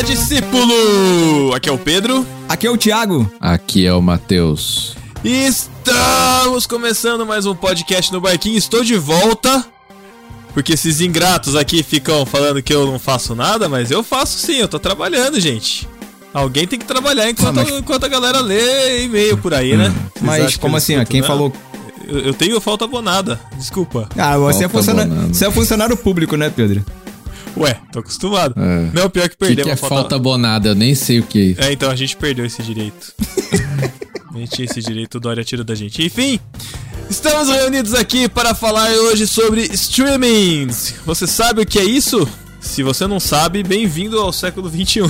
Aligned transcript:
Fala 0.00 0.14
discípulo! 0.14 1.52
Aqui 1.54 1.68
é 1.68 1.72
o 1.72 1.76
Pedro. 1.76 2.26
Aqui 2.48 2.66
é 2.66 2.70
o 2.70 2.76
Thiago. 2.78 3.30
Aqui 3.38 3.84
é 3.84 3.92
o 3.92 4.00
Matheus. 4.00 4.96
Estamos 5.22 6.66
começando 6.66 7.26
mais 7.26 7.44
um 7.44 7.54
podcast 7.54 8.10
no 8.10 8.18
Barquinho. 8.18 8.56
Estou 8.56 8.82
de 8.82 8.96
volta. 8.96 9.62
Porque 10.54 10.72
esses 10.72 11.02
ingratos 11.02 11.54
aqui 11.54 11.82
ficam 11.82 12.24
falando 12.24 12.62
que 12.62 12.72
eu 12.72 12.86
não 12.86 12.98
faço 12.98 13.34
nada, 13.34 13.68
mas 13.68 13.90
eu 13.90 14.02
faço 14.02 14.38
sim, 14.38 14.54
eu 14.54 14.68
tô 14.68 14.78
trabalhando, 14.78 15.38
gente. 15.38 15.86
Alguém 16.32 16.66
tem 16.66 16.78
que 16.78 16.86
trabalhar 16.86 17.28
enquanto, 17.28 17.60
Ah, 17.60 17.64
mas- 17.64 17.74
enquanto 17.78 18.04
a 18.04 18.08
galera 18.08 18.40
lê 18.40 19.04
e-mail 19.04 19.36
por 19.36 19.52
aí, 19.52 19.76
né? 19.76 19.90
Vocês 19.90 20.22
Mas 20.22 20.40
acham 20.40 20.52
que 20.52 20.58
como 20.60 20.76
assim, 20.78 20.94
ó? 20.94 21.02
escuto, 21.02 21.10
Quem 21.10 21.20
não? 21.20 21.28
falou. 21.28 21.52
Eu, 22.08 22.20
eu 22.20 22.34
tenho 22.34 22.58
falta 22.58 22.86
abonada, 22.86 23.38
desculpa. 23.58 24.08
Ah, 24.16 24.38
você 24.38 24.64
é, 24.64 24.68
você 24.68 25.44
é 25.46 25.50
funcionário 25.50 25.96
público, 25.96 26.36
né, 26.38 26.48
Pedro? 26.48 26.82
Ué, 27.56 27.78
tô 27.92 27.98
acostumado. 28.00 28.54
É. 28.56 28.90
Não, 28.92 29.10
pior 29.10 29.28
que 29.28 29.34
O 29.34 29.38
que, 29.38 29.46
perdeu 29.46 29.64
que 29.64 29.70
é 29.70 29.76
falta 29.76 30.16
abonada? 30.16 30.68
Eu 30.70 30.74
nem 30.74 30.94
sei 30.94 31.20
o 31.20 31.22
que 31.22 31.56
é. 31.58 31.66
É, 31.66 31.72
então 31.72 31.90
a 31.90 31.96
gente 31.96 32.16
perdeu 32.16 32.44
esse 32.44 32.62
direito. 32.62 33.14
a 34.34 34.38
gente 34.38 34.50
tinha 34.50 34.64
esse 34.66 34.80
direito, 34.80 35.16
o 35.16 35.20
Dória 35.20 35.44
tirou 35.44 35.64
da 35.64 35.74
gente. 35.74 36.04
Enfim, 36.04 36.38
estamos 37.08 37.48
reunidos 37.48 37.94
aqui 37.94 38.28
para 38.28 38.54
falar 38.54 38.90
hoje 38.90 39.26
sobre 39.26 39.62
streamings. 39.62 40.94
Você 41.04 41.26
sabe 41.26 41.62
o 41.62 41.66
que 41.66 41.78
é 41.78 41.84
isso? 41.84 42.26
Se 42.60 42.82
você 42.82 43.06
não 43.06 43.18
sabe, 43.18 43.62
bem-vindo 43.62 44.18
ao 44.18 44.32
século 44.32 44.68
XXI. 44.68 45.00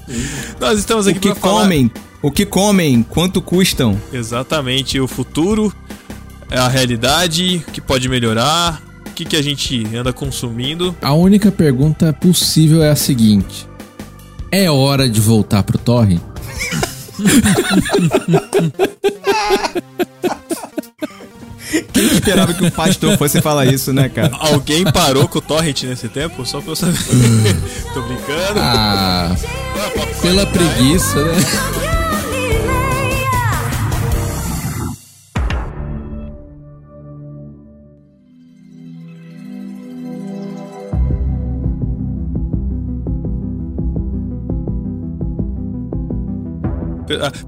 Nós 0.58 0.78
estamos 0.78 1.06
aqui 1.06 1.18
O 1.18 1.20
que 1.20 1.28
para 1.28 1.40
falar 1.40 1.62
comem? 1.62 1.90
O 2.22 2.30
que 2.30 2.46
comem? 2.46 3.02
Quanto 3.02 3.42
custam? 3.42 4.00
exatamente 4.12 4.98
o 4.98 5.06
futuro, 5.06 5.72
a 6.50 6.66
realidade, 6.68 7.62
o 7.68 7.70
que 7.70 7.80
pode 7.80 8.08
melhorar, 8.08 8.82
o 8.95 8.95
que, 9.16 9.24
que 9.24 9.36
a 9.36 9.42
gente 9.42 9.82
anda 9.96 10.12
consumindo. 10.12 10.94
A 11.00 11.14
única 11.14 11.50
pergunta 11.50 12.12
possível 12.12 12.82
é 12.82 12.90
a 12.90 12.96
seguinte: 12.96 13.66
É 14.52 14.70
hora 14.70 15.08
de 15.08 15.20
voltar 15.20 15.62
pro 15.62 15.78
torrent? 15.78 16.20
Quem 21.92 22.04
esperava 22.06 22.52
que 22.54 22.64
o 22.64 22.70
pastor 22.70 23.16
fosse 23.16 23.40
falar 23.40 23.66
isso, 23.66 23.92
né, 23.92 24.08
cara? 24.08 24.36
Alguém 24.38 24.84
parou 24.84 25.26
com 25.26 25.38
o 25.38 25.42
torrent 25.42 25.82
nesse 25.84 26.08
tempo? 26.08 26.44
Só 26.44 26.60
pra 26.60 26.72
eu 26.72 26.76
saber. 26.76 26.98
Tô 27.94 28.02
brincando. 28.02 28.60
Ah, 28.60 29.34
pela 30.20 30.46
preguiça, 30.46 31.24
né? 31.24 31.34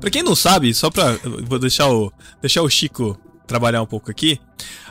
Pra 0.01 0.11
quem 0.11 0.23
não 0.23 0.35
sabe, 0.35 0.73
só 0.73 0.91
pra. 0.91 1.19
Vou 1.47 1.59
deixar 1.59 1.89
o, 1.91 2.13
deixar 2.41 2.63
o 2.63 2.71
Chico 2.71 3.19
trabalhar 3.47 3.83
um 3.83 3.87
pouco 3.87 4.11
aqui. 4.11 4.39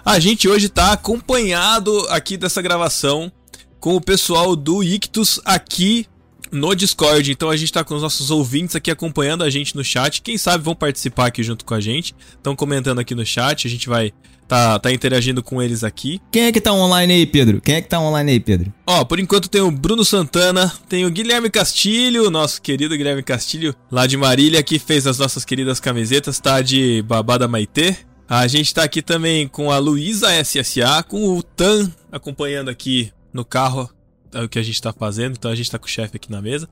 A 0.04 0.20
gente 0.20 0.48
hoje 0.48 0.68
tá 0.68 0.94
acompanhado 0.94 1.98
aqui 2.10 2.38
dessa 2.38 2.62
gravação 2.62 3.32
com 3.80 3.96
o 3.96 4.02
pessoal 4.02 4.56
do 4.56 4.84
Ictus 4.84 5.40
aqui 5.46 6.08
no 6.52 6.76
Discord. 6.76 7.32
Então 7.32 7.50
a 7.50 7.58
gente 7.58 7.72
tá 7.72 7.84
com 7.84 7.96
os 7.96 8.02
nossos 8.02 8.32
ouvintes 8.32 8.76
aqui 8.76 8.90
acompanhando 8.92 9.44
a 9.44 9.50
gente 9.50 9.76
no 9.76 9.84
chat. 9.84 10.22
Quem 10.22 10.38
sabe 10.38 10.64
vão 10.64 10.76
participar 10.76 11.28
aqui 11.28 11.44
junto 11.44 11.64
com 11.64 11.74
a 11.74 11.80
gente. 11.80 12.16
Estão 12.30 12.56
comentando 12.56 13.00
aqui 13.00 13.14
no 13.14 13.26
chat. 13.26 13.68
A 13.68 13.70
gente 13.70 13.88
vai 13.88 14.12
tá, 14.48 14.80
tá 14.80 14.92
interagindo 14.92 15.44
com 15.44 15.62
eles 15.62 15.84
aqui. 15.84 16.22
Quem 16.32 16.44
é 16.44 16.52
que 16.52 16.62
tá 16.62 16.74
online 16.74 17.14
aí, 17.14 17.26
Pedro? 17.26 17.62
Quem 17.62 17.76
é 17.76 17.82
que 17.82 17.90
tá 17.90 18.00
online 18.00 18.32
aí, 18.32 18.40
Pedro? 18.40 18.74
Ó, 18.86 19.04
por 19.04 19.20
enquanto 19.20 19.50
tem 19.50 19.62
o 19.62 19.72
Bruno 19.72 20.06
Santana, 20.06 20.74
tem 20.88 21.06
o 21.06 21.12
Guilherme 21.12 21.50
Castilho, 21.50 22.30
nosso 22.30 22.62
querido 22.62 22.96
Guilherme 22.96 23.24
Castilho, 23.24 23.76
lá 23.92 24.08
de 24.08 24.18
Marília, 24.18 24.64
que 24.64 24.80
fez 24.80 25.06
as 25.06 25.18
nossas 25.18 25.44
queridas 25.44 25.80
camisetas, 25.80 26.40
tá 26.40 26.62
de 26.62 27.04
Babada 27.04 27.48
Maitê. 27.48 27.96
A 28.30 28.48
gente 28.48 28.74
tá 28.74 28.84
aqui 28.84 29.02
também 29.02 29.48
com 29.48 29.72
a 29.72 29.78
Luísa 29.78 30.28
SSA, 30.42 31.04
com 31.08 31.38
o 31.38 31.42
Tan 31.44 31.92
acompanhando 32.12 32.70
aqui 32.70 33.12
no 33.34 33.46
carro 33.46 33.90
é 34.34 34.44
o 34.44 34.50
que 34.50 34.60
a 34.60 34.64
gente 34.64 34.82
tá 34.82 34.94
fazendo, 34.94 35.36
então 35.38 35.50
a 35.50 35.56
gente 35.56 35.72
tá 35.72 35.80
com 35.80 35.86
o 35.86 35.90
chefe 35.90 36.18
aqui 36.18 36.32
na 36.32 36.42
mesa. 36.42 36.68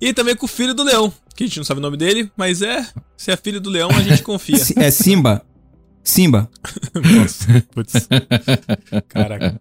E 0.00 0.12
também 0.12 0.36
com 0.36 0.46
o 0.46 0.48
filho 0.48 0.74
do 0.74 0.82
Leão, 0.82 1.12
que 1.34 1.44
a 1.44 1.46
gente 1.46 1.56
não 1.56 1.64
sabe 1.64 1.78
o 1.78 1.82
nome 1.82 1.96
dele, 1.96 2.30
mas 2.36 2.62
é, 2.62 2.86
se 3.16 3.30
é 3.30 3.36
filho 3.36 3.60
do 3.60 3.70
Leão, 3.70 3.90
a 3.90 4.02
gente 4.02 4.22
confia. 4.22 4.62
É 4.76 4.90
Simba? 4.90 5.42
Simba? 6.02 6.50
Nossa, 6.94 7.64
putz. 7.72 8.08
Caraca. 9.08 9.58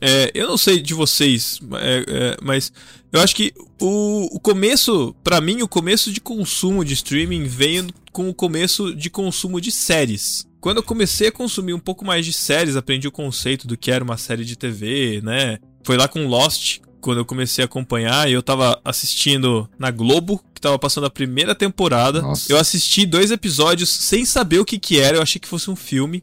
É, 0.00 0.30
eu 0.34 0.46
não 0.46 0.58
sei 0.58 0.80
de 0.80 0.92
vocês, 0.92 1.58
é, 1.80 2.04
é, 2.06 2.36
mas 2.42 2.72
eu 3.12 3.20
acho 3.20 3.34
que 3.34 3.52
o, 3.80 4.36
o 4.36 4.40
começo, 4.40 5.14
pra 5.24 5.40
mim, 5.40 5.62
o 5.62 5.68
começo 5.68 6.12
de 6.12 6.20
consumo 6.20 6.84
de 6.84 6.92
streaming 6.94 7.44
veio 7.44 7.86
com 8.12 8.28
o 8.28 8.34
começo 8.34 8.94
de 8.94 9.08
consumo 9.08 9.60
de 9.60 9.72
séries. 9.72 10.46
Quando 10.60 10.78
eu 10.78 10.82
comecei 10.82 11.28
a 11.28 11.32
consumir 11.32 11.72
um 11.72 11.78
pouco 11.78 12.04
mais 12.04 12.26
de 12.26 12.32
séries, 12.32 12.76
aprendi 12.76 13.08
o 13.08 13.12
conceito 13.12 13.66
do 13.66 13.76
que 13.76 13.90
era 13.90 14.04
uma 14.04 14.16
série 14.16 14.44
de 14.44 14.56
TV, 14.56 15.20
né? 15.22 15.58
Foi 15.84 15.96
lá 15.96 16.08
com 16.08 16.26
Lost, 16.26 16.80
quando 17.00 17.18
eu 17.18 17.24
comecei 17.24 17.62
a 17.62 17.66
acompanhar, 17.66 18.28
e 18.28 18.32
eu 18.32 18.42
tava 18.42 18.80
assistindo 18.84 19.68
na 19.78 19.90
Globo, 19.90 20.42
que 20.54 20.60
tava 20.60 20.78
passando 20.78 21.06
a 21.06 21.10
primeira 21.10 21.54
temporada. 21.54 22.22
Nossa. 22.22 22.52
Eu 22.52 22.58
assisti 22.58 23.06
dois 23.06 23.30
episódios 23.30 23.88
sem 23.88 24.24
saber 24.24 24.58
o 24.58 24.64
que 24.64 24.78
que 24.78 25.00
era, 25.00 25.18
eu 25.18 25.22
achei 25.22 25.40
que 25.40 25.48
fosse 25.48 25.70
um 25.70 25.76
filme. 25.76 26.22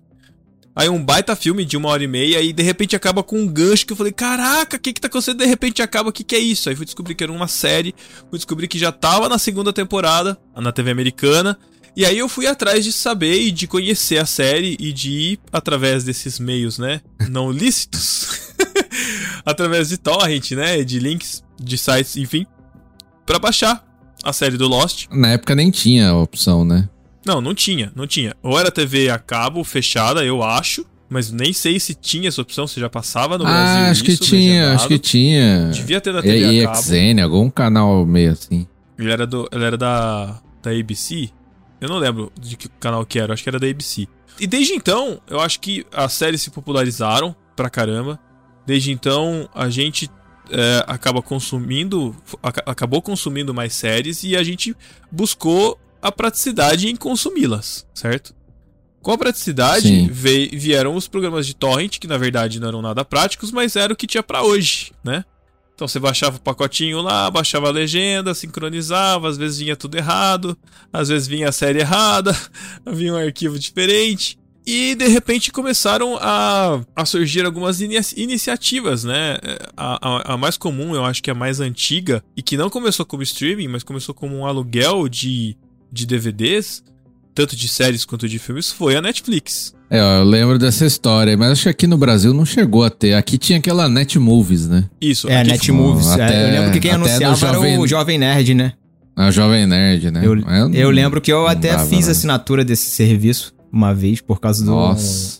Aí 0.76 0.90
um 0.90 1.04
baita 1.04 1.36
filme 1.36 1.64
de 1.64 1.78
uma 1.78 1.90
hora 1.90 2.04
e 2.04 2.08
meia 2.08 2.42
e 2.42 2.52
de 2.52 2.64
repente 2.64 2.96
acaba 2.96 3.22
com 3.22 3.38
um 3.38 3.48
gancho 3.48 3.86
que 3.86 3.94
eu 3.94 3.98
falei, 3.98 4.12
caraca, 4.12 4.78
o 4.78 4.80
que 4.80 4.92
que 4.92 5.00
tá 5.00 5.08
acontecendo? 5.08 5.38
De 5.38 5.46
repente 5.46 5.84
acaba, 5.84 6.10
o 6.10 6.12
que 6.12 6.24
que 6.24 6.36
é 6.36 6.40
isso? 6.40 6.68
Aí 6.68 6.76
fui 6.76 6.86
descobrir 6.86 7.14
que 7.14 7.24
era 7.24 7.32
uma 7.32 7.48
série, 7.48 7.94
fui 8.30 8.40
descobrir 8.40 8.68
que 8.68 8.80
já 8.80 8.92
tava 8.92 9.30
na 9.30 9.38
segunda 9.38 9.72
temporada, 9.72 10.36
na 10.56 10.72
TV 10.72 10.90
americana. 10.90 11.58
E 11.96 12.08
aí 12.08 12.18
eu 12.18 12.28
fui 12.28 12.48
atrás 12.48 12.84
de 12.84 12.92
saber 12.92 13.40
e 13.40 13.52
de 13.52 13.68
conhecer 13.68 14.18
a 14.18 14.26
série 14.26 14.76
e 14.80 14.92
de 14.92 15.12
ir 15.12 15.40
através 15.52 16.04
desses 16.04 16.40
meios, 16.40 16.80
né, 16.80 17.02
não 17.30 17.52
lícitos, 17.54 18.40
através 19.46 19.90
de 19.90 19.98
torrent, 19.98 20.52
né, 20.52 20.84
de 20.84 21.00
links, 21.00 21.44
de 21.62 21.78
sites, 21.78 22.18
enfim, 22.18 22.46
pra 23.26 23.40
baixar 23.40 23.84
a 24.24 24.32
série 24.34 24.58
do 24.58 24.68
Lost. 24.68 25.08
Na 25.12 25.30
época 25.30 25.56
nem 25.56 25.70
tinha 25.72 26.10
a 26.10 26.18
opção, 26.18 26.64
né? 26.64 26.88
Não, 27.26 27.40
não 27.42 27.54
tinha, 27.54 27.92
não 27.96 28.06
tinha. 28.08 28.36
Ou 28.42 28.60
era 28.60 28.72
TV 28.72 29.10
a 29.10 29.18
cabo 29.18 29.64
fechada, 29.64 30.24
eu 30.26 30.44
acho, 30.44 30.86
mas 31.10 31.32
nem 31.32 31.54
sei 31.54 31.80
se 31.80 31.94
tinha 31.94 32.28
essa 32.28 32.42
opção, 32.42 32.68
se 32.68 32.80
já 32.80 32.90
passava 32.90 33.38
no 33.38 33.44
Brasil. 33.46 33.86
Ah, 33.86 33.90
acho 33.90 34.04
que 34.04 34.12
isso, 34.12 34.24
tinha, 34.24 34.40
legendado. 34.54 34.76
acho 34.76 34.88
que 34.88 35.00
tinha. 35.00 35.70
Devia 35.74 36.02
ter 36.02 36.12
na 36.14 36.20
E, 36.20 36.24
TV 36.24 36.52
e 36.52 36.66
a 36.66 36.72
cabo. 36.72 36.80
EXN, 36.80 37.20
algum 37.22 37.50
canal 37.50 38.06
meio 38.06 38.32
assim. 38.32 38.68
Ele 38.98 39.12
era, 39.12 39.26
do, 39.26 39.48
ele 39.52 39.64
era 39.64 39.78
da, 39.78 40.40
da 40.62 40.72
ABC. 40.72 41.30
Eu 41.80 41.90
não 41.90 41.98
lembro 41.98 42.32
de 42.40 42.56
que 42.56 42.68
canal 42.80 43.06
que 43.06 43.20
era, 43.20 43.34
acho 43.34 43.44
que 43.44 43.50
era 43.50 43.60
da 43.60 43.68
ABC. 43.68 44.08
E 44.40 44.48
desde 44.48 44.74
então, 44.74 45.20
eu 45.30 45.40
acho 45.40 45.60
que 45.60 45.86
as 45.94 46.14
séries 46.14 46.42
se 46.42 46.50
popularizaram 46.50 47.36
pra 47.56 47.70
caramba. 47.70 48.20
Desde 48.66 48.92
então, 48.92 49.50
a 49.54 49.70
gente 49.70 50.10
é, 50.50 50.84
acaba 50.88 51.22
consumindo, 51.22 52.16
aca- 52.42 52.64
acabou 52.66 53.02
consumindo 53.02 53.54
mais 53.54 53.74
séries 53.74 54.24
e 54.24 54.36
a 54.36 54.44
gente 54.44 54.76
buscou 55.12 55.78
a 56.02 56.12
praticidade 56.12 56.88
em 56.90 56.96
consumi-las, 56.96 57.86
certo? 57.94 58.34
Com 59.02 59.12
a 59.12 59.18
praticidade 59.18 59.90
vieram 60.54 60.96
os 60.96 61.08
programas 61.08 61.46
de 61.46 61.54
torrent, 61.54 62.00
que 62.00 62.08
na 62.08 62.18
verdade 62.18 62.60
não 62.60 62.68
eram 62.70 62.82
nada 62.82 63.04
práticos, 63.04 63.52
mas 63.52 63.76
era 63.76 63.92
o 63.92 63.96
que 63.96 64.08
tinha 64.08 64.24
pra 64.24 64.44
hoje, 64.44 64.92
né? 65.04 65.26
Então 65.76 65.88
você 65.88 66.00
baixava 66.00 66.38
o 66.38 66.42
pacotinho 66.42 67.02
lá, 67.02 67.30
baixava 67.32 67.68
a 67.68 67.72
legenda, 67.72 68.34
sincronizava, 68.34 69.28
às 69.28 69.38
vezes 69.38 69.58
vinha 69.60 69.76
tudo 69.76 69.98
errado, 69.98 70.58
às 70.92 71.10
vezes 71.10 71.28
vinha 71.28 71.50
a 71.50 71.52
série 71.52 71.80
errada, 71.80 72.34
vinha 72.94 73.14
um 73.14 73.18
arquivo 73.18 73.58
diferente. 73.60 74.38
E 74.66 74.96
de 74.96 75.08
repente 75.08 75.52
começaram 75.52 76.18
a, 76.22 76.80
a 76.96 77.06
surgir 77.06 77.46
algumas 77.46 77.82
inici- 77.82 78.16
iniciativas, 78.18 79.04
né? 79.04 79.38
A, 79.76 80.00
a- 80.02 80.34
a 80.34 80.38
mais 80.38 80.56
comum, 80.58 80.96
eu 80.96 81.04
acho 81.04 81.22
que 81.22 81.30
é 81.30 81.34
a 81.34 81.36
mais 81.36 81.60
antiga, 81.60 82.24
e 82.36 82.42
que 82.42 82.56
não 82.56 82.70
começou 82.70 83.06
como 83.06 83.22
streaming, 83.24 83.68
mas 83.68 83.84
começou 83.84 84.16
como 84.16 84.38
um 84.38 84.46
aluguel 84.46 85.10
de, 85.10 85.58
de 85.92 86.06
DVDs, 86.06 86.82
tanto 87.36 87.56
de 87.56 87.68
séries 87.68 88.06
quanto 88.06 88.30
de 88.30 88.40
filmes, 88.40 88.72
foi 88.72 88.96
a 88.96 89.02
Netflix. 89.02 89.74
É, 89.90 90.02
ó, 90.02 90.20
eu 90.20 90.24
lembro 90.24 90.58
dessa 90.58 90.86
história, 90.86 91.36
mas 91.36 91.52
acho 91.52 91.64
que 91.64 91.70
aqui 91.70 91.86
no 91.88 91.98
Brasil 91.98 92.34
não 92.34 92.46
chegou 92.46 92.84
a 92.84 92.90
ter. 92.90 93.14
Aqui 93.16 93.38
tinha 93.38 93.60
aquela 93.60 93.90
Net 93.90 94.18
Movies, 94.18 94.68
né? 94.68 94.90
Isso, 95.02 95.28
É, 95.30 95.44
Netmovies. 95.44 96.08
Até- 96.08 96.34
É, 96.34 96.48
eu 96.48 96.52
lembro 96.54 96.72
que 96.72 96.80
quem 96.80 96.92
anunciava 96.92 97.26
era 97.48 97.54
Jovem- 97.56 97.78
o 97.80 97.86
Jovem 97.88 98.18
Nerd, 98.18 98.54
né? 98.54 98.74
A 99.16 99.30
Jovem 99.30 99.68
Nerd, 99.68 100.10
né? 100.10 100.22
Eu, 100.26 100.36
Mas 100.38 100.60
não- 100.62 100.74
eu 100.74 100.90
lembro 100.90 101.22
que 101.22 101.32
eu 101.32 101.46
até 101.46 101.74
dava, 101.74 101.86
fiz 101.88 102.06
né? 102.08 102.12
assinatura 102.14 102.66
desse 102.66 102.90
serviço 102.90 103.53
uma 103.74 103.94
vez 103.94 104.22
por 104.22 104.40
causa 104.40 104.64
do, 104.64 104.94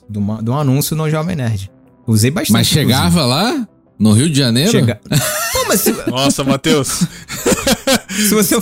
do, 0.10 0.20
uma- 0.20 0.42
de 0.42 0.50
um 0.50 0.58
anúncio 0.58 0.96
no 0.96 1.08
Jovem 1.10 1.36
Nerd. 1.36 1.70
Usei 2.08 2.32
bastante. 2.32 2.52
Mas 2.54 2.68
chegava 2.68 3.24
lá? 3.26 3.68
No 4.00 4.12
Rio 4.12 4.28
de 4.30 4.38
Janeiro? 4.40 4.72
Chega... 4.72 5.00
Pô, 5.54 5.66
mas 5.68 5.82
se, 5.82 5.92
Nossa, 6.10 6.44
Matheus. 6.44 6.88
se 8.10 8.34
você 8.34 8.56
aí, 8.56 8.60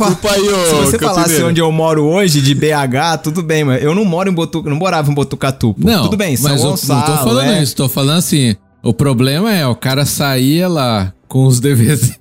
ô 0.50 0.66
Se 0.66 0.76
você 0.92 1.00
falasse 1.00 1.42
onde 1.42 1.62
eu 1.62 1.72
moro 1.72 2.04
hoje, 2.04 2.42
de 2.42 2.54
BH, 2.54 3.18
tudo 3.24 3.42
bem, 3.42 3.64
mas 3.64 3.82
eu 3.82 3.96
não 3.96 4.04
moro 4.06 4.30
em 4.30 4.34
Botucatu, 4.34 4.70
não 4.70 4.78
morava 4.78 5.10
em 5.10 5.14
Botucatu. 5.16 5.74
pô. 5.74 5.88
Não, 5.88 6.04
tudo 6.04 6.18
bem, 6.18 6.36
São 6.36 6.52
mas 6.52 6.62
eu 6.62 6.70
Gonçalo, 6.72 7.00
não 7.00 7.18
tô 7.18 7.24
falando 7.24 7.52
é. 7.52 7.64
isso, 7.64 7.76
tô 7.76 7.90
falando 7.90 8.18
assim. 8.20 8.56
O 8.84 8.94
problema 8.94 9.54
é, 9.54 9.66
o 9.66 9.76
cara 9.76 10.06
saía 10.06 10.68
lá 10.68 11.14
com 11.28 11.46
os 11.46 11.60
DVDs. 11.60 12.12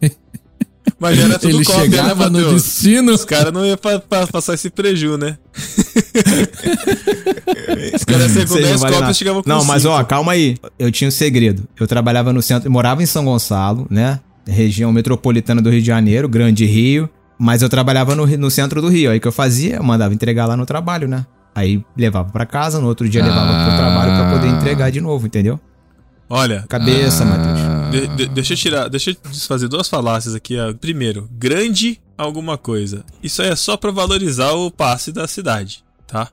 Mas 0.98 1.18
era 1.18 1.38
tudo 1.38 1.56
Ele 1.56 1.64
cópia, 1.64 1.80
né, 1.80 1.90
chegava 1.90 2.28
no 2.30 2.38
Matheus? 2.38 2.62
destino. 2.62 3.12
Os 3.12 3.24
caras 3.24 3.52
não 3.52 3.64
iam 3.64 3.76
pa- 3.76 3.98
pa- 3.98 4.26
passar 4.26 4.52
esse 4.54 4.68
preju, 4.68 5.16
né? 5.16 5.38
Os 7.94 8.04
caras 8.04 8.32
com 8.32 8.46
Sei, 8.46 8.62
10 8.62 8.72
não 8.72 8.78
vale 8.78 8.96
cópias 8.96 9.16
chegavam 9.16 9.42
com 9.42 9.48
Não, 9.48 9.64
mas 9.64 9.82
cinco. 9.82 9.94
ó, 9.94 10.04
calma 10.04 10.32
aí. 10.32 10.56
Eu 10.78 10.90
tinha 10.90 11.08
um 11.08 11.10
segredo. 11.10 11.66
Eu 11.78 11.86
trabalhava 11.86 12.32
no 12.32 12.42
centro, 12.42 12.68
eu 12.68 12.72
morava 12.72 13.02
em 13.02 13.06
São 13.06 13.24
Gonçalo, 13.24 13.86
né? 13.90 14.20
Região 14.46 14.92
metropolitana 14.92 15.60
do 15.62 15.70
Rio 15.70 15.80
de 15.80 15.86
Janeiro, 15.86 16.28
Grande 16.28 16.64
Rio. 16.64 17.08
Mas 17.38 17.62
eu 17.62 17.68
trabalhava 17.68 18.14
no, 18.14 18.26
no 18.26 18.50
centro 18.50 18.82
do 18.82 18.88
Rio. 18.88 19.10
Aí 19.10 19.18
o 19.18 19.20
que 19.20 19.28
eu 19.28 19.32
fazia? 19.32 19.76
Eu 19.76 19.82
mandava 19.82 20.12
entregar 20.12 20.46
lá 20.46 20.56
no 20.56 20.66
trabalho, 20.66 21.08
né? 21.08 21.24
Aí 21.54 21.82
levava 21.96 22.30
pra 22.30 22.44
casa, 22.46 22.78
no 22.80 22.86
outro 22.86 23.08
dia 23.08 23.22
levava 23.24 23.46
pro 23.46 23.72
Ah. 23.72 23.76
trabalho 23.76 24.12
pra 24.12 24.30
poder 24.38 24.48
entregar 24.48 24.90
de 24.90 25.00
novo, 25.00 25.26
entendeu? 25.26 25.58
Olha, 26.28 26.64
Cabeça, 26.68 27.24
Ah. 27.24 27.26
Matheus. 27.26 27.90
de- 27.90 28.16
de- 28.16 28.26
deixa 28.28 28.52
eu 28.52 28.56
tirar, 28.56 28.88
deixa 28.88 29.10
eu 29.10 29.16
desfazer 29.30 29.68
duas 29.68 29.88
falácias 29.88 30.34
aqui. 30.34 30.56
ó. 30.58 30.72
Primeiro, 30.74 31.28
grande 31.32 31.98
alguma 32.16 32.56
coisa. 32.58 33.04
Isso 33.22 33.42
aí 33.42 33.48
é 33.48 33.56
só 33.56 33.76
pra 33.76 33.90
valorizar 33.90 34.52
o 34.52 34.70
passe 34.70 35.10
da 35.10 35.26
cidade, 35.26 35.82
tá? 36.10 36.28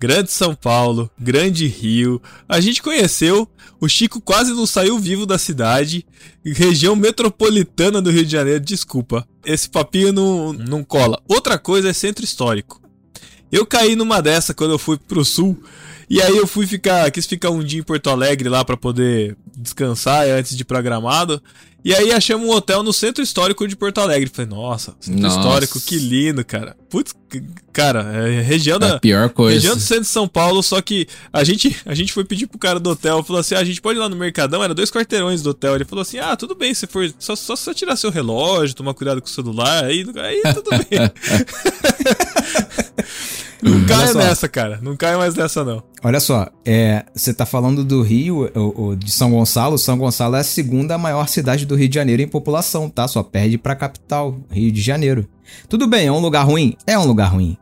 Grande 0.00 0.32
São 0.32 0.54
Paulo, 0.54 1.10
Grande 1.18 1.66
Rio. 1.66 2.20
A 2.48 2.60
gente 2.60 2.82
conheceu, 2.82 3.48
o 3.80 3.88
Chico 3.88 4.20
quase 4.20 4.52
não 4.52 4.66
saiu 4.66 4.98
vivo 4.98 5.24
da 5.24 5.38
cidade. 5.38 6.04
Região 6.44 6.96
metropolitana 6.96 8.02
do 8.02 8.10
Rio 8.10 8.24
de 8.24 8.32
Janeiro, 8.32 8.60
desculpa. 8.60 9.26
Esse 9.44 9.68
papinho 9.68 10.12
não, 10.12 10.52
não 10.52 10.82
cola. 10.82 11.22
Outra 11.28 11.58
coisa 11.58 11.90
é 11.90 11.92
centro 11.92 12.24
histórico. 12.24 12.82
Eu 13.52 13.64
caí 13.64 13.94
numa 13.94 14.20
dessa 14.20 14.52
quando 14.52 14.72
eu 14.72 14.78
fui 14.78 14.98
pro 14.98 15.24
sul. 15.24 15.62
E 16.10 16.20
aí 16.20 16.36
eu 16.36 16.46
fui 16.46 16.66
ficar, 16.66 17.10
quis 17.10 17.24
ficar 17.24 17.50
um 17.50 17.62
dia 17.62 17.80
em 17.80 17.84
Porto 17.84 18.10
Alegre 18.10 18.48
lá 18.48 18.64
pra 18.64 18.76
poder 18.76 19.36
descansar 19.56 20.26
antes 20.26 20.54
de 20.54 20.62
ir 20.62 20.64
pra 20.64 20.82
Gramado. 20.82 21.42
E 21.84 21.94
aí 21.94 22.12
achamos 22.12 22.48
um 22.48 22.50
hotel 22.50 22.82
no 22.82 22.94
centro 22.94 23.22
histórico 23.22 23.68
de 23.68 23.76
Porto 23.76 23.98
Alegre. 23.98 24.30
Falei, 24.32 24.50
nossa, 24.50 24.96
centro 24.98 25.20
Nossa. 25.20 25.36
histórico, 25.36 25.78
que 25.78 25.98
lindo, 25.98 26.42
cara. 26.42 26.74
Putz, 26.88 27.14
cara, 27.74 28.00
é 28.00 28.40
região 28.40 28.78
da, 28.78 28.98
pior 28.98 29.28
coisa. 29.28 29.56
Região 29.56 29.76
do 29.76 29.82
centro 29.82 30.04
de 30.04 30.08
São 30.08 30.26
Paulo, 30.26 30.62
só 30.62 30.80
que 30.80 31.06
a 31.30 31.44
gente, 31.44 31.76
a 31.84 31.94
gente 31.94 32.14
foi 32.14 32.24
pedir 32.24 32.46
pro 32.46 32.58
cara 32.58 32.80
do 32.80 32.88
hotel, 32.88 33.22
falou 33.22 33.40
assim: 33.40 33.54
ah, 33.54 33.58
a 33.58 33.64
gente 33.64 33.82
pode 33.82 33.98
ir 33.98 34.00
lá 34.00 34.08
no 34.08 34.16
Mercadão, 34.16 34.64
era 34.64 34.72
dois 34.72 34.90
quarteirões 34.90 35.42
do 35.42 35.50
hotel. 35.50 35.74
Ele 35.74 35.84
falou 35.84 36.00
assim: 36.00 36.18
ah, 36.18 36.34
tudo 36.34 36.54
bem, 36.54 36.72
se 36.72 36.86
for. 36.86 37.06
Só, 37.18 37.36
só 37.36 37.54
se 37.54 37.64
você 37.64 37.74
tirar 37.74 37.96
seu 37.96 38.10
relógio, 38.10 38.74
tomar 38.74 38.94
cuidado 38.94 39.20
com 39.20 39.26
o 39.26 39.30
celular, 39.30 39.84
aí, 39.84 40.06
aí 40.16 40.42
tudo 40.54 40.70
bem. 40.70 40.88
não 43.70 43.86
caia 43.86 44.14
nessa, 44.14 44.48
cara. 44.48 44.78
Não 44.82 44.96
caia 44.96 45.16
mais 45.16 45.34
nessa, 45.34 45.64
não. 45.64 45.82
Olha 46.02 46.20
só, 46.20 46.48
é, 46.64 47.04
você 47.14 47.32
tá 47.32 47.46
falando 47.46 47.84
do 47.84 48.02
Rio, 48.02 48.50
o, 48.54 48.88
o 48.88 48.96
de 48.96 49.10
São 49.10 49.30
Gonçalo. 49.30 49.78
São 49.78 49.96
Gonçalo 49.96 50.36
é 50.36 50.40
a 50.40 50.44
segunda 50.44 50.98
maior 50.98 51.28
cidade 51.28 51.64
do 51.64 51.74
Rio 51.74 51.88
de 51.88 51.94
Janeiro 51.94 52.22
em 52.22 52.28
população, 52.28 52.88
tá? 52.90 53.08
Só 53.08 53.22
perde 53.22 53.58
pra 53.58 53.74
capital, 53.74 54.38
Rio 54.50 54.70
de 54.70 54.80
Janeiro. 54.80 55.26
Tudo 55.68 55.86
bem, 55.86 56.06
é 56.06 56.12
um 56.12 56.20
lugar 56.20 56.44
ruim? 56.44 56.76
É 56.86 56.98
um 56.98 57.06
lugar 57.06 57.32
ruim. 57.32 57.56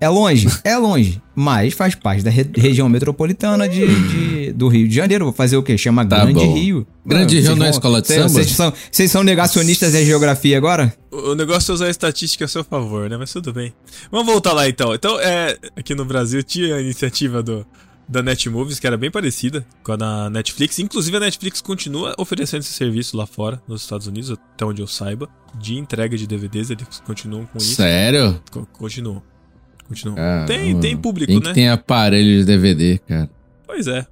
É 0.00 0.08
longe? 0.08 0.46
É 0.62 0.76
longe. 0.76 1.22
Mas 1.34 1.72
faz 1.74 1.94
parte 1.94 2.22
da 2.22 2.30
re- 2.30 2.48
região 2.54 2.88
metropolitana 2.88 3.66
de, 3.68 3.86
de- 3.86 4.52
do 4.52 4.68
Rio 4.68 4.86
de 4.86 4.94
Janeiro. 4.94 5.24
Vou 5.24 5.32
fazer 5.32 5.56
o 5.56 5.62
quê? 5.62 5.76
Chama 5.78 6.04
Tá 6.06 6.24
Grande 6.24 6.44
bom. 6.44 6.54
Rio. 6.54 6.86
Grande 7.04 7.40
Rio 7.40 7.56
não 7.56 7.64
é 7.66 7.70
escola 7.70 8.02
de 8.02 8.08
vocês- 8.08 8.18
samba? 8.20 8.28
Vocês 8.32 8.50
são, 8.50 8.72
vocês 8.92 9.10
são 9.10 9.22
negacionistas 9.22 9.92
da 9.94 10.02
geografia 10.04 10.56
agora? 10.56 10.94
O 11.10 11.30
o 11.30 11.34
negócio 11.34 11.72
é 11.72 11.74
usar 11.74 11.86
a 11.86 11.90
estatística 11.90 12.44
a 12.44 12.48
seu 12.48 12.62
favor, 12.62 13.08
né? 13.08 13.16
Mas 13.16 13.32
tudo 13.32 13.52
bem. 13.52 13.72
Vamos 14.10 14.26
voltar 14.26 14.52
lá 14.52 14.68
então. 14.68 14.94
Então, 14.94 15.18
é, 15.18 15.56
aqui 15.76 15.94
no 15.94 16.04
Brasil 16.04 16.42
tinha 16.42 16.76
a 16.76 16.80
iniciativa 16.80 17.42
do, 17.42 17.66
da 18.06 18.22
Netmovies, 18.22 18.78
que 18.78 18.86
era 18.86 18.96
bem 18.98 19.10
parecida 19.10 19.66
com 19.82 19.92
a 19.92 19.96
da 19.96 20.28
Netflix. 20.30 20.78
Inclusive, 20.78 21.16
a 21.16 21.20
Netflix 21.20 21.60
continua 21.62 22.14
oferecendo 22.18 22.60
esse 22.60 22.72
serviço 22.74 23.16
lá 23.16 23.26
fora, 23.26 23.60
nos 23.66 23.80
Estados 23.82 24.06
Unidos, 24.06 24.30
até 24.30 24.64
onde 24.64 24.82
eu 24.82 24.86
saiba, 24.86 25.26
de 25.58 25.74
entrega 25.78 26.16
de 26.18 26.26
DVDs. 26.26 26.68
Eles 26.70 26.86
continuam 27.06 27.46
com 27.46 27.56
isso. 27.58 27.74
Sério? 27.76 28.38
Co- 28.50 28.66
Continuam. 28.74 29.22
Continuam. 29.88 30.16
Caramba. 30.16 30.46
Tem, 30.46 30.78
tem 30.80 30.96
público, 30.96 31.30
Quem 31.32 31.40
né? 31.40 31.48
que 31.48 31.54
tem 31.54 31.68
aparelho 31.68 32.38
de 32.40 32.44
DVD, 32.44 32.98
cara? 33.06 33.28
Pois 33.66 33.86
é. 33.86 34.06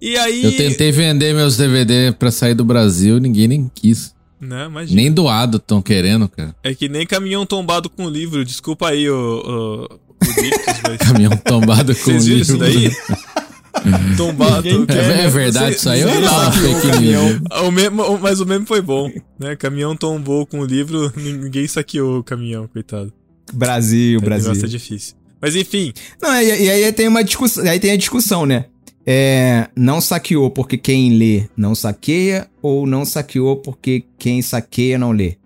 E 0.00 0.16
aí. 0.16 0.44
Eu 0.44 0.56
tentei 0.56 0.90
vender 0.92 1.34
meus 1.34 1.56
DVD 1.56 2.12
pra 2.12 2.30
sair 2.30 2.54
do 2.54 2.64
Brasil, 2.64 3.18
ninguém 3.20 3.48
nem 3.48 3.70
quis. 3.74 4.14
Né, 4.40 4.64
imagina. 4.66 5.02
Nem 5.02 5.12
doado 5.12 5.58
tão 5.58 5.82
querendo, 5.82 6.26
cara. 6.26 6.54
É 6.62 6.74
que 6.74 6.88
nem 6.88 7.06
caminhão 7.06 7.44
tombado 7.44 7.90
com 7.90 8.08
livro. 8.08 8.42
Desculpa 8.44 8.88
aí, 8.88 9.08
o. 9.10 9.14
o, 9.14 9.84
o 9.84 9.88
mas. 10.88 10.96
Caminhão 10.96 11.36
tombado 11.36 11.94
com 11.94 12.00
Vocês 12.00 12.24
viram 12.24 12.40
isso 12.40 12.56
livro. 12.56 12.66
daí? 12.66 12.90
Tombado. 14.16 14.68
É, 14.88 15.24
é 15.24 15.28
verdade 15.28 15.76
isso 15.76 15.88
aí? 15.88 16.04
Não 16.04 16.20
lá. 16.20 16.52
fake 16.52 16.98
news. 17.00 17.40
O 17.64 17.70
meme, 17.70 18.00
o- 18.00 18.18
mas 18.18 18.40
o 18.40 18.46
meme 18.46 18.66
foi 18.66 18.82
bom, 18.82 19.10
né? 19.38 19.56
Caminhão 19.56 19.96
tombou 19.96 20.44
com 20.46 20.60
o 20.60 20.64
livro, 20.66 21.10
ninguém 21.16 21.66
saqueou 21.66 22.18
o 22.18 22.24
caminhão, 22.24 22.66
coitado. 22.68 23.12
Brasil, 23.52 24.18
O 24.18 24.22
Brasil. 24.22 24.48
negócio 24.48 24.66
é 24.66 24.68
difícil. 24.68 25.14
Mas 25.40 25.56
enfim, 25.56 25.92
Não, 26.20 26.34
e, 26.40 26.64
e 26.64 26.70
aí 26.70 26.92
tem 26.92 27.08
uma 27.08 27.24
discussão, 27.24 27.64
aí 27.64 27.80
tem 27.80 27.92
a 27.92 27.96
discussão, 27.96 28.44
né? 28.44 28.66
É, 29.06 29.68
não 29.74 30.00
saqueou 30.00 30.50
porque 30.50 30.76
quem 30.76 31.16
lê 31.16 31.48
não 31.56 31.74
saqueia 31.74 32.46
ou 32.60 32.86
não 32.86 33.04
saqueou 33.04 33.56
porque 33.56 34.04
quem 34.18 34.42
saqueia 34.42 34.98
não 34.98 35.10
lê? 35.12 35.36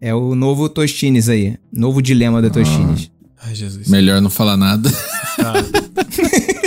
É 0.00 0.12
o 0.14 0.34
novo 0.34 0.68
Tostines 0.68 1.28
aí, 1.28 1.56
novo 1.72 2.02
dilema 2.02 2.42
da 2.42 2.50
Tostines. 2.50 3.10
ai 3.40 3.54
Jesus. 3.54 3.88
Melhor 3.88 4.20
não 4.20 4.28
falar 4.28 4.56
nada. 4.56 4.90
Tá. 5.36 5.54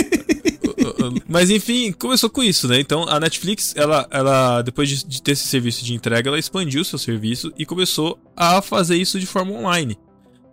Mas 1.28 1.50
enfim, 1.50 1.92
começou 1.92 2.28
com 2.28 2.42
isso, 2.42 2.66
né? 2.66 2.80
Então 2.80 3.08
a 3.08 3.20
Netflix, 3.20 3.74
ela, 3.76 4.06
ela 4.10 4.62
depois 4.62 4.88
de, 4.88 5.04
de 5.06 5.22
ter 5.22 5.32
esse 5.32 5.46
serviço 5.46 5.84
de 5.84 5.94
entrega, 5.94 6.28
ela 6.28 6.38
expandiu 6.38 6.84
seu 6.84 6.98
serviço 6.98 7.52
e 7.58 7.64
começou 7.64 8.18
a 8.36 8.60
fazer 8.60 8.96
isso 8.96 9.18
de 9.20 9.26
forma 9.26 9.52
online. 9.52 9.96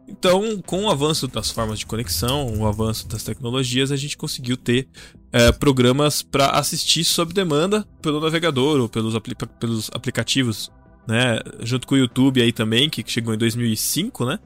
Então, 0.08 0.62
com 0.66 0.86
o 0.86 0.90
avanço 0.90 1.28
das 1.28 1.52
formas 1.52 1.80
de 1.80 1.86
conexão, 1.86 2.48
o 2.58 2.66
avanço 2.66 3.08
das 3.08 3.24
tecnologias, 3.24 3.92
a 3.92 3.98
gente 3.98 4.16
conseguiu 4.18 4.56
ter 4.56 4.88
é, 5.34 5.52
programas 5.52 6.22
para 6.22 6.48
assistir 6.52 7.04
sob 7.04 7.34
demanda 7.34 7.86
pelo 8.02 8.22
navegador 8.22 8.80
ou 8.80 8.88
pelos, 8.88 9.16
apli- 9.16 9.36
pelos 9.60 9.90
aplicativos, 9.94 10.72
né? 11.08 11.40
Junto 11.62 11.86
com 11.86 11.96
o 11.96 11.98
YouTube 11.98 12.42
aí 12.42 12.54
também, 12.54 12.90
que 12.90 13.04
chegou 13.06 13.34
em 13.34 13.38
2005, 13.38 14.26
né? 14.26 14.40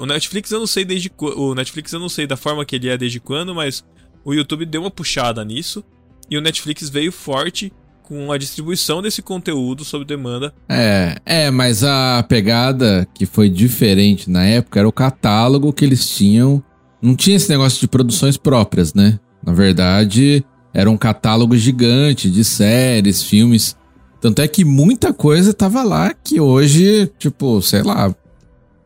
O 0.00 0.06
Netflix 0.06 0.50
eu 0.50 0.60
não 0.60 0.66
sei 0.66 0.82
desde 0.84 1.10
o 1.18 1.54
Netflix 1.54 1.92
eu 1.92 2.00
não 2.00 2.08
sei 2.08 2.26
da 2.26 2.38
forma 2.38 2.64
que 2.64 2.74
ele 2.76 2.88
é 2.88 2.96
desde 2.96 3.20
quando, 3.20 3.54
mas 3.54 3.84
o 4.24 4.32
YouTube 4.32 4.64
deu 4.64 4.80
uma 4.80 4.90
puxada 4.90 5.44
nisso 5.44 5.84
e 6.30 6.38
o 6.38 6.40
Netflix 6.40 6.88
veio 6.88 7.12
forte 7.12 7.70
com 8.08 8.32
a 8.32 8.38
distribuição 8.38 9.02
desse 9.02 9.20
conteúdo 9.20 9.84
sob 9.84 10.02
demanda. 10.02 10.54
É, 10.66 11.16
é, 11.26 11.50
mas 11.50 11.84
a 11.84 12.24
pegada 12.26 13.06
que 13.12 13.26
foi 13.26 13.50
diferente 13.50 14.30
na 14.30 14.46
época 14.46 14.78
era 14.78 14.88
o 14.88 14.92
catálogo 14.92 15.74
que 15.74 15.84
eles 15.84 16.08
tinham. 16.08 16.62
Não 17.02 17.14
tinha 17.14 17.36
esse 17.36 17.50
negócio 17.50 17.78
de 17.78 17.86
produções 17.86 18.38
próprias, 18.38 18.94
né? 18.94 19.20
Na 19.44 19.52
verdade, 19.52 20.42
era 20.72 20.90
um 20.90 20.96
catálogo 20.96 21.54
gigante 21.54 22.30
de 22.30 22.42
séries, 22.44 23.22
filmes. 23.22 23.76
Tanto 24.22 24.40
é 24.40 24.48
que 24.48 24.64
muita 24.64 25.12
coisa 25.12 25.52
tava 25.52 25.82
lá 25.82 26.14
que 26.14 26.40
hoje, 26.40 27.12
tipo, 27.18 27.60
sei 27.60 27.82
lá, 27.82 28.12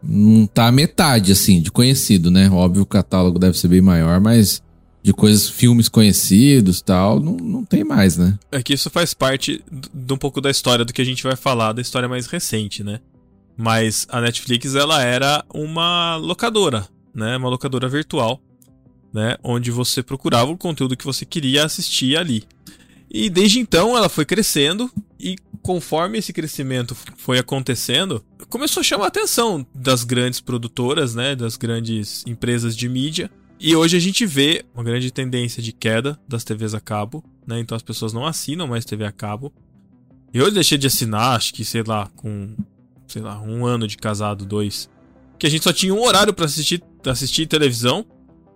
não 0.02 0.46
tá 0.46 0.72
metade, 0.72 1.30
assim, 1.30 1.60
de 1.60 1.70
conhecido, 1.70 2.28
né? 2.28 2.50
Óbvio, 2.50 2.82
o 2.82 2.86
catálogo 2.86 3.38
deve 3.38 3.56
ser 3.56 3.68
bem 3.68 3.80
maior, 3.80 4.20
mas 4.20 4.60
de 5.02 5.12
coisas, 5.12 5.48
filmes 5.48 5.88
conhecidos 5.88 6.80
tal, 6.80 7.18
não, 7.18 7.36
não 7.36 7.64
tem 7.64 7.82
mais, 7.82 8.16
né? 8.16 8.38
É 8.50 8.62
que 8.62 8.72
isso 8.72 8.88
faz 8.88 9.12
parte 9.12 9.62
de 9.92 10.12
um 10.12 10.16
pouco 10.16 10.40
da 10.40 10.50
história 10.50 10.84
do 10.84 10.92
que 10.92 11.02
a 11.02 11.04
gente 11.04 11.22
vai 11.22 11.34
falar, 11.34 11.72
da 11.72 11.82
história 11.82 12.08
mais 12.08 12.26
recente, 12.26 12.84
né? 12.84 13.00
Mas 13.56 14.06
a 14.08 14.20
Netflix 14.20 14.74
ela 14.74 15.02
era 15.02 15.44
uma 15.52 16.16
locadora, 16.16 16.86
né? 17.14 17.36
Uma 17.36 17.48
locadora 17.48 17.88
virtual, 17.88 18.40
né? 19.12 19.36
Onde 19.42 19.70
você 19.70 20.02
procurava 20.02 20.50
o 20.50 20.56
conteúdo 20.56 20.96
que 20.96 21.04
você 21.04 21.24
queria 21.24 21.64
assistir 21.64 22.16
ali. 22.16 22.44
E 23.10 23.28
desde 23.28 23.58
então 23.58 23.96
ela 23.96 24.08
foi 24.08 24.24
crescendo 24.24 24.90
e 25.20 25.36
conforme 25.62 26.18
esse 26.18 26.32
crescimento 26.32 26.96
foi 27.16 27.38
acontecendo, 27.38 28.24
começou 28.48 28.80
a 28.80 28.84
chamar 28.84 29.04
a 29.04 29.08
atenção 29.08 29.66
das 29.74 30.02
grandes 30.02 30.40
produtoras, 30.40 31.14
né? 31.14 31.36
Das 31.36 31.56
grandes 31.56 32.24
empresas 32.26 32.76
de 32.76 32.88
mídia. 32.88 33.30
E 33.64 33.76
hoje 33.76 33.96
a 33.96 34.00
gente 34.00 34.26
vê 34.26 34.64
uma 34.74 34.82
grande 34.82 35.12
tendência 35.12 35.62
de 35.62 35.70
queda 35.72 36.18
das 36.28 36.42
TVs 36.42 36.74
a 36.74 36.80
cabo, 36.80 37.22
né? 37.46 37.60
Então 37.60 37.76
as 37.76 37.82
pessoas 37.82 38.12
não 38.12 38.26
assinam 38.26 38.66
mais 38.66 38.84
TV 38.84 39.04
a 39.04 39.12
cabo. 39.12 39.52
Eu 40.34 40.50
deixei 40.50 40.76
de 40.76 40.88
assinar, 40.88 41.36
acho 41.36 41.54
que, 41.54 41.64
sei 41.64 41.84
lá, 41.86 42.08
com, 42.16 42.56
sei 43.06 43.22
lá, 43.22 43.40
um 43.40 43.64
ano 43.64 43.86
de 43.86 43.96
casado, 43.96 44.44
dois. 44.44 44.90
Que 45.38 45.46
a 45.46 45.50
gente 45.50 45.62
só 45.62 45.72
tinha 45.72 45.94
um 45.94 46.02
horário 46.02 46.34
pra 46.34 46.46
assistir, 46.46 46.82
assistir 47.06 47.46
televisão. 47.46 48.04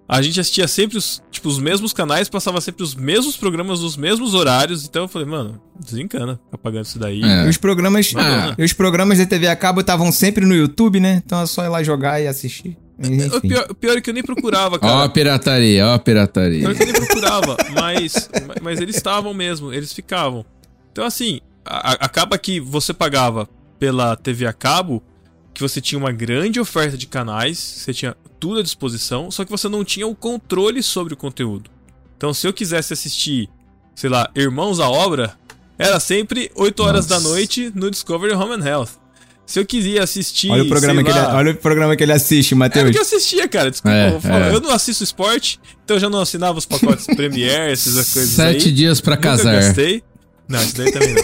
A 0.08 0.20
gente 0.22 0.40
assistia 0.40 0.66
sempre 0.66 0.98
os, 0.98 1.22
tipo, 1.30 1.48
os 1.48 1.58
mesmos 1.60 1.92
canais, 1.92 2.28
passava 2.28 2.60
sempre 2.60 2.82
os 2.82 2.94
mesmos 2.94 3.36
programas 3.36 3.80
nos 3.82 3.96
mesmos 3.96 4.34
horários. 4.34 4.84
Então 4.84 5.02
eu 5.02 5.08
falei, 5.08 5.28
mano, 5.28 5.60
desencana 5.78 6.40
ficar 6.46 6.58
pagando 6.58 6.84
isso 6.84 6.98
daí. 6.98 7.22
É. 7.22 7.46
E 7.46 7.48
os 7.48 7.56
programas, 7.56 8.12
Ah. 8.16 8.56
os 8.58 8.72
programas 8.72 9.18
da 9.18 9.26
TV 9.26 9.46
a 9.46 9.54
cabo 9.54 9.82
estavam 9.82 10.10
sempre 10.10 10.44
no 10.44 10.54
YouTube, 10.54 10.98
né? 10.98 11.22
Então 11.25 11.40
é 11.40 11.46
só 11.46 11.64
ir 11.64 11.68
lá 11.68 11.80
jogar 11.82 12.20
e 12.20 12.26
assistir. 12.26 12.76
O 12.99 13.41
pior, 13.41 13.67
o 13.71 13.75
pior 13.75 13.97
é 13.99 14.00
que 14.00 14.09
eu 14.11 14.15
nem 14.15 14.23
procurava, 14.23 14.76
Ó 14.76 14.79
cara. 14.79 15.05
a 15.05 15.09
pirataria, 15.09 15.87
ó 15.87 15.95
a 15.95 15.99
pirataria. 15.99 16.61
Pior 16.61 16.75
que 16.75 16.83
eu 16.83 16.87
nem 16.87 16.95
procurava, 16.95 17.57
mas, 17.75 18.31
mas 18.62 18.81
eles 18.81 18.97
estavam 18.97 19.35
mesmo, 19.35 19.73
eles 19.73 19.93
ficavam. 19.93 20.45
Então, 20.93 21.05
assim, 21.05 21.41
a- 21.65 21.93
acaba 22.05 22.38
que 22.38 22.59
você 22.59 22.95
pagava 22.95 23.47
pela 23.79 24.17
TV 24.17 24.47
a 24.47 24.53
cabo 24.53 25.03
que 25.53 25.61
você 25.62 25.81
tinha 25.81 25.99
uma 25.99 26.12
grande 26.12 26.59
oferta 26.61 26.97
de 26.97 27.07
canais, 27.07 27.59
você 27.59 27.93
tinha 27.93 28.17
tudo 28.41 28.61
à 28.61 28.62
disposição, 28.62 29.31
só 29.31 29.45
que 29.45 29.50
você 29.50 29.69
não 29.69 29.85
tinha 29.85 30.07
o 30.07 30.15
controle 30.15 30.83
sobre 30.83 31.15
o 31.15 31.17
conteúdo. 31.17 31.71
Então, 32.17 32.33
se 32.33 32.47
eu 32.47 32.53
quisesse 32.53 32.93
assistir, 32.93 33.49
sei 33.95 34.09
lá, 34.11 34.31
Irmãos 34.35 34.81
à 34.81 34.88
Obra, 34.88 35.35
era 35.79 35.99
sempre 36.00 36.50
8 36.55 36.83
horas 36.83 37.07
Nossa. 37.07 37.23
da 37.23 37.29
noite 37.29 37.71
no 37.75 37.91
Discovery 37.91 38.33
Home 38.35 38.55
and 38.55 38.67
Health. 38.67 38.91
Se 39.47 39.61
eu 39.61 39.65
quisia 39.65 40.03
assistir. 40.03 40.50
Olha 40.50 40.65
o 40.65 40.69
programa, 40.69 41.03
sei 41.03 41.05
que 41.05 41.11
ele, 41.19 41.26
lá, 41.26 41.37
olha 41.37 41.53
o 41.53 41.55
programa 41.57 41.95
que 41.97 42.03
ele 42.03 42.12
assiste, 42.12 42.55
Matheus. 42.55 42.91
que 42.91 42.99
eu 42.99 43.03
assistia, 43.03 43.47
cara. 43.49 43.71
Desculpa, 43.71 43.97
É, 43.97 44.09
eu, 44.11 44.21
é. 44.33 44.55
eu 44.55 44.61
não 44.61 44.71
assisto 44.73 45.05
esporte, 45.05 45.61
então 45.85 45.97
eu 45.97 46.00
já 46.00 46.11
não 46.11 46.21
assinava 46.21 46.59
os 46.59 46.67
pacotes 46.67 47.07
Premiere, 47.15 47.73
essas 47.73 47.95
coisas 48.12 48.31
Sete 48.31 48.67
aí. 48.67 48.73
dias 48.73 49.00
pra 49.00 49.15
Nunca 49.15 49.29
casar. 49.29 49.55
gastei. 49.55 50.03
Não, 50.49 50.61
isso 50.61 50.76
daí 50.76 50.91
também 50.93 51.15
não. 51.15 51.23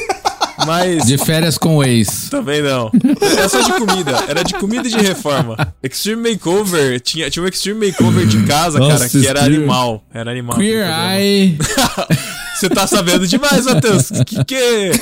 Mas. 0.67 1.07
De 1.07 1.19
férias 1.19 1.59
com 1.59 1.77
o 1.79 1.83
ex. 1.85 2.29
Também 2.31 2.63
não. 2.63 2.91
Era 3.37 3.49
só 3.49 3.61
de 3.63 3.73
comida. 3.73 4.25
Era 4.29 4.45
de 4.45 4.55
comida 4.55 4.87
e 4.87 4.91
de 4.91 4.99
reforma. 4.99 5.75
Extreme 5.83 6.31
Makeover. 6.33 7.01
Tinha, 7.01 7.29
tinha 7.31 7.43
um 7.43 7.49
Extreme 7.49 7.89
Makeover 7.89 8.27
de 8.27 8.45
casa, 8.45 8.79
Nossa, 8.79 8.99
cara, 8.99 9.09
que 9.09 9.27
era 9.27 9.45
animal. 9.45 10.05
Era 10.13 10.31
animal. 10.31 10.57
Queer. 10.59 10.87
Eye. 11.19 11.59
Você 12.63 12.69
tá 12.71 12.87
sabendo 12.87 13.27
demais, 13.27 13.65
Matheus. 13.65 14.09
Que 14.25 14.45
que 14.45 14.55
é? 14.55 14.93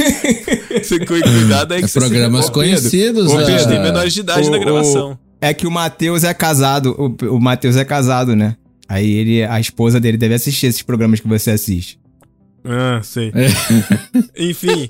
Você 0.82 0.98
cu- 1.00 1.08
cuidado 1.20 1.72
aí 1.72 1.80
que 1.80 1.84
É 1.84 1.88
você 1.88 1.98
programas 2.00 2.48
conhecidos. 2.48 3.30
Ô, 3.30 3.38
ah. 3.38 3.44
Pedro, 3.44 3.68
tem 3.68 3.82
menores 3.82 4.14
de 4.14 4.20
idade 4.20 4.48
O- 4.48 4.50
na 4.50 4.56
o- 4.56 4.60
gravação. 4.60 5.18
É 5.42 5.52
que 5.52 5.66
o 5.66 5.70
Matheus 5.70 6.24
é 6.24 6.32
casado. 6.32 6.96
O, 6.98 7.34
o 7.36 7.38
Matheus 7.38 7.76
é 7.76 7.84
casado, 7.84 8.34
né? 8.34 8.56
Aí 8.88 9.10
ele, 9.10 9.42
a 9.44 9.60
esposa 9.60 10.00
dele 10.00 10.16
deve 10.16 10.32
assistir 10.32 10.68
esses 10.68 10.80
programas 10.80 11.20
que 11.20 11.28
você 11.28 11.50
assiste. 11.50 11.98
Ah, 12.64 13.00
sei. 13.02 13.32
É. 13.34 13.48
Enfim. 14.50 14.86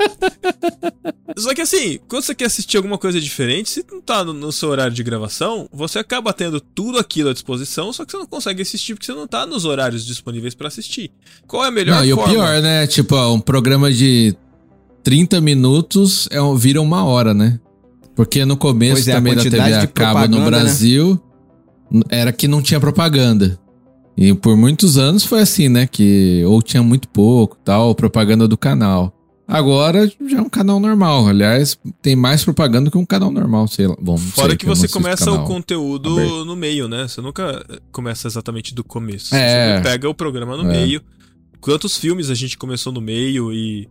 Só 1.36 1.54
que 1.54 1.60
assim, 1.60 1.98
quando 2.08 2.22
você 2.24 2.34
quer 2.34 2.46
assistir 2.46 2.76
alguma 2.76 2.98
coisa 2.98 3.20
diferente, 3.20 3.70
se 3.70 3.84
não 3.90 4.00
tá 4.00 4.24
no, 4.24 4.32
no 4.32 4.50
seu 4.52 4.68
horário 4.68 4.92
de 4.92 5.02
gravação, 5.02 5.68
você 5.72 5.98
acaba 5.98 6.32
tendo 6.32 6.60
tudo 6.60 6.98
aquilo 6.98 7.30
à 7.30 7.32
disposição, 7.32 7.92
só 7.92 8.04
que 8.04 8.10
você 8.12 8.18
não 8.18 8.26
consegue 8.26 8.62
assistir 8.62 8.94
porque 8.94 9.06
você 9.06 9.12
não 9.12 9.26
tá 9.26 9.46
nos 9.46 9.64
horários 9.64 10.04
disponíveis 10.04 10.54
pra 10.54 10.68
assistir. 10.68 11.10
Qual 11.46 11.64
é 11.64 11.68
a 11.68 11.70
melhor 11.70 11.96
Não, 11.98 12.04
e 12.04 12.12
o 12.12 12.16
forma? 12.16 12.32
pior, 12.32 12.60
né? 12.62 12.86
Tipo, 12.86 13.14
ó, 13.14 13.32
um 13.34 13.40
programa 13.40 13.92
de 13.92 14.34
30 15.04 15.40
minutos 15.40 16.28
é, 16.30 16.40
um- 16.42 16.56
vira 16.56 16.80
uma 16.80 17.04
hora, 17.04 17.32
né? 17.32 17.58
Porque 18.16 18.44
no 18.44 18.56
começo 18.56 19.08
é, 19.08 19.12
a 19.12 19.16
também 19.16 19.34
da 19.34 19.42
TV 19.42 19.56
quantidade 19.56 19.74
a 19.76 19.80
de 19.86 19.92
cabo 19.92 20.26
no 20.28 20.40
né? 20.40 20.46
Brasil 20.46 21.18
era 22.10 22.32
que 22.32 22.46
não 22.48 22.60
tinha 22.60 22.78
propaganda. 22.80 23.58
E 24.20 24.34
por 24.34 24.54
muitos 24.54 24.98
anos 24.98 25.24
foi 25.24 25.40
assim, 25.40 25.70
né? 25.70 25.86
Que 25.86 26.44
ou 26.46 26.60
tinha 26.60 26.82
muito 26.82 27.08
pouco, 27.08 27.56
tal, 27.64 27.94
propaganda 27.94 28.46
do 28.46 28.58
canal. 28.58 29.16
Agora 29.48 30.06
já 30.28 30.38
é 30.38 30.40
um 30.42 30.48
canal 30.48 30.78
normal. 30.78 31.26
Aliás, 31.26 31.76
tem 32.02 32.14
mais 32.14 32.44
propaganda 32.44 32.90
que 32.90 32.98
um 32.98 33.04
canal 33.06 33.32
normal, 33.32 33.66
sei 33.66 33.86
lá. 33.88 33.96
Bom, 34.00 34.16
Fora 34.18 34.50
sei, 34.50 34.56
que 34.58 34.66
não 34.66 34.76
você 34.76 34.86
começa 34.86 35.32
o 35.32 35.44
conteúdo 35.44 36.12
aberto. 36.12 36.44
no 36.44 36.54
meio, 36.54 36.86
né? 36.86 37.08
Você 37.08 37.20
nunca 37.22 37.64
começa 37.90 38.28
exatamente 38.28 38.74
do 38.74 38.84
começo. 38.84 39.34
É. 39.34 39.78
Você 39.78 39.82
pega 39.82 40.08
o 40.08 40.14
programa 40.14 40.56
no 40.56 40.70
É. 40.70 40.72
meio. 40.72 41.00
Quantos 41.60 41.96
filmes 41.96 42.30
a 42.30 42.34
gente 42.34 42.56
começou 42.58 42.92
no 42.92 43.00
meio 43.00 43.52
e 43.52 43.88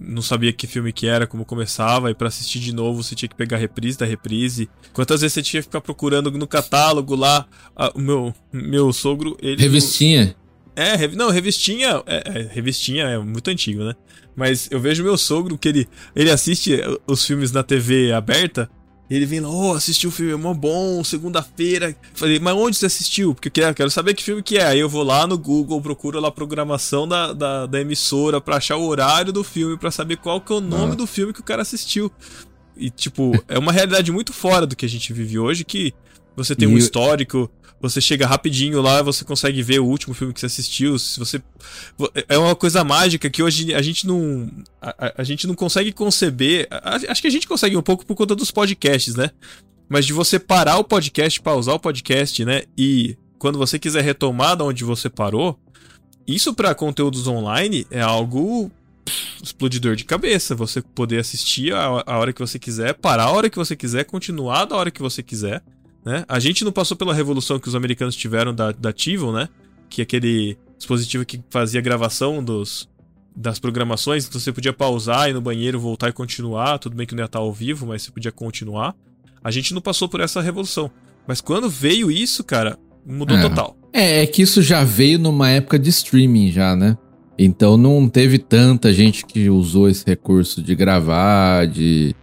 não 0.00 0.22
sabia 0.22 0.52
que 0.52 0.66
filme 0.66 0.92
que 0.92 1.06
era, 1.06 1.26
como 1.26 1.44
começava, 1.44 2.10
e 2.10 2.14
pra 2.14 2.28
assistir 2.28 2.58
de 2.60 2.72
novo 2.74 3.02
você 3.02 3.14
tinha 3.14 3.28
que 3.28 3.34
pegar 3.34 3.56
a 3.56 3.60
reprise 3.60 3.98
da 3.98 4.06
reprise. 4.06 4.68
Quantas 4.92 5.20
vezes 5.20 5.34
você 5.34 5.42
tinha 5.42 5.60
que 5.62 5.68
ficar 5.68 5.80
procurando 5.80 6.30
no 6.30 6.46
catálogo 6.46 7.14
lá, 7.14 7.46
ah, 7.76 7.92
o 7.94 8.00
meu, 8.00 8.34
meu 8.52 8.92
sogro, 8.92 9.36
ele... 9.40 9.62
Revistinha. 9.62 10.36
É, 10.74 10.94
revi- 10.94 11.16
não, 11.16 11.30
revistinha. 11.30 12.02
É, 12.06 12.22
é, 12.40 12.42
revistinha 12.52 13.04
é 13.04 13.18
muito 13.18 13.48
antigo, 13.48 13.82
né? 13.82 13.94
Mas 14.36 14.68
eu 14.70 14.78
vejo 14.78 15.02
meu 15.02 15.16
sogro 15.16 15.56
que 15.56 15.68
ele, 15.68 15.88
ele 16.14 16.30
assiste 16.30 16.78
os 17.06 17.24
filmes 17.24 17.50
na 17.50 17.62
TV 17.62 18.12
aberta. 18.12 18.70
E 19.08 19.14
ele 19.14 19.24
vem 19.26 19.38
lá, 19.40 19.48
oh, 19.48 19.72
assisti 19.74 20.06
um 20.06 20.10
filme 20.10 20.34
mó 20.34 20.52
bom, 20.52 21.04
segunda-feira. 21.04 21.96
Falei, 22.14 22.40
mas 22.40 22.54
onde 22.56 22.76
você 22.76 22.86
assistiu? 22.86 23.34
Porque 23.34 23.48
eu 23.48 23.52
quero, 23.52 23.74
quero 23.74 23.90
saber 23.90 24.14
que 24.14 24.22
filme 24.24 24.42
que 24.42 24.58
é. 24.58 24.64
Aí 24.66 24.80
eu 24.80 24.88
vou 24.88 25.04
lá 25.04 25.26
no 25.26 25.38
Google, 25.38 25.80
procuro 25.80 26.18
lá 26.18 26.28
a 26.28 26.32
programação 26.32 27.06
da, 27.06 27.32
da, 27.32 27.66
da 27.66 27.80
emissora 27.80 28.40
pra 28.40 28.56
achar 28.56 28.76
o 28.76 28.86
horário 28.86 29.32
do 29.32 29.44
filme, 29.44 29.76
pra 29.76 29.90
saber 29.92 30.16
qual 30.16 30.40
que 30.40 30.52
é 30.52 30.56
o 30.56 30.60
nome 30.60 30.92
Ah. 30.92 30.96
do 30.96 31.06
filme 31.06 31.32
que 31.32 31.40
o 31.40 31.44
cara 31.44 31.62
assistiu. 31.62 32.10
E, 32.76 32.90
tipo, 32.90 33.32
é 33.48 33.58
uma 33.58 33.72
realidade 33.72 34.10
muito 34.10 34.32
fora 34.32 34.66
do 34.66 34.74
que 34.76 34.84
a 34.84 34.88
gente 34.88 35.12
vive 35.12 35.38
hoje, 35.38 35.64
que 35.64 35.94
você 36.36 36.54
tem 36.54 36.68
E 36.68 36.72
um 36.72 36.76
histórico, 36.78 37.50
você 37.80 38.00
chega 38.00 38.26
rapidinho 38.26 38.80
lá, 38.80 39.02
você 39.02 39.24
consegue 39.24 39.62
ver 39.62 39.80
o 39.80 39.84
último 39.86 40.14
filme 40.14 40.32
que 40.32 40.40
você 40.40 40.46
assistiu. 40.46 40.98
Se 40.98 41.18
você 41.18 41.42
é 42.28 42.36
uma 42.38 42.54
coisa 42.54 42.82
mágica 42.84 43.28
que 43.30 43.42
hoje 43.42 43.74
a 43.74 43.82
gente 43.82 44.06
não 44.06 44.48
a, 44.80 45.12
a- 45.18 45.24
gente 45.24 45.46
não 45.46 45.54
consegue 45.54 45.92
conceber. 45.92 46.66
A- 46.70 46.96
acho 47.08 47.20
que 47.20 47.28
a 47.28 47.30
gente 47.30 47.46
consegue 47.48 47.76
um 47.76 47.82
pouco 47.82 48.04
por 48.06 48.14
conta 48.14 48.34
dos 48.34 48.50
podcasts, 48.50 49.14
né? 49.14 49.30
Mas 49.88 50.04
de 50.06 50.12
você 50.12 50.38
parar 50.38 50.78
o 50.78 50.84
podcast, 50.84 51.40
pausar 51.40 51.74
o 51.74 51.80
podcast, 51.80 52.44
né? 52.44 52.62
E 52.76 53.16
quando 53.38 53.58
você 53.58 53.78
quiser 53.78 54.02
retomar 54.02 54.56
da 54.56 54.64
onde 54.64 54.82
você 54.82 55.08
parou, 55.08 55.58
isso 56.26 56.52
pra 56.54 56.74
conteúdos 56.74 57.26
online 57.28 57.86
é 57.90 58.00
algo 58.00 58.70
explodidor 59.42 59.94
de 59.94 60.04
cabeça. 60.04 60.54
Você 60.56 60.80
poder 60.82 61.20
assistir 61.20 61.72
a, 61.72 62.02
a 62.06 62.18
hora 62.18 62.32
que 62.32 62.40
você 62.40 62.58
quiser, 62.58 62.94
parar 62.94 63.24
a 63.24 63.30
hora 63.30 63.48
que 63.50 63.56
você 63.58 63.76
quiser, 63.76 64.04
continuar 64.04 64.64
da 64.64 64.74
hora 64.76 64.90
que 64.90 65.00
você 65.02 65.22
quiser. 65.22 65.62
Né? 66.06 66.24
A 66.28 66.38
gente 66.38 66.64
não 66.64 66.70
passou 66.70 66.96
pela 66.96 67.12
revolução 67.12 67.58
que 67.58 67.66
os 67.66 67.74
americanos 67.74 68.14
tiveram 68.14 68.54
da, 68.54 68.70
da 68.70 68.92
TiVo, 68.92 69.32
né? 69.32 69.48
Que 69.90 70.02
é 70.02 70.04
aquele 70.04 70.56
dispositivo 70.78 71.26
que 71.26 71.40
fazia 71.50 71.80
gravação 71.80 72.44
dos, 72.44 72.88
das 73.34 73.58
programações, 73.58 74.24
então 74.24 74.40
você 74.40 74.52
podia 74.52 74.72
pausar, 74.72 75.28
ir 75.28 75.32
no 75.32 75.40
banheiro, 75.40 75.80
voltar 75.80 76.08
e 76.08 76.12
continuar. 76.12 76.78
Tudo 76.78 76.94
bem 76.94 77.08
que 77.08 77.14
não 77.16 77.22
ia 77.22 77.26
estar 77.26 77.40
ao 77.40 77.52
vivo, 77.52 77.86
mas 77.86 78.02
você 78.02 78.12
podia 78.12 78.30
continuar. 78.30 78.94
A 79.42 79.50
gente 79.50 79.74
não 79.74 79.80
passou 79.80 80.08
por 80.08 80.20
essa 80.20 80.40
revolução. 80.40 80.88
Mas 81.26 81.40
quando 81.40 81.68
veio 81.68 82.08
isso, 82.08 82.44
cara, 82.44 82.78
mudou 83.04 83.36
É. 83.36 83.42
total. 83.42 83.76
É, 83.92 84.22
é 84.22 84.26
que 84.26 84.42
isso 84.42 84.62
já 84.62 84.84
veio 84.84 85.18
numa 85.18 85.50
época 85.50 85.76
de 85.76 85.90
streaming 85.90 86.52
já, 86.52 86.76
né? 86.76 86.96
Então 87.36 87.76
não 87.76 88.08
teve 88.08 88.38
tanta 88.38 88.92
gente 88.92 89.26
que 89.26 89.50
usou 89.50 89.88
esse 89.88 90.06
recurso 90.06 90.62
de 90.62 90.74
gravar, 90.76 91.66
de, 91.66 92.14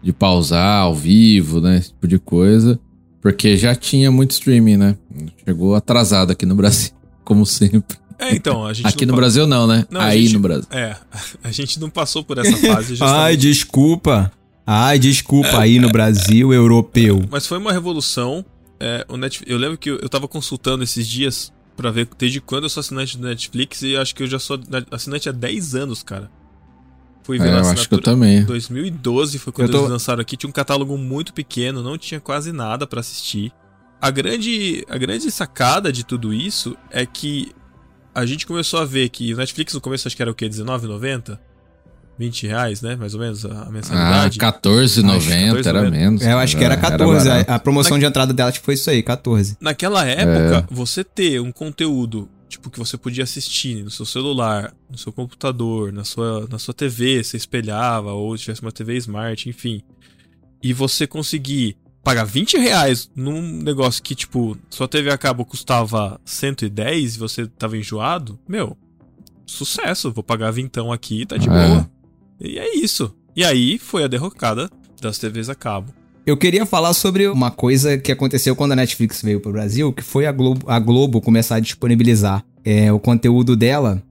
de 0.00 0.12
pausar 0.12 0.82
ao 0.82 0.94
vivo, 0.94 1.60
né? 1.60 1.78
Esse 1.78 1.88
tipo 1.88 2.06
de 2.06 2.18
coisa. 2.20 2.78
Porque 3.24 3.56
já 3.56 3.74
tinha 3.74 4.10
muito 4.10 4.32
streaming, 4.32 4.76
né? 4.76 4.96
Chegou 5.46 5.74
atrasado 5.74 6.30
aqui 6.32 6.44
no 6.44 6.54
Brasil, 6.54 6.90
como 7.24 7.46
sempre. 7.46 7.96
É, 8.18 8.34
então, 8.34 8.66
a 8.66 8.72
gente 8.74 8.86
Aqui 8.86 9.06
no 9.06 9.14
pa- 9.14 9.16
Brasil 9.20 9.46
não, 9.46 9.66
né? 9.66 9.86
Não, 9.90 10.00
Aí 10.00 10.22
gente- 10.24 10.34
no 10.34 10.40
Brasil. 10.40 10.66
É, 10.70 10.94
a 11.42 11.50
gente 11.50 11.80
não 11.80 11.88
passou 11.88 12.22
por 12.22 12.36
essa 12.38 12.54
fase. 12.58 12.96
Ai, 13.02 13.34
desculpa. 13.36 14.30
Ai, 14.66 14.98
desculpa 14.98 15.58
aí 15.58 15.78
no 15.78 15.88
Brasil 15.90 16.52
europeu. 16.52 17.24
Mas 17.30 17.46
foi 17.46 17.56
uma 17.58 17.72
revolução. 17.72 18.44
É, 18.78 19.06
o 19.08 19.16
Netf- 19.16 19.42
Eu 19.46 19.56
lembro 19.56 19.78
que 19.78 19.88
eu 19.90 19.98
eu 20.00 20.08
tava 20.08 20.28
consultando 20.28 20.84
esses 20.84 21.06
dias 21.08 21.50
pra 21.76 21.90
ver 21.90 22.06
desde 22.18 22.40
quando 22.42 22.64
eu 22.64 22.68
sou 22.68 22.80
assinante 22.82 23.16
do 23.18 23.26
Netflix 23.26 23.80
e 23.82 23.96
acho 23.96 24.14
que 24.14 24.22
eu 24.22 24.26
já 24.26 24.38
sou 24.38 24.58
na- 24.68 24.84
assinante 24.90 25.28
há 25.28 25.32
10 25.32 25.74
anos, 25.74 26.02
cara. 26.02 26.30
Fui 27.24 27.38
ver 27.38 27.48
É, 27.48 27.58
eu 27.58 27.66
acho 27.66 27.88
que 27.88 27.94
eu 27.94 28.00
também. 28.00 28.44
2012 28.44 29.38
foi 29.38 29.52
quando 29.52 29.70
tô- 29.72 29.78
eles 29.78 29.90
lançaram 29.90 30.20
aqui. 30.20 30.36
Tinha 30.36 30.48
um 30.48 30.52
catálogo 30.52 30.96
muito 30.96 31.32
pequeno, 31.34 31.82
não 31.82 31.98
tinha 31.98 32.20
quase 32.20 32.52
nada 32.52 32.86
pra 32.86 33.00
assistir. 33.00 33.50
A 34.00 34.10
grande, 34.10 34.84
a 34.88 34.98
grande 34.98 35.30
sacada 35.30 35.90
de 35.90 36.04
tudo 36.04 36.32
isso 36.34 36.76
é 36.90 37.06
que 37.06 37.50
a 38.14 38.26
gente 38.26 38.46
começou 38.46 38.78
a 38.80 38.84
ver 38.84 39.08
que 39.08 39.32
o 39.32 39.36
Netflix 39.38 39.72
no 39.74 39.80
começo 39.80 40.06
acho 40.06 40.14
que 40.14 40.20
era 40.22 40.30
o 40.30 40.34
quê? 40.34 40.44
R$19,90? 40.44 41.38
20 42.16 42.46
reais, 42.46 42.80
né? 42.82 42.94
Mais 42.94 43.14
ou 43.14 43.20
menos 43.20 43.44
a 43.44 43.48
a 43.48 43.62
Ah, 43.66 43.70
mensalidade. 43.70 44.38
14,90 44.38 45.66
era 45.68 45.80
14,90. 45.82 45.90
menos. 45.90 46.22
É, 46.22 46.32
eu 46.32 46.38
acho 46.38 46.56
que 46.56 46.62
era 46.62 46.76
14. 46.76 47.28
barato. 47.28 47.50
a, 47.50 47.54
a 47.54 47.58
promoção 47.58 47.98
de 47.98 48.04
entrada 48.04 48.32
dela 48.32 48.50
acho 48.50 48.60
que 48.60 48.64
foi 48.64 48.74
isso 48.74 48.88
aí, 48.88 49.02
14. 49.02 49.56
Naquela 49.60 50.06
É. 50.06 50.20
época, 50.22 50.68
você 50.70 51.02
ter 51.02 51.40
um 51.40 51.50
conteúdo 51.50 52.28
tipo 52.64 52.70
que 52.70 52.78
você 52.78 52.96
podia 52.96 53.24
assistir 53.24 53.82
no 53.84 53.90
seu 53.90 54.06
celular, 54.06 54.74
no 54.90 54.96
seu 54.96 55.12
computador, 55.12 55.92
na 55.92 56.04
sua, 56.04 56.46
na 56.50 56.58
sua 56.58 56.72
TV, 56.72 57.22
você 57.22 57.36
espelhava, 57.36 58.12
ou 58.12 58.36
tivesse 58.36 58.62
uma 58.62 58.72
TV 58.72 58.96
Smart, 58.96 59.48
enfim. 59.48 59.82
E 60.62 60.72
você 60.72 61.06
conseguir 61.06 61.76
pagar 62.02 62.24
20 62.24 62.56
reais 62.58 63.10
num 63.14 63.40
negócio 63.62 64.02
que, 64.02 64.14
tipo, 64.14 64.56
sua 64.70 64.88
TV 64.88 65.10
a 65.10 65.18
cabo 65.18 65.44
custava 65.44 66.20
110 66.24 67.16
e 67.16 67.18
você 67.18 67.46
tava 67.46 67.76
enjoado, 67.76 68.38
meu, 68.48 68.76
sucesso, 69.46 70.12
vou 70.12 70.24
pagar 70.24 70.50
vintão 70.50 70.90
aqui, 70.92 71.26
tá 71.26 71.36
de 71.36 71.48
É. 71.48 71.52
boa. 71.52 71.90
E 72.40 72.58
é 72.58 72.76
isso. 72.76 73.14
E 73.36 73.44
aí 73.44 73.78
foi 73.78 74.04
a 74.04 74.08
derrocada 74.08 74.70
das 75.00 75.18
TVs 75.18 75.48
a 75.48 75.54
cabo. 75.54 75.92
Eu 76.26 76.36
queria 76.38 76.64
falar 76.64 76.94
sobre 76.94 77.28
uma 77.28 77.50
coisa 77.50 77.98
que 77.98 78.10
aconteceu 78.10 78.56
quando 78.56 78.72
a 78.72 78.76
Netflix 78.76 79.20
veio 79.20 79.40
pro 79.40 79.52
Brasil, 79.52 79.92
que 79.92 80.02
foi 80.02 80.24
a 80.24 80.32
Globo, 80.32 80.64
a 80.70 80.78
Globo 80.78 81.20
começar 81.20 81.56
a 81.56 81.60
disponibilizar 81.60 82.42
é, 82.64 82.92
o 82.92 82.98
conteúdo 82.98 83.56
dela 83.56 84.02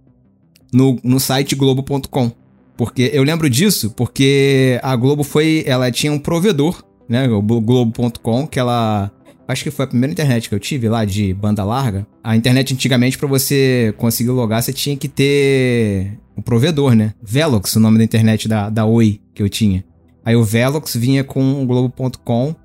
no, 0.71 0.99
no 1.03 1.19
site 1.19 1.55
globo.com. 1.55 2.31
Porque 2.75 3.11
eu 3.13 3.23
lembro 3.23 3.49
disso 3.49 3.91
porque 3.91 4.79
a 4.81 4.95
Globo 4.95 5.23
foi, 5.23 5.63
ela 5.67 5.91
tinha 5.91 6.11
um 6.11 6.17
provedor, 6.17 6.83
né, 7.07 7.27
o 7.29 7.41
globo.com, 7.41 8.47
que 8.47 8.59
ela 8.59 9.11
acho 9.47 9.63
que 9.63 9.71
foi 9.71 9.85
a 9.85 9.87
primeira 9.87 10.11
internet 10.11 10.49
que 10.49 10.55
eu 10.55 10.59
tive 10.59 10.89
lá 10.89 11.05
de 11.05 11.33
banda 11.33 11.63
larga. 11.63 12.07
A 12.23 12.35
internet 12.35 12.73
antigamente 12.73 13.17
pra 13.17 13.27
você 13.27 13.93
conseguir 13.97 14.31
logar, 14.31 14.63
você 14.63 14.73
tinha 14.73 14.97
que 14.97 15.07
ter 15.07 16.17
um 16.35 16.41
provedor, 16.41 16.95
né? 16.95 17.13
Velox, 17.21 17.75
o 17.75 17.79
nome 17.79 17.97
da 17.97 18.03
internet 18.03 18.47
da, 18.47 18.69
da 18.69 18.85
Oi 18.85 19.19
que 19.33 19.43
eu 19.43 19.49
tinha. 19.49 19.83
Aí 20.25 20.35
o 20.35 20.43
Velox 20.43 20.95
vinha 20.95 21.23
com 21.23 21.61
o 21.61 21.65
Globo.com. 21.65 22.55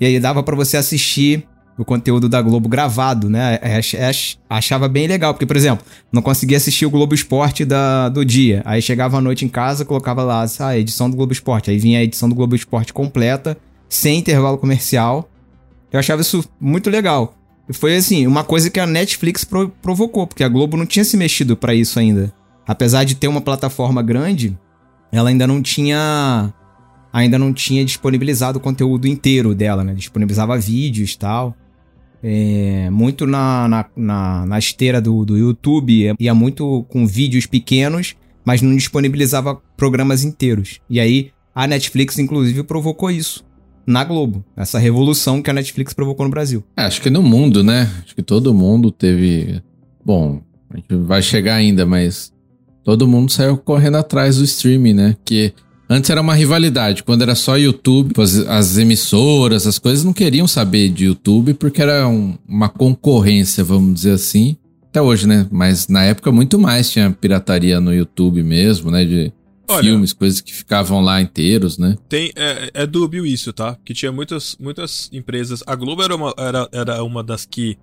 E 0.00 0.06
aí 0.06 0.18
dava 0.18 0.42
pra 0.42 0.56
você 0.56 0.76
assistir 0.76 1.46
o 1.78 1.84
conteúdo 1.84 2.28
da 2.28 2.40
Globo 2.40 2.68
gravado, 2.68 3.28
né? 3.28 3.58
É, 3.62 3.80
é, 3.80 4.10
Achava 4.48 4.88
bem 4.88 5.06
legal, 5.06 5.34
porque, 5.34 5.46
por 5.46 5.56
exemplo, 5.56 5.84
não 6.10 6.22
conseguia 6.22 6.56
assistir 6.56 6.86
o 6.86 6.90
Globo 6.90 7.14
Esporte 7.14 7.64
da, 7.64 8.08
do 8.08 8.24
dia. 8.24 8.62
Aí 8.64 8.80
chegava 8.80 9.18
à 9.18 9.20
noite 9.20 9.44
em 9.44 9.48
casa, 9.48 9.84
colocava 9.84 10.22
lá 10.22 10.46
a 10.60 10.78
edição 10.78 11.10
do 11.10 11.16
Globo 11.16 11.32
Esporte. 11.32 11.70
Aí 11.70 11.78
vinha 11.78 11.98
a 11.98 12.02
edição 12.02 12.28
do 12.28 12.34
Globo 12.34 12.56
Esporte 12.56 12.92
completa, 12.92 13.56
sem 13.88 14.18
intervalo 14.18 14.56
comercial. 14.56 15.28
Eu 15.92 16.00
achava 16.00 16.22
isso 16.22 16.44
muito 16.60 16.88
legal. 16.88 17.34
E 17.68 17.72
foi 17.72 17.96
assim, 17.96 18.26
uma 18.26 18.44
coisa 18.44 18.70
que 18.70 18.80
a 18.80 18.86
Netflix 18.86 19.44
pro 19.44 19.68
provocou, 19.68 20.26
porque 20.26 20.44
a 20.44 20.48
Globo 20.48 20.76
não 20.76 20.86
tinha 20.86 21.04
se 21.04 21.16
mexido 21.16 21.56
para 21.56 21.74
isso 21.74 21.98
ainda. 21.98 22.32
Apesar 22.66 23.04
de 23.04 23.14
ter 23.14 23.28
uma 23.28 23.40
plataforma 23.40 24.02
grande, 24.02 24.56
ela 25.12 25.28
ainda 25.28 25.46
não 25.46 25.60
tinha 25.60 26.52
ainda 27.12 27.38
não 27.38 27.52
tinha 27.52 27.84
disponibilizado 27.84 28.58
o 28.58 28.60
conteúdo 28.60 29.06
inteiro 29.06 29.54
dela, 29.54 29.82
né? 29.82 29.94
Disponibilizava 29.94 30.58
vídeos 30.58 31.12
e 31.12 31.18
tal. 31.18 31.56
É, 32.28 32.90
muito 32.90 33.24
na, 33.24 33.68
na, 33.68 33.86
na, 33.94 34.46
na, 34.46 34.58
esteira 34.58 35.00
do, 35.00 35.24
do 35.24 35.38
YouTube, 35.38 36.12
ia 36.18 36.34
muito 36.34 36.84
com 36.88 37.06
vídeos 37.06 37.46
pequenos, 37.46 38.16
mas 38.44 38.60
não 38.60 38.74
disponibilizava 38.74 39.62
programas 39.76 40.24
inteiros. 40.24 40.80
E 40.90 40.98
aí 40.98 41.30
a 41.54 41.68
Netflix, 41.68 42.18
inclusive, 42.18 42.64
provocou 42.64 43.12
isso 43.12 43.44
na 43.86 44.02
Globo. 44.02 44.44
Essa 44.56 44.76
revolução 44.76 45.40
que 45.40 45.48
a 45.48 45.52
Netflix 45.52 45.94
provocou 45.94 46.26
no 46.26 46.30
Brasil. 46.30 46.64
É, 46.76 46.82
acho 46.82 47.00
que 47.00 47.10
no 47.10 47.22
mundo, 47.22 47.62
né? 47.62 47.88
Acho 48.04 48.16
que 48.16 48.22
todo 48.22 48.52
mundo 48.52 48.90
teve. 48.90 49.62
Bom, 50.04 50.42
a 50.68 50.78
gente 50.78 50.96
vai 50.96 51.22
chegar 51.22 51.54
ainda, 51.54 51.86
mas 51.86 52.32
todo 52.82 53.06
mundo 53.06 53.30
saiu 53.30 53.56
correndo 53.56 53.98
atrás 53.98 54.38
do 54.38 54.44
streaming, 54.44 54.94
né? 54.94 55.16
Que 55.24 55.54
antes 55.88 56.10
era 56.10 56.20
uma 56.20 56.34
rivalidade. 56.34 57.02
Quando 57.02 57.22
era 57.22 57.34
só 57.34 57.56
YouTube, 57.56 58.12
as, 58.20 58.36
as 58.38 58.78
emissoras, 58.78 59.66
as 59.66 59.78
coisas 59.78 60.04
não 60.04 60.12
queriam 60.12 60.46
saber 60.46 60.88
de 60.90 61.06
YouTube 61.06 61.54
porque 61.54 61.82
era 61.82 62.06
um, 62.08 62.36
uma 62.48 62.68
concorrência, 62.68 63.64
vamos 63.64 63.94
dizer 63.94 64.12
assim. 64.12 64.56
Até 64.88 65.00
hoje, 65.00 65.26
né? 65.26 65.46
Mas 65.50 65.88
na 65.88 66.04
época 66.04 66.32
muito 66.32 66.58
mais 66.58 66.90
tinha 66.90 67.10
pirataria 67.10 67.80
no 67.80 67.92
YouTube 67.92 68.42
mesmo, 68.42 68.90
né? 68.90 69.04
De 69.04 69.32
Olha, 69.68 69.82
filmes, 69.82 70.12
coisas 70.12 70.40
que 70.40 70.54
ficavam 70.54 71.00
lá 71.00 71.20
inteiros, 71.20 71.76
né? 71.76 71.96
Tem, 72.08 72.32
é, 72.36 72.70
é 72.72 72.86
dúbio 72.86 73.26
isso, 73.26 73.52
tá? 73.52 73.76
Que 73.84 73.92
tinha 73.92 74.12
muitas, 74.12 74.56
muitas 74.60 75.10
empresas. 75.12 75.62
A 75.66 75.74
Globo 75.74 76.02
era 76.02 76.14
uma, 76.14 76.32
era, 76.38 76.68
era 76.72 77.02
uma 77.02 77.22
das 77.22 77.44
que 77.44 77.76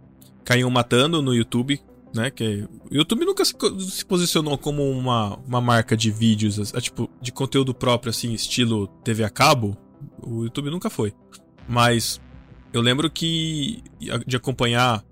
caíam 0.43 0.69
matando 0.69 1.22
no 1.22 1.33
YouTube, 1.33 1.79
né? 2.13 2.29
Que 2.29 2.67
o 2.89 2.96
YouTube 2.96 3.25
nunca 3.25 3.43
se, 3.43 3.53
se 3.79 4.05
posicionou 4.05 4.58
como 4.58 4.89
uma, 4.89 5.38
uma 5.48 5.60
marca 5.60 5.98
de 5.98 6.12
vídeos, 6.12 6.72
tipo, 6.82 7.10
de 7.22 7.32
conteúdo 7.32 7.74
próprio, 7.74 8.12
assim, 8.12 8.34
estilo 8.34 8.88
TV 9.03 9.24
a 9.24 9.29
cabo. 9.29 9.77
O 10.22 10.43
YouTube 10.43 10.70
nunca 10.70 10.89
foi. 10.89 11.13
Mas 11.67 12.22
eu 12.72 12.82
lembro 12.82 13.10
que 13.10 13.84
de 14.27 14.36
acompanhar 14.36 15.03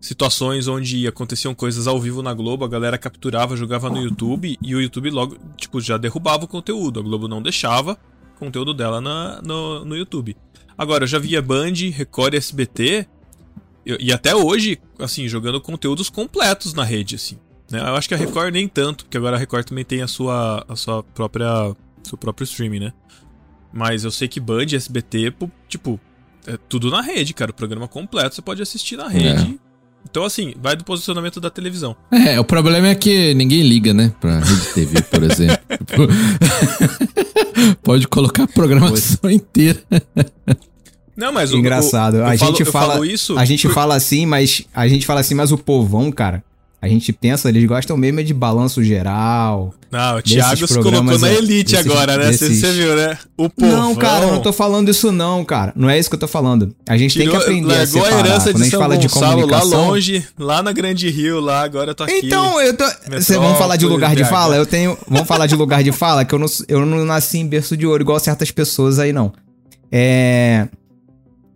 situações 0.00 0.66
onde 0.66 1.06
aconteciam 1.06 1.54
coisas 1.54 1.86
ao 1.86 2.00
vivo 2.00 2.22
na 2.22 2.32
Globo, 2.32 2.64
a 2.64 2.68
galera 2.68 2.96
capturava, 2.96 3.56
jogava 3.56 3.90
no 3.90 4.00
YouTube 4.00 4.56
e 4.60 4.74
o 4.74 4.80
YouTube 4.80 5.10
logo, 5.10 5.36
tipo, 5.56 5.80
já 5.80 5.98
derrubava 5.98 6.44
o 6.44 6.48
conteúdo. 6.48 7.00
A 7.00 7.02
Globo 7.02 7.28
não 7.28 7.42
deixava 7.42 7.98
o 8.34 8.38
conteúdo 8.38 8.72
dela 8.72 9.00
na, 9.00 9.42
no, 9.42 9.84
no 9.84 9.96
YouTube. 9.96 10.36
Agora, 10.76 11.04
eu 11.04 11.08
já 11.08 11.18
via 11.18 11.42
Band, 11.42 11.74
Record 11.92 12.34
e 12.34 12.36
SBT 12.38 13.06
e 13.84 14.12
até 14.12 14.34
hoje, 14.34 14.78
assim, 14.98 15.26
jogando 15.28 15.60
conteúdos 15.60 16.10
completos 16.10 16.74
na 16.74 16.84
rede, 16.84 17.14
assim. 17.14 17.38
Né? 17.70 17.80
Eu 17.80 17.94
acho 17.94 18.08
que 18.08 18.14
a 18.14 18.18
Record 18.18 18.52
nem 18.52 18.68
tanto, 18.68 19.04
porque 19.04 19.16
agora 19.16 19.36
a 19.36 19.38
Record 19.38 19.66
também 19.66 19.84
tem 19.84 20.02
a 20.02 20.08
sua, 20.08 20.64
a 20.68 20.76
sua 20.76 21.02
própria, 21.02 21.74
seu 22.02 22.18
próprio 22.18 22.44
streaming, 22.44 22.80
né? 22.80 22.92
Mas 23.72 24.04
eu 24.04 24.10
sei 24.10 24.26
que 24.26 24.40
Band 24.40 24.66
e 24.72 24.76
SBT, 24.76 25.32
tipo, 25.68 26.00
é 26.46 26.56
tudo 26.68 26.90
na 26.90 27.00
rede, 27.00 27.32
cara. 27.32 27.52
O 27.52 27.54
programa 27.54 27.86
completo 27.86 28.34
você 28.34 28.42
pode 28.42 28.60
assistir 28.60 28.96
na 28.96 29.08
rede. 29.08 29.58
É. 29.66 29.70
Então, 30.08 30.24
assim, 30.24 30.54
vai 30.60 30.74
do 30.74 30.82
posicionamento 30.82 31.40
da 31.40 31.50
televisão. 31.50 31.94
É, 32.10 32.40
o 32.40 32.44
problema 32.44 32.88
é 32.88 32.94
que 32.94 33.34
ninguém 33.34 33.62
liga, 33.62 33.92
né? 33.92 34.12
Pra 34.20 34.40
Rede 34.40 34.74
TV, 34.74 35.02
por 35.02 35.22
exemplo. 35.22 36.08
Pode 37.82 38.08
colocar 38.08 38.44
a 38.44 38.48
programação 38.48 39.30
inteira. 39.30 39.82
Não, 41.20 41.30
mas 41.30 41.52
engraçado. 41.52 42.14
O, 42.14 42.20
o, 42.20 42.24
a 42.24 42.34
gente 42.34 42.64
falo, 42.64 42.92
fala 42.92 43.06
isso. 43.06 43.36
A 43.36 43.44
gente 43.44 43.68
por... 43.68 43.74
fala 43.74 43.94
assim, 43.94 44.24
mas 44.24 44.64
a 44.74 44.88
gente 44.88 45.04
fala 45.04 45.20
assim, 45.20 45.34
mas 45.34 45.52
o 45.52 45.58
povão, 45.58 46.10
cara, 46.10 46.42
a 46.80 46.88
gente 46.88 47.12
pensa, 47.12 47.50
eles 47.50 47.62
gostam 47.66 47.94
mesmo 47.94 48.24
de 48.24 48.32
balanço 48.32 48.82
geral. 48.82 49.74
Não, 49.90 50.16
o 50.16 50.22
Thiago 50.22 50.66
se 50.66 50.78
colocou 50.78 51.18
na 51.18 51.30
elite 51.30 51.72
desses, 51.72 51.90
agora, 51.90 52.16
né? 52.16 52.32
Você 52.32 52.72
viu, 52.72 52.96
né? 52.96 53.18
O 53.36 53.50
povo. 53.50 53.70
Não, 53.70 53.94
cara, 53.94 54.24
eu 54.24 54.32
não 54.32 54.40
tô 54.40 54.50
falando 54.50 54.88
isso 54.88 55.12
não, 55.12 55.44
cara. 55.44 55.74
Não 55.76 55.90
é 55.90 55.98
isso 55.98 56.08
que 56.08 56.14
eu 56.14 56.20
tô 56.20 56.26
falando. 56.26 56.74
A 56.88 56.96
gente 56.96 57.12
Tirou, 57.12 57.32
tem 57.32 57.36
que 57.36 57.44
aprender 57.44 57.74
a 57.74 57.86
separar. 57.86 58.16
a 58.16 58.18
herança 58.20 58.54
de 58.54 58.70
São 58.70 58.80
fala 58.80 58.96
Gonçalo, 58.96 59.44
de 59.44 59.52
lá 59.52 59.62
longe, 59.62 60.26
lá 60.38 60.62
na 60.62 60.72
Grande 60.72 61.10
Rio, 61.10 61.38
lá, 61.38 61.62
agora 61.62 61.90
eu 61.90 61.94
tô 61.94 62.04
aqui. 62.04 62.20
Então, 62.24 62.58
eu 62.62 62.74
tô... 62.74 62.84
Cê, 63.20 63.36
vamos 63.36 63.58
falar 63.58 63.76
de 63.76 63.84
lugar 63.84 64.16
de 64.16 64.24
fala? 64.24 64.56
Eu 64.56 64.64
tenho... 64.64 64.96
Vamos 65.06 65.28
falar 65.28 65.46
de 65.46 65.54
lugar 65.54 65.82
de 65.82 65.92
fala? 65.92 66.24
Que 66.24 66.34
eu 66.34 66.38
não, 66.38 66.46
eu 66.66 66.86
não 66.86 67.04
nasci 67.04 67.36
em 67.36 67.46
berço 67.46 67.76
de 67.76 67.86
ouro 67.86 68.02
igual 68.02 68.18
certas 68.18 68.50
pessoas 68.50 68.98
aí, 68.98 69.12
não. 69.12 69.34
É... 69.92 70.66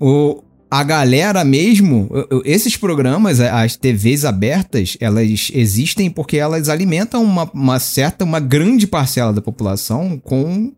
O, 0.01 0.43
a 0.71 0.83
galera 0.83 1.45
mesmo, 1.45 2.11
esses 2.45 2.77
programas, 2.77 3.41
as 3.41 3.77
TVs 3.77 4.25
abertas, 4.25 4.97
elas 5.01 5.51
existem 5.55 6.11
porque 6.11 6.37
elas 6.37 6.69
alimentam 6.69 7.23
uma, 7.23 7.49
uma 7.55 7.79
certa, 7.79 8.25
uma 8.25 8.41
grande 8.41 8.87
parcela 8.87 9.33
da 9.33 9.41
população 9.41 10.21
com 10.23 10.73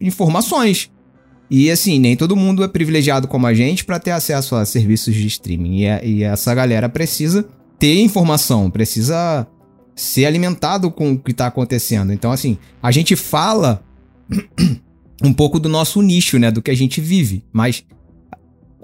informações. 0.00 0.90
E 1.50 1.68
assim, 1.68 1.98
nem 1.98 2.16
todo 2.16 2.36
mundo 2.36 2.62
é 2.62 2.68
privilegiado 2.68 3.26
como 3.26 3.44
a 3.44 3.52
gente 3.52 3.84
para 3.84 3.98
ter 3.98 4.12
acesso 4.12 4.54
a 4.54 4.64
serviços 4.64 5.14
de 5.14 5.26
streaming. 5.26 5.80
E, 5.80 6.06
e, 6.06 6.22
essa 6.22 6.54
galera 6.54 6.88
precisa 6.88 7.44
ter 7.76 8.00
informação, 8.00 8.70
precisa 8.70 9.46
ser 9.96 10.26
alimentado 10.26 10.92
com 10.92 11.12
o 11.12 11.18
que 11.18 11.32
está 11.32 11.48
acontecendo. 11.48 12.12
Então, 12.12 12.30
assim, 12.30 12.56
a 12.80 12.92
gente 12.92 13.16
fala 13.16 13.82
um 15.24 15.32
pouco 15.32 15.58
do 15.58 15.68
nosso 15.68 16.00
nicho, 16.00 16.38
né? 16.38 16.52
Do 16.52 16.62
que 16.62 16.70
a 16.70 16.76
gente 16.76 17.00
vive. 17.00 17.42
Mas 17.52 17.84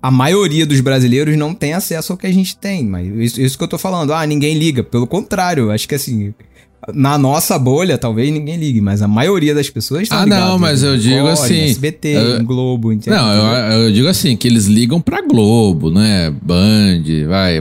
a 0.07 0.11
maioria 0.11 0.65
dos 0.65 0.81
brasileiros 0.81 1.37
não 1.37 1.53
tem 1.53 1.73
acesso 1.73 2.13
ao 2.13 2.17
que 2.17 2.29
a 2.29 2.33
gente 2.33 2.57
tem. 2.57 2.85
Mas 2.85 3.09
isso, 3.09 3.41
isso 3.41 3.59
que 3.59 3.65
eu 3.65 3.69
tô 3.69 3.77
falando, 3.77 4.15
ah, 4.15 4.25
ninguém 4.25 4.57
liga. 4.57 4.85
Pelo 4.85 5.05
contrário, 5.05 5.73
acho 5.73 5.89
que 5.89 5.97
assim, 5.97 6.33
na 6.95 7.19
nossa 7.19 7.59
bolha, 7.59 7.99
talvez 7.99 8.33
ninguém 8.33 8.57
ligue, 8.57 8.81
mas 8.81 9.03
a 9.03 9.09
maioria 9.09 9.53
das 9.53 9.69
pessoas 9.69 10.07
Ah, 10.13 10.25
não, 10.25 10.61
mas 10.61 10.85
eu 10.85 10.97
digo 10.97 11.27
assim. 11.27 11.65
SBT, 11.65 12.09
eu, 12.39 12.45
Globo, 12.45 12.93
entendeu? 12.93 13.21
Não, 13.21 13.33
eu, 13.33 13.83
eu, 13.83 13.93
digo 13.93 14.07
assim, 14.07 14.37
que 14.37 14.47
eles 14.47 14.67
ligam 14.67 15.01
pra 15.01 15.21
Globo, 15.23 15.91
né? 15.91 16.33
Band, 16.41 17.03
vai 17.27 17.61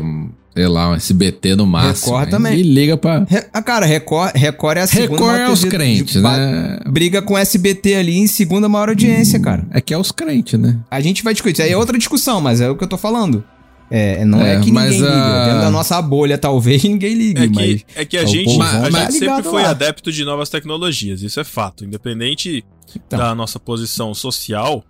sei 0.56 0.68
lá, 0.68 0.92
um 0.92 0.94
SBT 0.94 1.56
no 1.56 1.66
máximo. 1.66 2.14
Record 2.14 2.30
também. 2.30 2.58
E 2.58 2.64
liga 2.64 2.96
pra. 2.96 3.26
Re, 3.28 3.44
ah, 3.52 3.62
cara, 3.62 3.86
Record, 3.86 4.32
Record 4.36 4.78
é 4.78 4.82
a 4.82 4.88
segunda. 4.88 5.22
Record 5.22 5.40
é 5.42 5.50
os 5.50 5.66
crentes, 5.66 6.22
né? 6.22 6.80
Briga 6.88 7.22
com 7.22 7.38
SBT 7.38 7.96
ali 7.96 8.18
em 8.18 8.28
segunda 8.28 8.70
maior 8.70 8.88
audiência, 8.90 9.38
hum, 9.38 9.42
cara. 9.42 9.68
É 9.72 9.82
que 9.82 9.94
é 9.94 9.98
os 9.98 10.12
crentes, 10.12 10.58
né? 10.58 10.80
A 10.90 11.02
gente 11.02 11.24
vai 11.24 11.34
discutir. 11.34 11.62
Aí 11.62 11.72
é 11.72 11.78
outra 11.78 11.98
discussão, 11.98 12.40
mas 12.40 12.62
é 12.62 12.70
o 12.70 12.76
que 12.78 12.84
eu 12.84 12.88
tô 12.88 12.98
falando. 12.98 13.44
É, 13.92 14.26
não 14.26 14.42
é, 14.42 14.56
é 14.56 14.60
que 14.62 14.72
ninguém 14.72 14.90
liga. 14.92 15.12
A... 15.12 15.46
Dentro 15.46 15.62
da 15.62 15.72
nossa 15.72 16.02
bolha, 16.02 16.38
talvez 16.38 16.82
ninguém 16.86 17.14
ligue. 17.14 17.44
É 17.44 17.48
que, 17.48 17.86
é 17.96 18.06
que 18.06 18.18
a, 18.18 18.26
gente, 18.26 18.60
a 18.62 18.90
gente 18.90 19.14
sempre 19.14 19.44
foi 19.44 19.62
lá. 19.62 19.72
adepto 19.72 20.12
de 20.12 20.24
novas 20.24 20.50
tecnologias, 20.50 21.22
isso 21.22 21.40
é 21.40 21.44
fato. 21.44 21.84
Independente 21.84 22.64
então. 22.96 23.20
da 23.20 23.36
nossa 23.36 23.60
posição 23.60 24.14
social, 24.14 24.84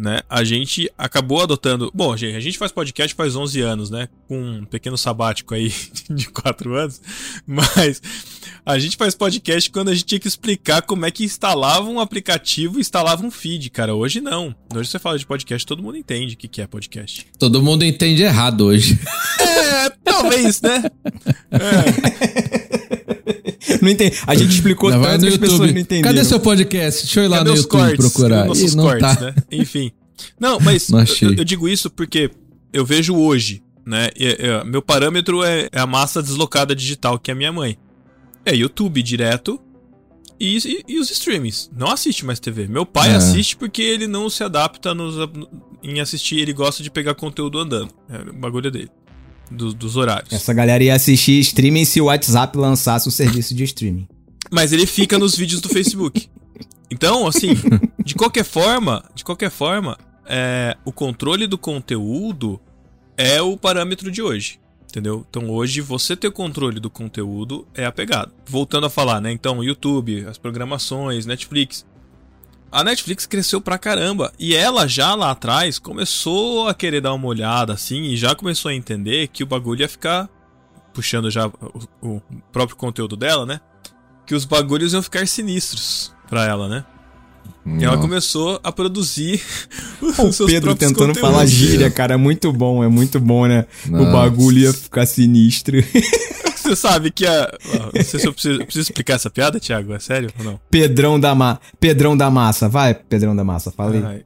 né? 0.00 0.20
A 0.28 0.42
gente 0.42 0.90
acabou 0.96 1.42
adotando. 1.42 1.90
Bom, 1.94 2.16
gente, 2.16 2.34
a 2.34 2.40
gente 2.40 2.56
faz 2.56 2.72
podcast 2.72 3.14
faz 3.14 3.36
11 3.36 3.60
anos, 3.60 3.90
né? 3.90 4.08
Com 4.26 4.40
um 4.40 4.64
pequeno 4.64 4.96
sabático 4.96 5.54
aí 5.54 5.72
de 6.08 6.28
4 6.30 6.74
anos. 6.74 7.02
Mas 7.46 8.00
a 8.64 8.78
gente 8.78 8.96
faz 8.96 9.14
podcast 9.14 9.70
quando 9.70 9.90
a 9.90 9.94
gente 9.94 10.06
tinha 10.06 10.18
que 10.18 10.26
explicar 10.26 10.80
como 10.82 11.04
é 11.04 11.10
que 11.10 11.22
instalava 11.22 11.88
um 11.88 12.00
aplicativo 12.00 12.78
e 12.78 12.80
instalava 12.80 13.24
um 13.24 13.30
feed, 13.30 13.68
cara. 13.68 13.94
Hoje 13.94 14.20
não. 14.22 14.54
Hoje 14.74 14.88
você 14.88 14.98
fala 14.98 15.18
de 15.18 15.26
podcast, 15.26 15.66
todo 15.66 15.82
mundo 15.82 15.98
entende 15.98 16.34
o 16.34 16.36
que 16.38 16.62
é 16.62 16.66
podcast. 16.66 17.26
Todo 17.38 17.62
mundo 17.62 17.84
entende 17.84 18.22
errado 18.22 18.62
hoje. 18.66 18.98
É, 19.38 19.90
talvez, 20.02 20.62
né? 20.62 20.82
É. 21.52 22.69
não 23.82 23.88
entendi. 23.88 24.16
A 24.26 24.34
gente 24.34 24.52
explicou 24.52 24.90
não, 24.90 25.02
tanto 25.02 25.22
que 25.22 25.28
as 25.28 25.36
pessoas 25.36 25.72
não 25.72 25.78
entenderam. 25.78 26.14
Cadê 26.14 26.24
seu 26.24 26.40
podcast? 26.40 27.04
Deixa 27.04 27.20
eu 27.20 27.24
ir 27.24 27.28
lá 27.28 27.38
Cadê 27.38 27.50
no 27.50 27.56
YouTube 27.56 27.80
cortes? 27.80 27.96
procurar. 27.96 28.46
Nossos 28.46 28.72
Ih, 28.72 28.76
não 28.76 28.84
cortes, 28.84 29.16
tá. 29.16 29.20
né? 29.20 29.34
Enfim. 29.50 29.92
Não, 30.38 30.58
mas 30.60 30.88
não 30.88 31.00
eu, 31.00 31.34
eu, 31.38 31.44
digo 31.44 31.68
isso 31.68 31.90
porque 31.90 32.30
eu 32.72 32.84
vejo 32.84 33.16
hoje, 33.16 33.62
né? 33.86 34.10
E, 34.16 34.26
e, 34.26 34.64
meu 34.64 34.82
parâmetro 34.82 35.42
é, 35.42 35.68
é, 35.72 35.80
a 35.80 35.86
massa 35.86 36.22
deslocada 36.22 36.74
digital, 36.74 37.18
que 37.18 37.30
é 37.30 37.34
a 37.34 37.36
minha 37.36 37.52
mãe. 37.52 37.76
É 38.44 38.54
YouTube 38.54 39.02
direto 39.02 39.60
e, 40.38 40.56
e, 40.56 40.94
e 40.94 40.98
os 40.98 41.10
streamings. 41.10 41.70
Não 41.76 41.88
assiste 41.88 42.24
mais 42.24 42.40
TV. 42.40 42.66
Meu 42.66 42.86
pai 42.86 43.10
é. 43.10 43.16
assiste 43.16 43.56
porque 43.56 43.82
ele 43.82 44.06
não 44.06 44.30
se 44.30 44.42
adapta 44.42 44.94
nos, 44.94 45.16
em 45.82 46.00
assistir, 46.00 46.38
ele 46.38 46.52
gosta 46.52 46.82
de 46.82 46.90
pegar 46.90 47.14
conteúdo 47.14 47.58
andando. 47.58 47.92
É 48.08 48.30
o 48.30 48.34
bagulho 48.34 48.70
dele 48.70 48.90
do, 49.50 49.72
dos 49.72 49.96
horários. 49.96 50.32
Essa 50.32 50.52
galera 50.52 50.82
ia 50.82 50.94
assistir 50.94 51.40
streaming 51.40 51.84
se 51.84 52.00
o 52.00 52.06
WhatsApp 52.06 52.56
lançasse 52.56 53.08
o 53.08 53.10
serviço 53.10 53.54
de 53.54 53.64
streaming. 53.64 54.06
Mas 54.50 54.72
ele 54.72 54.86
fica 54.86 55.18
nos 55.18 55.36
vídeos 55.36 55.60
do 55.60 55.68
Facebook. 55.68 56.28
Então, 56.90 57.26
assim, 57.26 57.54
de 58.04 58.14
qualquer 58.14 58.44
forma, 58.44 59.04
de 59.14 59.24
qualquer 59.24 59.50
forma, 59.50 59.96
é, 60.26 60.76
o 60.84 60.92
controle 60.92 61.46
do 61.46 61.56
conteúdo 61.56 62.60
é 63.16 63.40
o 63.40 63.56
parâmetro 63.56 64.10
de 64.10 64.22
hoje. 64.22 64.58
Entendeu? 64.90 65.24
Então 65.30 65.48
hoje 65.48 65.80
você 65.80 66.16
ter 66.16 66.26
o 66.26 66.32
controle 66.32 66.80
do 66.80 66.90
conteúdo 66.90 67.64
é 67.74 67.86
a 67.86 67.92
pegada. 67.92 68.32
Voltando 68.44 68.86
a 68.86 68.90
falar, 68.90 69.20
né? 69.20 69.30
Então, 69.30 69.62
YouTube, 69.62 70.26
as 70.26 70.36
programações, 70.36 71.26
Netflix. 71.26 71.86
A 72.72 72.84
Netflix 72.84 73.26
cresceu 73.26 73.60
pra 73.60 73.78
caramba. 73.78 74.32
E 74.38 74.54
ela 74.54 74.86
já 74.86 75.14
lá 75.14 75.32
atrás 75.32 75.78
começou 75.78 76.68
a 76.68 76.74
querer 76.74 77.00
dar 77.00 77.12
uma 77.14 77.26
olhada 77.26 77.72
assim 77.72 78.02
e 78.02 78.16
já 78.16 78.34
começou 78.34 78.70
a 78.70 78.74
entender 78.74 79.28
que 79.28 79.42
o 79.42 79.46
bagulho 79.46 79.80
ia 79.80 79.88
ficar. 79.88 80.28
Puxando 80.94 81.30
já 81.30 81.46
o, 81.46 81.88
o 82.02 82.22
próprio 82.52 82.76
conteúdo 82.76 83.16
dela, 83.16 83.46
né? 83.46 83.60
Que 84.26 84.34
os 84.34 84.44
bagulhos 84.44 84.92
iam 84.92 85.02
ficar 85.02 85.26
sinistros 85.26 86.14
pra 86.28 86.44
ela, 86.44 86.68
né? 86.68 86.84
E 87.78 87.84
ela 87.84 87.98
começou 87.98 88.58
a 88.64 88.72
produzir 88.72 89.40
o 90.02 90.46
Pedro 90.46 90.74
tentando 90.74 91.08
conteúdos. 91.08 91.20
falar 91.20 91.46
gíria, 91.46 91.90
cara, 91.90 92.14
é 92.14 92.16
muito 92.16 92.52
bom, 92.52 92.82
é 92.82 92.88
muito 92.88 93.20
bom, 93.20 93.46
né? 93.46 93.66
Nossa. 93.86 94.08
O 94.08 94.12
bagulho 94.12 94.58
ia 94.58 94.72
ficar 94.72 95.06
sinistro. 95.06 95.76
Você 96.56 96.76
sabe 96.76 97.10
que 97.10 97.26
a. 97.26 97.52
Não 97.94 98.04
sei 98.04 98.20
se 98.20 98.26
eu 98.26 98.32
preciso, 98.32 98.58
preciso 98.58 98.90
explicar 98.90 99.14
essa 99.14 99.30
piada, 99.30 99.58
Thiago, 99.58 99.92
é 99.92 99.98
sério 99.98 100.30
ou 100.38 100.44
não? 100.44 100.60
Pedrão 100.70 101.18
da, 101.18 101.34
ma... 101.34 101.58
Pedrão 101.78 102.16
da 102.16 102.30
massa, 102.30 102.68
vai, 102.68 102.94
Pedrão 102.94 103.34
da 103.34 103.44
massa, 103.44 103.70
fala 103.70 103.94
aí. 103.94 104.04
Ai, 104.04 104.24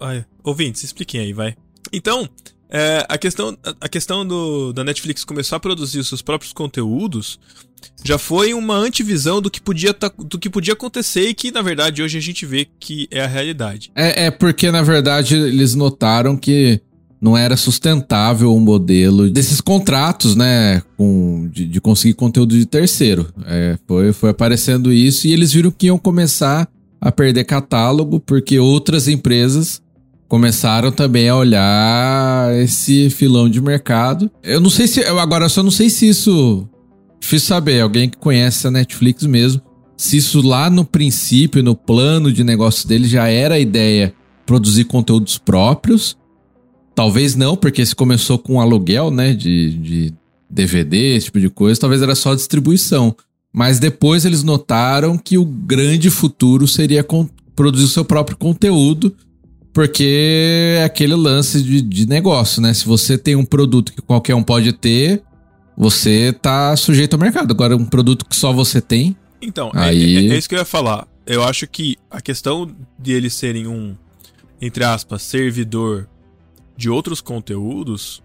ai, 0.00 0.24
ouvintes, 0.42 0.82
expliquem 0.82 1.20
aí, 1.20 1.32
vai. 1.32 1.56
Então, 1.92 2.28
é, 2.70 3.04
a 3.08 3.18
questão, 3.18 3.56
a 3.80 3.88
questão 3.88 4.26
do, 4.26 4.72
da 4.72 4.82
Netflix 4.82 5.24
começar 5.24 5.56
a 5.56 5.60
produzir 5.60 5.98
os 5.98 6.08
seus 6.08 6.22
próprios 6.22 6.52
conteúdos 6.52 7.38
já 8.04 8.18
foi 8.18 8.54
uma 8.54 8.76
antivisão 8.76 9.40
do 9.40 9.50
que 9.50 9.60
podia, 9.60 9.94
tá, 9.94 10.10
do 10.18 10.38
que 10.38 10.50
podia 10.50 10.74
acontecer 10.74 11.28
e 11.28 11.34
que, 11.34 11.50
na 11.50 11.62
verdade, 11.62 12.02
hoje 12.02 12.18
a 12.18 12.20
gente 12.20 12.44
vê 12.44 12.66
que 12.78 13.08
é 13.10 13.22
a 13.22 13.26
realidade. 13.26 13.90
É, 13.94 14.26
é 14.26 14.30
porque, 14.30 14.70
na 14.70 14.82
verdade, 14.82 15.34
eles 15.36 15.74
notaram 15.74 16.36
que 16.36 16.80
não 17.20 17.36
era 17.36 17.56
sustentável 17.56 18.54
o 18.54 18.60
modelo 18.60 19.30
desses 19.30 19.60
contratos, 19.60 20.36
né? 20.36 20.82
Com, 20.96 21.48
de, 21.50 21.64
de 21.64 21.80
conseguir 21.80 22.12
conteúdo 22.12 22.56
de 22.56 22.66
terceiro. 22.66 23.32
É, 23.46 23.78
foi, 23.86 24.12
foi 24.12 24.30
aparecendo 24.30 24.92
isso 24.92 25.26
e 25.26 25.32
eles 25.32 25.50
viram 25.52 25.70
que 25.70 25.86
iam 25.86 25.96
começar 25.96 26.68
a 27.00 27.10
perder 27.10 27.44
catálogo 27.44 28.20
porque 28.20 28.58
outras 28.58 29.08
empresas 29.08 29.82
começaram 30.28 30.90
também 30.90 31.28
a 31.28 31.36
olhar 31.36 32.54
esse 32.56 33.08
filão 33.08 33.48
de 33.48 33.60
mercado. 33.60 34.30
Eu 34.42 34.60
não 34.60 34.68
sei 34.68 34.86
se. 34.86 35.00
Eu 35.00 35.18
agora 35.18 35.46
eu 35.46 35.50
só 35.50 35.62
não 35.62 35.70
sei 35.70 35.88
se 35.88 36.08
isso. 36.08 36.68
Difícil 37.24 37.48
saber, 37.48 37.80
alguém 37.80 38.06
que 38.06 38.18
conhece 38.18 38.66
a 38.66 38.70
Netflix 38.70 39.24
mesmo. 39.24 39.62
Se 39.96 40.18
isso 40.18 40.46
lá 40.46 40.68
no 40.68 40.84
princípio, 40.84 41.62
no 41.62 41.74
plano 41.74 42.30
de 42.30 42.44
negócio 42.44 42.86
dele, 42.86 43.08
já 43.08 43.28
era 43.28 43.54
a 43.54 43.58
ideia 43.58 44.12
produzir 44.44 44.84
conteúdos 44.84 45.38
próprios. 45.38 46.18
Talvez 46.94 47.34
não, 47.34 47.56
porque 47.56 47.84
se 47.86 47.94
começou 47.94 48.38
com 48.38 48.60
aluguel, 48.60 49.10
né? 49.10 49.32
De, 49.32 49.70
de 49.70 50.14
DVD, 50.50 51.16
esse 51.16 51.26
tipo 51.26 51.40
de 51.40 51.48
coisa, 51.48 51.80
talvez 51.80 52.02
era 52.02 52.14
só 52.14 52.34
distribuição. 52.34 53.16
Mas 53.50 53.78
depois 53.78 54.26
eles 54.26 54.42
notaram 54.42 55.16
que 55.16 55.38
o 55.38 55.46
grande 55.46 56.10
futuro 56.10 56.68
seria 56.68 57.02
produzir 57.56 57.84
o 57.84 57.88
seu 57.88 58.04
próprio 58.04 58.36
conteúdo 58.36 59.16
porque 59.72 60.76
é 60.78 60.84
aquele 60.84 61.14
lance 61.14 61.62
de, 61.62 61.80
de 61.80 62.06
negócio, 62.06 62.60
né? 62.60 62.74
Se 62.74 62.84
você 62.84 63.16
tem 63.16 63.34
um 63.34 63.46
produto 63.46 63.94
que 63.94 64.02
qualquer 64.02 64.34
um 64.34 64.42
pode 64.42 64.74
ter, 64.74 65.22
você 65.76 66.32
tá 66.32 66.76
sujeito 66.76 67.14
ao 67.14 67.20
mercado. 67.20 67.50
Agora, 67.52 67.76
um 67.76 67.84
produto 67.84 68.24
que 68.24 68.36
só 68.36 68.52
você 68.52 68.80
tem. 68.80 69.16
Então, 69.40 69.70
é, 69.74 69.80
aí... 69.80 70.16
é, 70.16 70.30
é, 70.30 70.34
é 70.34 70.38
isso 70.38 70.48
que 70.48 70.54
eu 70.54 70.58
ia 70.60 70.64
falar. 70.64 71.06
Eu 71.26 71.42
acho 71.42 71.66
que 71.66 71.96
a 72.10 72.20
questão 72.20 72.70
de 72.98 73.12
eles 73.12 73.34
serem 73.34 73.66
um, 73.66 73.96
entre 74.60 74.84
aspas, 74.84 75.22
servidor 75.22 76.08
de 76.76 76.90
outros 76.90 77.20
conteúdos, 77.20 78.22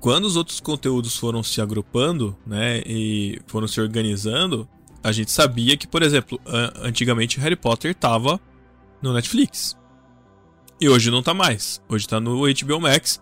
quando 0.00 0.24
os 0.24 0.36
outros 0.36 0.60
conteúdos 0.60 1.16
foram 1.16 1.42
se 1.42 1.60
agrupando, 1.60 2.36
né, 2.46 2.82
e 2.84 3.40
foram 3.46 3.68
se 3.68 3.80
organizando, 3.80 4.68
a 5.02 5.12
gente 5.12 5.30
sabia 5.30 5.76
que, 5.76 5.86
por 5.86 6.02
exemplo, 6.02 6.40
antigamente 6.82 7.38
Harry 7.38 7.56
Potter 7.56 7.94
tava 7.94 8.40
no 9.00 9.12
Netflix. 9.12 9.76
E 10.80 10.88
hoje 10.88 11.12
não 11.12 11.22
tá 11.22 11.32
mais. 11.32 11.80
Hoje 11.88 12.08
tá 12.08 12.18
no 12.18 12.40
HBO 12.40 12.80
Max, 12.80 13.20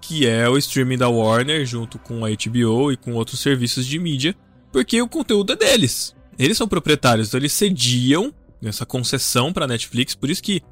que 0.00 0.26
é 0.26 0.48
o 0.48 0.56
streaming 0.56 0.98
da 0.98 1.08
Warner 1.08 1.64
junto 1.66 1.98
com 1.98 2.24
a 2.24 2.28
HBO 2.30 2.92
e 2.92 2.96
com 2.96 3.14
outros 3.14 3.40
serviços 3.40 3.86
de 3.86 3.98
mídia, 3.98 4.34
porque 4.72 5.00
o 5.00 5.08
conteúdo 5.08 5.52
é 5.52 5.56
deles. 5.56 6.14
Eles 6.38 6.56
são 6.56 6.68
proprietários, 6.68 7.28
então 7.28 7.38
eles 7.38 7.52
cediam 7.52 8.32
essa 8.62 8.86
concessão 8.86 9.52
para 9.52 9.66
Netflix, 9.66 10.14
por 10.14 10.30
isso 10.30 10.42
que 10.42 10.62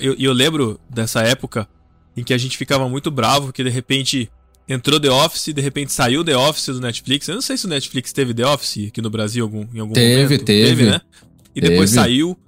eu, 0.00 0.16
eu 0.18 0.32
lembro 0.32 0.80
dessa 0.88 1.22
época 1.22 1.68
em 2.16 2.22
que 2.22 2.34
a 2.34 2.38
gente 2.38 2.56
ficava 2.56 2.88
muito 2.88 3.10
bravo 3.10 3.52
que 3.52 3.62
de 3.62 3.70
repente 3.70 4.30
entrou 4.68 5.00
The 5.00 5.10
Office, 5.10 5.52
de 5.52 5.60
repente 5.60 5.92
saiu 5.92 6.24
The 6.24 6.36
Office 6.36 6.66
do 6.66 6.80
Netflix. 6.80 7.28
Eu 7.28 7.34
não 7.34 7.42
sei 7.42 7.56
se 7.56 7.66
o 7.66 7.68
Netflix 7.68 8.12
teve 8.12 8.32
The 8.32 8.46
Office 8.46 8.88
aqui 8.88 9.02
no 9.02 9.10
Brasil 9.10 9.44
algum, 9.44 9.66
em 9.74 9.80
algum 9.80 9.92
teve, 9.92 10.22
momento. 10.22 10.44
Teve, 10.44 10.66
teve. 10.66 10.90
né? 10.90 11.00
E 11.54 11.60
depois 11.60 11.90
teve. 11.90 12.02
saiu. 12.02 12.38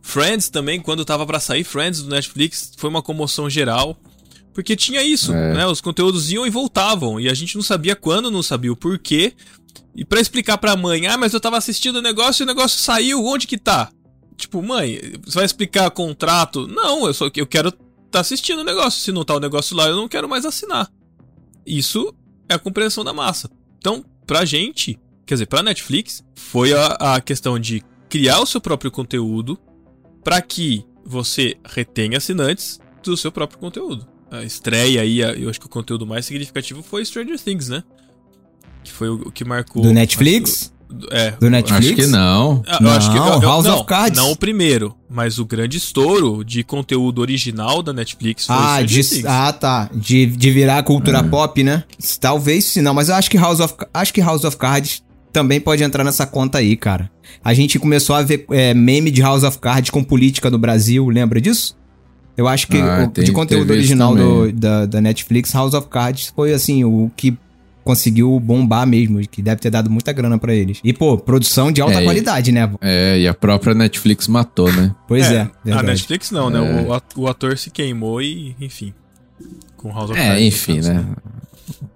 Friends 0.00 0.48
também, 0.48 0.80
quando 0.80 1.04
tava 1.04 1.26
para 1.26 1.38
sair 1.40 1.64
Friends 1.64 2.02
do 2.02 2.10
Netflix, 2.10 2.72
foi 2.76 2.90
uma 2.90 3.02
comoção 3.02 3.48
geral. 3.48 3.96
Porque 4.52 4.76
tinha 4.76 5.02
isso, 5.02 5.32
é. 5.32 5.54
né? 5.54 5.66
Os 5.66 5.80
conteúdos 5.80 6.30
iam 6.30 6.46
e 6.46 6.50
voltavam. 6.50 7.18
E 7.18 7.28
a 7.28 7.34
gente 7.34 7.56
não 7.56 7.62
sabia 7.62 7.96
quando, 7.96 8.30
não 8.30 8.42
sabia 8.42 8.72
o 8.72 8.76
porquê. 8.76 9.32
E 9.94 10.04
para 10.04 10.20
explicar 10.20 10.58
pra 10.58 10.76
mãe, 10.76 11.06
ah, 11.06 11.16
mas 11.16 11.32
eu 11.32 11.40
tava 11.40 11.56
assistindo 11.56 11.96
o 11.96 12.02
negócio 12.02 12.42
e 12.42 12.44
o 12.44 12.46
negócio 12.46 12.78
saiu, 12.78 13.24
onde 13.24 13.46
que 13.46 13.58
tá? 13.58 13.90
Tipo, 14.36 14.62
mãe, 14.62 15.00
você 15.24 15.36
vai 15.36 15.44
explicar 15.44 15.90
contrato? 15.90 16.66
Não, 16.66 17.06
eu 17.06 17.14
só 17.14 17.30
eu 17.34 17.46
quero 17.46 17.72
tá 18.10 18.20
assistindo 18.20 18.60
o 18.60 18.64
negócio. 18.64 19.00
Se 19.00 19.10
não 19.10 19.24
tá 19.24 19.34
o 19.34 19.40
negócio 19.40 19.76
lá, 19.76 19.88
eu 19.88 19.96
não 19.96 20.08
quero 20.08 20.28
mais 20.28 20.44
assinar. 20.44 20.88
Isso 21.66 22.14
é 22.48 22.54
a 22.54 22.58
compreensão 22.58 23.02
da 23.02 23.12
massa. 23.12 23.50
Então, 23.78 24.04
pra 24.26 24.44
gente, 24.44 25.00
quer 25.26 25.34
dizer, 25.34 25.46
pra 25.46 25.62
Netflix, 25.62 26.22
foi 26.34 26.72
a, 26.72 27.14
a 27.14 27.20
questão 27.20 27.58
de 27.58 27.82
criar 28.08 28.40
o 28.40 28.46
seu 28.46 28.60
próprio 28.60 28.90
conteúdo, 28.90 29.58
para 30.22 30.40
que 30.42 30.84
você 31.04 31.56
retenha 31.64 32.18
assinantes 32.18 32.78
do 33.02 33.16
seu 33.16 33.32
próprio 33.32 33.58
conteúdo. 33.58 34.06
A 34.32 34.42
estreia 34.42 35.02
aí, 35.02 35.20
eu 35.20 35.50
acho 35.50 35.60
que 35.60 35.66
o 35.66 35.68
conteúdo 35.68 36.06
mais 36.06 36.24
significativo 36.24 36.82
foi 36.82 37.04
Stranger 37.04 37.38
Things, 37.38 37.68
né? 37.68 37.84
Que 38.82 38.90
foi 38.90 39.10
o, 39.10 39.30
que 39.30 39.44
marcou. 39.44 39.82
Do 39.82 39.92
Netflix? 39.92 40.72
é. 41.10 41.32
Do 41.32 41.50
Netflix? 41.50 41.86
Acho 41.86 41.94
que 41.94 42.06
não. 42.06 42.62
Eu, 42.66 42.80
não, 42.80 42.90
acho 42.92 43.10
que, 43.10 43.18
eu, 43.18 43.40
House 43.40 43.64
não, 43.66 43.76
of 43.76 43.86
Cards. 43.86 44.16
Não 44.16 44.32
o 44.32 44.36
primeiro, 44.36 44.94
mas 45.08 45.38
o 45.38 45.44
grande 45.44 45.76
estouro 45.76 46.42
de 46.42 46.64
conteúdo 46.64 47.20
original 47.20 47.82
da 47.82 47.92
Netflix 47.92 48.46
foi 48.46 48.56
ah, 48.58 48.82
de, 48.82 49.04
Things. 49.04 49.24
Ah, 49.26 49.52
tá. 49.52 49.90
De, 49.94 50.24
de 50.24 50.50
virar 50.50 50.82
cultura 50.82 51.18
é. 51.18 51.22
pop, 51.22 51.62
né? 51.62 51.84
Talvez 52.18 52.64
sim, 52.64 52.80
não, 52.80 52.94
mas 52.94 53.10
eu 53.10 53.14
acho 53.16 53.30
que 53.30 53.36
House 53.36 53.60
of, 53.60 53.74
acho 53.92 54.14
que 54.14 54.20
House 54.22 54.44
of 54.44 54.56
Cards 54.56 55.02
também 55.30 55.60
pode 55.60 55.82
entrar 55.82 56.04
nessa 56.04 56.26
conta 56.26 56.58
aí, 56.58 56.74
cara. 56.74 57.10
A 57.44 57.54
gente 57.54 57.78
começou 57.78 58.16
a 58.16 58.22
ver 58.22 58.46
é, 58.50 58.72
meme 58.74 59.10
de 59.10 59.20
House 59.20 59.42
of 59.42 59.58
Cards 59.58 59.90
com 59.90 60.02
política 60.02 60.50
no 60.50 60.58
Brasil, 60.58 61.06
lembra 61.08 61.38
disso? 61.40 61.76
Eu 62.36 62.48
acho 62.48 62.66
que 62.66 62.78
ah, 62.78 63.06
o, 63.06 63.10
tem, 63.10 63.24
de 63.24 63.32
conteúdo 63.32 63.70
original 63.70 64.14
do, 64.14 64.52
da, 64.52 64.86
da 64.86 65.00
Netflix, 65.00 65.52
House 65.52 65.74
of 65.74 65.88
Cards 65.88 66.32
foi 66.34 66.52
assim, 66.52 66.82
o 66.84 67.10
que 67.16 67.36
conseguiu 67.84 68.38
bombar 68.40 68.86
mesmo, 68.86 69.20
que 69.28 69.42
deve 69.42 69.60
ter 69.60 69.70
dado 69.70 69.90
muita 69.90 70.12
grana 70.12 70.38
para 70.38 70.54
eles. 70.54 70.80
E, 70.82 70.92
pô, 70.92 71.18
produção 71.18 71.70
de 71.70 71.80
alta 71.80 72.00
é, 72.00 72.04
qualidade, 72.04 72.52
né? 72.52 72.70
É, 72.80 73.18
e 73.18 73.28
a 73.28 73.34
própria 73.34 73.74
Netflix 73.74 74.28
matou, 74.28 74.72
né? 74.72 74.94
Pois 75.06 75.30
é. 75.30 75.50
é 75.66 75.72
a 75.72 75.82
Netflix 75.82 76.30
não, 76.30 76.48
né? 76.48 76.58
É. 76.58 77.18
O, 77.18 77.22
o 77.22 77.28
ator 77.28 77.58
se 77.58 77.70
queimou 77.70 78.22
e, 78.22 78.56
enfim. 78.60 78.94
Com 79.76 79.92
House 79.92 80.10
of 80.10 80.18
é, 80.18 80.28
Cards. 80.28 80.42
É, 80.42 80.46
enfim, 80.46 80.80
né? 80.80 81.06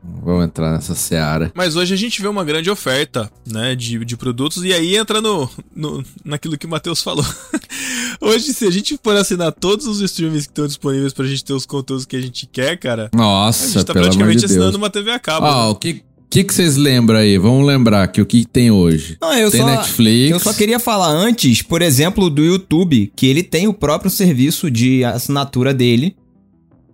Vamos 0.03 0.45
entrar 0.45 0.73
nessa 0.73 0.95
seara. 0.95 1.53
Mas 1.55 1.77
hoje 1.77 1.95
a 1.95 1.97
gente 1.97 2.21
vê 2.21 2.29
uma 2.29 2.45
grande 2.45 2.71
oferta, 2.71 3.31
né, 3.47 3.75
de, 3.75 4.05
de 4.05 4.17
produtos, 4.17 4.65
e 4.65 4.73
aí 4.73 4.97
entra 4.97 5.21
no, 5.21 5.49
no 5.75 6.03
naquilo 6.25 6.57
que 6.59 6.67
o 6.67 6.69
Matheus 6.69 7.03
falou. 7.03 7.25
hoje, 8.21 8.53
se 8.53 8.67
a 8.67 8.71
gente 8.71 8.99
for 9.03 9.17
assinar 9.17 9.53
todos 9.53 9.87
os 9.87 10.01
streams 10.01 10.47
que 10.47 10.53
estão 10.53 10.67
disponíveis 10.67 11.13
pra 11.13 11.27
gente 11.27 11.45
ter 11.45 11.53
os 11.53 11.67
conteúdos 11.67 12.05
que 12.05 12.17
a 12.17 12.21
gente 12.21 12.47
quer, 12.47 12.77
cara. 12.79 13.11
Nossa, 13.15 13.65
a 13.65 13.69
gente 13.69 13.85
tá 13.85 13.93
praticamente 13.93 14.41
de 14.41 14.47
assinando 14.47 14.77
uma 14.77 14.91
TV 14.91 15.11
a 15.11 15.19
cabo. 15.19 15.47
Ó, 15.47 15.67
né? 15.67 15.71
o 15.71 15.75
que. 15.75 16.05
O 16.27 16.29
que, 16.29 16.43
que 16.43 16.53
vocês 16.53 16.77
lembram 16.77 17.21
aí? 17.21 17.39
Vamos 17.39 17.65
lembrar 17.65 18.09
que 18.09 18.21
o 18.21 18.27
que 18.27 18.45
tem 18.45 18.69
hoje? 18.69 19.17
Não, 19.23 19.33
eu 19.33 19.49
tem 19.49 19.61
só, 19.61 19.67
Netflix. 19.67 20.33
Eu 20.33 20.41
só 20.41 20.53
queria 20.53 20.81
falar 20.81 21.09
antes, 21.09 21.63
por 21.63 21.81
exemplo, 21.81 22.29
do 22.29 22.45
YouTube, 22.45 23.13
que 23.15 23.27
ele 23.27 23.45
tem 23.45 23.69
o 23.69 23.73
próprio 23.73 24.11
serviço 24.11 24.69
de 24.69 25.05
assinatura 25.05 25.73
dele, 25.73 26.17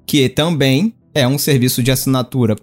que 0.07 0.29
também 0.29 0.95
é 1.15 1.27
um 1.27 1.39
serviço 1.39 1.83
de 1.83 1.91
assinatura 1.91 2.57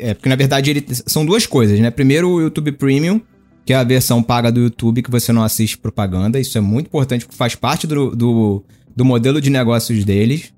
é, 0.00 0.14
porque 0.14 0.28
na 0.28 0.36
verdade 0.36 0.70
ele, 0.70 0.84
são 1.06 1.26
duas 1.26 1.46
coisas, 1.46 1.78
né? 1.78 1.90
Primeiro 1.90 2.30
o 2.30 2.40
YouTube 2.40 2.72
Premium, 2.72 3.20
que 3.66 3.72
é 3.72 3.76
a 3.76 3.84
versão 3.84 4.22
paga 4.22 4.50
do 4.50 4.60
YouTube 4.60 5.02
que 5.02 5.10
você 5.10 5.30
não 5.30 5.42
assiste 5.42 5.76
propaganda. 5.76 6.40
Isso 6.40 6.56
é 6.56 6.60
muito 6.60 6.86
importante, 6.86 7.26
porque 7.26 7.36
faz 7.36 7.54
parte 7.54 7.86
do, 7.86 8.16
do, 8.16 8.64
do 8.96 9.04
modelo 9.04 9.40
de 9.40 9.50
negócios 9.50 10.02
deles. 10.04 10.52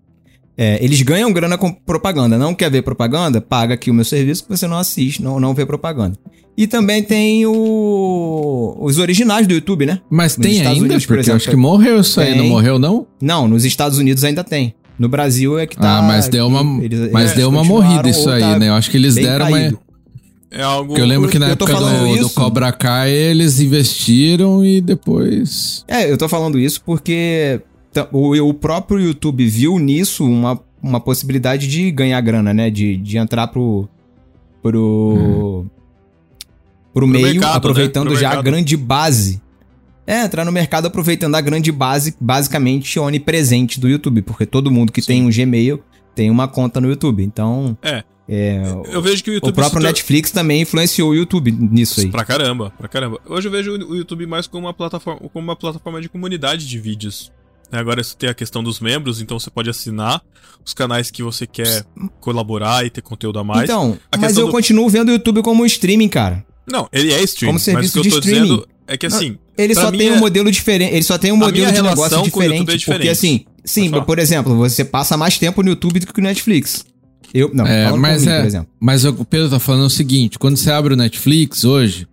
É, 0.57 0.83
eles 0.85 1.03
ganham 1.03 1.33
grana 1.33 1.59
com 1.59 1.73
propaganda. 1.73 2.39
Não 2.39 2.55
quer 2.55 2.71
ver 2.71 2.83
propaganda? 2.83 3.41
Paga 3.41 3.75
aqui 3.75 3.91
o 3.91 3.95
meu 3.95 4.05
serviço 4.05 4.45
que 4.45 4.51
você 4.51 4.69
não 4.69 4.79
assiste, 4.79 5.21
não, 5.21 5.41
não 5.41 5.55
vê 5.55 5.67
propaganda. 5.67 6.17
E 6.57 6.67
também 6.67 7.03
tem 7.03 7.47
o... 7.47 8.77
os 8.79 8.99
originais 8.99 9.47
do 9.47 9.55
YouTube, 9.55 9.87
né? 9.87 10.01
Mas 10.11 10.37
Nos 10.37 10.47
tem 10.47 10.57
Estados 10.57 10.75
ainda? 10.75 10.85
Unidos, 10.85 11.07
por 11.07 11.17
porque 11.17 11.21
exemplo, 11.21 11.37
acho 11.39 11.51
que 11.51 11.57
morreu 11.57 12.01
isso 12.01 12.21
aí, 12.21 12.29
tem. 12.29 12.37
não 12.37 12.47
morreu 12.47 12.79
não? 12.79 13.07
Não, 13.21 13.49
nos 13.49 13.65
Estados 13.65 13.99
Unidos 13.99 14.23
ainda 14.23 14.45
tem. 14.45 14.75
No 14.99 15.09
Brasil 15.09 15.59
é 15.59 15.67
que 15.67 15.77
tá. 15.77 15.99
ah, 15.99 16.03
mas 16.03 16.29
deu 16.29 16.47
uma, 16.47 16.83
eles- 16.85 17.11
mas 17.11 17.23
eles 17.25 17.37
deu 17.37 17.49
uma 17.49 17.65
morrida 17.65 18.09
isso 18.09 18.29
ou 18.29 18.35
aí, 18.35 18.41
tá 18.41 18.59
né? 18.59 18.69
Eu 18.69 18.75
acho 18.75 18.91
que 18.91 18.97
eles 18.97 19.15
deram 19.15 19.49
uma... 19.49 19.59
É 20.55 20.63
algo. 20.63 20.89
Porque 20.89 21.01
eu 21.01 21.07
lembro 21.07 21.31
que 21.31 21.39
na 21.39 21.49
época 21.49 21.73
do, 21.75 22.17
do. 22.19 22.31
Cobra 22.31 22.71
Kai 22.73 23.11
eles 23.11 23.59
investiram 23.59 24.65
e 24.65 24.81
depois... 24.83 25.83
É, 25.89 26.11
eu 26.11 26.19
tô 26.19 26.29
falando 26.29 26.59
isso 26.59 26.83
porque 26.85 27.61
o, 28.13 28.37
o 28.49 28.55
próprio 28.55 29.01
YouTube 29.01 29.47
viu 29.47 29.79
nisso 29.79 30.25
uma, 30.25 30.61
uma 30.83 31.01
possibilidade 31.01 31.67
de 31.67 31.91
ganhar 31.91 32.21
grana, 32.21 32.53
né? 32.53 32.71
De, 32.71 32.97
de 32.97 33.17
entrar 33.17 33.47
pro. 33.49 33.89
pro. 34.63 35.65
pro 36.93 37.07
meio, 37.07 37.27
mercado, 37.27 37.51
né? 37.51 37.57
aproveitando 37.57 38.07
Pro 38.09 38.17
já 38.17 38.27
a 38.29 38.31
mercado. 38.31 38.45
grande 38.45 38.77
base. 38.77 39.41
É, 40.07 40.25
entrar 40.25 40.45
no 40.45 40.51
mercado 40.53 40.87
aproveitando 40.87 41.35
a 41.37 41.41
grande 41.41 41.71
base, 41.71 42.15
basicamente 42.21 42.99
onipresente 42.99 43.79
do 43.79 43.89
YouTube, 43.89 44.23
porque 44.23 44.45
todo 44.47 44.71
mundo 44.71 44.91
que 44.93 45.01
Sim. 45.01 45.07
tem 45.07 45.27
um 45.27 45.31
Gmail 45.31 45.83
tem 46.15 46.31
uma 46.31 46.49
conta 46.49 46.81
no 46.81 46.89
YouTube. 46.89 47.23
Então, 47.23 47.77
É. 47.81 48.03
é, 48.29 48.63
Eu 48.91 49.01
vejo 49.01 49.23
que 49.23 49.31
o 49.31 49.35
YouTube. 49.35 49.51
o 49.51 49.55
próprio 49.55 49.81
tor- 49.81 49.89
Netflix 49.89 50.31
também 50.33 50.63
influenciou 50.63 51.11
o 51.11 51.15
YouTube 51.15 51.53
nisso 51.53 52.01
aí. 52.01 52.09
Pra 52.11 52.25
caramba, 52.25 52.71
pra 52.77 52.89
caramba. 52.89 53.21
Hoje 53.27 53.47
eu 53.49 53.53
vejo 53.53 53.73
o 53.73 53.95
YouTube 53.97 54.27
mais 54.27 54.47
como 54.47 54.67
uma 54.67 54.75
plataforma, 54.75 55.21
como 55.33 55.45
uma 55.45 55.57
plataforma 55.57 56.01
de 56.01 56.09
comunidade 56.09 56.67
de 56.69 56.79
vídeos. 56.79 57.31
né? 57.71 57.79
Agora 57.79 58.03
isso 58.03 58.15
tem 58.17 58.29
a 58.29 58.35
questão 58.35 58.63
dos 58.63 58.81
membros, 58.81 59.23
então 59.23 59.39
você 59.39 59.49
pode 59.49 59.71
assinar 59.71 60.21
os 60.63 60.75
canais 60.75 61.11
que 61.11 61.23
você 61.23 61.47
quer 61.47 61.85
colaborar 62.21 62.85
e 62.85 62.91
ter 62.91 63.01
conteúdo 63.01 63.39
a 63.39 63.45
mais. 63.45 63.65
Então, 63.65 63.97
a 64.11 64.19
mas 64.19 64.37
eu 64.37 64.47
do- 64.47 64.53
continuo 64.53 64.89
vendo 64.91 65.09
o 65.09 65.13
YouTube 65.13 65.43
como 65.43 65.63
um 65.63 65.67
streaming, 65.67 66.09
cara. 66.09 66.45
Não, 66.71 66.87
ele 66.93 67.11
é 67.13 67.23
stream. 67.23 67.49
Como 67.49 67.55
mas 67.55 67.63
serviço 67.63 67.99
o 67.99 68.03
que 68.03 68.09
eu 68.09 68.13
tô 68.13 68.19
streaming. 68.19 68.43
dizendo 68.43 68.69
é 68.87 68.97
que 68.99 69.07
assim, 69.07 69.39
Ele 69.57 69.75
Pra 69.75 69.83
só 69.85 69.91
mim 69.91 69.99
tem 69.99 70.09
é- 70.09 70.13
um 70.13 70.19
modelo 70.19 70.51
diferente. 70.51 70.95
Ele 70.95 71.03
só 71.03 71.19
tem 71.19 71.31
um 71.33 71.37
modelo 71.37 71.67
minha 71.67 71.73
de 71.73 71.83
negócio 71.83 72.23
diferente, 72.23 72.71
é 72.71 72.77
diferente. 72.77 72.87
Porque 72.87 73.09
assim, 73.09 73.45
sim, 73.65 73.91
por 74.07 74.19
exemplo, 74.19 74.57
você 74.57 74.85
passa 74.85 75.17
mais 75.17 75.39
tempo 75.39 75.63
no 75.63 75.71
YouTube 75.71 76.01
do 76.01 76.07
que 76.07 76.21
no 76.21 76.27
Netflix. 76.29 76.85
Eu, 77.35 77.51
não, 77.53 77.67
É, 77.67 77.91
mas 77.91 78.23
por 78.23 78.27
mim, 78.27 78.33
é- 78.33 78.39
por 78.41 78.47
exemplo. 78.47 78.69
Mas 78.81 79.05
o 79.05 79.25
Pedro 79.25 79.51
tá 79.51 79.59
falando 79.59 79.87
o 79.87 79.91
seguinte: 79.91 80.39
quando 80.39 80.57
você 80.57 80.71
abre 80.71 80.95
o 80.95 80.97
Netflix 80.97 81.65
hoje, 81.65 82.07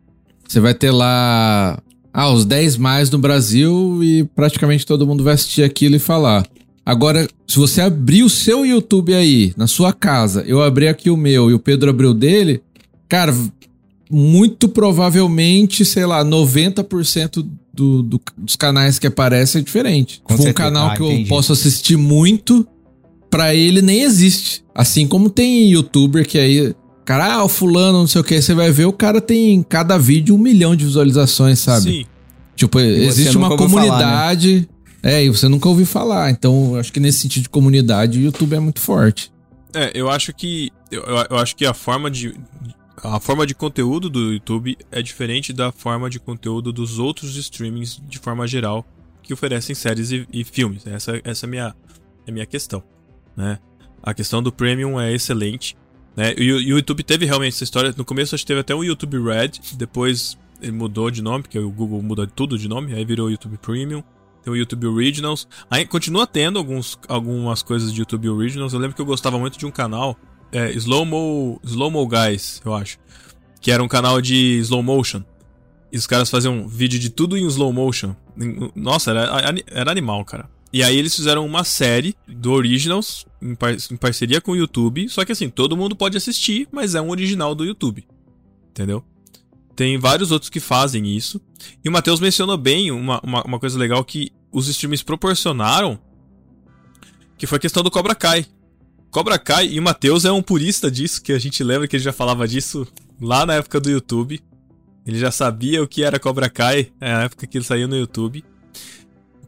você 0.47 0.59
vai 0.59 0.73
ter 0.73 0.91
lá 0.91 1.79
ah, 2.13 2.29
os 2.29 2.43
10 2.45 2.77
mais 2.77 3.09
no 3.09 3.19
Brasil 3.19 3.99
e 4.03 4.23
praticamente 4.35 4.85
todo 4.85 5.05
mundo 5.05 5.23
vai 5.23 5.33
assistir 5.33 5.63
aquilo 5.63 5.95
e 5.95 5.99
falar. 5.99 6.45
Agora, 6.85 7.27
se 7.47 7.57
você 7.57 7.81
abrir 7.81 8.23
o 8.23 8.29
seu 8.29 8.65
YouTube 8.65 9.13
aí, 9.13 9.53
na 9.55 9.67
sua 9.67 9.93
casa, 9.93 10.43
eu 10.47 10.61
abri 10.63 10.87
aqui 10.87 11.09
o 11.09 11.15
meu 11.17 11.51
e 11.51 11.53
o 11.53 11.59
Pedro 11.59 11.89
abriu 11.89 12.09
o 12.11 12.13
dele, 12.15 12.61
cara, 13.07 13.33
muito 14.09 14.67
provavelmente, 14.69 15.85
sei 15.85 16.05
lá, 16.05 16.23
90% 16.25 17.45
do, 17.73 18.01
do- 18.03 18.21
dos 18.37 18.55
canais 18.55 18.97
que 18.99 19.07
aparecem 19.07 19.61
é 19.61 19.63
diferente. 19.63 20.21
Com 20.23 20.33
um 20.33 20.37
certeza. 20.37 20.53
canal 20.53 20.89
Ah, 20.89 20.95
que 20.95 21.01
eu 21.01 21.11
entendi. 21.11 21.29
posso 21.29 21.53
assistir 21.53 21.95
muito, 21.97 22.67
pra 23.29 23.53
ele 23.53 23.81
nem 23.81 24.01
existe. 24.01 24.63
Assim 24.73 25.07
como 25.07 25.29
tem 25.29 25.69
youtuber 25.71 26.27
que 26.27 26.39
aí, 26.39 26.73
cara, 27.05 27.35
ah, 27.35 27.43
o 27.43 27.47
fulano, 27.49 27.99
não 27.99 28.07
sei 28.07 28.21
o 28.21 28.23
que, 28.23 28.41
você 28.41 28.53
vai 28.53 28.71
ver, 28.71 28.85
o 28.85 28.93
cara 28.93 29.21
tem 29.21 29.53
em 29.53 29.63
cada 29.63 29.97
vídeo 29.97 30.33
um 30.35 30.39
milhão 30.39 30.75
de 30.75 30.85
visualizações, 30.85 31.59
sabe? 31.59 31.83
sim. 31.91 32.05
Tipo, 32.55 32.77
existe 32.81 33.37
uma 33.37 33.49
ouviu 33.51 33.69
falar, 33.69 33.81
né? 33.83 33.87
comunidade. 33.89 34.69
É, 35.01 35.23
e 35.23 35.29
você 35.29 35.47
nunca 35.47 35.69
ouviu 35.69 35.85
falar. 35.85 36.29
Então, 36.29 36.71
eu 36.73 36.79
acho 36.79 36.91
que 36.91 36.99
nesse 36.99 37.19
sentido 37.19 37.43
de 37.43 37.49
comunidade, 37.49 38.19
o 38.19 38.21
YouTube 38.21 38.53
é 38.53 38.59
muito 38.59 38.81
forte. 38.81 39.31
É, 39.73 39.91
eu 39.93 40.09
acho 40.09 40.33
que. 40.33 40.69
Eu, 40.91 41.01
eu- 41.03 41.25
eu 41.29 41.37
acho 41.37 41.55
que 41.55 41.65
a 41.65 41.73
forma 41.73 42.11
de. 42.11 42.33
A 43.03 43.19
forma 43.19 43.45
de 43.45 43.55
conteúdo 43.55 44.09
do 44.09 44.33
YouTube 44.33 44.77
é 44.91 45.01
diferente 45.01 45.53
da 45.53 45.71
forma 45.71 46.09
de 46.09 46.19
conteúdo 46.19 46.73
dos 46.73 46.99
outros 46.99 47.35
streamings 47.35 48.01
de 48.07 48.19
forma 48.19 48.47
geral 48.47 48.85
que 49.21 49.33
oferecem 49.33 49.75
séries 49.75 50.11
e, 50.11 50.27
e 50.31 50.43
filmes. 50.43 50.85
Essa, 50.87 51.21
essa 51.23 51.45
é 51.45 51.47
a 51.47 51.49
minha, 51.49 51.75
é 52.27 52.31
minha 52.31 52.45
questão. 52.45 52.83
Né? 53.35 53.59
A 54.01 54.13
questão 54.13 54.41
do 54.41 54.51
Premium 54.51 54.99
é 54.99 55.13
excelente. 55.13 55.77
Né? 56.15 56.33
E 56.37 56.51
o, 56.51 56.59
e 56.59 56.73
o 56.73 56.77
YouTube 56.77 57.03
teve 57.03 57.25
realmente 57.25 57.53
essa 57.53 57.63
história. 57.63 57.93
No 57.95 58.03
começo 58.03 58.35
acho 58.35 58.43
que 58.43 58.47
teve 58.47 58.59
até 58.59 58.73
o 58.73 58.83
YouTube 58.83 59.17
Red, 59.21 59.51
depois 59.75 60.37
ele 60.61 60.71
mudou 60.71 61.09
de 61.09 61.21
nome, 61.21 61.43
porque 61.43 61.59
o 61.59 61.69
Google 61.69 62.01
muda 62.01 62.27
tudo 62.27 62.57
de 62.57 62.67
nome, 62.67 62.93
aí 62.93 63.05
virou 63.05 63.29
YouTube 63.29 63.57
Premium. 63.57 64.03
Tem 64.43 64.51
o 64.51 64.55
YouTube 64.55 64.87
Originals. 64.87 65.47
Aí 65.69 65.85
continua 65.85 66.25
tendo 66.25 66.57
alguns, 66.59 66.97
algumas 67.07 67.61
coisas 67.61 67.93
de 67.93 67.99
YouTube 67.99 68.29
Originals. 68.29 68.73
Eu 68.73 68.79
lembro 68.79 68.95
que 68.95 69.01
eu 69.01 69.05
gostava 69.05 69.37
muito 69.37 69.57
de 69.57 69.65
um 69.65 69.71
canal, 69.71 70.17
é, 70.51 70.71
Slow 70.71 71.05
Mo, 71.05 71.59
Slow 71.63 71.91
Mo 71.91 72.07
Guys, 72.07 72.61
eu 72.65 72.73
acho. 72.73 72.97
Que 73.61 73.71
era 73.71 73.83
um 73.83 73.87
canal 73.87 74.21
de 74.21 74.59
slow 74.59 74.81
motion. 74.81 75.23
E 75.91 75.97
os 75.97 76.07
caras 76.07 76.29
faziam 76.29 76.67
vídeo 76.67 76.99
de 76.99 77.09
tudo 77.09 77.37
em 77.37 77.45
slow 77.47 77.73
motion. 77.73 78.15
Nossa, 78.75 79.11
era, 79.11 79.55
era 79.67 79.91
animal, 79.91 80.23
cara. 80.23 80.49
E 80.71 80.83
aí 80.83 80.95
eles 80.95 81.15
fizeram 81.15 81.45
uma 81.45 81.63
série 81.63 82.15
do 82.27 82.51
Originals 82.51 83.25
em, 83.41 83.55
par- 83.55 83.75
em 83.91 83.97
parceria 83.97 84.39
com 84.39 84.51
o 84.51 84.55
YouTube. 84.55 85.09
Só 85.09 85.25
que 85.25 85.31
assim, 85.31 85.49
todo 85.49 85.75
mundo 85.75 85.95
pode 85.95 86.15
assistir, 86.15 86.67
mas 86.71 86.93
é 86.93 87.01
um 87.01 87.09
original 87.09 87.55
do 87.55 87.65
YouTube. 87.65 88.07
Entendeu? 88.69 89.03
Tem 89.75 89.97
vários 89.97 90.31
outros 90.31 90.49
que 90.49 90.59
fazem 90.59 91.07
isso. 91.07 91.41
E 91.83 91.89
o 91.89 91.91
Matheus 91.91 92.19
mencionou 92.19 92.57
bem 92.57 92.91
uma, 92.91 93.19
uma, 93.23 93.43
uma 93.43 93.59
coisa 93.59 93.79
legal 93.79 94.03
que 94.05 94.31
os 94.51 94.67
streams 94.67 95.03
proporcionaram, 95.03 95.99
que 97.37 97.47
foi 97.47 97.57
a 97.57 97.61
questão 97.61 97.81
do 97.81 97.89
Cobra 97.89 98.13
Kai. 98.13 98.45
Cobra 99.11 99.39
Kai, 99.39 99.67
e 99.67 99.79
o 99.79 99.83
Matheus 99.83 100.23
é 100.23 100.31
um 100.31 100.41
purista 100.41 100.89
disso, 100.89 101.21
que 101.21 101.33
a 101.33 101.39
gente 101.39 101.63
lembra 101.63 101.87
que 101.87 101.95
ele 101.95 102.03
já 102.03 102.13
falava 102.13 102.47
disso 102.47 102.87
lá 103.19 103.45
na 103.45 103.55
época 103.55 103.79
do 103.79 103.89
YouTube. 103.89 104.39
Ele 105.05 105.17
já 105.17 105.31
sabia 105.31 105.81
o 105.81 105.87
que 105.87 106.03
era 106.03 106.19
Cobra 106.19 106.49
Kai, 106.49 106.91
é 107.01 107.11
na 107.11 107.23
época 107.23 107.47
que 107.47 107.57
ele 107.57 107.65
saiu 107.65 107.87
no 107.87 107.97
YouTube. 107.97 108.43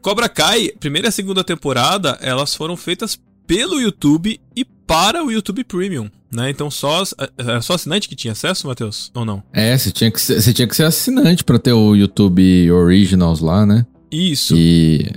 Cobra 0.00 0.28
Kai, 0.28 0.72
primeira 0.80 1.08
e 1.08 1.12
segunda 1.12 1.44
temporada, 1.44 2.18
elas 2.20 2.54
foram 2.56 2.76
feitas 2.76 3.18
pelo 3.46 3.80
YouTube 3.80 4.40
e 4.56 4.64
para 4.64 5.24
o 5.24 5.30
YouTube 5.30 5.62
Premium, 5.62 6.10
né? 6.32 6.50
Então 6.50 6.68
só 6.68 7.04
era 7.38 7.60
só 7.60 7.74
assinante 7.74 8.08
que 8.08 8.16
tinha 8.16 8.32
acesso, 8.32 8.66
Matheus? 8.66 9.12
Ou 9.14 9.24
não? 9.24 9.44
É, 9.52 9.78
você 9.78 9.92
tinha 9.92 10.10
que 10.10 10.20
ser, 10.20 10.42
você 10.42 10.52
tinha 10.52 10.66
que 10.66 10.74
ser 10.74 10.84
assinante 10.84 11.44
pra 11.44 11.58
ter 11.58 11.72
o 11.72 11.94
YouTube 11.94 12.70
Originals 12.72 13.40
lá, 13.40 13.64
né? 13.64 13.86
Isso. 14.10 14.54
E. 14.56 15.08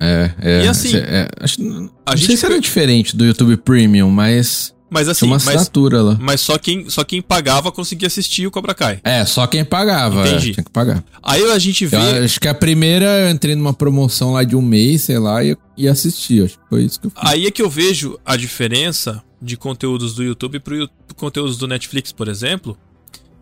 É, 0.00 0.30
é. 0.40 0.64
E 0.64 0.68
assim, 0.68 0.96
é, 0.96 1.28
acho, 1.40 1.62
não 1.62 1.90
a 2.06 2.16
sei 2.16 2.26
gente 2.28 2.38
se 2.38 2.44
era 2.46 2.54
foi- 2.54 2.60
diferente 2.62 3.14
do 3.16 3.24
YouTube 3.24 3.56
Premium, 3.58 4.08
mas 4.10 4.74
Mas 4.88 5.08
assim, 5.08 5.26
uma 5.26 5.36
mas, 5.36 5.46
assinatura 5.46 6.02
lá. 6.02 6.16
mas 6.18 6.40
só 6.40 6.56
quem 6.58 6.88
só 6.88 7.04
quem 7.04 7.20
pagava 7.20 7.70
conseguia 7.70 8.06
assistir 8.08 8.46
o 8.46 8.50
Cobra 8.50 8.74
Kai. 8.74 8.98
É, 9.04 9.24
só 9.26 9.46
quem 9.46 9.64
pagava. 9.64 10.26
é, 10.26 10.30
Entendi. 10.32 10.54
tinha 10.54 10.64
que 10.64 10.70
pagar. 10.70 11.04
Aí 11.22 11.42
a 11.50 11.58
gente 11.58 11.84
vê 11.86 11.96
Eu 11.96 12.24
acho 12.24 12.40
que 12.40 12.48
a 12.48 12.54
primeira 12.54 13.04
eu 13.04 13.30
entrei 13.30 13.54
numa 13.54 13.74
promoção 13.74 14.32
lá 14.32 14.42
de 14.42 14.56
um 14.56 14.62
mês, 14.62 15.02
sei 15.02 15.18
lá, 15.18 15.44
e, 15.44 15.54
e 15.76 15.86
assisti. 15.86 16.42
Acho 16.42 16.58
que 16.58 16.64
foi 16.68 16.82
isso 16.84 16.98
que 16.98 17.06
eu 17.06 17.10
fiz. 17.10 17.20
Aí 17.22 17.46
é 17.46 17.50
que 17.50 17.60
eu 17.62 17.68
vejo 17.70 18.18
a 18.24 18.36
diferença 18.36 19.22
de 19.40 19.56
conteúdos 19.56 20.14
do 20.14 20.22
YouTube 20.24 20.60
para 20.60 20.88
conteúdos 21.14 21.56
do 21.58 21.68
Netflix, 21.68 22.10
por 22.10 22.26
exemplo. 22.26 22.76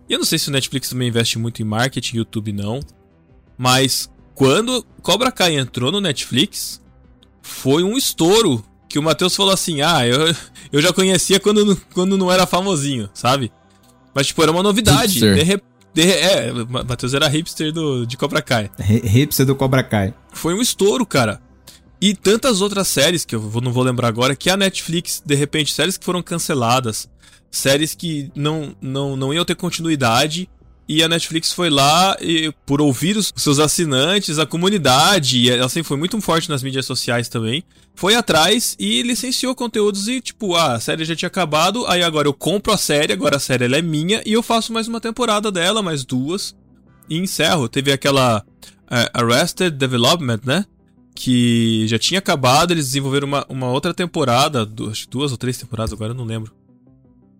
E 0.09 0.13
eu 0.13 0.19
não 0.19 0.27
sei 0.27 0.39
se 0.39 0.49
o 0.49 0.53
Netflix 0.53 0.89
também 0.89 1.09
investe 1.09 1.39
muito 1.39 1.63
em 1.63 1.65
marketing, 1.65 2.17
YouTube 2.19 2.53
não. 2.53 2.81
Mas 3.57 4.11
quando 4.39 4.85
Cobra 5.03 5.33
Kai 5.33 5.57
entrou 5.57 5.91
no 5.91 6.01
Netflix, 6.01 6.81
foi 7.43 7.83
um 7.83 7.97
estouro. 7.99 8.65
Que 8.89 8.99
o 8.99 9.03
Matheus 9.03 9.35
falou 9.35 9.53
assim: 9.53 9.83
Ah, 9.83 10.07
eu, 10.07 10.35
eu 10.73 10.81
já 10.81 10.93
conhecia 10.93 11.41
quando, 11.41 11.65
não- 11.65 11.77
quando 11.93 12.17
não 12.17 12.31
era 12.31 12.47
famosinho, 12.47 13.11
sabe? 13.13 13.51
Mas, 14.15 14.29
tipo, 14.29 14.41
era 14.43 14.53
uma 14.53 14.63
novidade. 14.63 15.19
De 15.35 15.43
re- 15.43 15.63
de 15.93 16.03
é, 16.13 16.53
Matheus 16.87 17.13
era 17.15 17.27
hipster 17.29 17.73
do, 17.73 18.07
de 18.07 18.17
Cobra 18.17 18.41
Kai. 18.41 18.71
Hi- 18.81 19.03
Hipster 19.07 19.45
do 19.45 19.57
Cobra 19.57 19.83
Kai. 19.83 20.15
Foi 20.33 20.55
um 20.55 20.63
estouro, 20.63 21.05
cara. 21.05 21.41
E 22.01 22.15
tantas 22.15 22.61
outras 22.61 22.87
séries 22.87 23.25
que 23.25 23.35
eu 23.35 23.41
não 23.61 23.73
vou 23.73 23.83
lembrar 23.83 24.07
agora, 24.07 24.37
que 24.37 24.49
a 24.49 24.57
Netflix, 24.57 25.21
de 25.27 25.35
repente, 25.35 25.75
séries 25.75 25.99
que 25.99 26.05
foram 26.05 26.23
canceladas, 26.23 27.09
séries 27.51 27.93
que 27.95 28.31
não, 28.37 28.75
não, 28.81 29.17
não 29.17 29.35
iam 29.35 29.45
ter 29.45 29.57
continuidade, 29.57 30.49
e 30.89 31.03
a 31.03 31.09
Netflix 31.09 31.53
foi 31.53 31.69
lá 31.69 32.17
e, 32.21 32.51
por 32.65 32.81
ouvir 32.81 33.17
os 33.17 33.33
seus 33.37 33.59
assinantes, 33.59 34.39
a 34.39 34.47
comunidade, 34.47 35.51
e 35.51 35.83
foi 35.85 35.97
muito 35.99 36.19
forte 36.21 36.49
nas 36.49 36.63
mídias 36.63 36.87
sociais 36.87 37.29
também, 37.29 37.63
foi 37.95 38.15
atrás 38.15 38.75
e 38.79 39.03
licenciou 39.03 39.55
conteúdos 39.55 40.09
e, 40.09 40.21
tipo, 40.21 40.55
ah, 40.55 40.75
a 40.75 40.81
série 40.81 41.05
já 41.05 41.15
tinha 41.15 41.27
acabado, 41.27 41.85
aí 41.87 42.03
agora 42.03 42.27
eu 42.27 42.33
compro 42.33 42.73
a 42.73 42.79
série, 42.79 43.13
agora 43.13 43.37
a 43.37 43.41
série 43.41 43.65
ela 43.65 43.77
é 43.77 43.83
minha, 43.83 44.23
e 44.25 44.33
eu 44.33 44.43
faço 44.43 44.73
mais 44.73 44.89
uma 44.89 45.01
temporada 45.01 45.53
dela, 45.53 45.83
mais 45.83 46.05
duas, 46.05 46.57
e 47.11 47.19
encerro. 47.19 47.69
Teve 47.69 47.93
aquela 47.93 48.45
é, 48.91 49.11
Arrested 49.13 49.77
Development, 49.77 50.41
né? 50.45 50.65
Que 51.15 51.87
já 51.89 51.99
tinha 51.99 52.19
acabado, 52.21 52.71
eles 52.73 52.87
desenvolveram 52.87 53.27
uma, 53.27 53.45
uma 53.49 53.69
outra 53.71 53.93
temporada, 53.93 54.65
du- 54.65 54.89
acho 54.91 55.05
que 55.05 55.11
duas 55.11 55.33
ou 55.33 55.37
três 55.37 55.59
temporadas, 55.59 55.93
agora 55.93 56.13
eu 56.13 56.17
não 56.17 56.25
lembro. 56.25 56.53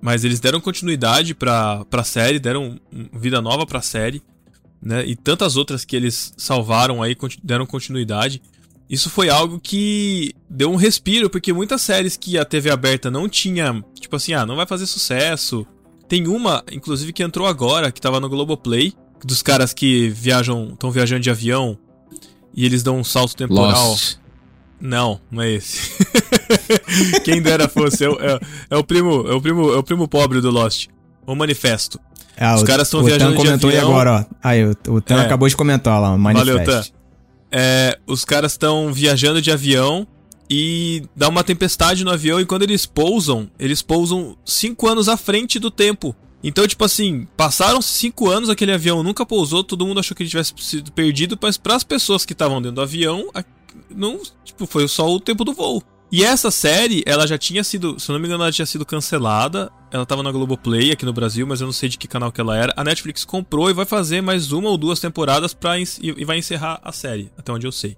Mas 0.01 0.25
eles 0.25 0.39
deram 0.39 0.61
continuidade 0.61 1.35
pra, 1.35 1.85
pra 1.87 2.05
série, 2.05 2.39
deram 2.39 2.79
vida 3.13 3.43
nova 3.43 3.67
pra 3.67 3.83
série, 3.83 4.23
né? 4.81 5.05
E 5.05 5.17
tantas 5.17 5.57
outras 5.57 5.85
que 5.85 5.97
eles 5.97 6.33
salvaram 6.37 7.03
aí, 7.03 7.17
deram 7.43 7.67
continuidade. 7.67 8.41
isso 8.89 9.11
foi 9.11 9.29
algo 9.29 9.59
que 9.59 10.33
deu 10.49 10.71
um 10.71 10.77
respiro, 10.77 11.29
porque 11.29 11.53
muitas 11.53 11.83
séries 11.83 12.17
que 12.17 12.39
a 12.39 12.45
TV 12.45 12.71
aberta 12.71 13.11
não 13.11 13.29
tinha, 13.29 13.85
tipo 14.01 14.15
assim, 14.15 14.33
ah, 14.35 14.47
não 14.47 14.57
vai 14.57 14.67
fazer 14.67 14.87
sucesso. 14.87 15.67
Tem 16.09 16.27
uma, 16.27 16.65
inclusive, 16.73 17.13
que 17.13 17.23
entrou 17.23 17.47
agora, 17.47 17.93
que 17.93 18.01
tava 18.01 18.21
no 18.21 18.29
Globoplay, 18.29 18.95
dos 19.25 19.43
caras 19.43 19.75
que 19.75 20.09
viajam, 20.09 20.71
estão 20.73 20.91
viajando 20.91 21.21
de 21.21 21.31
avião 21.31 21.77
e 22.55 22.65
eles 22.65 22.83
dão 22.83 22.99
um 22.99 23.05
salto 23.05 23.37
temporal. 23.37 23.91
Lost. 23.91 24.17
Não, 24.81 25.21
não 25.31 25.43
é 25.43 25.51
esse. 25.53 25.91
Quem 27.25 27.43
dera 27.43 27.69
fosse, 27.69 28.05
é, 28.05 28.09
o- 28.09 28.19
é- 28.21 28.41
é 28.71 28.77
o 28.77 28.85
primo, 28.85 29.27
é 29.29 29.35
o 29.35 29.41
primo, 29.41 29.73
é 29.73 29.77
o 29.77 29.83
primo 29.83 30.07
pobre 30.09 30.41
do 30.41 30.51
Lost. 30.51 30.87
O 31.27 31.35
Manifesto. 31.35 31.99
Ah, 32.37 32.55
Os 32.55 32.63
o- 32.63 32.65
caras 32.65 32.89
tão 32.89 33.01
o 33.01 33.05
viajando 33.05 33.33
Tan 33.33 33.37
de 33.43 33.45
comentou 33.47 33.71
aí 33.71 33.77
avião. 33.77 33.91
agora, 33.91 34.27
ó. 34.31 34.35
Aí, 34.43 34.65
o, 34.65 34.77
o 34.89 35.01
Tan 35.01 35.17
É. 35.21 35.25
acabou 35.27 35.49
de 35.49 35.57
comentar 35.57 36.01
lá, 36.01 36.15
o 36.15 36.19
Valeu, 36.23 36.55
manifesto. 36.57 36.93
É, 37.51 37.99
os 38.07 38.25
caras 38.25 38.53
estão 38.53 38.93
viajando 38.93 39.43
de 39.43 39.51
avião 39.51 40.07
e 40.49 41.03
dá 41.17 41.29
uma 41.29 41.43
tempestade 41.43 42.05
no 42.05 42.11
avião 42.11 42.41
e 42.41 42.47
quando 42.47 42.63
eles 42.63 42.87
pousam, 42.87 43.51
eles 43.59 43.83
pousam 43.83 44.37
cinco 44.45 44.87
anos 44.87 45.09
à 45.09 45.17
frente 45.17 45.59
do 45.59 45.71
tempo. 45.71 46.15
Então, 46.45 46.67
tipo 46.69 46.85
assim, 46.85 47.27
passaram 47.37 47.83
cinco 47.83 48.29
anos, 48.31 48.49
aquele 48.49 48.73
avião 48.73 49.03
nunca 49.03 49.27
pousou, 49.27 49.65
todo 49.65 49.85
mundo 49.85 49.99
achou 49.99 50.15
que 50.17 50.23
ele 50.23 50.31
tivesse 50.31 50.53
sido 50.59 50.93
perdido, 50.93 51.37
mas 51.43 51.57
para 51.59 51.75
as 51.75 51.83
pessoas 51.83 52.25
que 52.25 52.33
estavam 52.33 52.63
dentro 52.63 52.77
do 52.77 52.81
avião, 52.83 53.29
não, 53.95 54.21
tipo, 54.45 54.67
foi 54.67 54.87
só 54.89 55.09
o 55.09 55.21
tempo 55.21 55.45
do 55.45 55.53
voo. 55.53 55.83
E 56.11 56.25
essa 56.25 56.51
série, 56.51 57.03
ela 57.05 57.27
já 57.27 57.37
tinha 57.37 57.63
sido, 57.63 58.01
se 58.01 58.11
eu 58.11 58.15
não 58.15 58.21
me 58.21 58.27
engano, 58.27 58.43
ela 58.43 58.53
tinha 58.53 58.65
sido 58.65 58.85
cancelada. 58.87 59.71
Ela 59.91 60.07
tava 60.07 60.23
na 60.23 60.33
Globoplay 60.33 60.91
aqui 60.91 61.05
no 61.05 61.13
Brasil, 61.13 61.47
mas 61.47 61.61
eu 61.61 61.67
não 61.67 61.73
sei 61.73 61.89
de 61.89 61.99
que 61.99 62.09
canal 62.09 62.33
que 62.33 62.41
ela 62.41 62.57
era. 62.57 62.73
A 62.77 62.83
Netflix 62.83 63.27
comprou 63.27 63.69
e 63.69 63.75
vai 63.75 63.85
fazer 63.85 64.23
mais 64.23 64.51
uma 64.51 64.71
ou 64.71 64.79
duas 64.79 65.01
temporadas 65.01 65.53
pra, 65.53 65.79
e 65.79 66.25
vai 66.25 66.39
encerrar 66.39 66.81
a 66.83 66.93
série, 66.93 67.31
até 67.37 67.53
onde 67.53 67.67
eu 67.67 67.73
sei. 67.73 67.97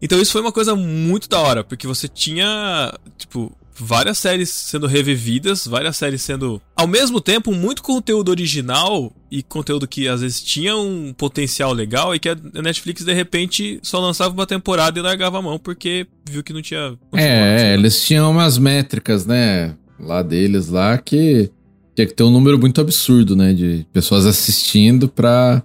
Então 0.00 0.20
isso 0.20 0.30
foi 0.30 0.40
uma 0.40 0.52
coisa 0.52 0.76
muito 0.76 1.28
da 1.28 1.40
hora, 1.40 1.64
porque 1.64 1.86
você 1.86 2.06
tinha, 2.06 2.96
tipo, 3.16 3.52
várias 3.78 4.18
séries 4.18 4.50
sendo 4.50 4.86
revividas, 4.86 5.66
várias 5.66 5.96
séries 5.96 6.22
sendo, 6.22 6.60
ao 6.74 6.86
mesmo 6.86 7.20
tempo, 7.20 7.52
muito 7.52 7.82
conteúdo 7.82 8.30
original 8.30 9.12
e 9.30 9.42
conteúdo 9.42 9.86
que 9.86 10.08
às 10.08 10.20
vezes 10.20 10.40
tinha 10.40 10.76
um 10.76 11.12
potencial 11.12 11.72
legal 11.72 12.14
e 12.14 12.18
que 12.18 12.28
a 12.28 12.36
Netflix 12.62 13.04
de 13.04 13.12
repente 13.12 13.78
só 13.82 14.00
lançava 14.00 14.34
uma 14.34 14.46
temporada 14.46 14.98
e 14.98 15.02
largava 15.02 15.38
a 15.38 15.42
mão 15.42 15.58
porque 15.58 16.06
viu 16.28 16.42
que 16.42 16.52
não 16.52 16.62
tinha. 16.62 16.98
É, 17.14 17.70
é, 17.70 17.74
eles 17.74 18.04
tinham 18.04 18.30
umas 18.30 18.58
métricas, 18.58 19.26
né? 19.26 19.74
Lá 20.00 20.22
deles, 20.22 20.68
lá, 20.68 20.96
que 20.96 21.50
tinha 21.94 22.06
que 22.06 22.14
ter 22.14 22.22
um 22.22 22.30
número 22.30 22.58
muito 22.58 22.80
absurdo, 22.80 23.34
né? 23.34 23.52
De 23.52 23.86
pessoas 23.92 24.26
assistindo 24.26 25.08
pra, 25.08 25.62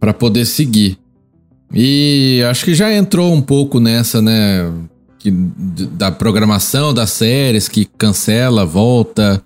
pra 0.00 0.14
poder 0.14 0.46
seguir. 0.46 0.98
E 1.72 2.42
acho 2.48 2.64
que 2.64 2.74
já 2.74 2.92
entrou 2.92 3.32
um 3.32 3.42
pouco 3.42 3.80
nessa, 3.80 4.22
né? 4.22 4.72
Que, 5.26 5.32
da 5.32 6.12
programação 6.12 6.94
das 6.94 7.10
séries, 7.10 7.66
que 7.68 7.84
cancela, 7.84 8.64
volta, 8.64 9.42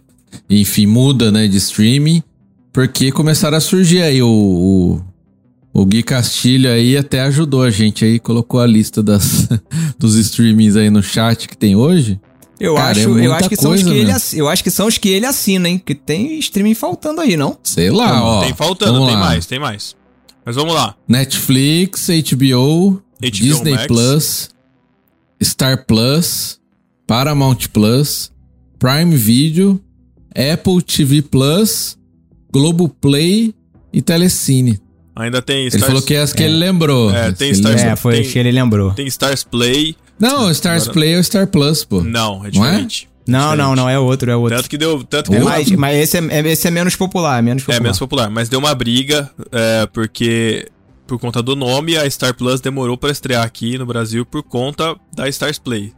enfim, 0.49 0.85
muda, 0.85 1.33
né? 1.33 1.49
De 1.49 1.57
streaming. 1.57 2.23
Porque 2.71 3.11
começaram 3.11 3.57
a 3.57 3.61
surgir 3.61 4.03
aí 4.03 4.23
o, 4.23 4.29
o, 4.29 5.81
o 5.81 5.85
Gui 5.87 6.03
Castilho 6.03 6.71
aí 6.71 6.99
até 6.99 7.23
ajudou 7.23 7.62
a 7.62 7.71
gente 7.71 8.05
aí, 8.05 8.19
colocou 8.19 8.61
a 8.61 8.66
lista 8.66 9.03
das, 9.03 9.49
dos 9.99 10.16
streamings 10.16 10.77
aí 10.77 10.90
no 10.90 11.03
chat 11.03 11.49
que 11.49 11.57
tem 11.57 11.75
hoje. 11.75 12.21
Eu, 12.61 12.75
Cara, 12.75 12.88
é 12.88 12.90
acho, 12.90 13.01
eu 13.01 13.14
muita 13.14 13.37
acho 13.37 13.49
que 13.49 13.57
são 13.57 13.73
os 13.73 13.83
que 13.83 13.88
ele 13.88 14.05
né? 14.05 14.16
Eu 14.35 14.49
acho 14.49 14.62
que 14.62 14.71
são 14.71 14.87
os 14.87 14.99
que 14.99 15.09
ele 15.09 15.25
assina, 15.25 15.66
hein? 15.66 15.83
Que 15.83 15.95
tem 15.95 16.38
streaming 16.40 16.75
faltando 16.75 17.23
aí, 17.23 17.35
não? 17.35 17.57
Sei 17.64 17.90
lá, 17.90 18.16
Não, 18.16 18.25
ó. 18.25 18.45
tem 18.45 18.53
faltando, 18.55 19.07
tem 19.07 19.14
lá. 19.14 19.21
mais, 19.21 19.47
tem 19.47 19.59
mais. 19.59 19.97
Mas 20.45 20.57
vamos 20.57 20.75
lá. 20.75 20.95
Netflix, 21.09 22.09
HBO, 22.09 23.03
Disney 23.19 23.73
Max. 23.73 23.87
Plus, 23.87 24.51
Star 25.42 25.85
Plus, 25.87 26.61
Paramount 27.07 27.57
Plus, 27.72 28.31
Prime 28.79 29.16
Video, 29.16 29.81
Apple 30.35 30.83
TV 30.83 31.22
Plus, 31.22 31.96
Globoplay 32.53 33.55
e 33.92 34.03
Telecine. 34.03 34.79
Ainda 35.16 35.42
tem 35.42 35.61
Ele 35.62 35.68
Stars, 35.68 35.87
falou 35.87 36.03
que 36.03 36.14
é 36.14 36.20
as 36.20 36.33
que 36.33 36.42
ele 36.42 36.57
lembrou. 36.57 37.11
É, 37.14 37.33
tem 37.33 37.53
Star- 37.55 37.72
ele- 37.72 37.81
É, 37.83 37.96
foi 37.96 38.22
tem- 38.22 38.31
que 38.31 38.38
ele 38.38 38.53
lembrou. 38.53 38.92
tem 38.92 39.07
Stars 39.07 39.42
Play. 39.44 39.96
Não, 40.18 40.50
Stars 40.50 40.83
Agora- 40.85 40.92
Play 40.94 41.14
é 41.14 41.18
o 41.18 41.24
Star 41.24 41.46
Plus, 41.46 41.85
pô. 41.85 42.03
Não, 42.03 42.44
é 42.44 42.50
Não 42.55 42.64
é? 42.64 42.70
diferente. 42.70 43.09
Não, 43.26 43.38
Diferente. 43.50 43.59
não, 43.59 43.76
não, 43.76 43.88
é 43.88 43.98
outro, 43.98 44.31
é 44.31 44.37
outro. 44.37 44.57
Tanto 44.57 44.68
que 44.70 44.79
deu. 44.79 45.03
Tanto 45.05 45.31
que 45.31 45.37
É 45.37 45.38
deu 45.40 45.48
mais- 45.48 45.70
mas 45.72 45.96
esse 45.98 46.16
é, 46.18 46.20
é- 46.31 46.48
esse 46.53 46.66
é 46.66 46.70
menos 46.70 46.96
popular, 46.96 47.38
é 47.38 47.42
menos 47.42 47.62
É 47.62 47.66
popular. 47.66 47.83
menos 47.83 47.98
popular, 47.98 48.31
mas 48.31 48.48
deu 48.48 48.59
uma 48.59 48.74
briga, 48.74 49.31
é, 49.53 49.87
porque 49.92 50.68
por 51.11 51.18
conta 51.18 51.42
do 51.42 51.57
nome, 51.57 51.96
a 51.96 52.09
Star 52.09 52.33
Plus 52.35 52.61
demorou 52.61 52.96
pra 52.96 53.11
estrear 53.11 53.44
aqui 53.44 53.77
no 53.77 53.85
Brasil 53.85 54.25
por 54.25 54.44
conta 54.44 54.94
da 55.12 55.29
Stars 55.29 55.59
Play. 55.59 55.92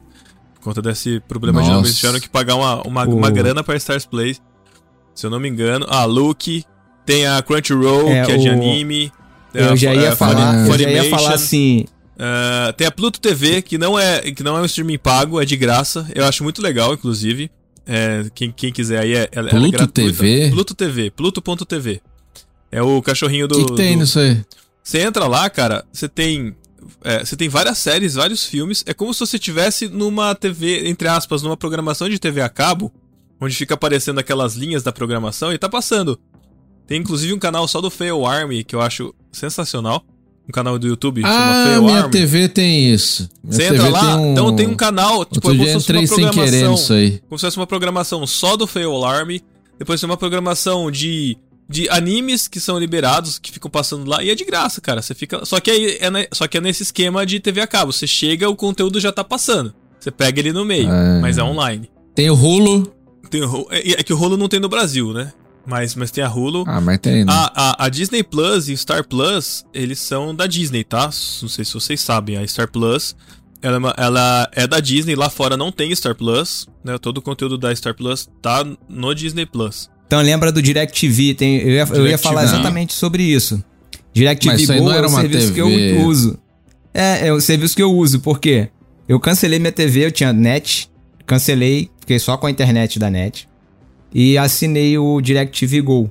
Por 0.54 0.62
conta 0.62 0.80
desse 0.80 1.20
problema 1.28 1.60
de 1.60 1.66
Nossa. 1.66 1.76
nome, 1.76 1.88
eles 1.88 1.98
tiveram 1.98 2.18
que 2.18 2.30
pagar 2.30 2.54
uma, 2.54 2.80
uma, 2.86 3.06
O- 3.06 3.16
uma 3.18 3.30
grana 3.30 3.62
pra 3.62 3.76
Stars 3.76 4.06
Play. 4.06 4.36
Se 5.14 5.26
eu 5.26 5.30
não 5.30 5.38
me 5.38 5.50
engano. 5.50 5.84
Ah, 5.90 6.06
Luke, 6.06 6.64
tem 7.04 7.26
a 7.26 7.42
Crunchyroll, 7.42 8.08
É, 8.08 8.24
que 8.24 8.32
é 8.32 8.36
de 8.38 8.48
o- 8.48 8.52
anime. 8.52 9.12
Eu 9.52 9.72
a- 9.72 9.76
já 9.76 9.92
ia 9.94 10.08
é, 10.08 10.16
falar, 10.16 10.66
eu 10.66 10.78
já 10.78 10.88
ia 10.88 11.10
falar 11.10 11.34
assim. 11.34 11.84
é, 12.18 12.72
tem 12.72 12.86
a 12.86 12.90
Pluto 12.90 13.20
TV, 13.20 13.60
que 13.60 13.76
não, 13.76 13.98
é, 13.98 14.22
que 14.32 14.42
não 14.42 14.56
é 14.56 14.62
um 14.62 14.64
streaming 14.64 14.96
pago, 14.96 15.38
é 15.42 15.44
de 15.44 15.56
graça. 15.58 16.06
Eu 16.14 16.24
acho 16.24 16.42
muito 16.42 16.62
legal, 16.62 16.94
inclusive. 16.94 17.50
É, 17.86 18.24
quem, 18.34 18.50
quem 18.50 18.72
quiser 18.72 19.00
aí, 19.00 19.12
é, 19.14 19.28
ela, 19.30 19.48
ela 19.48 19.48
é 19.48 19.50
Pluto 19.50 19.72
gratuita. 19.72 19.92
TV? 20.18 20.50
Pluto 20.50 20.74
TV, 20.74 21.10
Pluto.tv. 21.10 22.00
É 22.70 22.80
o 22.80 23.02
cachorrinho 23.02 23.44
O 23.44 23.48
do. 23.48 23.56
que, 23.56 23.64
que 23.66 23.74
tem 23.74 23.92
do- 23.92 24.00
nisso 24.00 24.18
aí? 24.18 24.40
Você 24.82 25.00
entra 25.00 25.26
lá, 25.26 25.48
cara, 25.48 25.84
você 25.92 26.08
tem. 26.08 26.54
é, 27.04 27.24
você 27.24 27.36
tem 27.36 27.48
várias 27.48 27.78
séries, 27.78 28.14
vários 28.14 28.44
filmes. 28.44 28.82
É 28.86 28.92
como 28.94 29.12
se 29.14 29.20
você 29.20 29.38
tivesse 29.38 29.88
numa 29.88 30.34
TV, 30.34 30.88
entre 30.88 31.08
aspas, 31.08 31.42
numa 31.42 31.56
programação 31.56 32.08
de 32.08 32.18
TV 32.18 32.40
a 32.40 32.48
cabo, 32.48 32.92
onde 33.40 33.54
fica 33.54 33.74
aparecendo 33.74 34.18
aquelas 34.18 34.54
linhas 34.54 34.82
da 34.82 34.92
programação 34.92 35.52
e 35.52 35.58
tá 35.58 35.68
passando. 35.68 36.18
Tem 36.86 37.00
inclusive 37.00 37.32
um 37.32 37.38
canal 37.38 37.66
só 37.68 37.80
do 37.80 37.90
Fail 37.90 38.26
Army, 38.26 38.64
que 38.64 38.74
eu 38.74 38.80
acho 38.80 39.14
sensacional. 39.30 40.04
Um 40.48 40.50
canal 40.52 40.76
do 40.76 40.88
YouTube 40.88 41.22
chama 41.22 41.32
Ah, 41.34 41.64
Fail 41.68 41.82
minha 41.84 41.98
Army. 41.98 42.10
TV 42.10 42.48
tem 42.48 42.92
isso. 42.92 43.28
Minha 43.44 43.52
Você 43.56 43.62
TV 43.62 43.76
entra 43.76 43.88
lá, 43.90 44.00
tem 44.00 44.16
um... 44.16 44.32
então 44.32 44.56
tem 44.56 44.66
um 44.66 44.74
canal, 44.74 45.24
tipo, 45.24 45.48
Outro 45.48 45.62
é 45.62 45.72
como 45.72 45.80
se 45.80 45.92
fosse 45.92 46.20
uma 46.20 46.30
querer 46.32 46.50
programação. 46.50 47.20
Como 47.28 47.38
se 47.38 47.46
fosse 47.46 47.56
uma 47.56 47.66
programação 47.66 48.26
só 48.26 48.56
do 48.56 48.66
Fail 48.66 49.04
Army. 49.04 49.40
Depois 49.78 50.00
tem 50.00 50.10
uma 50.10 50.16
programação 50.16 50.90
de, 50.90 51.36
de 51.72 51.88
animes 51.88 52.46
que 52.46 52.60
são 52.60 52.78
liberados, 52.78 53.38
que 53.38 53.50
ficam 53.50 53.70
passando 53.70 54.08
lá. 54.08 54.22
E 54.22 54.30
é 54.30 54.34
de 54.34 54.44
graça, 54.44 54.80
cara. 54.80 55.00
Você 55.02 55.14
fica. 55.14 55.44
Só 55.44 55.58
que, 55.58 55.70
aí 55.70 55.96
é, 56.00 56.10
ne- 56.10 56.28
só 56.32 56.46
que 56.46 56.58
é 56.58 56.60
nesse 56.60 56.82
esquema 56.82 57.24
de 57.26 57.40
TV 57.40 57.60
a 57.60 57.66
cabo. 57.66 57.92
Você 57.92 58.06
chega, 58.06 58.48
o 58.48 58.54
conteúdo 58.54 59.00
já 59.00 59.10
tá 59.10 59.24
passando. 59.24 59.74
Você 59.98 60.10
pega 60.10 60.38
ele 60.40 60.52
no 60.52 60.64
meio, 60.64 60.88
Ah. 60.90 61.18
mas 61.20 61.38
é 61.38 61.42
online. 61.42 61.90
Tem 62.14 62.28
o 62.30 62.34
Hulu. 62.34 62.92
Tem 63.30 63.42
o 63.42 63.66
é, 63.70 63.92
é 63.92 64.02
que 64.02 64.12
o 64.12 64.16
rolo 64.16 64.36
não 64.36 64.48
tem 64.48 64.60
no 64.60 64.68
Brasil, 64.68 65.12
né? 65.12 65.32
Mas, 65.64 65.94
mas 65.94 66.10
tem 66.10 66.22
a 66.24 66.28
Hulu. 66.28 66.64
Ah, 66.66 66.80
mas 66.80 66.98
tem, 66.98 67.24
né? 67.24 67.32
A, 67.32 67.84
a, 67.84 67.84
a 67.86 67.88
Disney 67.88 68.22
Plus 68.22 68.68
e 68.68 68.72
o 68.72 68.76
Star 68.76 69.06
Plus, 69.06 69.64
eles 69.72 69.98
são 70.00 70.34
da 70.34 70.46
Disney, 70.46 70.82
tá? 70.84 71.04
Não 71.40 71.48
sei 71.48 71.64
se 71.64 71.72
vocês 71.72 72.00
sabem. 72.00 72.36
A 72.36 72.46
Star 72.46 72.68
Plus, 72.70 73.14
ela 73.62 73.76
é, 73.76 73.78
uma- 73.78 73.94
ela 73.96 74.50
é 74.52 74.66
da 74.66 74.80
Disney. 74.80 75.14
Lá 75.14 75.30
fora 75.30 75.56
não 75.56 75.70
tem 75.70 75.94
Star 75.94 76.16
Plus, 76.16 76.66
né? 76.84 76.98
Todo 76.98 77.18
o 77.18 77.22
conteúdo 77.22 77.56
da 77.56 77.74
Star 77.76 77.94
Plus 77.94 78.28
tá 78.42 78.66
no 78.88 79.14
Disney 79.14 79.46
Plus. 79.46 79.88
Então 80.12 80.20
lembra 80.20 80.52
do 80.52 80.60
DirecTV, 80.60 81.32
tem, 81.32 81.56
eu, 81.62 81.70
ia, 81.70 81.88
eu 81.90 82.06
ia 82.06 82.18
falar 82.18 82.44
exatamente 82.44 82.92
sobre 82.92 83.22
isso. 83.22 83.64
DirecTV 84.12 84.66
Go 84.66 84.84
não 84.84 84.92
era 84.92 85.06
é 85.06 85.08
o 85.08 85.08
serviço 85.08 85.54
que 85.54 85.62
TV. 85.62 85.92
eu 85.92 86.06
uso. 86.06 86.38
É, 86.92 87.28
é 87.28 87.32
o 87.32 87.40
serviço 87.40 87.74
que 87.74 87.82
eu 87.82 87.90
uso, 87.90 88.20
por 88.20 88.38
quê? 88.38 88.68
Eu 89.08 89.18
cancelei 89.18 89.58
minha 89.58 89.72
TV, 89.72 90.04
eu 90.04 90.12
tinha 90.12 90.30
net, 90.30 90.90
cancelei, 91.24 91.88
fiquei 91.98 92.18
só 92.18 92.36
com 92.36 92.46
a 92.46 92.50
internet 92.50 92.98
da 92.98 93.08
net 93.08 93.48
e 94.12 94.36
assinei 94.36 94.98
o 94.98 95.18
DirecTV 95.18 95.80
Go. 95.80 96.10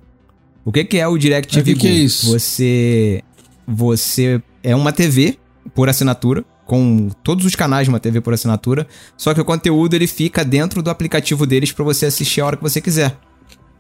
O 0.66 0.72
que 0.72 0.84
que 0.84 0.98
é 0.98 1.08
o 1.08 1.16
DirecTV 1.16 1.64
que 1.64 1.74
Go? 1.76 1.82
que 1.82 1.88
é 1.88 1.92
isso? 1.92 2.32
Você 2.32 3.22
você 3.68 4.42
é 4.64 4.76
uma 4.76 4.92
TV 4.92 5.38
por 5.76 5.90
assinatura 5.90 6.44
com 6.66 7.10
todos 7.24 7.46
os 7.46 7.56
canais 7.56 7.86
de 7.86 7.92
uma 7.92 8.00
TV 8.00 8.20
por 8.20 8.34
assinatura, 8.34 8.88
só 9.16 9.32
que 9.32 9.42
o 9.42 9.46
conteúdo 9.46 9.94
ele 9.94 10.08
fica 10.08 10.44
dentro 10.44 10.82
do 10.82 10.90
aplicativo 10.90 11.46
deles 11.46 11.72
para 11.72 11.86
você 11.86 12.08
assistir 12.08 12.42
a 12.42 12.48
hora 12.48 12.58
que 12.58 12.64
você 12.64 12.82
quiser. 12.82 13.16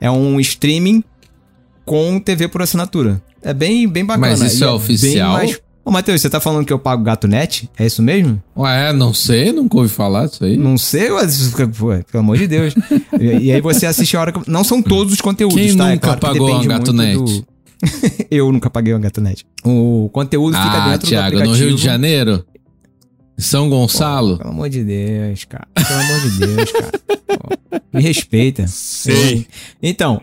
É 0.01 0.09
um 0.11 0.39
streaming 0.39 1.03
com 1.85 2.19
TV 2.19 2.47
por 2.47 2.61
assinatura. 2.61 3.21
É 3.41 3.53
bem, 3.53 3.87
bem 3.87 4.03
bacana. 4.03 4.27
Mas 4.37 4.41
isso 4.53 4.63
é 4.63 4.67
bem 4.67 4.75
oficial? 4.75 5.39
Ô, 5.83 5.89
Matheus, 5.89 6.21
você 6.21 6.29
tá 6.29 6.39
falando 6.39 6.65
que 6.65 6.71
eu 6.71 6.77
pago 6.77 7.03
Gato 7.03 7.27
Net? 7.27 7.69
É 7.77 7.85
isso 7.85 8.03
mesmo? 8.03 8.41
Ué, 8.55 8.93
não 8.93 9.13
sei, 9.13 9.51
nunca 9.51 9.77
ouvi 9.77 9.89
falar 9.89 10.27
disso 10.27 10.43
aí. 10.45 10.55
Não 10.55 10.77
sei, 10.77 11.09
mas, 11.09 11.51
pelo 11.55 12.03
amor 12.13 12.37
de 12.37 12.47
Deus. 12.47 12.73
e, 13.19 13.45
e 13.45 13.51
aí 13.51 13.61
você 13.61 13.85
assiste 13.87 14.15
a 14.15 14.21
hora 14.21 14.31
que. 14.31 14.49
Não 14.49 14.63
são 14.63 14.81
todos 14.81 15.13
os 15.13 15.21
conteúdos, 15.21 15.55
Quem 15.59 15.75
tá? 15.75 15.89
É 15.89 15.93
nunca 15.93 16.15
claro 16.15 16.19
que 16.19 16.25
pagou 16.27 16.47
uma 16.49 16.55
muito 16.57 16.67
Gato 16.67 16.93
do- 16.93 17.45
eu 18.29 18.51
nunca 18.51 18.69
paguei 18.69 18.93
uma 18.93 18.99
Gato 18.99 19.21
Net. 19.21 19.43
O 19.65 20.07
conteúdo 20.13 20.55
fica 20.55 20.69
ah, 20.69 20.91
dentro 20.91 21.07
Thiago, 21.07 21.29
do 21.31 21.33
no 21.33 21.39
aplicativo. 21.39 21.67
Rio 21.69 21.75
de 21.77 21.83
Janeiro? 21.83 22.45
São 23.41 23.69
Gonçalo? 23.69 24.37
Pelo 24.37 24.51
amor 24.51 24.69
de 24.69 24.83
Deus, 24.83 25.43
cara. 25.45 25.67
Pelo 25.73 25.99
amor 25.99 26.21
de 26.21 26.37
Deus, 26.37 26.71
cara. 26.71 26.91
Pô, 27.27 27.79
me 27.93 28.01
respeita. 28.01 28.67
Sei. 28.67 29.47
Então, 29.81 30.21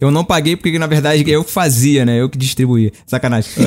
eu 0.00 0.10
não 0.10 0.24
paguei 0.24 0.56
porque, 0.56 0.78
na 0.78 0.86
verdade, 0.86 1.28
eu 1.30 1.44
que 1.44 1.50
fazia, 1.50 2.04
né? 2.04 2.20
Eu 2.20 2.28
que 2.28 2.36
distribuía. 2.36 2.92
Sacanagem. 3.06 3.50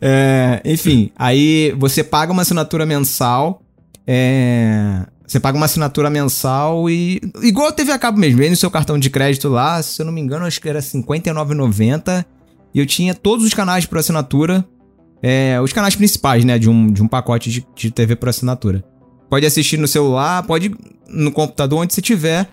É, 0.00 0.60
enfim, 0.64 1.10
aí 1.16 1.74
você 1.78 2.04
paga 2.04 2.32
uma 2.32 2.42
assinatura 2.42 2.84
mensal. 2.84 3.62
É, 4.06 5.06
você 5.26 5.40
paga 5.40 5.56
uma 5.56 5.66
assinatura 5.66 6.10
mensal 6.10 6.88
e. 6.88 7.20
Igual 7.42 7.72
TV 7.72 7.92
a 7.92 7.98
cabo 7.98 8.18
mesmo, 8.18 8.38
vem 8.38 8.50
no 8.50 8.56
seu 8.56 8.70
cartão 8.70 8.98
de 8.98 9.10
crédito 9.10 9.48
lá, 9.48 9.82
se 9.82 10.00
eu 10.00 10.06
não 10.06 10.12
me 10.12 10.20
engano, 10.20 10.44
acho 10.44 10.60
que 10.60 10.68
era 10.68 10.80
R$ 10.80 10.86
59,90. 10.86 12.24
E 12.74 12.78
eu 12.78 12.86
tinha 12.86 13.14
todos 13.14 13.44
os 13.44 13.54
canais 13.54 13.86
por 13.86 13.98
assinatura. 13.98 14.64
É, 15.22 15.58
os 15.60 15.72
canais 15.72 15.96
principais, 15.96 16.44
né? 16.44 16.58
De 16.58 16.68
um, 16.68 16.92
de 16.92 17.02
um 17.02 17.08
pacote 17.08 17.50
de, 17.50 17.66
de 17.74 17.90
TV 17.90 18.16
por 18.16 18.28
assinatura. 18.28 18.84
Pode 19.28 19.44
assistir 19.44 19.76
no 19.76 19.88
celular, 19.88 20.42
pode 20.44 20.72
no 21.08 21.32
computador, 21.32 21.80
onde 21.80 21.94
você 21.94 22.02
tiver. 22.02 22.48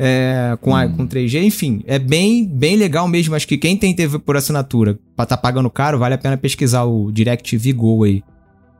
É, 0.00 0.56
com, 0.60 0.76
a, 0.76 0.88
com 0.88 1.08
3G, 1.08 1.42
enfim, 1.42 1.82
é 1.84 1.98
bem, 1.98 2.46
bem 2.46 2.76
legal 2.76 3.08
mesmo. 3.08 3.34
Acho 3.34 3.48
que 3.48 3.58
quem 3.58 3.76
tem 3.76 3.92
TV 3.92 4.20
por 4.20 4.36
assinatura 4.36 4.96
pra 5.16 5.26
tá 5.26 5.36
pagando 5.36 5.68
caro, 5.68 5.98
vale 5.98 6.14
a 6.14 6.18
pena 6.18 6.36
pesquisar 6.36 6.84
o 6.84 7.10
DirecTV 7.10 7.72
Go 7.72 8.04
aí. 8.04 8.22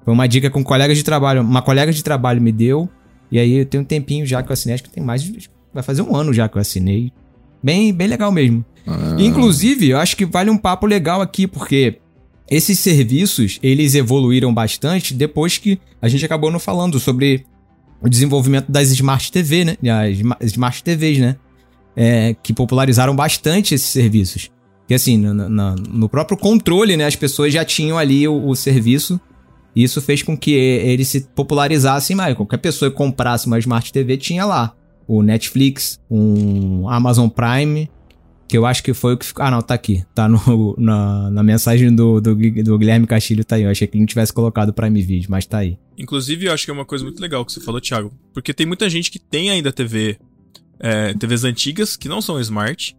Foi 0.05 0.15
uma 0.15 0.29
dica 0.29 0.49
com 0.49 0.63
colegas 0.63 0.97
de 0.97 1.03
trabalho, 1.03 1.43
uma 1.43 1.61
colega 1.61 1.93
de 1.93 2.05
trabalho 2.05 2.41
me 2.41 2.53
deu. 2.53 2.89
E 3.33 3.39
aí 3.39 3.59
eu 3.59 3.67
tenho 3.67 3.83
um 3.83 3.87
tempinho 3.87 4.25
já 4.25 4.43
que 4.43 4.51
eu 4.51 4.53
assinei, 4.53 4.75
acho 4.75 4.85
que 4.85 4.91
tem 4.91 5.03
mais 5.03 5.23
de, 5.23 5.51
vai 5.75 5.83
fazer 5.83 6.03
um 6.03 6.15
ano 6.15 6.33
já 6.33 6.49
que 6.49 6.57
eu 6.57 6.61
assinei. 6.61 7.13
Bem, 7.63 7.93
bem 7.93 8.07
legal 8.07 8.31
mesmo. 8.31 8.65
Ah. 8.87 9.17
Inclusive, 9.19 9.91
eu 9.91 9.99
acho 9.99 10.17
que 10.17 10.25
vale 10.25 10.51
um 10.51 10.57
papo 10.57 10.87
legal 10.87 11.21
aqui, 11.21 11.47
porque 11.47 11.99
esses 12.51 12.79
serviços, 12.79 13.59
eles 13.63 13.95
evoluíram 13.95 14.53
bastante 14.53 15.13
depois 15.13 15.59
que 15.59 15.79
a 16.01 16.09
gente 16.09 16.25
acabou 16.25 16.51
não 16.51 16.59
falando 16.59 16.99
sobre 16.99 17.45
o 18.01 18.09
desenvolvimento 18.09 18.71
das 18.71 18.91
Smart 18.91 19.31
TV, 19.31 19.65
né? 19.65 19.77
As 20.41 20.53
Smart 20.53 20.83
TVs, 20.83 21.19
né? 21.19 21.37
É, 21.97 22.35
que 22.43 22.53
popularizaram 22.53 23.15
bastante 23.15 23.75
esses 23.75 23.89
serviços. 23.89 24.51
Que 24.87 24.95
assim, 24.95 25.19
no, 25.19 25.35
no, 25.35 25.75
no, 25.75 26.09
próprio 26.09 26.39
controle, 26.39 26.97
né? 26.97 27.05
As 27.05 27.17
pessoas 27.17 27.53
já 27.53 27.65
tinham 27.65 27.99
ali 27.99 28.27
o, 28.27 28.49
o 28.49 28.55
serviço. 28.55 29.21
E 29.77 29.83
isso 29.83 30.01
fez 30.01 30.23
com 30.23 30.37
que 30.37 30.53
ele 30.53 31.05
se 31.05 31.21
popularizasse 31.35 32.15
mais. 32.15 32.35
Qualquer 32.35 32.59
pessoa 32.59 32.91
que 32.91 32.97
comprasse 32.97 33.47
uma 33.47 33.59
Smart 33.59 33.93
TV 33.93 34.17
tinha 34.17 34.47
lá 34.47 34.75
o 35.07 35.23
Netflix, 35.23 36.01
um 36.11 36.89
Amazon 36.89 37.29
Prime, 37.29 37.91
que 38.49 38.57
eu 38.57 38.65
acho 38.65 38.83
que 38.83 38.95
foi 38.95 39.15
o 39.15 39.19
que 39.19 39.27
ficou. 39.27 39.45
Ah, 39.45 39.51
não, 39.51 39.61
tá 39.61 39.75
aqui. 39.75 40.05
Tá 40.15 40.27
no, 40.27 40.75
na, 40.79 41.31
na 41.31 41.43
mensagem 41.43 41.95
do, 41.95 42.21
do, 42.21 42.35
do, 42.35 42.79
Guilherme 42.79 43.07
Castilho, 43.07 43.45
tá 43.45 43.57
aí. 43.57 43.65
Eu 43.65 43.71
achei 43.71 43.87
que 43.87 43.95
ele 43.95 44.01
não 44.01 44.07
tivesse 44.07 44.33
colocado 44.33 44.71
o 44.71 44.73
Prime 44.73 45.03
Video, 45.03 45.31
mas 45.31 45.45
tá 45.45 45.59
aí. 45.59 45.79
Inclusive, 45.99 46.47
eu 46.47 46.53
acho 46.53 46.65
que 46.65 46.71
é 46.71 46.75
uma 46.75 46.87
coisa 46.87 47.05
muito 47.05 47.21
legal 47.21 47.45
que 47.45 47.53
você 47.53 47.61
falou, 47.61 47.81
Thiago. 47.81 48.13
Porque 48.33 48.55
tem 48.55 48.67
muita 48.67 48.89
gente 48.89 49.11
que 49.11 49.19
tem 49.19 49.51
ainda 49.51 49.71
TV. 49.71 50.19
É, 50.81 51.13
TVs 51.13 51.45
antigas 51.45 51.97
que 51.97 52.09
não 52.09 52.23
são 52.23 52.41
smart, 52.41 52.97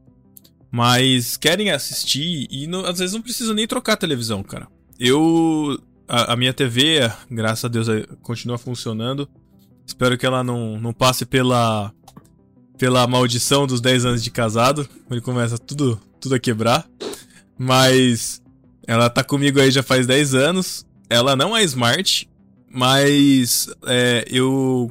mas 0.69 1.37
querem 1.37 1.71
assistir 1.71 2.45
e 2.51 2.67
não, 2.67 2.85
às 2.85 2.99
vezes 2.99 3.15
não 3.15 3.21
precisa 3.21 3.53
nem 3.53 3.65
trocar 3.65 3.93
a 3.93 3.97
televisão, 3.97 4.43
cara. 4.43 4.67
Eu. 4.99 5.81
A, 6.07 6.33
a 6.33 6.35
minha 6.35 6.53
TV, 6.53 7.09
graças 7.29 7.65
a 7.65 7.67
Deus, 7.67 7.87
é, 7.87 8.05
continua 8.21 8.57
funcionando. 8.57 9.27
Espero 9.85 10.17
que 10.17 10.25
ela 10.25 10.43
não, 10.43 10.79
não 10.79 10.93
passe 10.93 11.25
pela 11.25 11.91
pela 12.79 13.05
maldição 13.05 13.67
dos 13.67 13.81
10 13.81 14.05
anos 14.05 14.23
de 14.23 14.31
casado. 14.31 14.87
Ele 15.11 15.19
começa 15.21 15.57
tudo, 15.57 15.99
tudo 16.19 16.33
a 16.33 16.39
quebrar. 16.39 16.87
Mas 17.57 18.41
ela 18.87 19.09
tá 19.09 19.21
comigo 19.23 19.59
aí 19.59 19.69
já 19.69 19.83
faz 19.83 20.07
10 20.07 20.33
anos. 20.33 20.85
Ela 21.09 21.35
não 21.35 21.55
é 21.55 21.61
smart, 21.63 22.27
mas 22.71 23.67
é, 23.85 24.25
eu 24.29 24.89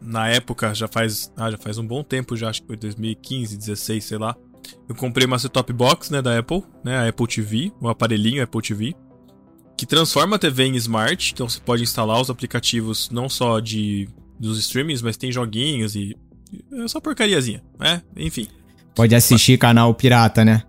na 0.00 0.28
época 0.28 0.74
já 0.74 0.88
faz, 0.88 1.30
ah, 1.36 1.50
já 1.50 1.58
faz 1.58 1.76
um 1.76 1.86
bom 1.86 2.02
tempo 2.02 2.34
já, 2.34 2.48
acho 2.48 2.62
que 2.62 2.68
foi 2.68 2.76
2015, 2.76 3.56
16, 3.56 4.02
sei 4.02 4.16
lá. 4.16 4.34
Eu 4.88 4.94
comprei 4.94 5.26
uma 5.26 5.38
set-top 5.38 5.72
box, 5.72 6.10
né, 6.10 6.22
da 6.22 6.38
Apple, 6.38 6.62
né, 6.82 6.96
a 6.96 7.08
Apple 7.08 7.26
TV, 7.26 7.72
um 7.82 7.88
aparelhinho 7.88 8.42
Apple 8.42 8.62
TV, 8.62 8.94
que 9.76 9.84
transforma 9.84 10.36
a 10.36 10.38
TV 10.38 10.64
em 10.64 10.76
smart, 10.76 11.32
então 11.34 11.48
você 11.48 11.60
pode 11.60 11.82
instalar 11.82 12.20
os 12.20 12.30
aplicativos 12.30 13.10
não 13.10 13.28
só 13.28 13.60
de 13.60 14.08
dos 14.38 14.58
streamings, 14.58 15.02
mas 15.02 15.16
tem 15.16 15.32
joguinhos 15.32 15.96
e 15.96 16.16
é 16.72 16.88
só 16.88 17.00
porcariazinha, 17.00 17.62
né? 17.78 18.02
Enfim. 18.16 18.46
Pode 18.94 19.14
assistir 19.14 19.52
Mas... 19.52 19.60
canal 19.60 19.94
pirata, 19.94 20.44
né? 20.44 20.62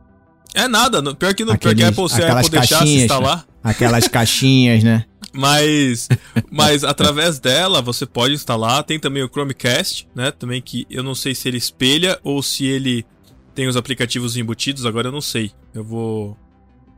É 0.53 0.67
nada, 0.67 1.01
pior 1.15 1.33
que, 1.33 1.45
no, 1.45 1.51
Aqueles, 1.51 1.75
pior 1.75 1.75
que 1.75 1.83
a 1.83 2.03
Apple, 2.03 2.09
se 2.09 2.23
a 2.23 2.33
Apple 2.33 2.49
deixasse 2.49 2.89
instalar. 2.89 3.45
Aquelas 3.63 4.07
caixinhas, 4.07 4.83
né? 4.83 5.05
Mas, 5.31 6.09
mas 6.49 6.83
através 6.83 7.37
dela 7.37 7.83
você 7.83 8.03
pode 8.03 8.33
instalar. 8.33 8.83
Tem 8.83 8.99
também 8.99 9.21
o 9.21 9.29
Chromecast, 9.29 10.07
né? 10.15 10.31
Também 10.31 10.59
que 10.59 10.87
eu 10.89 11.03
não 11.03 11.13
sei 11.13 11.35
se 11.35 11.47
ele 11.47 11.57
espelha 11.57 12.19
ou 12.23 12.41
se 12.41 12.65
ele 12.65 13.05
tem 13.53 13.67
os 13.67 13.77
aplicativos 13.77 14.37
embutidos. 14.37 14.87
Agora 14.87 15.09
eu 15.09 15.11
não 15.11 15.21
sei. 15.21 15.51
Eu 15.71 15.83
vou. 15.83 16.35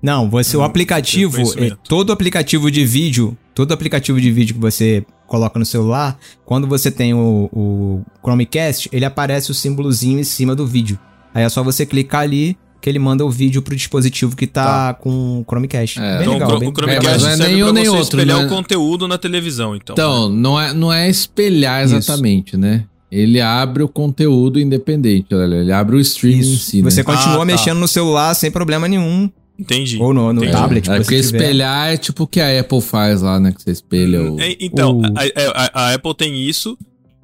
Não, 0.02 0.30
você 0.30 0.58
o 0.58 0.64
aplicativo, 0.64 1.42
é, 1.58 1.76
todo 1.88 2.12
aplicativo 2.12 2.72
de 2.72 2.84
vídeo, 2.86 3.38
todo 3.54 3.72
aplicativo 3.72 4.20
de 4.20 4.32
vídeo 4.32 4.56
que 4.56 4.62
você 4.62 5.06
coloca 5.28 5.58
no 5.60 5.66
celular, 5.66 6.18
quando 6.46 6.68
você 6.68 6.90
tem 6.90 7.14
o, 7.14 7.50
o 7.54 8.02
Chromecast, 8.22 8.90
ele 8.92 9.06
aparece 9.06 9.52
o 9.52 9.54
símbolozinho 9.54 10.20
em 10.20 10.24
cima 10.24 10.56
do 10.56 10.66
vídeo. 10.66 11.00
Aí 11.34 11.44
é 11.44 11.50
só 11.50 11.64
você 11.64 11.86
clicar 11.86 12.22
ali 12.22 12.58
que 12.82 12.90
ele 12.90 12.98
manda 12.98 13.24
o 13.24 13.30
vídeo 13.30 13.62
pro 13.62 13.76
dispositivo 13.76 14.36
que 14.36 14.48
tá, 14.48 14.94
tá. 14.94 14.94
com 14.96 15.40
o 15.40 15.46
Chromecast. 15.48 16.00
É. 16.00 16.18
Bem 16.18 16.22
então, 16.22 16.34
legal, 16.34 16.56
o, 16.56 16.60
bem... 16.60 16.70
o 16.70 16.74
Chromecast 16.74 17.08
é, 17.08 17.38
não 17.38 17.46
é 17.46 17.50
nem 17.50 17.64
um 17.64 17.72
nem 17.72 17.88
outro, 17.88 18.20
espelhar 18.20 18.40
né? 18.40 18.46
o 18.46 18.50
conteúdo 18.50 19.08
na 19.08 19.18
televisão, 19.18 19.76
então. 19.76 19.94
Então, 19.94 20.30
não 20.30 20.60
é, 20.60 20.74
não 20.74 20.92
é 20.92 21.08
espelhar 21.08 21.84
exatamente, 21.84 22.50
Isso. 22.50 22.58
né? 22.58 22.86
Ele 23.12 23.40
abre 23.40 23.84
o 23.84 23.90
conteúdo 23.90 24.60
independente, 24.60 25.28
ele 25.34 25.72
abre 25.72 25.98
o 25.98 26.00
stream 26.00 26.40
Isso. 26.40 26.54
em 26.54 26.58
si. 26.58 26.82
Você 26.82 27.02
né? 27.02 27.04
continua 27.04 27.36
ah, 27.36 27.40
tá. 27.40 27.46
mexendo 27.46 27.78
no 27.78 27.88
celular 27.88 28.34
sem 28.34 28.50
problema 28.50 28.88
nenhum. 28.88 29.30
Entendi. 29.58 29.98
Ou 30.02 30.14
no, 30.14 30.34
no 30.34 30.42
Entendi. 30.42 30.52
tablet. 30.52 30.90
É, 30.90 30.98
porque 30.98 31.16
espelhar 31.16 31.94
é 31.94 31.98
tipo 31.98 32.24
o 32.24 32.28
que 32.28 32.42
a 32.42 32.60
Apple 32.60 32.82
faz 32.82 33.22
lá, 33.22 33.40
né? 33.40 33.52
Que 33.52 33.62
você 33.62 33.72
espelha 33.72 34.22
o. 34.24 34.40
É, 34.40 34.56
então, 34.60 35.00
o... 35.00 35.06
A, 35.06 35.22
a, 35.54 35.90
a, 35.90 35.94
Apple 35.94 36.16
tem 36.16 36.42
isso. 36.42 36.78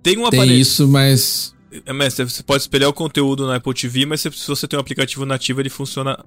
Tem 0.03 0.17
um 0.17 0.25
aparelho. 0.25 0.51
Tem 0.51 0.61
isso, 0.61 0.87
mas. 0.87 1.55
É, 1.85 1.91
mas 1.91 2.13
você 2.13 2.43
pode 2.43 2.61
espelhar 2.61 2.89
o 2.89 2.93
conteúdo 2.93 3.47
na 3.47 3.55
Apple 3.55 3.73
TV, 3.73 4.05
mas 4.05 4.21
se, 4.21 4.31
se 4.31 4.47
você 4.47 4.67
tem 4.67 4.77
um 4.77 4.81
aplicativo 4.81 5.25
nativo, 5.25 5.59
ele 5.61 5.69
funciona. 5.69 6.17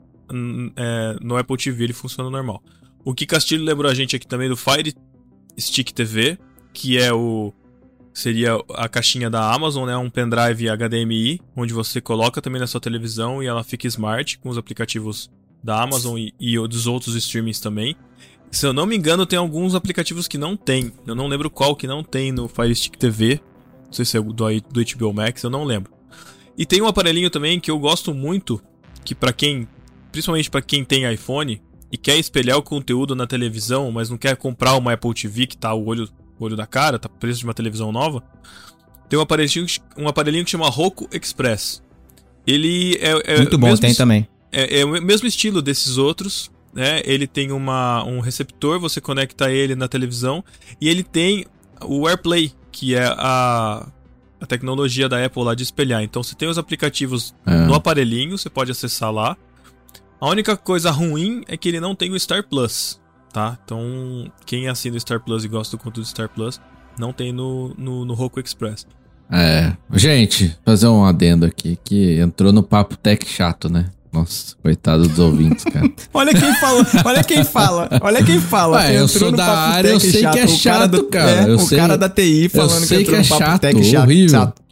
É, 0.76 1.16
no 1.20 1.36
Apple 1.36 1.56
TV 1.56 1.84
ele 1.84 1.92
funciona 1.92 2.28
normal. 2.28 2.62
O 3.04 3.14
que 3.14 3.26
Castilho 3.26 3.64
lembrou 3.64 3.90
a 3.90 3.94
gente 3.94 4.14
aqui 4.14 4.26
também 4.26 4.48
do 4.48 4.56
Fire 4.56 4.94
Stick 5.58 5.92
TV, 5.92 6.38
que 6.72 6.98
é 6.98 7.12
o. 7.12 7.52
Seria 8.12 8.60
a 8.74 8.88
caixinha 8.88 9.30
da 9.30 9.52
Amazon, 9.54 9.86
né? 9.86 9.96
Um 9.96 10.10
pendrive 10.10 10.68
HDMI, 10.68 11.40
onde 11.56 11.72
você 11.72 12.00
coloca 12.00 12.42
também 12.42 12.60
na 12.60 12.66
sua 12.66 12.80
televisão 12.80 13.40
e 13.40 13.46
ela 13.46 13.62
fica 13.62 13.86
smart 13.86 14.38
com 14.38 14.48
os 14.48 14.58
aplicativos 14.58 15.30
da 15.62 15.82
Amazon 15.82 16.18
e, 16.18 16.34
e 16.38 16.56
dos 16.68 16.86
outros 16.86 17.14
streamings 17.14 17.60
também. 17.60 17.96
Se 18.50 18.66
eu 18.66 18.72
não 18.72 18.86
me 18.86 18.96
engano, 18.96 19.26
tem 19.26 19.38
alguns 19.38 19.74
aplicativos 19.74 20.26
que 20.26 20.36
não 20.36 20.56
tem. 20.56 20.92
Eu 21.06 21.14
não 21.14 21.28
lembro 21.28 21.48
qual 21.48 21.76
que 21.76 21.86
não 21.86 22.02
tem 22.02 22.32
no 22.32 22.48
Fire 22.48 22.74
Stick 22.74 22.96
TV. 22.96 23.40
Não 23.86 23.92
sei 23.92 24.04
se 24.04 24.16
é 24.16 24.20
do, 24.20 24.32
do 24.32 24.96
HBO 24.96 25.12
Max, 25.12 25.42
eu 25.42 25.50
não 25.50 25.64
lembro. 25.64 25.92
E 26.58 26.66
tem 26.66 26.82
um 26.82 26.86
aparelhinho 26.86 27.30
também 27.30 27.60
que 27.60 27.70
eu 27.70 27.78
gosto 27.78 28.12
muito, 28.12 28.60
que 29.04 29.14
para 29.14 29.32
quem, 29.32 29.68
principalmente 30.10 30.50
para 30.50 30.60
quem 30.60 30.84
tem 30.84 31.10
iPhone 31.12 31.62
e 31.92 31.96
quer 31.96 32.18
espelhar 32.18 32.58
o 32.58 32.62
conteúdo 32.62 33.14
na 33.14 33.26
televisão, 33.26 33.90
mas 33.90 34.10
não 34.10 34.18
quer 34.18 34.36
comprar 34.36 34.74
uma 34.74 34.92
Apple 34.92 35.14
TV 35.14 35.46
que 35.46 35.56
tá 35.56 35.72
o 35.72 35.86
olho, 35.86 36.08
o 36.38 36.44
olho 36.44 36.56
da 36.56 36.66
cara, 36.66 36.98
tá 36.98 37.08
preço 37.08 37.40
de 37.40 37.44
uma 37.44 37.54
televisão 37.54 37.90
nova, 37.90 38.22
tem 39.08 39.18
um 39.18 39.22
aparelhinho, 39.22 39.66
um 39.96 40.06
aparelhinho 40.06 40.44
que 40.44 40.50
chama 40.50 40.68
Roku 40.68 41.08
Express. 41.12 41.82
Ele 42.46 42.96
é, 43.00 43.34
é 43.34 43.36
muito 43.38 43.58
bom, 43.58 43.74
tem 43.76 43.94
também 43.94 44.28
é, 44.52 44.80
é 44.80 44.84
o 44.84 45.02
mesmo 45.02 45.26
estilo 45.26 45.62
desses 45.62 45.98
outros, 45.98 46.50
né? 46.72 47.02
Ele 47.04 47.26
tem 47.26 47.52
uma, 47.52 48.04
um 48.04 48.20
receptor, 48.20 48.78
você 48.78 49.00
conecta 49.00 49.50
ele 49.50 49.74
na 49.74 49.88
televisão 49.88 50.44
e 50.80 50.88
ele 50.88 51.02
tem 51.02 51.44
o 51.82 52.06
AirPlay, 52.06 52.52
que 52.70 52.94
é 52.94 53.06
a, 53.06 53.86
a 54.40 54.46
tecnologia 54.46 55.08
da 55.08 55.24
Apple 55.24 55.42
lá 55.42 55.54
de 55.54 55.62
espelhar. 55.62 56.02
Então 56.02 56.22
você 56.22 56.34
tem 56.34 56.48
os 56.48 56.58
aplicativos 56.58 57.34
é. 57.46 57.66
no 57.66 57.74
aparelhinho, 57.74 58.38
você 58.38 58.48
pode 58.48 58.70
acessar 58.70 59.12
lá. 59.12 59.36
A 60.20 60.28
única 60.28 60.56
coisa 60.56 60.90
ruim 60.90 61.42
é 61.48 61.56
que 61.56 61.68
ele 61.68 61.80
não 61.80 61.94
tem 61.94 62.12
o 62.12 62.20
Star 62.20 62.46
Plus, 62.46 63.00
tá? 63.32 63.58
Então 63.64 64.30
quem 64.44 64.68
assina 64.68 64.96
o 64.96 65.00
Star 65.00 65.20
Plus 65.20 65.44
e 65.44 65.48
gosta 65.48 65.76
do 65.76 65.82
conteúdo 65.82 66.06
do 66.06 66.08
Star 66.08 66.28
Plus 66.28 66.60
não 66.98 67.12
tem 67.12 67.32
no, 67.32 67.74
no, 67.78 68.04
no 68.04 68.14
Roku 68.14 68.38
Express. 68.38 68.86
É, 69.32 69.76
gente, 69.92 70.56
fazer 70.64 70.88
um 70.88 71.04
adendo 71.04 71.46
aqui 71.46 71.78
que 71.84 72.18
entrou 72.18 72.52
no 72.52 72.62
papo 72.62 72.96
tech 72.96 73.24
chato, 73.26 73.68
né? 73.68 73.88
Nossa, 74.12 74.56
coitado 74.60 75.06
dos 75.06 75.18
ouvintes, 75.18 75.64
cara. 75.64 75.88
olha 76.12 76.34
quem 76.34 76.54
fala, 76.54 76.86
olha 77.04 77.24
quem 77.24 77.44
fala, 77.44 77.88
olha 78.02 78.24
quem 78.24 78.40
fala. 78.40 78.78
Ué, 78.78 78.98
eu 78.98 79.06
sou 79.06 79.30
da 79.30 79.46
área, 79.46 79.90
eu 79.90 80.00
sei 80.00 80.22
chato, 80.22 80.32
que 80.32 80.38
é 80.40 80.48
chato, 80.48 81.04
cara. 81.04 81.30
É, 81.30 81.54
o 81.54 81.58
sei, 81.60 81.78
cara 81.78 81.96
da 81.96 82.08
TI 82.08 82.48
falando 82.48 82.82
eu 82.82 82.86
sei 82.88 83.04
que, 83.04 83.10
que 83.10 83.14
é 83.14 83.22
chato, 83.22 83.62
chato, 83.62 84.02
horrível. 84.02 84.40
Chato. 84.40 84.62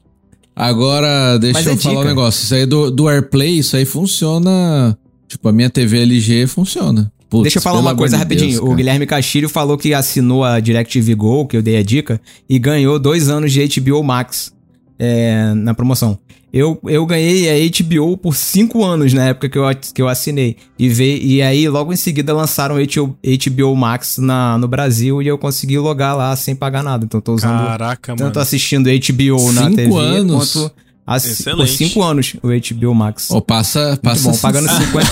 Agora, 0.56 1.38
deixa 1.38 1.60
Mas 1.60 1.66
eu 1.68 1.72
é 1.74 1.76
falar 1.76 1.94
dica. 1.94 2.04
um 2.04 2.08
negócio. 2.08 2.42
Isso 2.42 2.54
aí 2.54 2.66
do, 2.66 2.90
do 2.90 3.08
AirPlay, 3.08 3.60
isso 3.60 3.76
aí 3.76 3.84
funciona. 3.84 4.98
Tipo, 5.28 5.48
a 5.50 5.52
minha 5.52 5.70
TV 5.70 6.02
LG 6.02 6.48
funciona. 6.48 7.12
Putz, 7.30 7.42
Deixa 7.42 7.58
eu 7.58 7.62
falar 7.62 7.78
uma 7.78 7.94
coisa 7.94 8.16
rapidinho. 8.16 8.52
Deus, 8.52 8.68
o 8.68 8.74
Guilherme 8.74 9.06
Castilho 9.06 9.48
falou 9.48 9.78
que 9.78 9.94
assinou 9.94 10.42
a 10.42 10.58
DirecTV 10.58 11.14
Go, 11.14 11.46
que 11.46 11.56
eu 11.56 11.62
dei 11.62 11.76
a 11.76 11.82
dica, 11.82 12.20
e 12.48 12.58
ganhou 12.58 12.98
dois 12.98 13.28
anos 13.28 13.52
de 13.52 13.80
HBO 13.80 14.02
Max. 14.02 14.52
É, 14.98 15.52
na 15.54 15.74
promoção. 15.74 16.18
Eu, 16.50 16.80
eu 16.86 17.04
ganhei 17.04 17.46
a 17.50 17.70
HBO 17.84 18.16
por 18.16 18.34
5 18.34 18.82
anos 18.82 19.12
na 19.12 19.26
época 19.26 19.50
que 19.50 19.58
eu, 19.58 19.64
que 19.94 20.00
eu 20.00 20.08
assinei. 20.08 20.56
E, 20.78 20.88
veio, 20.88 21.22
e 21.22 21.42
aí, 21.42 21.68
logo 21.68 21.92
em 21.92 21.96
seguida, 21.96 22.32
lançaram 22.32 22.76
HBO, 22.76 23.18
HBO 23.22 23.76
Max 23.76 24.16
na, 24.16 24.56
no 24.56 24.66
Brasil 24.66 25.20
e 25.20 25.26
eu 25.28 25.36
consegui 25.36 25.76
logar 25.78 26.16
lá 26.16 26.34
sem 26.36 26.56
pagar 26.56 26.82
nada. 26.82 27.04
Então, 27.04 27.20
tô 27.20 27.34
usando. 27.34 27.66
Caraca, 27.66 28.16
tanto 28.16 28.22
mano. 28.36 28.40
assistindo 28.40 28.86
HBO 28.88 29.52
na 29.52 29.64
Cinco 29.64 29.76
TV 29.76 29.94
anos? 29.98 30.52
quanto. 30.54 30.72
assi- 31.06 31.28
Excelente. 31.32 31.58
Por 31.58 31.68
5 31.68 32.02
anos 32.02 32.36
o 32.42 32.48
HBO 32.48 32.94
Max. 32.94 33.30
Ô, 33.30 33.42
passa, 33.42 33.88
Muito 33.88 34.00
passa. 34.00 34.30
bom, 34.30 34.38
pagando 34.38 34.68
50, 34.72 35.10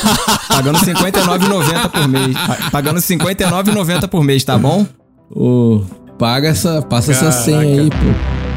pagando 0.48 0.78
59,90 0.78 1.88
por 1.90 2.08
mês. 2.08 2.34
Pa- 2.34 2.70
Pagando 2.72 2.98
59,90 2.98 4.08
por 4.08 4.24
mês, 4.24 4.42
tá 4.42 4.56
bom? 4.56 4.86
Ô, 5.30 5.82
paga 6.18 6.48
essa, 6.48 6.80
passa 6.80 7.10
essa 7.12 7.24
Caraca. 7.26 7.42
senha 7.42 7.58
aí, 7.60 7.90
pô. 7.90 8.55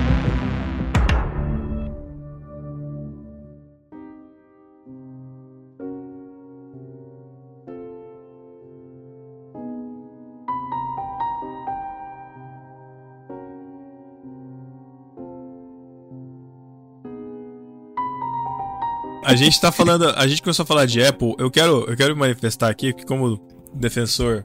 A 19.32 19.36
gente 19.36 19.60
tá 19.62 19.72
falando, 19.72 20.06
a 20.16 20.28
gente 20.28 20.42
começou 20.42 20.64
a 20.64 20.66
falar 20.66 20.86
de 20.86 21.04
Apple. 21.04 21.36
Eu 21.38 21.50
quero, 21.52 21.86
eu 21.88 21.96
quero 21.96 22.16
manifestar 22.18 22.70
aqui 22.70 22.94
que 22.94 23.06
como 23.06 23.40
defensor 23.74 24.44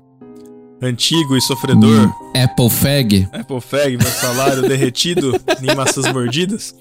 antigo 0.82 1.36
e 1.36 1.40
sofredor, 1.40 2.12
Apple 2.36 2.68
Fag. 2.68 3.28
Apple 3.32 3.60
Fag, 3.60 3.96
meu 3.96 4.06
salário 4.10 4.62
derretido 4.68 5.32
em 5.62 5.74
maçãs 5.74 6.12
mordidas. 6.12 6.74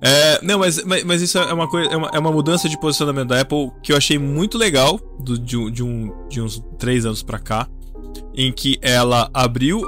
É, 0.00 0.40
não, 0.42 0.58
mas, 0.58 0.82
mas, 0.84 1.04
mas 1.04 1.22
isso 1.22 1.38
é 1.38 1.52
uma 1.52 1.68
coisa, 1.68 1.88
é 1.90 1.96
uma, 1.96 2.10
é 2.14 2.18
uma 2.18 2.32
mudança 2.32 2.68
de 2.68 2.78
posicionamento 2.80 3.28
da 3.28 3.40
Apple 3.40 3.70
que 3.82 3.92
eu 3.92 3.96
achei 3.96 4.18
muito 4.18 4.58
legal 4.58 4.98
do- 5.20 5.38
de, 5.38 5.70
de, 5.70 5.82
um, 5.82 6.12
de 6.28 6.40
uns 6.40 6.60
três 6.78 7.06
anos 7.06 7.22
pra 7.22 7.38
cá, 7.38 7.68
em 8.34 8.50
que 8.52 8.78
ela 8.82 9.30
abriu 9.32 9.80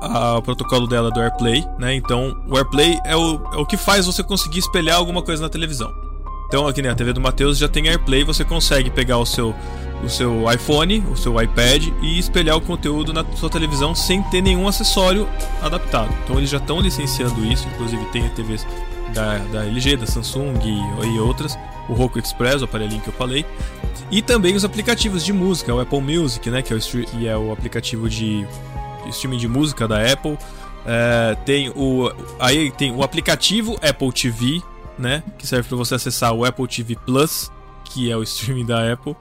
a- 0.00 0.36
o 0.38 0.42
protocolo 0.42 0.86
dela 0.86 1.10
do 1.10 1.20
AirPlay, 1.20 1.64
né? 1.78 1.94
Então, 1.94 2.32
o 2.48 2.56
AirPlay 2.56 2.98
é 3.04 3.16
o, 3.16 3.34
é 3.52 3.56
o 3.56 3.66
que 3.66 3.76
faz 3.76 4.06
você 4.06 4.22
conseguir 4.22 4.60
espelhar 4.60 4.96
alguma 4.96 5.22
coisa 5.22 5.42
na 5.42 5.48
televisão. 5.48 5.90
Então, 6.50 6.66
aqui 6.66 6.82
na 6.82 6.96
TV 6.96 7.12
do 7.12 7.20
Matheus 7.20 7.58
já 7.58 7.68
tem 7.68 7.86
AirPlay, 7.86 8.24
você 8.24 8.44
consegue 8.44 8.90
pegar 8.90 9.18
o 9.18 9.24
seu, 9.24 9.54
o 10.02 10.08
seu 10.08 10.52
iPhone, 10.52 10.98
o 11.08 11.16
seu 11.16 11.40
iPad 11.40 11.86
e 12.02 12.18
espelhar 12.18 12.56
o 12.56 12.60
conteúdo 12.60 13.12
na 13.12 13.24
sua 13.36 13.48
televisão 13.48 13.94
sem 13.94 14.20
ter 14.24 14.42
nenhum 14.42 14.66
acessório 14.66 15.28
adaptado. 15.62 16.12
Então, 16.24 16.38
eles 16.38 16.50
já 16.50 16.58
estão 16.58 16.80
licenciando 16.80 17.44
isso, 17.44 17.68
inclusive 17.68 18.04
tem 18.06 18.28
TVs 18.30 18.66
da, 19.14 19.38
da 19.38 19.64
LG, 19.64 19.98
da 19.98 20.06
Samsung 20.08 20.54
e, 20.64 21.06
e 21.06 21.20
outras, 21.20 21.56
o 21.88 21.92
Roku 21.92 22.18
Express, 22.18 22.62
o 22.62 22.64
aparelhinho 22.64 23.00
que 23.00 23.10
eu 23.10 23.14
falei, 23.14 23.46
e 24.10 24.20
também 24.20 24.56
os 24.56 24.64
aplicativos 24.64 25.24
de 25.24 25.32
música, 25.32 25.72
o 25.72 25.78
Apple 25.78 26.00
Music, 26.00 26.50
né, 26.50 26.62
que 26.62 26.72
é 26.72 26.76
o, 26.76 27.26
é 27.28 27.36
o 27.36 27.52
aplicativo 27.52 28.08
de, 28.08 28.44
de 29.04 29.10
streaming 29.10 29.38
de 29.38 29.46
música 29.46 29.86
da 29.86 30.04
Apple. 30.04 30.36
É, 30.84 31.36
tem 31.44 31.68
o 31.76 32.10
aí 32.40 32.72
tem 32.72 32.90
o 32.90 33.04
aplicativo 33.04 33.78
Apple 33.82 34.10
TV, 34.12 34.62
né, 35.00 35.24
que 35.38 35.46
serve 35.46 35.68
para 35.68 35.76
você 35.76 35.94
acessar 35.94 36.32
o 36.32 36.44
Apple 36.44 36.68
TV 36.68 36.94
Plus, 37.06 37.50
que 37.84 38.10
é 38.10 38.16
o 38.16 38.22
streaming 38.22 38.66
da 38.66 38.92
Apple. 38.92 39.16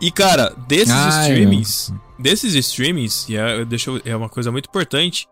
E 0.00 0.10
cara, 0.10 0.54
desses 0.68 0.90
Ai, 0.94 1.30
streamings, 1.30 1.92
desses 2.18 2.54
streamings, 2.54 3.28
e 3.28 3.36
é, 3.36 3.64
deixa 3.64 3.90
eu- 3.90 4.02
é 4.04 4.14
uma 4.14 4.28
coisa 4.28 4.50
muito 4.52 4.68
importante, 4.68 5.26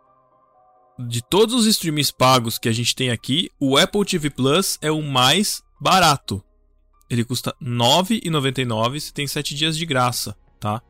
de 0.99 1.21
todos 1.23 1.55
os 1.55 1.67
streamings 1.67 2.11
pagos 2.11 2.59
que 2.59 2.69
a 2.69 2.73
gente 2.73 2.95
tem 2.95 3.11
aqui, 3.11 3.51
o 3.59 3.77
Apple 3.77 4.05
TV 4.05 4.31
Plus 4.31 4.79
é 4.81 4.91
o 4.91 5.03
mais 5.03 5.63
barato. 5.81 6.43
Ele 7.11 7.25
custa 7.25 7.55
R$ 7.61 7.67
9,99 7.69 9.01
você 9.01 9.13
tem 9.13 9.27
7 9.27 9.55
dias 9.55 9.77
de 9.77 9.85
graça, 9.85 10.35
tá? 10.61 10.81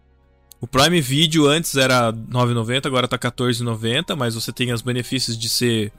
O 0.61 0.67
Prime 0.69 1.01
Video 1.01 1.49
antes 1.49 1.75
era 1.77 2.11
R$ 2.11 2.17
9,90, 2.29 2.87
agora 2.87 3.09
tá 3.09 3.17
R$ 3.17 3.23
14,90, 3.23 4.15
mas 4.15 4.35
você 4.37 4.53
tem 4.53 4.73
os 4.73 4.83
benefícios 4.83 5.37
de 5.37 5.49
ser, 5.49 5.93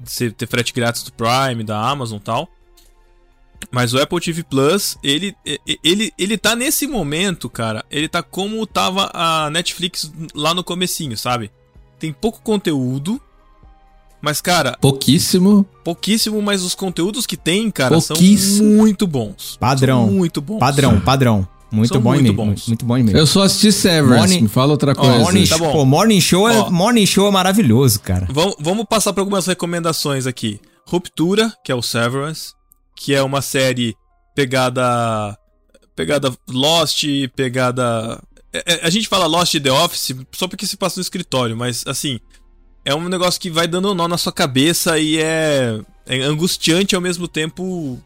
de 0.00 0.30
ter 0.30 0.46
frete 0.46 0.72
grátis 0.72 1.02
do 1.02 1.12
Prime, 1.12 1.64
da 1.64 1.80
Amazon 1.80 2.18
e 2.18 2.22
tal. 2.22 2.48
Mas 3.70 3.92
o 3.92 4.00
Apple 4.00 4.20
TV 4.20 4.44
Plus, 4.44 4.96
ele, 5.02 5.34
ele, 5.82 6.12
ele 6.16 6.38
tá 6.38 6.54
nesse 6.54 6.86
momento, 6.86 7.50
cara, 7.50 7.84
ele 7.90 8.08
tá 8.08 8.22
como 8.22 8.64
tava 8.66 9.10
a 9.12 9.50
Netflix 9.50 10.10
lá 10.34 10.54
no 10.54 10.62
comecinho, 10.62 11.18
sabe? 11.18 11.50
Tem 11.98 12.12
pouco 12.12 12.40
conteúdo, 12.40 13.20
mas, 14.20 14.40
cara, 14.40 14.76
Pouquíssimo. 14.80 15.64
pouquíssimo, 15.84 16.40
mas 16.42 16.62
os 16.62 16.74
conteúdos 16.74 17.26
que 17.26 17.36
tem, 17.36 17.70
cara, 17.70 18.00
são 18.00 18.16
muito 18.60 19.06
bons. 19.06 19.56
Padrão. 19.58 20.06
São 20.06 20.14
muito 20.14 20.40
bons. 20.40 20.58
Padrão, 20.58 21.00
padrão. 21.00 21.48
Muito 21.70 21.92
São 21.92 22.00
bom 22.00 22.10
muito 22.10 22.22
mesmo. 22.22 22.36
bons. 22.36 22.66
Muito, 22.68 22.84
bom 22.86 22.94
mesmo. 22.94 23.16
Eu 23.18 23.26
só 23.26 23.42
assisti 23.42 23.70
Severance. 23.72 24.18
Morning- 24.18 24.42
Me 24.42 24.48
fala 24.48 24.72
outra 24.72 24.94
coisa. 24.94 25.18
Morning, 25.18 25.46
tá 25.46 25.58
bom. 25.58 25.72
pô, 25.72 25.84
morning 25.84 26.20
show 26.20 26.48
é, 26.48 26.56
Ó. 26.58 26.70
morning 26.70 27.04
show 27.06 27.28
é 27.28 27.30
maravilhoso, 27.30 28.00
cara. 28.00 28.26
Vamos, 28.30 28.56
vamos 28.58 28.86
passar 28.88 29.12
para 29.12 29.20
algumas 29.22 29.46
recomendações 29.46 30.26
aqui. 30.26 30.60
Ruptura, 30.86 31.52
que 31.62 31.70
é 31.70 31.74
o 31.74 31.82
Severance, 31.82 32.52
que 32.96 33.14
é 33.14 33.22
uma 33.22 33.42
série 33.42 33.94
pegada 34.34 35.36
pegada 35.94 36.32
Lost, 36.48 37.04
pegada 37.34 38.22
é- 38.52 38.62
é- 38.74 38.86
a 38.86 38.90
gente 38.90 39.08
fala 39.08 39.26
Lost 39.26 39.54
e 39.54 39.60
The 39.60 39.70
Office 39.72 40.14
só 40.32 40.46
porque 40.48 40.66
se 40.66 40.76
passa 40.76 40.98
no 40.98 41.02
escritório, 41.02 41.56
mas 41.56 41.82
assim, 41.86 42.18
é 42.84 42.94
um 42.94 43.08
negócio 43.08 43.40
que 43.40 43.50
vai 43.50 43.66
dando 43.66 43.90
um 43.90 43.94
nó 43.94 44.06
na 44.08 44.16
sua 44.16 44.32
cabeça 44.32 44.98
e 44.98 45.18
é, 45.18 45.78
é 46.06 46.22
angustiante 46.22 46.94
ao 46.94 47.00
mesmo 47.00 47.26
tempo 47.28 48.00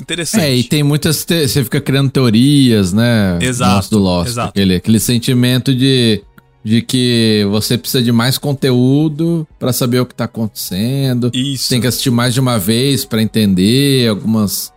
interessante. 0.00 0.42
É, 0.44 0.54
e 0.54 0.64
tem 0.64 0.82
muitas. 0.82 1.24
te- 1.24 1.46
Você 1.48 1.64
fica 1.64 1.80
criando 1.80 2.10
teorias, 2.10 2.92
né? 2.92 3.38
Exato, 3.40 3.74
Nossa, 3.74 3.90
do 3.90 3.98
Lost. 3.98 4.28
exato. 4.30 4.48
Aquele, 4.50 4.76
aquele 4.76 5.00
sentimento 5.00 5.74
de, 5.74 6.22
de 6.64 6.82
que 6.82 7.46
você 7.50 7.76
precisa 7.78 8.02
de 8.02 8.12
mais 8.12 8.38
conteúdo 8.38 9.46
pra 9.58 9.72
saber 9.72 10.00
o 10.00 10.06
que 10.06 10.14
tá 10.14 10.24
acontecendo. 10.24 11.30
Isso. 11.34 11.68
Tem 11.68 11.80
que 11.80 11.86
assistir 11.86 12.10
mais 12.10 12.34
de 12.34 12.40
uma 12.40 12.58
vez 12.58 13.04
pra 13.04 13.20
entender 13.22 14.08
algumas, 14.08 14.72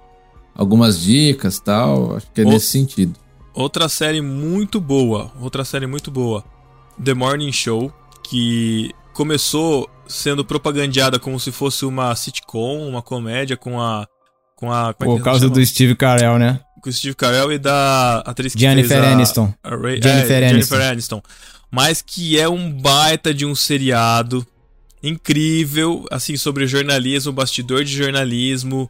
algumas 0.55 0.99
dicas 1.01 1.57
e 1.57 1.63
tal. 1.63 2.15
Acho 2.17 2.27
que 2.33 2.41
é 2.41 2.45
O- 2.45 2.49
nesse 2.49 2.67
sentido. 2.67 3.13
Outra 3.53 3.89
série 3.89 4.21
muito 4.21 4.79
boa, 4.79 5.29
outra 5.41 5.65
série 5.65 5.85
muito 5.85 6.09
boa, 6.09 6.41
The 7.03 7.13
Morning 7.13 7.51
Show, 7.51 7.91
que 8.23 8.91
começou 9.13 9.89
sendo 10.07 10.43
propagandeada 10.45 11.19
como 11.19 11.37
se 11.37 11.51
fosse 11.51 11.83
uma 11.85 12.15
sitcom, 12.15 12.87
uma 12.87 13.01
comédia 13.01 13.57
com 13.57 13.79
a 13.79 14.07
com 14.61 14.71
a 14.71 14.93
que 14.93 15.03
Por 15.03 15.21
causa 15.21 15.49
do 15.49 15.65
Steve 15.65 15.95
Carell, 15.95 16.37
né? 16.39 16.59
com 16.81 16.89
o 16.89 16.93
Steve 16.93 17.13
Carell 17.15 17.51
e 17.51 17.59
da 17.59 18.19
atriz 18.25 18.53
que 18.53 18.59
Jennifer 18.59 18.97
fez 19.01 19.03
a, 19.11 19.13
Aniston. 19.13 19.53
a 19.63 19.69
Ray- 19.75 19.99
Jennifer 20.01 20.31
é, 20.43 20.49
Aniston. 20.49 20.75
Jennifer 20.75 20.81
Aniston. 20.91 21.21
Mas 21.69 22.01
que 22.01 22.39
é 22.39 22.47
um 22.49 22.71
baita 22.71 23.33
de 23.33 23.45
um 23.45 23.53
seriado 23.55 24.45
incrível, 25.01 26.05
assim, 26.11 26.37
sobre 26.37 26.65
jornalismo, 26.67 27.31
bastidor 27.31 27.83
de 27.83 27.91
jornalismo 27.95 28.89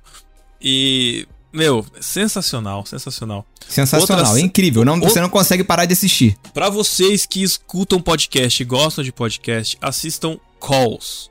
e 0.61 1.27
meu, 1.53 1.85
sensacional, 1.99 2.85
sensacional. 2.85 3.45
Sensacional, 3.67 4.37
é 4.37 4.41
incrível. 4.41 4.83
Não, 4.85 4.97
o- 4.97 5.01
Você 5.01 5.19
não 5.21 5.29
consegue 5.29 5.63
parar 5.63 5.85
de 5.85 5.93
assistir. 5.93 6.35
Pra 6.53 6.69
vocês 6.69 7.25
que 7.25 7.41
escutam 7.43 8.01
podcast 8.01 8.61
e 8.61 8.65
gostam 8.65 9.03
de 9.03 9.11
podcast, 9.11 9.77
assistam 9.81 10.37
calls, 10.61 11.29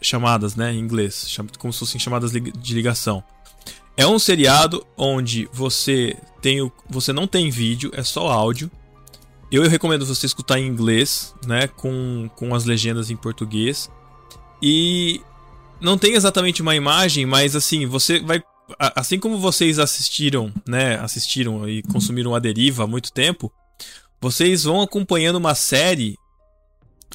chamadas, 0.00 0.56
né, 0.56 0.72
em 0.74 0.78
inglês, 0.78 1.36
como 1.58 1.72
se 1.72 1.78
fossem 1.78 2.00
chamadas 2.00 2.32
de 2.32 2.74
ligação. 2.74 3.22
É 3.96 4.06
um 4.06 4.18
seriado 4.18 4.86
onde 4.96 5.48
você 5.52 6.16
tem 6.40 6.60
o, 6.60 6.72
você 6.88 7.12
não 7.12 7.26
tem 7.26 7.50
vídeo, 7.50 7.90
é 7.94 8.02
só 8.02 8.28
áudio. 8.28 8.70
Eu 9.50 9.68
recomendo 9.68 10.06
você 10.06 10.24
escutar 10.24 10.58
em 10.58 10.66
inglês, 10.66 11.34
né, 11.46 11.68
com, 11.68 12.30
com 12.36 12.54
as 12.54 12.64
legendas 12.64 13.10
em 13.10 13.16
português. 13.16 13.90
E 14.62 15.20
não 15.80 15.98
tem 15.98 16.14
exatamente 16.14 16.62
uma 16.62 16.74
imagem, 16.74 17.26
mas 17.26 17.54
assim, 17.54 17.84
você 17.86 18.20
vai 18.20 18.42
assim 18.78 19.18
como 19.18 19.38
vocês 19.38 19.78
assistiram, 19.78 20.52
né, 20.66 20.98
assistiram 21.00 21.68
e 21.68 21.82
consumiram 21.82 22.34
a 22.34 22.38
deriva 22.38 22.84
há 22.84 22.86
muito 22.86 23.12
tempo, 23.12 23.52
vocês 24.20 24.64
vão 24.64 24.80
acompanhando 24.80 25.36
uma 25.36 25.54
série 25.54 26.16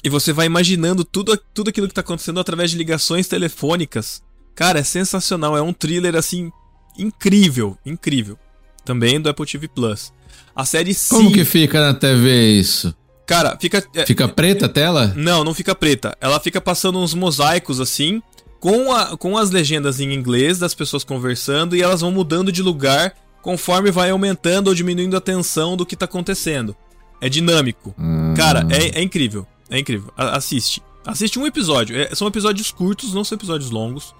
e 0.04 0.08
você 0.08 0.32
vai 0.32 0.46
imaginando 0.46 1.04
tudo, 1.04 1.36
tudo 1.52 1.70
aquilo 1.70 1.88
que 1.88 1.94
tá 1.94 2.02
acontecendo 2.02 2.38
através 2.38 2.70
de 2.70 2.76
ligações 2.76 3.26
telefônicas. 3.26 4.22
Cara, 4.54 4.78
é 4.78 4.84
sensacional, 4.84 5.56
é 5.56 5.62
um 5.62 5.72
thriller 5.72 6.14
assim 6.14 6.52
incrível, 6.98 7.76
incrível. 7.86 8.38
Também 8.84 9.20
do 9.20 9.28
Apple 9.28 9.46
TV 9.46 9.68
Plus. 9.68 10.12
A 10.54 10.64
série 10.64 10.94
Como 11.08 11.32
que 11.32 11.44
fica 11.44 11.80
na 11.80 11.94
TV 11.94 12.52
isso? 12.52 12.94
cara, 13.26 13.56
fica 13.60 13.84
é, 13.94 14.06
Fica 14.06 14.26
preta 14.26 14.66
a 14.66 14.68
tela? 14.68 15.12
não, 15.16 15.44
não 15.44 15.52
fica 15.54 15.74
preta. 15.74 16.16
Ela 16.20 16.40
fica 16.40 16.60
passando 16.60 16.98
uns 16.98 17.12
mosaicos 17.14 17.78
assim, 17.80 18.22
com, 18.58 18.90
a, 18.92 19.16
com 19.16 19.36
as 19.36 19.50
legendas 19.50 20.00
em 20.00 20.12
inglês 20.12 20.58
das 20.58 20.74
pessoas 20.74 21.04
conversando 21.04 21.76
e 21.76 21.82
elas 21.82 22.00
vão 22.00 22.10
mudando 22.10 22.50
de 22.50 22.62
lugar 22.62 23.14
conforme 23.42 23.90
vai 23.90 24.10
aumentando 24.10 24.68
ou 24.68 24.74
diminuindo 24.74 25.16
a 25.16 25.20
tensão 25.20 25.76
do 25.76 25.86
que 25.86 25.94
tá 25.96 26.06
acontecendo. 26.06 26.74
É 27.20 27.28
dinâmico. 27.28 27.94
Hum. 27.98 28.34
Cara, 28.36 28.66
é, 28.70 28.98
é 28.98 29.02
incrível. 29.02 29.46
É 29.70 29.78
incrível. 29.78 30.10
A- 30.16 30.36
assiste. 30.36 30.82
Assiste 31.06 31.38
um 31.38 31.46
episódio. 31.46 31.96
É- 32.00 32.14
são 32.14 32.26
episódios 32.26 32.70
curtos, 32.70 33.12
não 33.12 33.22
são 33.24 33.36
episódios 33.36 33.70
longos. 33.70 34.14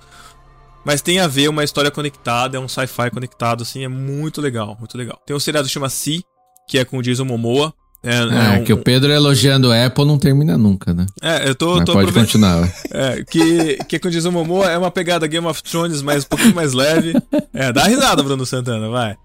Mas 0.85 1.03
tem 1.03 1.19
a 1.21 1.27
ver 1.27 1.49
uma 1.49 1.65
história 1.65 1.91
conectada, 1.91 2.57
é 2.57 2.61
um 2.61 2.69
sci-fi 2.69 3.11
conectado, 3.11 3.63
assim, 3.63 3.85
é 3.85 3.89
muito 3.89 4.41
legal, 4.41 4.77
muito 4.79 4.97
legal. 4.97 5.21
Tem 5.27 5.37
um 5.37 5.41
seriado 5.41 5.67
que 5.67 5.73
chama 5.75 5.89
Si, 5.89 6.23
que 6.69 6.79
é 6.79 6.85
com 6.85 6.99
o 6.99 7.03
Jason 7.03 7.25
Momoa. 7.25 7.75
É, 8.03 8.15
É, 8.15 8.21
é 8.57 8.61
um- 8.61 8.65
que 8.65 8.73
o 8.73 8.79
Pedro 8.79 9.11
elogiando 9.11 9.69
o 9.69 9.73
Apple 9.73 10.05
não 10.05 10.19
termina 10.19 10.57
nunca, 10.57 10.95
né? 10.95 11.05
é, 11.21 11.49
eu 11.49 11.55
tô, 11.55 11.77
Mas 11.77 11.85
tô 11.85 11.93
pode 11.95 12.13
continuar. 12.13 12.73
É, 12.93 13.25
que, 13.29 13.77
que 13.89 13.99
com 13.99 14.07
o 14.09 14.11
Jason 14.11 14.31
Momoa 14.31 14.71
é 14.71 14.79
uma 14.79 14.91
pegada 14.91 15.27
Game 15.27 15.47
of 15.47 15.63
Thrones, 15.63 16.01
mas 16.01 16.25
um 16.25 16.29
pouquinho 16.29 16.55
mais 16.55 16.73
leve. 16.73 17.13
É, 17.53 17.73
dá 17.73 17.85
risada, 17.85 18.23
Bruno 18.23 18.47
Santana, 18.47 18.89
vai. 18.89 19.17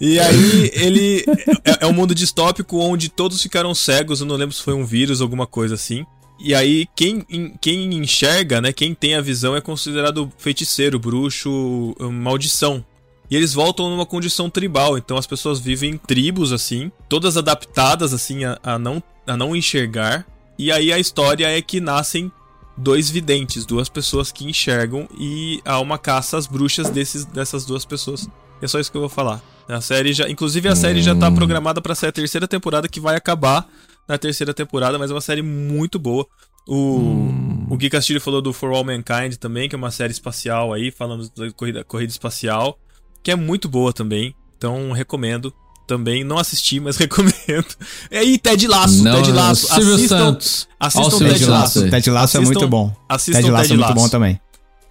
E 0.00 0.18
aí, 0.18 0.70
ele. 0.72 1.24
É, 1.64 1.84
é 1.84 1.86
um 1.86 1.92
mundo 1.92 2.14
distópico 2.14 2.78
onde 2.78 3.10
todos 3.10 3.42
ficaram 3.42 3.74
cegos. 3.74 4.20
Eu 4.20 4.26
não 4.26 4.36
lembro 4.36 4.54
se 4.54 4.62
foi 4.62 4.72
um 4.72 4.84
vírus, 4.84 5.20
alguma 5.20 5.46
coisa 5.46 5.74
assim. 5.74 6.06
E 6.40 6.54
aí, 6.54 6.88
quem, 6.96 7.24
quem 7.60 7.94
enxerga, 7.94 8.60
né? 8.60 8.72
Quem 8.72 8.94
tem 8.94 9.14
a 9.14 9.20
visão 9.20 9.54
é 9.54 9.60
considerado 9.60 10.32
feiticeiro, 10.38 10.98
bruxo, 10.98 11.94
maldição. 12.10 12.84
E 13.30 13.36
eles 13.36 13.54
voltam 13.54 13.88
numa 13.90 14.06
condição 14.06 14.50
tribal. 14.50 14.98
Então 14.98 15.16
as 15.16 15.26
pessoas 15.26 15.60
vivem 15.60 15.92
em 15.92 15.96
tribos, 15.98 16.52
assim, 16.52 16.90
todas 17.08 17.36
adaptadas, 17.36 18.12
assim, 18.12 18.44
a, 18.44 18.58
a 18.62 18.78
não, 18.78 19.02
a 19.26 19.36
não 19.36 19.54
enxergar. 19.54 20.26
E 20.58 20.72
aí 20.72 20.92
a 20.92 20.98
história 20.98 21.46
é 21.46 21.62
que 21.62 21.80
nascem 21.80 22.32
dois 22.76 23.10
videntes, 23.10 23.64
duas 23.64 23.88
pessoas 23.88 24.32
que 24.32 24.44
enxergam 24.44 25.08
e 25.18 25.60
há 25.64 25.78
uma 25.78 25.98
caça 25.98 26.38
às 26.38 26.46
bruxas 26.46 26.88
desses, 26.90 27.24
dessas 27.24 27.64
duas 27.64 27.84
pessoas. 27.84 28.28
É 28.60 28.66
só 28.66 28.80
isso 28.80 28.90
que 28.90 28.96
eu 28.96 29.02
vou 29.02 29.10
falar. 29.10 29.42
A 29.68 29.80
série 29.80 30.12
já, 30.12 30.28
inclusive 30.28 30.68
a 30.68 30.74
série 30.74 31.00
já 31.00 31.14
tá 31.14 31.30
programada 31.30 31.80
pra 31.80 31.94
ser 31.94 32.08
a 32.08 32.12
terceira 32.12 32.48
temporada 32.48 32.88
que 32.88 32.98
vai 32.98 33.14
acabar 33.14 33.68
na 34.10 34.18
terceira 34.18 34.52
temporada, 34.52 34.98
mas 34.98 35.08
é 35.10 35.14
uma 35.14 35.20
série 35.20 35.40
muito 35.40 35.96
boa. 35.98 36.26
O, 36.66 37.28
o 37.70 37.76
Gui 37.76 37.88
Castilho 37.88 38.20
falou 38.20 38.42
do 38.42 38.52
For 38.52 38.70
All 38.72 38.82
Mankind 38.84 39.36
também, 39.38 39.68
que 39.68 39.74
é 39.76 39.78
uma 39.78 39.90
série 39.92 40.12
espacial 40.12 40.72
aí, 40.72 40.90
falando 40.90 41.30
da 41.36 41.50
corrida, 41.52 41.84
corrida 41.84 42.10
espacial, 42.10 42.76
que 43.22 43.30
é 43.30 43.36
muito 43.36 43.68
boa 43.68 43.92
também. 43.92 44.34
Então 44.58 44.90
recomendo 44.90 45.52
também. 45.86 46.24
Não 46.24 46.38
assisti, 46.38 46.80
mas 46.80 46.96
recomendo. 46.98 47.66
E 48.10 48.16
aí, 48.16 48.36
Ted 48.38 48.66
Laço, 48.66 49.02
Não, 49.04 49.14
Ted 49.16 49.32
Laço. 49.32 49.66
Silvio 49.68 49.94
assistam, 49.94 50.18
Santos. 50.18 50.68
assistam 50.78 51.18
Ted 51.18 51.32
Ted 51.32 51.44
Laço. 51.46 51.90
Ted 51.90 52.10
Laço 52.10 52.36
é 52.36 52.40
Assistam- 52.40 52.42
muito 52.60 52.68
bom. 52.68 52.96
Assistam 53.08 53.40
Ted 53.42 53.50
Laço 53.52 53.72
é 53.72 53.76
muito 53.76 53.94
bom 53.94 54.08
também. 54.08 54.40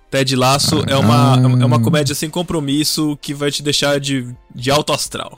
Ted 0.10 0.36
Laço 0.36 0.84
é, 0.88 0.96
uma, 0.96 1.36
Ah. 1.36 1.40
é 1.62 1.66
uma 1.66 1.80
comédia 1.80 2.16
sem 2.16 2.30
compromisso 2.30 3.18
que 3.22 3.34
vai 3.34 3.52
te 3.52 3.62
deixar 3.62 4.00
de, 4.00 4.28
de 4.54 4.72
alto 4.72 4.92
astral. 4.92 5.38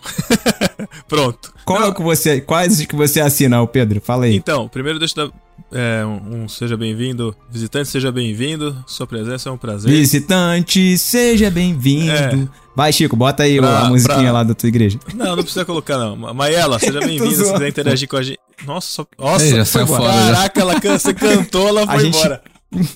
Pronto. 1.07 1.53
Qual 1.65 1.81
é 1.83 1.87
o 1.87 1.93
que 1.93 2.01
você, 2.01 2.39
quais 2.41 2.85
que 2.85 2.95
você 2.95 3.19
assina, 3.19 3.65
Pedro? 3.67 4.01
Fala 4.01 4.25
aí. 4.25 4.35
Então, 4.35 4.67
primeiro 4.67 4.97
deixa 4.99 5.19
eu 5.19 5.27
dar 5.27 5.33
é, 5.73 6.05
um, 6.05 6.43
um 6.43 6.49
seja 6.49 6.75
bem-vindo. 6.75 7.35
Visitante, 7.49 7.89
seja 7.89 8.11
bem-vindo. 8.11 8.75
Sua 8.87 9.05
presença 9.05 9.49
é 9.49 9.51
um 9.51 9.57
prazer. 9.57 9.89
Visitante, 9.91 10.97
seja 10.97 11.49
bem-vindo. 11.49 12.11
É. 12.11 12.47
Vai, 12.75 12.91
Chico, 12.93 13.15
bota 13.15 13.43
aí 13.43 13.57
Pra- 13.57 13.79
a 13.81 13.89
musiquinha 13.89 14.21
pra- 14.23 14.31
lá 14.31 14.43
da 14.43 14.53
tua 14.53 14.67
igreja. 14.69 14.97
Não, 15.13 15.35
não 15.35 15.43
precisa 15.43 15.65
colocar, 15.65 15.97
não. 15.97 16.15
Ma- 16.15 16.33
Maela, 16.33 16.79
seja 16.79 16.99
bem-vinda. 17.05 17.35
Se 17.45 17.51
quiser 17.53 17.67
interagir 17.67 18.07
com 18.07 18.15
a 18.17 18.23
gente. 18.23 18.39
Nossa, 18.65 18.87
só- 18.89 19.05
nossa, 19.19 19.45
Ei, 19.45 19.51
já 19.55 19.65
foi 19.65 19.85
fora, 19.85 20.03
já. 20.13 20.33
Caraca, 20.33 20.61
ela 20.61 20.79
can- 20.79 20.97
você 20.99 21.13
cantou, 21.13 21.67
ela 21.67 21.83
A 21.87 21.87
foi 21.93 21.99
gente- 22.05 22.17
embora. 22.17 22.41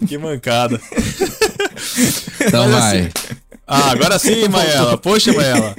Que 0.08 0.18
mancada. 0.18 0.80
Então 2.42 2.70
vai. 2.70 3.00
assim, 3.02 3.10
Ah, 3.68 3.92
agora 3.92 4.18
sim, 4.20 4.48
Maela. 4.50 4.98
Poxa, 4.98 5.34
Maela. 5.34 5.76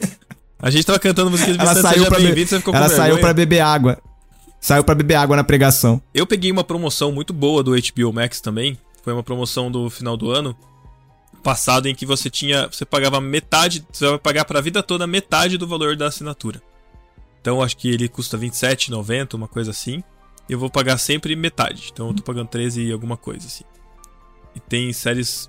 A 0.58 0.70
gente 0.70 0.84
tava 0.84 0.98
cantando 0.98 1.30
música 1.30 1.52
de 1.52 1.60
Ela 1.60 1.74
saiu 1.74 2.06
pra, 2.06 2.18
bem-vindo, 2.18 2.34
be... 2.36 2.46
você 2.46 2.58
ficou 2.58 2.74
ela 2.74 2.88
saiu 2.88 3.18
pra 3.18 3.32
beber 3.32 3.60
água. 3.60 3.98
Saiu 4.60 4.82
pra 4.82 4.94
beber 4.94 5.14
água 5.14 5.36
na 5.36 5.44
pregação. 5.44 6.00
Eu 6.14 6.26
peguei 6.26 6.50
uma 6.50 6.64
promoção 6.64 7.12
muito 7.12 7.32
boa 7.32 7.62
do 7.62 7.72
HBO 7.72 8.12
Max 8.12 8.40
também. 8.40 8.78
Foi 9.04 9.12
uma 9.12 9.22
promoção 9.22 9.70
do 9.70 9.88
final 9.90 10.16
do 10.16 10.30
ano 10.30 10.56
passado 11.42 11.86
em 11.86 11.94
que 11.94 12.04
você 12.04 12.28
tinha, 12.28 12.66
você 12.66 12.84
pagava 12.84 13.20
metade, 13.20 13.86
você 13.92 14.08
vai 14.08 14.18
pagar 14.18 14.44
pra 14.44 14.60
vida 14.60 14.82
toda 14.82 15.06
metade 15.06 15.56
do 15.56 15.64
valor 15.68 15.94
da 15.94 16.08
assinatura. 16.08 16.60
Então 17.40 17.62
acho 17.62 17.76
que 17.76 17.88
ele 17.88 18.08
custa 18.08 18.36
27,90, 18.36 19.34
uma 19.34 19.46
coisa 19.46 19.70
assim. 19.70 20.02
E 20.48 20.52
eu 20.52 20.58
vou 20.58 20.68
pagar 20.68 20.98
sempre 20.98 21.36
metade. 21.36 21.90
Então 21.92 22.08
eu 22.08 22.14
tô 22.14 22.22
pagando 22.24 22.48
13 22.48 22.82
e 22.82 22.92
alguma 22.92 23.16
coisa 23.16 23.46
assim. 23.46 23.62
E 24.56 24.58
tem 24.60 24.92
séries 24.92 25.48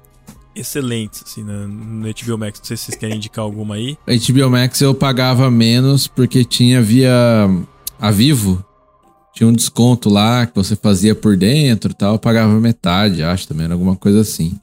excelentes 0.59 1.23
assim 1.25 1.43
na- 1.43 1.67
no 1.67 2.07
HBO 2.07 2.37
Max. 2.37 2.59
Não 2.59 2.65
sei 2.65 2.77
se 2.77 2.85
vocês 2.85 2.97
querem 2.97 3.17
indicar 3.17 3.43
alguma 3.43 3.75
aí. 3.75 3.97
HBO 4.07 4.49
Max 4.49 4.81
eu 4.81 4.93
pagava 4.93 5.49
menos 5.51 6.07
porque 6.07 6.43
tinha 6.43 6.81
via 6.81 7.13
a 7.99 8.11
Vivo. 8.11 8.63
Tinha 9.33 9.47
um 9.47 9.53
desconto 9.53 10.09
lá 10.09 10.45
que 10.47 10.55
você 10.55 10.75
fazia 10.75 11.13
por 11.13 11.37
dentro 11.37 11.91
e 11.91 11.93
tal. 11.93 12.13
Eu 12.15 12.19
pagava 12.19 12.59
metade, 12.59 13.21
acho 13.21 13.47
também, 13.47 13.65
era 13.65 13.73
alguma 13.75 13.95
coisa 13.95 14.21
assim. 14.21 14.53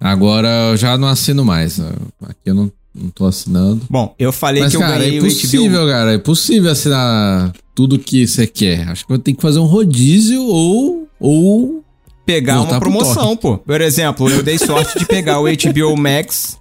Agora 0.00 0.48
eu 0.70 0.76
já 0.76 0.96
não 0.98 1.08
assino 1.08 1.44
mais. 1.44 1.80
Aqui 2.22 2.36
eu 2.46 2.54
não, 2.54 2.72
não 2.94 3.10
tô 3.10 3.24
assinando. 3.26 3.82
Bom, 3.88 4.14
eu 4.18 4.32
falei 4.32 4.62
Mas, 4.62 4.72
que 4.72 4.76
eu 4.76 4.80
cara, 4.80 4.98
ganhei 4.98 5.18
é 5.18 5.20
o 5.20 5.22
HBO. 5.22 5.26
impossível, 5.28 5.86
cara. 5.86 6.12
É 6.14 6.18
possível 6.18 6.70
assinar 6.70 7.52
tudo 7.74 7.98
que 7.98 8.26
você 8.26 8.46
quer. 8.46 8.88
Acho 8.88 9.06
que 9.06 9.18
tem 9.18 9.34
que 9.34 9.42
fazer 9.42 9.58
um 9.58 9.64
rodízio 9.66 10.42
ou. 10.42 11.08
ou 11.20 11.81
pegar 12.24 12.56
Voltar 12.56 12.72
uma 12.72 12.80
pro 12.80 12.90
promoção, 12.90 13.36
pô. 13.36 13.58
Por 13.58 13.80
exemplo, 13.80 14.28
eu 14.28 14.42
dei 14.42 14.58
sorte 14.58 14.98
de 14.98 15.06
pegar 15.06 15.40
o 15.40 15.44
HBO 15.44 15.96
Max. 15.96 16.58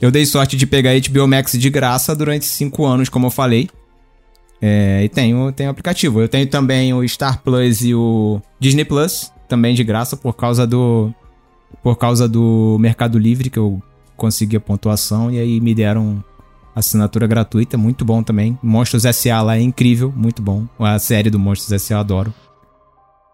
Eu 0.00 0.10
dei 0.10 0.26
sorte 0.26 0.56
de 0.56 0.66
pegar 0.66 0.92
HBO 0.98 1.26
Max 1.26 1.52
de 1.52 1.70
graça 1.70 2.14
durante 2.14 2.44
cinco 2.44 2.84
anos, 2.84 3.08
como 3.08 3.26
eu 3.26 3.30
falei. 3.30 3.68
É, 4.60 5.02
e 5.04 5.08
tenho, 5.08 5.50
tenho 5.52 5.70
aplicativo. 5.70 6.20
Eu 6.20 6.28
tenho 6.28 6.46
também 6.46 6.92
o 6.92 7.06
Star 7.08 7.42
Plus 7.42 7.82
e 7.82 7.94
o 7.94 8.40
Disney 8.58 8.84
Plus, 8.84 9.32
também 9.48 9.74
de 9.74 9.84
graça, 9.84 10.16
por 10.16 10.34
causa 10.34 10.66
do. 10.66 11.12
Por 11.82 11.96
causa 11.96 12.28
do 12.28 12.76
Mercado 12.80 13.18
Livre, 13.18 13.50
que 13.50 13.58
eu 13.58 13.80
consegui 14.16 14.56
a 14.56 14.60
pontuação, 14.60 15.30
e 15.30 15.38
aí 15.38 15.60
me 15.60 15.74
deram 15.74 16.22
assinatura 16.74 17.26
gratuita, 17.26 17.76
muito 17.76 18.04
bom 18.04 18.22
também. 18.22 18.58
Monstros 18.62 19.04
S.A. 19.04 19.42
lá 19.42 19.56
é 19.56 19.60
incrível, 19.60 20.12
muito 20.14 20.42
bom. 20.42 20.66
A 20.78 20.98
série 20.98 21.30
do 21.30 21.38
Monstros 21.38 21.72
S.A. 21.72 21.96
eu 21.96 22.00
adoro. 22.00 22.34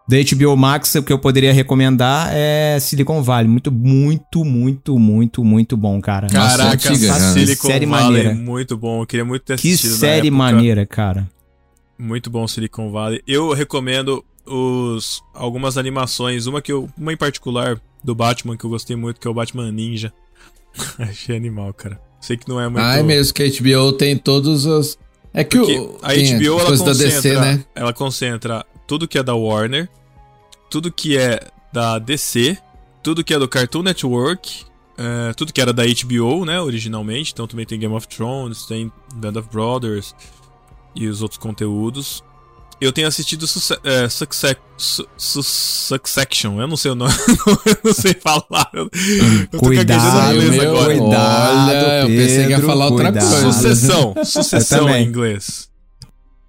Da 0.07 0.19
HBO 0.19 0.55
Max, 0.55 0.95
o 0.97 1.03
que 1.03 1.13
eu 1.13 1.19
poderia 1.19 1.53
recomendar 1.53 2.29
é 2.31 2.79
Silicon 2.79 3.23
Valley. 3.23 3.49
Muito, 3.49 3.73
muito, 3.73 4.45
muito, 4.45 4.99
muito, 4.99 5.43
muito 5.43 5.77
bom, 5.79 5.99
cara. 6.01 6.27
Nossa, 6.31 6.59
Caraca, 6.59 6.91
né? 6.91 7.19
Silicon 7.33 7.69
Série 7.69 7.87
Valley, 7.87 8.07
maneira. 8.07 8.35
muito 8.35 8.77
bom. 8.77 9.01
Eu 9.03 9.07
queria 9.07 9.25
muito 9.25 9.43
ter 9.43 9.59
Que 9.59 9.69
assistido 9.69 9.93
na 9.93 9.97
série 9.97 10.31
maneira, 10.31 10.85
cara. 10.85 11.27
Muito 11.99 12.29
bom 12.29 12.47
Silicon 12.47 12.91
Valley. 12.91 13.23
Eu 13.27 13.55
recomendo 13.55 14.23
os 14.47 15.23
algumas 15.33 15.79
animações, 15.79 16.47
uma 16.47 16.61
que 16.61 16.71
eu, 16.71 16.87
uma 16.99 17.13
em 17.13 17.17
particular 17.17 17.81
do 18.03 18.15
Batman 18.15 18.59
que 18.59 18.65
eu 18.65 18.71
gostei 18.71 18.97
muito, 18.97 19.19
que 19.19 19.27
é 19.27 19.31
o 19.31 19.35
Batman 19.35 19.73
Ninja. 19.73 20.13
Achei 20.99 21.35
animal, 21.35 21.73
cara. 21.73 21.99
Sei 22.21 22.37
que 22.37 22.47
não 22.49 22.61
é 22.61 22.69
muito 22.69 22.85
Ah, 22.85 22.97
é 22.99 23.03
mesmo 23.03 23.33
que 23.33 23.43
a 23.43 23.47
HBO 23.49 23.93
tem 23.95 24.19
todos 24.19 24.67
os. 24.67 24.99
É 25.33 25.43
que 25.45 25.57
porque 25.57 25.79
o. 25.79 25.99
a 26.03 26.13
HBO 26.13 26.61
ela 26.61 26.65
concentra, 26.65 26.95
DC, 26.95 27.41
né? 27.41 27.65
ela 27.75 27.93
concentra 27.93 28.67
tudo 28.87 29.07
que 29.09 29.19
é 29.19 29.23
da 29.23 29.35
Warner, 29.35 29.89
tudo 30.71 30.91
que 30.93 31.17
é 31.17 31.41
da 31.73 31.99
DC, 31.99 32.57
tudo 33.03 33.25
que 33.25 33.35
é 33.35 33.39
do 33.39 33.49
Cartoon 33.49 33.83
Network, 33.83 34.65
é, 34.97 35.33
tudo 35.35 35.53
que 35.53 35.61
era 35.61 35.73
da 35.73 35.83
HBO, 35.85 36.45
né, 36.45 36.61
originalmente. 36.61 37.33
Então 37.33 37.47
também 37.47 37.67
tem 37.67 37.79
Game 37.79 37.95
of 37.95 38.07
Thrones, 38.09 38.65
tem 38.67 38.91
Band 39.15 39.39
of 39.41 39.49
Brothers 39.51 40.15
e 40.95 41.07
os 41.09 41.23
outros 41.23 41.39
conteúdos. 41.39 42.23
Eu 42.81 42.93
tenho 42.93 43.07
assistido 43.07 43.47
Suce 43.47 43.73
é, 43.85 44.09
Succe- 44.09 44.57
Su- 44.77 45.07
Su- 45.17 45.43
Succession, 45.43 46.61
eu 46.61 46.67
não 46.67 46.77
sei 46.77 46.91
o 46.91 46.95
nome, 46.97 47.13
eu 47.67 47.77
não 47.85 47.95
sei 47.95 48.15
falar. 48.15 48.69
Eu, 48.75 48.91
tô 49.51 49.59
Cuidado, 49.59 50.37
meu, 50.43 50.71
agora. 50.71 50.99
Cuidado, 50.99 51.69
Olha, 51.71 52.01
eu 52.03 52.07
pensei 52.09 52.45
que 52.45 52.51
ia 52.51 52.57
Pedro, 52.57 52.67
falar 52.67 52.85
outra 52.89 53.13
cuidado. 53.13 53.31
coisa. 53.31 53.53
Sucessão. 53.53 54.15
Sucessão 54.25 54.89
em 54.91 55.07
inglês. 55.07 55.71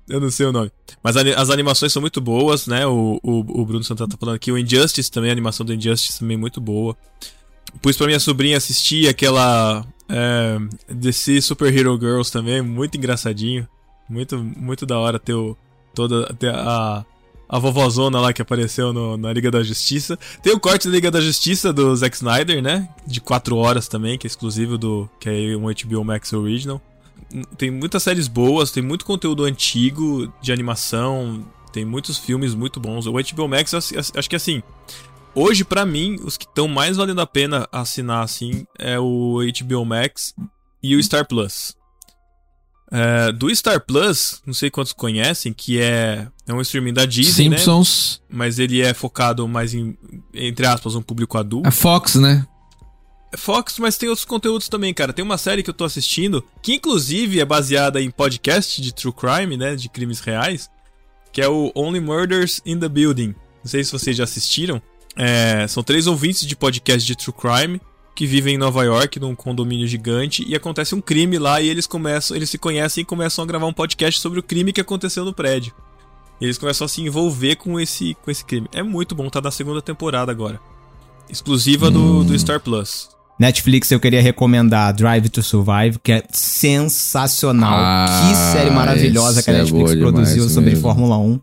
Eu 0.08 0.20
não 0.22 0.30
sei 0.30 0.46
o 0.46 0.52
nome. 0.52 0.72
Mas 1.04 1.16
as 1.18 1.50
animações 1.50 1.92
são 1.92 2.02
muito 2.02 2.22
boas, 2.22 2.68
né? 2.68 2.86
O, 2.86 3.20
o, 3.24 3.40
o 3.62 3.66
Bruno 3.66 3.84
Santana 3.84 4.10
tá 4.12 4.18
falando 4.20 4.36
aqui. 4.36 4.52
O 4.52 4.58
Injustice 4.58 5.10
também, 5.12 5.30
a 5.30 5.34
animação 5.34 5.66
do 5.66 5.74
Injustice 5.74 6.20
também 6.20 6.36
é 6.36 6.40
muito 6.40 6.62
boa. 6.62 6.96
Pus 7.82 7.98
pra 7.98 8.06
minha 8.08 8.20
sobrinha 8.20 8.56
assistir 8.58 9.08
aquela 9.08 9.84
é, 10.08 10.58
DC 10.94 11.42
Super 11.42 11.76
Hero 11.76 11.98
Girls 12.00 12.32
também, 12.32 12.62
muito 12.62 12.98
engraçadinho. 12.98 13.68
Muito, 14.08 14.38
muito 14.38 14.86
da 14.86 15.00
hora 15.00 15.18
ter 15.18 15.34
o, 15.34 15.58
toda 15.96 16.32
ter 16.36 16.54
a, 16.54 17.04
a 17.50 17.60
vovozona 17.60 18.20
lá 18.20 18.32
que 18.32 18.42
apareceu 18.44 18.94
no- 18.94 19.18
na 19.18 19.34
Liga 19.34 19.50
da 19.50 19.64
Justiça. 19.64 20.18
Tem 20.44 20.54
o 20.54 20.60
corte 20.60 20.88
da 20.88 20.94
Liga 20.94 21.10
da 21.10 21.20
Justiça 21.20 21.74
do 21.74 21.96
Zack 21.96 22.16
Snyder, 22.16 22.62
né? 22.62 22.88
De 23.08 23.20
4 23.20 23.58
horas 23.58 23.88
também, 23.88 24.20
que 24.20 24.28
é 24.28 24.30
exclusivo 24.30 24.78
do. 24.78 25.10
que 25.20 25.28
é 25.28 25.58
um 25.58 25.64
HBO 25.64 26.06
Max 26.06 26.32
Original. 26.34 26.80
Tem 27.58 27.72
muitas 27.72 28.04
séries 28.04 28.28
boas, 28.28 28.72
tem 28.72 28.84
muito 28.84 29.06
conteúdo 29.06 29.44
antigo 29.44 30.32
de 30.42 30.52
animação, 30.52 31.46
tem 31.72 31.84
muitos 31.84 32.18
filmes 32.18 32.54
muito 32.54 32.80
bons. 32.80 33.06
O 33.06 33.12
HBO 33.12 33.48
Max, 33.48 33.74
acho 33.74 34.30
que 34.30 34.36
assim. 34.36 34.64
Hoje, 35.34 35.66
pra 35.66 35.86
mim, 35.86 36.16
os 36.24 36.38
que 36.38 36.46
estão 36.46 36.68
mais 36.68 36.96
valendo 36.96 37.20
a 37.20 37.28
pena 37.28 37.68
assinar 37.70 38.24
assim 38.24 38.66
é 38.80 38.98
o 38.98 39.40
HBO 39.60 39.84
Max 39.84 40.34
e 40.82 40.96
o 40.96 41.04
Star 41.04 41.28
Plus. 41.28 41.76
É, 42.92 43.32
do 43.34 43.54
Star 43.54 43.84
Plus, 43.84 44.42
não 44.46 44.54
sei 44.54 44.70
quantos 44.70 44.94
conhecem, 44.94 45.52
que 45.52 45.82
é, 45.82 46.28
é 46.48 46.54
um 46.54 46.62
streaming 46.62 46.94
da 46.94 47.06
Disney, 47.06 47.50
né? 47.50 47.58
Simpsons. 47.58 48.22
Mas 48.30 48.60
ele 48.60 48.82
é 48.82 48.94
focado 48.94 49.46
mais 49.48 49.74
em, 49.74 49.98
entre 50.34 50.66
aspas, 50.66 50.96
um 50.96 51.02
público 51.02 51.38
adulto. 51.38 51.68
A 51.68 51.72
Fox, 51.72 52.16
né? 52.16 52.48
Fox, 53.38 53.80
mas 53.80 53.98
tem 53.98 54.10
outros 54.10 54.26
conteúdos 54.26 54.70
também, 54.70 54.94
cara. 54.94 55.14
Tem 55.14 55.24
uma 55.24 55.38
série 55.38 55.64
que 55.64 55.70
eu 55.70 55.74
tô 55.74 55.84
assistindo, 55.84 56.44
que 56.62 56.74
inclusive 56.74 57.40
é 57.40 57.46
baseada 57.46 58.02
em 58.02 58.10
podcast 58.10 58.82
de 58.82 58.94
true 58.94 59.14
crime, 59.14 59.58
né? 59.58 59.76
De 59.76 59.90
crimes 59.90 60.20
reais, 60.20 60.70
que 61.32 61.42
é 61.42 61.48
o 61.48 61.72
Only 61.76 62.00
Murders 62.00 62.62
in 62.66 62.80
the 62.80 62.90
Building. 62.90 63.36
Não 63.64 63.70
sei 63.70 63.84
se 63.84 63.92
vocês 63.92 64.16
já 64.16 64.24
assistiram. 64.24 64.82
É, 65.16 65.68
são 65.68 65.82
três 65.82 66.08
ouvintes 66.08 66.46
de 66.46 66.56
podcast 66.56 67.06
de 67.06 67.16
true 67.16 67.34
crime 67.34 67.80
que 68.16 68.26
vivem 68.26 68.56
em 68.56 68.58
Nova 68.58 68.84
York, 68.84 69.20
num 69.20 69.36
condomínio 69.36 69.86
gigante, 69.86 70.44
e 70.48 70.56
acontece 70.56 70.96
um 70.96 71.02
crime 71.02 71.38
lá 71.38 71.62
e 71.62 71.68
eles 71.68 71.86
começam, 71.86 72.36
eles 72.36 72.50
se 72.50 72.58
conhecem 72.58 73.02
e 73.02 73.06
começam 73.06 73.44
a 73.44 73.48
gravar 73.48 73.66
um 73.66 73.74
podcast 73.74 74.22
sobre 74.22 74.40
o 74.40 74.44
crime 74.44 74.72
que 74.72 74.80
aconteceu 74.80 75.26
no 75.26 75.34
prédio. 75.34 75.74
E 76.40 76.46
eles 76.46 76.58
começam 76.58 76.86
a 76.86 76.88
se 76.88 77.02
envolver 77.02 77.58
com 77.58 77.80
esse, 77.80 78.16
com 78.24 78.32
esse 78.32 78.44
crime. 78.44 78.70
É 78.74 78.82
muito 78.82 79.14
bom, 79.14 79.30
tá 79.30 79.42
na 79.42 79.52
segunda 79.52 79.82
temporada 79.82 80.32
agora. 80.32 80.60
Exclusiva 81.30 81.92
do, 81.92 82.24
do 82.24 82.38
Star 82.40 82.60
Plus. 82.60 83.15
Netflix 83.40 83.92
eu 83.92 84.00
queria 84.00 84.22
recomendar 84.22 84.94
Drive 84.94 85.28
to 85.30 85.44
Survive, 85.44 86.00
que 86.04 86.12
é 86.12 86.24
sensacional. 86.32 87.74
Ah, 87.78 88.06
que 88.30 88.36
série 88.58 88.70
maravilhosa 88.70 89.44
que 89.44 89.50
a 89.50 89.54
é 89.54 89.58
Netflix 89.60 89.94
boa 89.94 90.12
produziu 90.12 90.50
sobre 90.50 90.70
mesmo. 90.72 90.82
Fórmula 90.82 91.18
1. 91.18 91.40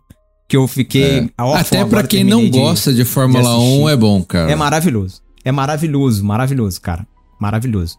Que 0.48 0.56
eu 0.56 0.66
fiquei. 0.68 1.30
órfão 1.38 1.80
Até 1.80 1.84
pra 1.84 2.02
quem 2.02 2.24
não 2.24 2.42
de- 2.44 2.50
gosta 2.50 2.92
de 2.92 3.04
Fórmula 3.04 3.54
assistir. 3.56 3.80
1 3.82 3.88
é 3.88 3.96
bom, 3.96 4.22
cara. 4.22 4.50
É 4.50 4.54
maravilhoso. 4.56 5.20
É 5.44 5.52
maravilhoso, 5.52 6.24
maravilhoso, 6.24 6.80
cara. 6.80 7.06
Maravilhoso. 7.40 7.96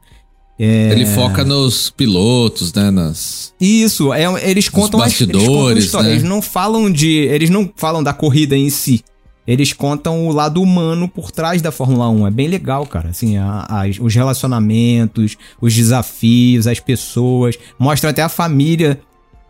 É... 0.60 0.92
Ele 0.92 1.06
foca 1.06 1.44
nos 1.44 1.90
pilotos, 1.90 2.72
né? 2.74 2.92
Nas... 2.92 3.54
Isso, 3.60 4.14
é, 4.14 4.24
eles 4.50 4.70
contam 4.70 5.02
as- 5.02 5.20
eles 5.20 5.30
contam 5.30 5.40
a 5.42 5.44
bastidores, 5.44 5.86
história. 5.86 6.08
né? 6.10 6.14
Eles 6.14 6.24
não 6.24 6.42
falam 6.42 6.92
de. 6.92 7.10
Eles 7.10 7.50
não 7.50 7.72
falam 7.76 8.04
da 8.04 8.14
corrida 8.14 8.56
em 8.56 8.70
si. 8.70 9.04
Eles 9.46 9.74
contam 9.74 10.26
o 10.26 10.32
lado 10.32 10.62
humano 10.62 11.08
por 11.08 11.30
trás 11.32 11.62
da 11.62 11.72
Fórmula 11.72 12.10
1. 12.10 12.28
É 12.28 12.32
bem 12.32 12.48
legal, 12.48 12.86
cara. 12.86 13.10
Assim, 13.10 13.36
a- 13.38 13.66
as- 13.70 14.00
os 14.00 14.14
relacionamentos, 14.16 15.38
os 15.62 15.74
desafios, 15.74 16.68
as 16.68 16.80
pessoas. 16.80 17.58
Mostra 17.78 18.10
até 18.12 18.22
a 18.22 18.30
família 18.30 19.00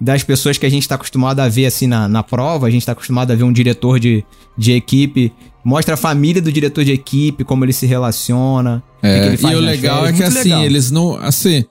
das 0.02 0.24
pessoas 0.24 0.58
que 0.58 0.66
a 0.66 0.70
gente 0.70 0.88
tá 0.88 0.96
acostumado 0.96 1.40
a 1.40 1.48
ver 1.48 1.66
assim 1.68 1.88
na, 1.88 2.08
na 2.08 2.24
prova. 2.24 2.68
A 2.68 2.70
gente 2.72 2.86
tá 2.86 2.92
acostumado 2.94 3.32
a 3.32 3.36
ver 3.36 3.44
um 3.44 3.54
diretor 3.54 4.00
de, 4.00 4.24
de 4.58 4.72
equipe. 4.74 5.32
Mostra 5.64 5.94
a 5.94 5.98
família 5.98 6.42
do 6.42 6.52
diretor 6.52 6.84
de 6.84 6.92
equipe, 6.92 7.44
como 7.44 7.64
ele 7.64 7.72
se 7.72 7.86
relaciona. 7.86 8.84
É, 9.02 9.38
que 9.38 9.46
e 9.46 9.56
o 9.56 9.60
legal 9.60 10.02
férias. 10.04 10.10
é 10.10 10.18
que 10.18 10.24
Muito 10.24 10.38
assim, 10.40 10.50
legal. 10.50 10.64
eles 10.66 10.92
não. 10.92 11.16
Assim, 11.18 11.64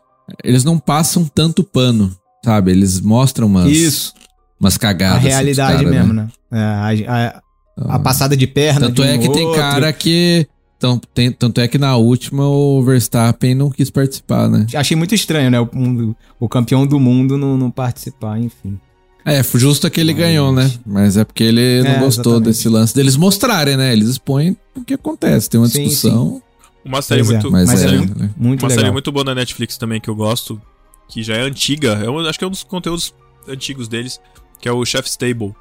eles 0.44 0.64
não 0.64 0.78
passam 0.78 1.24
tanto 1.24 1.62
pano, 1.64 2.14
sabe? 2.44 2.70
Eles 2.70 3.00
mostram 3.00 3.46
umas, 3.48 3.70
Isso, 3.70 4.14
umas 4.58 4.78
cagadas. 4.78 5.16
a 5.16 5.18
assim, 5.18 5.28
realidade 5.28 5.84
caras, 5.84 5.90
mesmo, 5.90 6.12
né? 6.12 6.28
né? 6.50 6.58
É, 7.04 7.06
a- 7.08 7.42
a, 7.76 7.96
a 7.96 7.98
passada 7.98 8.36
de 8.36 8.46
perna. 8.46 8.86
Tanto 8.88 9.02
de 9.02 9.08
um 9.08 9.10
é 9.12 9.18
que 9.18 9.28
tem 9.30 9.44
outro. 9.46 9.60
cara 9.60 9.92
que. 9.92 10.46
Então, 10.76 11.00
tem, 11.14 11.30
tanto 11.30 11.60
é 11.60 11.68
que 11.68 11.78
na 11.78 11.96
última 11.96 12.46
o 12.48 12.82
Verstappen 12.82 13.54
não 13.54 13.70
quis 13.70 13.88
participar, 13.88 14.48
né? 14.48 14.66
Achei 14.74 14.96
muito 14.96 15.14
estranho, 15.14 15.48
né? 15.50 15.60
O, 15.60 15.68
um- 15.74 16.14
o 16.40 16.48
campeão 16.48 16.84
do 16.86 16.98
mundo 16.98 17.38
não, 17.38 17.56
não 17.56 17.70
participar, 17.70 18.38
enfim. 18.40 18.78
É, 19.24 19.40
justo 19.54 19.88
que 19.88 20.00
ele 20.00 20.12
Mas- 20.12 20.20
ganhou, 20.20 20.52
né? 20.52 20.68
Mas 20.84 21.16
é 21.16 21.24
porque 21.24 21.44
ele 21.44 21.82
não 21.84 21.90
É, 21.92 21.98
gostou 22.00 22.32
exatamente. 22.32 22.44
desse 22.46 22.68
lance 22.68 22.92
deles 22.92 23.16
mostrarem, 23.16 23.76
né? 23.76 23.92
Eles 23.92 24.08
expõem 24.08 24.56
o 24.74 24.82
que 24.84 24.94
acontece. 24.94 25.48
Tem 25.48 25.60
uma 25.60 25.68
Sim, 25.68 25.84
discussão. 25.84 26.42
Uma 26.84 27.00
série 27.00 27.20
é, 27.20 27.24
muito. 27.24 27.48
Mas, 27.52 27.68
Mas 27.68 27.84
é, 27.84 27.86
é 27.86 27.98
muito... 27.98 28.14
Muito 28.36 28.62
Uma 28.64 28.68
legal. 28.68 28.70
série 28.70 28.90
muito 28.90 29.12
boa 29.12 29.24
na 29.24 29.36
Netflix 29.36 29.78
também 29.78 30.00
que 30.00 30.10
eu 30.10 30.16
gosto, 30.16 30.60
que 31.08 31.22
já 31.22 31.36
é 31.36 31.42
antiga, 31.42 32.00
eu 32.04 32.18
acho 32.26 32.36
que 32.36 32.44
é 32.44 32.48
um 32.48 32.50
dos 32.50 32.64
conteúdos 32.64 33.14
antigos 33.48 33.86
deles, 33.86 34.20
que 34.60 34.68
é 34.68 34.72
o 34.72 34.84
Chef's 34.84 35.16
Table. 35.16 35.54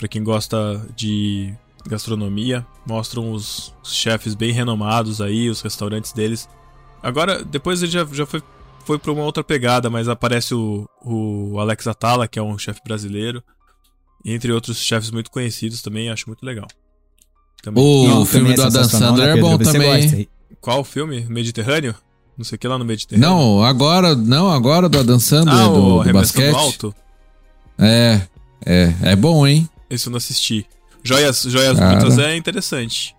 Pra 0.00 0.08
quem 0.08 0.24
gosta 0.24 0.80
de 0.96 1.52
gastronomia, 1.86 2.66
mostram 2.86 3.32
os 3.32 3.74
chefes 3.84 4.34
bem 4.34 4.50
renomados 4.50 5.20
aí, 5.20 5.50
os 5.50 5.60
restaurantes 5.60 6.10
deles. 6.10 6.48
Agora, 7.02 7.44
depois 7.44 7.82
ele 7.82 7.92
já, 7.92 8.06
já 8.10 8.24
foi, 8.24 8.42
foi 8.86 8.98
pra 8.98 9.12
uma 9.12 9.24
outra 9.24 9.44
pegada, 9.44 9.90
mas 9.90 10.08
aparece 10.08 10.54
o, 10.54 10.88
o 11.04 11.60
Alex 11.60 11.86
Atala, 11.86 12.26
que 12.26 12.38
é 12.38 12.42
um 12.42 12.56
chefe 12.56 12.80
brasileiro, 12.82 13.44
entre 14.24 14.50
outros 14.50 14.78
chefes 14.78 15.10
muito 15.10 15.30
conhecidos 15.30 15.82
também, 15.82 16.08
acho 16.08 16.26
muito 16.26 16.46
legal. 16.46 16.66
Também. 17.62 17.84
O 17.84 18.08
Não, 18.08 18.24
filme 18.24 18.54
do 18.54 18.62
Adam 18.62 18.82
sensacional, 18.82 19.08
Sandler 19.10 19.34
né, 19.34 19.38
é 19.38 19.42
bom 19.42 19.58
também. 19.58 20.28
Qual 20.62 20.82
filme? 20.82 21.26
Mediterrâneo? 21.28 21.94
Não 22.38 22.44
sei 22.46 22.56
o 22.56 22.58
que 22.58 22.66
lá 22.66 22.78
no 22.78 22.86
Mediterrâneo. 22.86 23.28
Não, 23.28 23.62
agora, 23.62 24.16
não, 24.16 24.48
agora 24.48 24.88
do 24.88 24.98
Adam 24.98 25.20
Sandler, 25.20 25.54
ah, 25.54 25.68
do, 25.68 26.02
do 26.04 26.12
basquete. 26.14 26.54
Alto? 26.54 26.94
É, 27.78 28.22
é, 28.64 28.94
é 29.02 29.16
bom, 29.16 29.46
hein? 29.46 29.68
Esse 29.90 30.06
eu 30.06 30.10
não 30.12 30.16
assisti. 30.18 30.64
Joias, 31.02 31.42
Joias 31.42 31.78
Cara. 31.78 31.96
Brutas 31.98 32.18
é 32.18 32.36
interessante. 32.36 33.14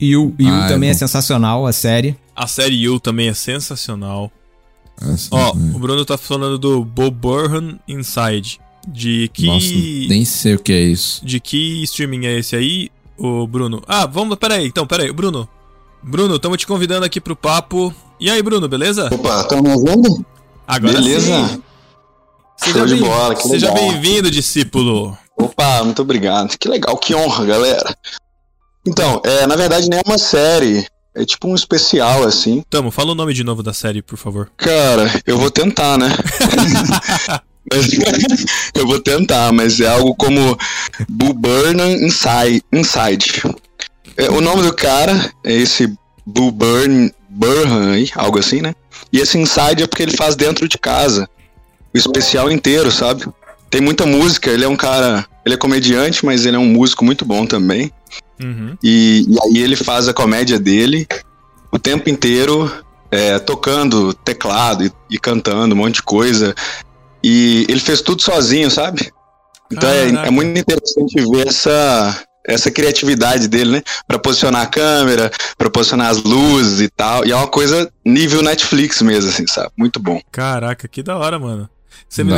E 0.00 0.16
o, 0.16 0.34
e 0.38 0.44
o 0.44 0.48
Ah, 0.52 0.64
é 0.64 0.68
também 0.68 0.88
é, 0.90 0.92
bom. 0.92 0.98
sensacional, 0.98 1.66
a 1.66 1.72
série. 1.72 2.16
A 2.34 2.46
série 2.46 2.82
You 2.82 2.98
também 2.98 3.28
é 3.28 3.34
sensacional. 3.34 4.30
Assim, 5.00 5.28
Ó, 5.30 5.50
o 5.52 5.78
Bruno 5.78 6.04
tá 6.04 6.16
falando 6.16 6.58
do 6.58 6.84
Bob 6.84 7.10
Burhan 7.16 7.78
Inside. 7.86 8.60
De 8.86 9.30
que. 9.32 9.46
Nossa, 9.46 9.66
nem 10.08 10.24
sei 10.24 10.54
o 10.54 10.58
que 10.58 10.72
é 10.72 10.80
isso. 10.82 11.24
De 11.24 11.40
que 11.40 11.82
streaming 11.84 12.26
é 12.26 12.38
esse 12.38 12.54
aí, 12.54 12.90
o 13.16 13.46
Bruno? 13.46 13.82
Ah, 13.88 14.04
vamos. 14.06 14.36
Pera 14.36 14.54
aí, 14.56 14.66
então, 14.66 14.86
pera 14.86 15.02
aí. 15.04 15.12
Bruno. 15.12 15.48
Bruno, 16.02 16.36
estamos 16.36 16.58
te 16.58 16.66
convidando 16.66 17.04
aqui 17.06 17.18
pro 17.20 17.34
papo. 17.34 17.94
E 18.20 18.28
aí, 18.30 18.42
Bruno, 18.42 18.68
beleza? 18.68 19.08
Opa, 19.12 19.40
estão 19.40 19.62
me 19.62 19.70
ouvindo? 19.70 20.24
Agora 20.66 20.92
Beleza? 20.92 21.48
sim. 21.48 21.62
Seja 22.58 22.78
Show 22.78 22.86
de 22.86 22.94
bem- 22.94 23.02
bola, 23.02 23.34
que 23.34 23.48
Seja 23.48 23.72
bem-vindo, 23.72 24.30
discípulo. 24.30 25.16
Opa, 25.36 25.84
muito 25.84 26.02
obrigado. 26.02 26.56
Que 26.58 26.68
legal, 26.68 26.96
que 26.96 27.14
honra, 27.14 27.44
galera. 27.44 27.96
Então, 28.86 29.20
é, 29.24 29.46
na 29.46 29.56
verdade, 29.56 29.88
nem 29.88 29.98
é 29.98 30.02
uma 30.06 30.18
série. 30.18 30.86
É 31.14 31.24
tipo 31.24 31.48
um 31.48 31.54
especial, 31.54 32.24
assim. 32.24 32.62
Tamo, 32.68 32.90
fala 32.90 33.12
o 33.12 33.14
nome 33.14 33.32
de 33.32 33.44
novo 33.44 33.62
da 33.62 33.72
série, 33.72 34.02
por 34.02 34.16
favor. 34.18 34.50
Cara, 34.56 35.08
eu 35.26 35.38
vou 35.38 35.50
tentar, 35.50 35.96
né? 35.96 36.08
Mas- 36.56 37.40
eu 38.74 38.86
vou 38.86 39.00
tentar, 39.00 39.52
mas 39.52 39.80
é 39.80 39.88
algo 39.88 40.14
como 40.14 40.58
Boo 41.08 41.32
Burnham 41.32 41.92
Inside. 41.92 42.62
Inside. 42.72 43.42
É, 44.16 44.30
o 44.30 44.40
nome 44.40 44.62
do 44.62 44.74
cara 44.74 45.32
é 45.42 45.52
esse 45.52 45.92
Boo 46.26 46.50
Burn, 46.50 47.12
Burnham, 47.28 47.92
aí, 47.92 48.10
algo 48.14 48.38
assim, 48.38 48.60
né? 48.60 48.74
E 49.12 49.18
esse 49.18 49.38
Inside 49.38 49.82
é 49.82 49.86
porque 49.86 50.02
ele 50.02 50.16
faz 50.16 50.36
dentro 50.36 50.68
de 50.68 50.78
casa. 50.78 51.28
O 51.94 51.98
especial 51.98 52.50
inteiro, 52.50 52.90
sabe? 52.90 53.24
Tem 53.74 53.80
muita 53.80 54.06
música, 54.06 54.52
ele 54.52 54.64
é 54.64 54.68
um 54.68 54.76
cara. 54.76 55.26
Ele 55.44 55.56
é 55.56 55.58
comediante, 55.58 56.24
mas 56.24 56.46
ele 56.46 56.54
é 56.54 56.58
um 56.60 56.64
músico 56.64 57.04
muito 57.04 57.24
bom 57.24 57.44
também. 57.44 57.90
Uhum. 58.40 58.78
E, 58.80 59.26
e 59.28 59.36
aí 59.42 59.64
ele 59.64 59.74
faz 59.74 60.06
a 60.06 60.14
comédia 60.14 60.60
dele 60.60 61.08
o 61.72 61.78
tempo 61.78 62.08
inteiro 62.08 62.70
é, 63.10 63.36
tocando 63.40 64.14
teclado 64.14 64.84
e, 64.84 64.92
e 65.10 65.18
cantando 65.18 65.74
um 65.74 65.78
monte 65.78 65.96
de 65.96 66.04
coisa. 66.04 66.54
E 67.20 67.66
ele 67.68 67.80
fez 67.80 68.00
tudo 68.00 68.22
sozinho, 68.22 68.70
sabe? 68.70 69.10
Então 69.72 69.90
é, 69.90 70.06
Caraca. 70.06 70.28
é 70.28 70.30
muito 70.30 70.56
interessante 70.56 71.28
ver 71.28 71.48
essa, 71.48 72.22
essa 72.46 72.70
criatividade 72.70 73.48
dele, 73.48 73.72
né? 73.72 73.82
Pra 74.06 74.20
posicionar 74.20 74.62
a 74.62 74.66
câmera, 74.66 75.32
pra 75.58 75.68
posicionar 75.68 76.10
as 76.10 76.22
luzes 76.22 76.80
e 76.80 76.88
tal. 76.88 77.26
E 77.26 77.32
é 77.32 77.34
uma 77.34 77.48
coisa 77.48 77.90
nível 78.04 78.40
Netflix 78.40 79.02
mesmo, 79.02 79.30
assim, 79.30 79.48
sabe? 79.48 79.70
Muito 79.76 79.98
bom. 79.98 80.20
Caraca, 80.30 80.86
que 80.86 81.02
da 81.02 81.16
hora, 81.16 81.40
mano. 81.40 81.68
Você, 82.08 82.22
me 82.22 82.32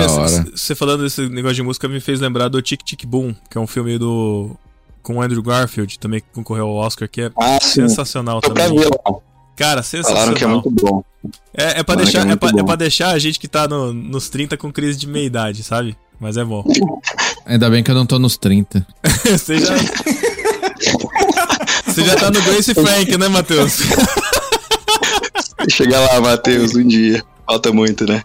você 0.55 0.75
falando 0.75 1.03
desse 1.03 1.29
negócio 1.29 1.57
de 1.57 1.63
música 1.63 1.87
me 1.89 2.01
fez 2.01 2.19
lembrar 2.21 2.49
do 2.49 2.63
Tic 2.63 2.83
Tic 2.83 3.05
Boom, 3.05 3.35
que 3.51 3.59
é 3.59 3.61
um 3.61 3.67
filme 3.67 3.99
do. 3.99 4.57
com 5.03 5.17
o 5.17 5.23
Andrew 5.23 5.43
Garfield, 5.43 5.99
também 5.99 6.21
que 6.21 6.27
concorreu 6.33 6.67
ao 6.67 6.75
Oscar, 6.77 7.09
que 7.09 7.21
é 7.23 7.31
Ah, 7.39 7.59
sim. 7.61 7.87
sensacional 7.87 8.41
pra 8.41 8.55
também. 8.55 8.79
Cara, 9.55 9.83
sensacional. 9.83 10.23
Falaram 10.23 10.39
que 10.39 10.45
é 10.45 10.47
muito 10.47 10.71
bom. 10.71 11.03
É, 11.55 11.81
é 11.81 11.83
pra 11.83 11.95
deixar, 11.95 12.27
é 12.27 12.33
é, 12.33 12.37
pra, 12.37 12.49
muito 12.49 12.59
é 12.59 12.63
bom. 12.63 12.67
pra 12.67 12.77
deixar 12.77 13.11
a 13.11 13.19
gente 13.19 13.39
que 13.41 13.49
tá 13.49 13.67
no- 13.69 13.93
nos 13.93 14.29
30 14.29 14.57
com 14.57 14.73
crise 14.73 14.99
de 14.99 15.07
meia-idade, 15.07 15.63
sabe? 15.63 15.97
Mas 16.21 16.37
é 16.37 16.45
bom. 16.45 16.65
Ainda 17.45 17.69
bem 17.69 17.83
que 17.83 17.91
eu 17.91 17.95
não 17.95 18.07
tô 18.07 18.19
nos 18.19 18.37
30. 18.39 18.87
Você 19.25 19.59
já. 19.59 19.75
Você 21.87 22.03
já 22.05 22.17
tá 22.17 22.31
no 22.31 22.41
Grace 22.43 22.73
Frank, 22.75 23.17
né, 23.17 23.29
Matheus? 23.29 23.79
Chega 25.71 25.99
lá, 26.01 26.21
Matheus, 26.21 26.75
um 26.75 26.87
dia. 26.87 27.23
Falta 27.47 27.73
muito, 27.73 28.07
né? 28.07 28.23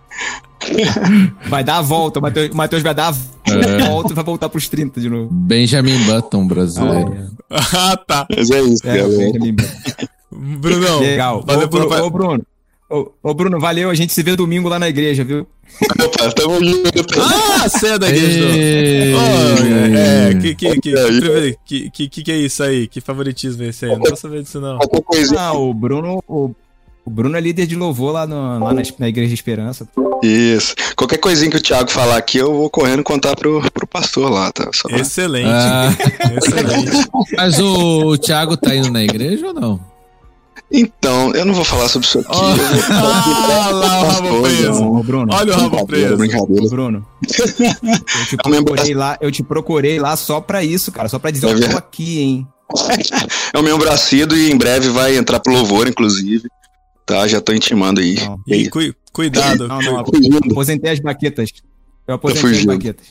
Vai 1.48 1.64
dar 1.64 1.78
a 1.78 1.82
volta, 1.82 2.20
o 2.20 2.22
Matheus, 2.22 2.50
o 2.52 2.56
Matheus 2.58 2.84
vai 2.84 2.94
dar 2.94 3.14
a 3.14 3.52
É. 3.52 3.88
volta 3.90 4.12
e 4.12 4.16
vai 4.16 4.24
voltar 4.24 4.50
pros 4.50 4.68
30 4.70 5.02
de 5.02 5.10
novo. 5.10 5.30
Benjamin 5.32 5.98
Button 6.06 6.48
brasileiro. 6.48 7.30
ah, 7.50 7.98
tá. 7.98 8.26
Mas 8.36 8.50
é 8.52 8.62
isso, 8.62 8.88
É, 8.88 9.02
Brunão. 10.32 11.00
Legal. 11.00 11.44
Valeu 11.46 11.68
ô, 11.68 11.70
pela. 11.70 12.04
Ô, 12.04 12.10
Bruno. 12.10 12.44
Ô, 12.90 13.10
ô, 13.24 13.34
Bruno, 13.34 13.60
valeu. 13.60 13.90
A 13.90 13.96
gente 13.96 14.12
se 14.14 14.22
vê 14.24 14.36
domingo 14.36 14.68
lá 14.70 14.78
na 14.80 14.90
igreja, 14.90 15.24
viu? 15.24 15.48
Opa, 16.04 16.30
tamo 16.32 16.64
junto. 16.64 16.90
Ah, 17.22 17.68
você 17.70 17.88
é 17.88 18.00
da 18.00 18.10
igreja. 18.10 18.40
Ei. 18.58 19.14
Oh, 19.16 19.98
é, 19.98 20.34
que, 20.36 20.56
que, 20.56 20.80
que, 20.82 20.94
que, 21.66 21.90
que, 21.90 22.10
que, 22.10 22.24
que 22.24 22.32
é 22.32 22.38
isso 22.38 22.62
aí? 22.64 22.88
Que 22.88 23.00
favoritismo 23.00 23.64
é 23.64 23.68
esse 23.70 23.86
aí? 23.86 23.92
Não 23.92 24.02
tô 24.02 24.16
sabendo 24.16 24.44
disso, 24.44 24.60
não. 24.60 24.78
Ah, 25.38 25.54
o 25.54 25.74
Bruno. 25.74 26.22
O, 26.28 26.54
o 27.06 27.10
Bruno 27.10 27.36
é 27.38 27.42
líder 27.42 27.66
de 27.66 27.76
louvor 27.76 28.14
lá, 28.14 28.28
no- 28.28 28.60
lá 28.64 28.74
na, 28.74 28.82
na 29.00 29.10
Igreja 29.10 29.34
Esperança. 29.34 29.88
Isso. 30.24 30.76
Qualquer 30.96 31.18
coisinha 31.18 31.50
que 31.50 31.58
o 31.58 31.62
Thiago 31.62 31.90
falar 31.90 32.18
aqui, 32.18 32.38
eu 32.38 32.54
vou 32.54 32.70
correndo 32.70 33.04
contar 33.04 33.36
pro, 33.36 33.62
pro 33.72 33.88
pastor 33.88 34.30
lá, 34.32 34.52
tá? 34.52 34.70
Só 34.74 34.88
Excelente. 34.90 35.48
Ah, 35.48 35.90
Excelente. 36.38 37.08
mas 37.36 37.58
o, 37.60 38.10
o 38.10 38.18
Thiago 38.18 38.56
tá 38.56 38.76
indo 38.76 38.92
na 38.92 39.04
igreja 39.04 39.48
ou 39.48 39.54
não? 39.54 39.80
Então, 40.74 41.34
eu 41.36 41.44
não 41.44 41.54
vou 41.54 41.66
falar 41.66 41.90
sobre 41.90 42.08
isso 42.08 42.20
aqui. 42.20 42.30
Vou 42.30 42.46
Ah, 42.98 43.70
lá 43.72 44.02
o 44.02 44.08
rabo 44.08 44.42
preso. 44.44 44.84
Ô, 44.86 45.04
Bruno. 45.04 45.34
Olha 45.34 45.54
o 45.54 45.60
rabo 45.60 45.86
preso. 45.86 46.16
brincadeira. 46.18 46.70
Bruno. 46.70 47.06
Eu 47.22 47.28
te 48.28 48.36
É 48.36 48.38
procurei 48.38 48.94
lá, 48.94 49.18
eu 49.20 49.32
te 49.32 49.44
procurei 49.44 50.00
lá 50.00 50.16
só 50.16 50.40
pra 50.40 50.64
isso, 50.64 50.92
cara. 50.92 51.10
Só 51.10 51.20
pra 51.20 51.30
dizer, 51.32 51.48
É 51.48 51.50
eu 51.50 51.54
tô 51.56 51.60
verdade. 51.62 51.78
aqui, 51.80 52.20
hein? 52.22 52.48
É 53.54 53.60
o 53.60 53.64
meu 53.64 53.78
bracido 53.78 54.38
e 54.38 54.50
em 54.50 54.58
breve 54.58 54.88
vai 54.90 55.18
entrar 55.18 55.42
pro 55.42 55.52
louvor, 55.52 55.88
inclusive. 55.90 56.48
Tá, 57.12 57.28
já 57.28 57.42
tô 57.42 57.52
intimando 57.54 58.00
aí. 58.00 58.16
Não. 58.16 58.40
E 58.48 58.70
cui- 58.70 58.96
cuidado. 59.12 59.68
Não, 59.68 59.82
não, 59.82 60.00
aposentei 60.00 60.92
as 60.92 61.00
baquetas. 61.00 61.50
Eu 62.08 62.16
aposentei 62.16 62.52
as 62.60 62.66
baquetas. 62.66 63.08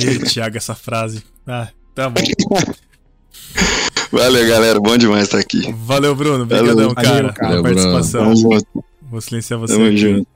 Ih, 0.00 0.18
Thiago, 0.24 0.56
essa 0.56 0.74
frase. 0.74 1.22
Ah, 1.46 1.68
tá 1.94 2.10
bom. 2.10 2.20
Valeu, 4.10 4.48
galera. 4.48 4.80
Bom 4.80 4.96
demais 4.96 5.24
estar 5.24 5.38
aqui. 5.38 5.72
Valeu, 5.72 6.14
Bruno. 6.14 6.42
Obrigadão, 6.44 6.74
Valeu, 6.74 6.94
cara, 6.94 7.32
cara. 7.32 7.32
pela 7.34 7.62
Valeu, 7.62 7.62
participação. 7.62 8.34
Junto. 8.36 8.84
Vou 9.10 9.20
silenciar 9.20 9.58
você. 9.60 9.74
Tamo 9.74 9.96
junto. 9.96 10.26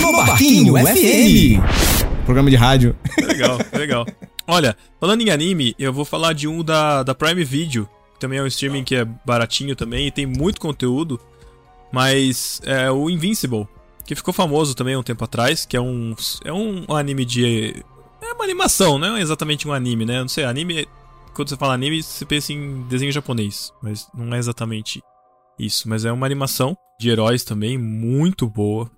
No 0.00 0.12
Barquinho 0.12 0.74
FM. 0.76 1.60
Programa 2.24 2.50
de 2.50 2.56
rádio. 2.56 2.94
Legal, 3.20 3.58
legal. 3.72 4.06
Olha, 4.46 4.76
falando 5.00 5.22
em 5.22 5.30
anime, 5.30 5.74
eu 5.78 5.92
vou 5.92 6.04
falar 6.04 6.32
de 6.32 6.46
um 6.46 6.62
da, 6.62 7.02
da 7.02 7.14
Prime 7.14 7.42
Video, 7.44 7.88
que 8.14 8.20
também 8.20 8.38
é 8.38 8.42
um 8.42 8.46
streaming 8.46 8.84
que 8.84 8.94
é 8.96 9.04
baratinho 9.24 9.74
também 9.74 10.06
e 10.06 10.10
tem 10.10 10.26
muito 10.26 10.60
conteúdo, 10.60 11.20
mas 11.92 12.60
é 12.64 12.90
o 12.90 13.08
Invincible, 13.10 13.66
que 14.04 14.14
ficou 14.14 14.32
famoso 14.32 14.74
também 14.74 14.96
um 14.96 15.02
tempo 15.02 15.24
atrás, 15.24 15.66
que 15.66 15.76
é 15.76 15.80
um, 15.80 16.14
é 16.44 16.52
um 16.52 16.84
anime 16.94 17.24
de... 17.24 17.84
É 18.20 18.32
uma 18.32 18.44
animação, 18.44 18.98
não 18.98 19.16
é 19.16 19.20
exatamente 19.20 19.66
um 19.66 19.72
anime, 19.72 20.04
né? 20.04 20.20
Não 20.20 20.28
sei, 20.28 20.44
anime... 20.44 20.86
Quando 21.34 21.50
você 21.50 21.56
fala 21.56 21.74
anime, 21.74 22.02
você 22.02 22.24
pensa 22.24 22.52
em 22.52 22.82
desenho 22.88 23.12
japonês, 23.12 23.72
mas 23.80 24.08
não 24.12 24.34
é 24.34 24.38
exatamente 24.38 25.00
isso. 25.56 25.88
Mas 25.88 26.04
é 26.04 26.10
uma 26.10 26.26
animação 26.26 26.76
de 26.98 27.10
heróis 27.10 27.44
também, 27.44 27.78
muito 27.78 28.48
boa. 28.48 28.90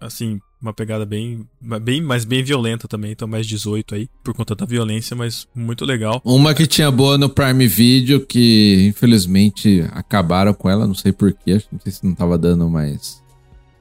Assim, 0.00 0.40
uma 0.66 0.74
pegada 0.74 1.06
bem, 1.06 1.46
bem, 1.80 2.02
mas 2.02 2.24
bem 2.24 2.42
violenta 2.42 2.88
também, 2.88 3.12
então 3.12 3.28
mais 3.28 3.46
18 3.46 3.94
aí, 3.94 4.08
por 4.22 4.34
conta 4.34 4.54
da 4.54 4.66
violência, 4.66 5.14
mas 5.14 5.46
muito 5.54 5.84
legal. 5.84 6.20
Uma 6.24 6.54
que 6.54 6.66
tinha 6.66 6.90
boa 6.90 7.16
no 7.16 7.28
Prime 7.28 7.66
Video, 7.66 8.24
que 8.26 8.86
infelizmente 8.88 9.84
acabaram 9.92 10.52
com 10.52 10.68
ela, 10.68 10.86
não 10.86 10.94
sei 10.94 11.12
porquê, 11.12 11.52
acho 11.52 11.68
que 11.68 11.74
não 11.74 11.80
sei 11.80 11.92
se 11.92 12.04
não 12.04 12.14
tava 12.14 12.36
dando 12.36 12.68
mais 12.68 13.22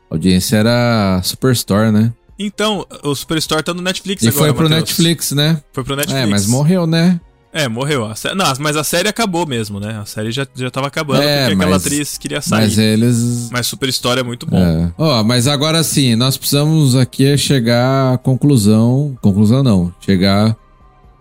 audiência, 0.10 0.58
era 0.58 1.18
a 1.18 1.24
Superstore, 1.24 1.92
né? 1.92 2.14
Então, 2.38 2.86
o 3.04 3.16
Superstore 3.16 3.64
tá 3.64 3.74
no 3.74 3.82
Netflix 3.82 4.22
E 4.22 4.28
agora, 4.28 4.46
foi 4.46 4.54
pro 4.54 4.64
Matheus. 4.64 4.82
Netflix, 4.82 5.32
né? 5.32 5.62
Foi 5.72 5.84
pro 5.84 5.96
Netflix. 5.96 6.22
É, 6.22 6.26
mas 6.26 6.48
morreu, 6.48 6.86
né? 6.86 7.20
É, 7.58 7.70
morreu. 7.70 8.06
A 8.06 8.16
sé- 8.16 8.36
Não, 8.36 8.46
mas 8.60 8.76
a 8.76 8.84
série 8.84 9.08
acabou 9.08 9.48
mesmo, 9.48 9.80
né? 9.80 9.98
A 10.02 10.06
série 10.06 10.30
já, 10.30 10.46
já 10.54 10.70
tava 10.70 10.88
acabando 10.88 11.22
É, 11.24 11.46
porque 11.46 11.54
aquela 11.56 11.72
mas- 11.72 11.86
atriz 11.86 12.18
queria 12.18 12.42
sair. 12.42 12.60
Mas 12.60 12.70
Mas, 12.76 12.78
eles. 12.78 13.50
Superstore 13.64 14.20
é 14.20 14.24
muito 14.24 14.46
bom. 14.46 14.58
É. 14.58 14.92
Ó, 14.98 15.24
mas 15.24 15.48
agora 15.48 15.82
sim, 15.82 16.16
nós 16.18 16.36
precisamos 16.36 16.98
aqui 16.98 17.38
chegar 17.38 18.16
à 18.16 18.18
conclusão. 18.18 19.18
Conclusão 19.22 19.64
não. 19.64 19.94
Chegar. 20.02 20.54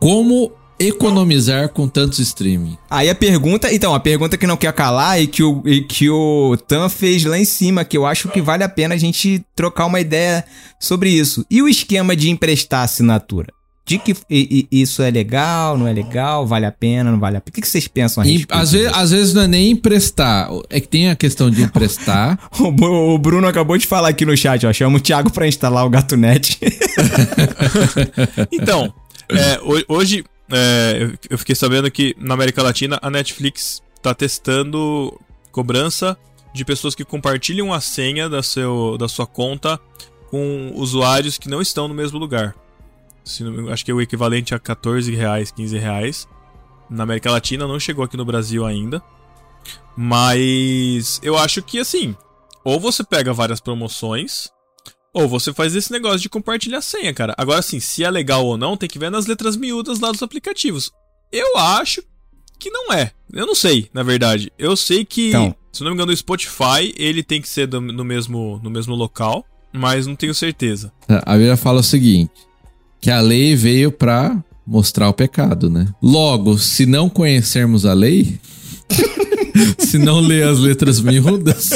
Como 0.01 0.51
economizar 0.77 1.69
com 1.69 1.87
tantos 1.87 2.19
streaming? 2.19 2.77
Aí 2.91 3.09
a 3.09 3.15
pergunta, 3.15 3.73
então, 3.73 3.95
a 3.95 4.01
pergunta 4.01 4.37
que 4.37 4.45
não 4.47 4.57
quer 4.57 4.73
calar 4.73 5.23
e 5.23 5.29
que 5.29 5.41
o, 5.45 5.63
e 5.65 5.83
que 5.83 6.11
o 6.11 6.57
Tan 6.67 6.89
fez 6.89 7.25
lá 7.25 7.39
em 7.39 7.45
cima, 7.45 7.85
que 7.85 7.97
eu 7.97 8.05
acho 8.05 8.29
que 8.29 8.43
vale 8.43 8.65
a 8.65 8.69
pena 8.69 8.97
a 8.97 8.99
gente 8.99 9.41
trocar 9.55 9.87
uma 9.87 10.01
ideia 10.01 10.45
sobre 10.81 11.11
isso. 11.11 11.47
E 11.49 11.63
o 11.63 11.69
esquema 11.69 12.17
de 12.17 12.29
emprestar 12.29 12.83
assinatura? 12.83 13.54
De 13.87 13.99
que 13.99 14.13
e- 14.31 14.67
e- 14.71 14.81
isso 14.81 15.03
é 15.03 15.11
legal, 15.11 15.77
não 15.77 15.87
é 15.87 15.93
legal, 15.93 16.47
vale 16.47 16.65
a 16.65 16.73
pena, 16.73 17.11
não 17.13 17.21
vale 17.21 17.37
a 17.37 17.41
pena? 17.41 17.51
O 17.51 17.55
que 17.55 17.61
que 17.61 17.69
vocês 17.69 17.87
pensam 17.87 18.23
a 18.23 18.27
E, 18.27 18.31
respeito 18.39 18.53
às, 18.59 18.73
vezes, 18.73 18.89
disso? 18.89 19.01
às 19.01 19.11
vezes 19.11 19.35
não 19.35 19.43
é 19.43 19.47
nem 19.47 19.71
emprestar. 19.73 20.49
É 20.71 20.81
que 20.81 20.89
tem 20.89 21.11
a 21.11 21.15
questão 21.17 21.51
de 21.51 21.61
emprestar. 21.63 22.39
O 22.61 23.19
Bruno 23.19 23.47
acabou 23.47 23.77
de 23.77 23.87
falar 23.87 24.09
aqui 24.09 24.25
no 24.25 24.35
chat, 24.37 24.67
ó. 24.67 24.73
Chama 24.73 24.97
o 24.97 25.01
Thiago 25.01 25.31
pra 25.31 25.47
instalar 25.47 25.85
o 25.85 25.91
GatoNet. 25.91 26.59
Então, 28.53 28.93
é, 29.29 29.59
ho- 29.63 29.85
hoje 29.97 30.25
é, 30.51 30.99
eu- 31.01 31.19
eu 31.31 31.39
fiquei 31.39 31.55
sabendo 31.55 31.91
que 31.91 32.15
na 32.19 32.35
América 32.35 32.63
Latina 32.63 32.99
a 33.03 33.11
Netflix 33.11 33.83
tá 34.03 34.15
testando 34.15 35.19
cobrança 35.51 36.17
de 36.55 36.65
pessoas 36.65 36.95
que 36.95 37.05
compartilham 37.05 37.73
a 37.73 37.81
senha 37.81 38.29
da, 38.29 38.43
seu, 38.43 38.97
da 38.99 39.09
sua 39.09 39.27
conta 39.27 39.79
com 40.31 40.73
usuários 40.75 41.39
que 41.39 41.49
não 41.49 41.61
estão 41.61 41.89
no 41.89 41.95
mesmo 41.95 42.19
lugar. 42.19 42.55
Não 43.41 43.69
acho 43.71 43.85
que 43.85 43.91
é 43.91 43.95
o 43.95 44.01
equivalente 44.01 44.55
a 44.55 44.59
14 44.59 45.15
reais, 45.15 45.51
15 45.51 45.79
reais. 45.79 46.29
Na 46.91 47.05
América 47.05 47.31
Latina 47.31 47.67
não 47.67 47.81
chegou 47.81 48.05
aqui 48.05 48.17
no 48.17 48.25
Brasil 48.25 48.65
ainda. 48.67 49.03
Mas 49.97 51.21
eu 51.23 51.37
acho 51.39 51.63
que 51.63 51.79
assim, 51.79 52.15
ou 52.65 52.79
você 52.79 53.03
pega 53.05 53.33
várias 53.33 53.61
promoções, 53.61 54.51
ou 55.13 55.29
você 55.29 55.53
faz 55.53 55.75
esse 55.75 55.91
negócio 55.93 56.19
de 56.21 56.29
compartilhar 56.29 56.81
senha, 56.83 57.15
cara. 57.15 57.35
Agora 57.39 57.63
sim, 57.63 57.81
se 57.81 58.03
é 58.05 58.11
legal 58.11 58.45
ou 58.45 58.57
não, 58.59 58.77
tem 58.77 58.89
que 58.89 58.99
ver 58.99 59.11
nas 59.11 59.27
letras 59.27 59.57
miúdas 59.57 60.01
lá 60.01 60.11
dos 60.11 60.23
aplicativos. 60.23 60.93
Eu 61.33 61.57
acho 61.57 62.03
que 62.59 62.71
não 62.71 62.93
é. 62.93 63.13
Eu 63.33 63.47
não 63.47 63.55
sei, 63.55 63.89
na 63.95 64.03
verdade. 64.03 64.53
Eu 64.59 64.77
sei 64.77 65.05
que, 65.05 65.29
Então. 65.29 65.55
se 65.73 65.83
não 65.83 65.91
me 65.91 65.95
engano, 65.95 66.13
o 66.13 66.17
Spotify, 66.17 66.93
ele 66.97 67.23
tem 67.23 67.41
que 67.41 67.49
ser 67.49 67.67
do- 67.67 67.81
no, 67.81 68.05
mesmo, 68.05 68.61
no 68.63 68.71
mesmo 68.71 68.95
local, 68.95 69.45
mas 69.73 70.07
não 70.07 70.15
tenho 70.17 70.35
certeza. 70.35 70.93
A 71.09 71.33
Bíblia 71.33 71.57
fala 71.57 71.81
o 71.81 71.85
seguinte: 71.85 72.33
que 73.05 73.11
a 73.11 73.21
lei 73.21 73.55
veio 73.55 73.93
pra 73.93 74.35
mostrar 74.67 75.11
o 75.11 75.13
pecado, 75.13 75.69
né? 75.69 75.89
Logo, 76.03 76.57
se 76.57 76.87
não 76.87 77.11
conhecermos 77.11 77.85
a 77.85 77.93
lei, 77.93 78.41
se 79.79 79.99
não 79.99 80.21
ler 80.21 80.49
as 80.49 80.59
letras 80.59 81.03
miúdas, 81.03 81.69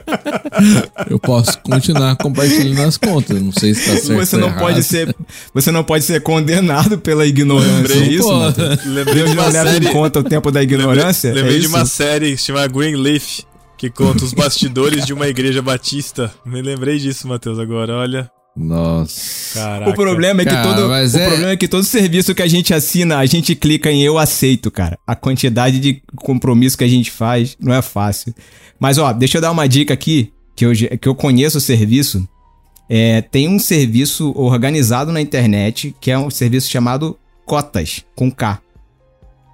eu 1.10 1.18
posso 1.18 1.58
continuar 1.60 2.16
compartilhando 2.16 2.88
as 2.88 2.96
contas. 2.96 3.38
Não 3.42 3.52
sei 3.52 3.74
se 3.74 3.84
tá 3.84 3.96
certo 3.98 4.18
Você 4.18 4.36
não 4.38 4.46
errado. 4.48 4.60
pode 4.60 4.82
ser, 4.82 5.14
você 5.52 5.70
não 5.70 5.84
pode 5.84 6.06
ser 6.06 6.22
condenado 6.22 6.96
pela 6.96 7.26
ignorância. 7.26 7.92
É 7.92 8.08
isso, 8.08 8.22
Pô, 8.26 8.38
Matheus? 8.38 8.82
Lembrei 8.86 9.14
Deus 9.14 9.30
de 9.32 9.36
uma 9.38 9.50
série, 9.50 9.86
em 9.88 9.92
conta 9.92 10.20
o 10.20 10.24
tempo 10.24 10.50
da 10.50 10.62
ignorância? 10.62 11.34
lembrei 11.34 11.56
é 11.56 11.58
de 11.58 11.66
isso? 11.66 11.76
uma 11.76 11.84
série 11.84 12.30
que 12.30 12.38
se 12.38 12.44
chama 12.46 12.66
Greenleaf, 12.66 13.40
que 13.76 13.90
conta 13.90 14.24
os 14.24 14.32
bastidores 14.32 15.04
de 15.04 15.12
uma 15.12 15.28
igreja 15.28 15.60
batista. 15.60 16.32
Me 16.46 16.62
lembrei 16.62 16.96
disso, 16.98 17.28
Matheus, 17.28 17.58
agora, 17.58 17.92
olha. 17.92 18.30
Nossa. 18.56 19.60
Caraca. 19.60 19.90
O 19.90 19.94
problema 19.94 20.40
é 20.42 20.44
que 20.44 20.50
Cara, 20.50 20.74
todo, 20.74 20.88
o 20.88 20.94
é- 20.94 21.26
problema 21.28 21.50
é 21.52 21.56
que 21.56 21.68
todo 21.68 21.84
serviço 21.84 22.34
que 22.34 22.42
a 22.42 22.48
gente 22.48 22.72
assina, 22.72 23.18
a 23.18 23.26
gente 23.26 23.54
clica 23.54 23.90
em 23.92 24.02
eu 24.02 24.16
aceito, 24.18 24.70
cara. 24.70 24.98
A 25.06 25.14
quantidade 25.14 25.78
de 25.78 26.02
compromisso 26.16 26.76
que 26.78 26.84
a 26.84 26.88
gente 26.88 27.10
faz 27.10 27.56
não 27.60 27.74
é 27.74 27.82
fácil. 27.82 28.34
Mas 28.80 28.96
ó, 28.98 29.12
deixa 29.12 29.38
eu 29.38 29.42
dar 29.42 29.50
uma 29.52 29.68
dica 29.68 29.92
aqui 29.94 30.32
que 30.54 30.64
eu, 30.64 30.72
que 30.98 31.06
eu 31.08 31.14
conheço 31.14 31.58
o 31.58 31.60
serviço. 31.60 32.26
É, 32.88 33.20
tem 33.20 33.48
um 33.48 33.58
serviço 33.58 34.32
organizado 34.36 35.12
na 35.12 35.20
internet 35.20 35.94
que 36.00 36.10
é 36.10 36.18
um 36.18 36.30
serviço 36.30 36.70
chamado 36.70 37.18
Cotas 37.44 38.04
com 38.14 38.30
K, 38.30 38.60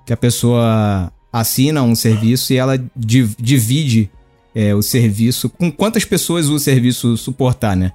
que 0.07 0.12
a 0.12 0.16
pessoa 0.16 1.11
assina 1.32 1.82
um 1.82 1.94
serviço 1.94 2.53
e 2.53 2.57
ela 2.57 2.78
div- 2.94 3.34
divide 3.40 4.11
é, 4.55 4.74
o 4.74 4.82
serviço 4.82 5.48
com 5.48 5.72
quantas 5.72 6.05
pessoas 6.05 6.48
o 6.50 6.59
serviço 6.59 7.16
suportar, 7.16 7.74
né? 7.74 7.90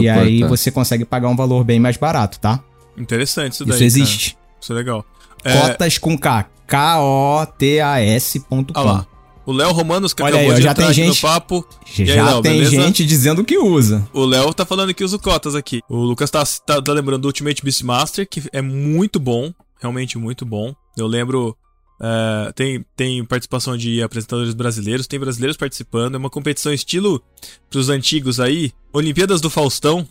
E 0.00 0.08
aí 0.08 0.34
Suportar. 0.38 0.48
você 0.56 0.70
consegue 0.70 1.04
pagar 1.04 1.28
um 1.28 1.36
valor 1.36 1.64
bem 1.64 1.80
mais 1.80 1.96
barato, 1.96 2.38
tá? 2.38 2.60
Interessante 2.96 3.52
isso 3.54 3.64
daí. 3.64 3.70
Isso 3.70 3.78
cara. 3.78 3.86
existe. 3.86 4.36
Isso 4.60 4.72
é 4.72 4.76
legal. 4.76 5.04
É, 5.44 5.52
Cotas 5.60 5.98
com 5.98 6.16
K. 6.18 6.46
K-O-T-A-S.com. 6.66 8.64
olha 8.74 8.80
lá. 8.92 9.06
O 9.44 9.50
Léo 9.52 9.72
Romanos 9.72 10.14
que 10.14 10.22
Olha 10.22 10.34
acabou 10.36 10.50
aí, 10.52 10.56
de 10.58 10.62
já 10.62 10.70
entrar 10.70 10.84
tem 10.84 10.92
aqui 10.92 11.00
no 11.04 11.12
gente- 11.14 11.20
papo. 11.22 11.66
Já 11.84 12.14
aí, 12.14 12.22
Léo, 12.22 12.42
tem 12.42 12.52
beleza? 12.60 12.70
gente 12.70 13.04
dizendo 13.04 13.44
que 13.44 13.58
usa. 13.58 14.06
O 14.12 14.24
Léo 14.24 14.54
tá 14.54 14.64
falando 14.64 14.94
que 14.94 15.02
usa 15.02 15.16
o 15.16 15.18
Cotas 15.18 15.56
aqui. 15.56 15.80
O 15.88 15.96
Lucas 15.96 16.30
tá, 16.30 16.44
tá, 16.64 16.80
tá 16.80 16.92
lembrando 16.92 17.22
do 17.22 17.26
Ultimate 17.26 17.60
Beastmaster, 17.62 18.28
que 18.28 18.40
é 18.52 18.62
muito 18.62 19.18
bom. 19.18 19.52
Realmente 19.80 20.16
muito 20.16 20.46
bom. 20.46 20.72
Eu 20.96 21.08
lembro. 21.08 21.56
É, 22.02 22.52
tem, 22.52 22.84
tem 22.96 23.24
participação 23.24 23.76
de 23.76 24.02
apresentadores 24.02 24.54
brasileiros, 24.54 25.06
tem 25.06 25.20
brasileiros 25.20 25.56
participando. 25.56 26.16
É 26.16 26.18
uma 26.18 26.28
competição 26.30 26.72
estilo 26.72 27.22
pros 27.70 27.88
antigos 27.88 28.40
aí. 28.40 28.72
Olimpíadas 28.92 29.40
do 29.40 29.48
Faustão. 29.48 30.06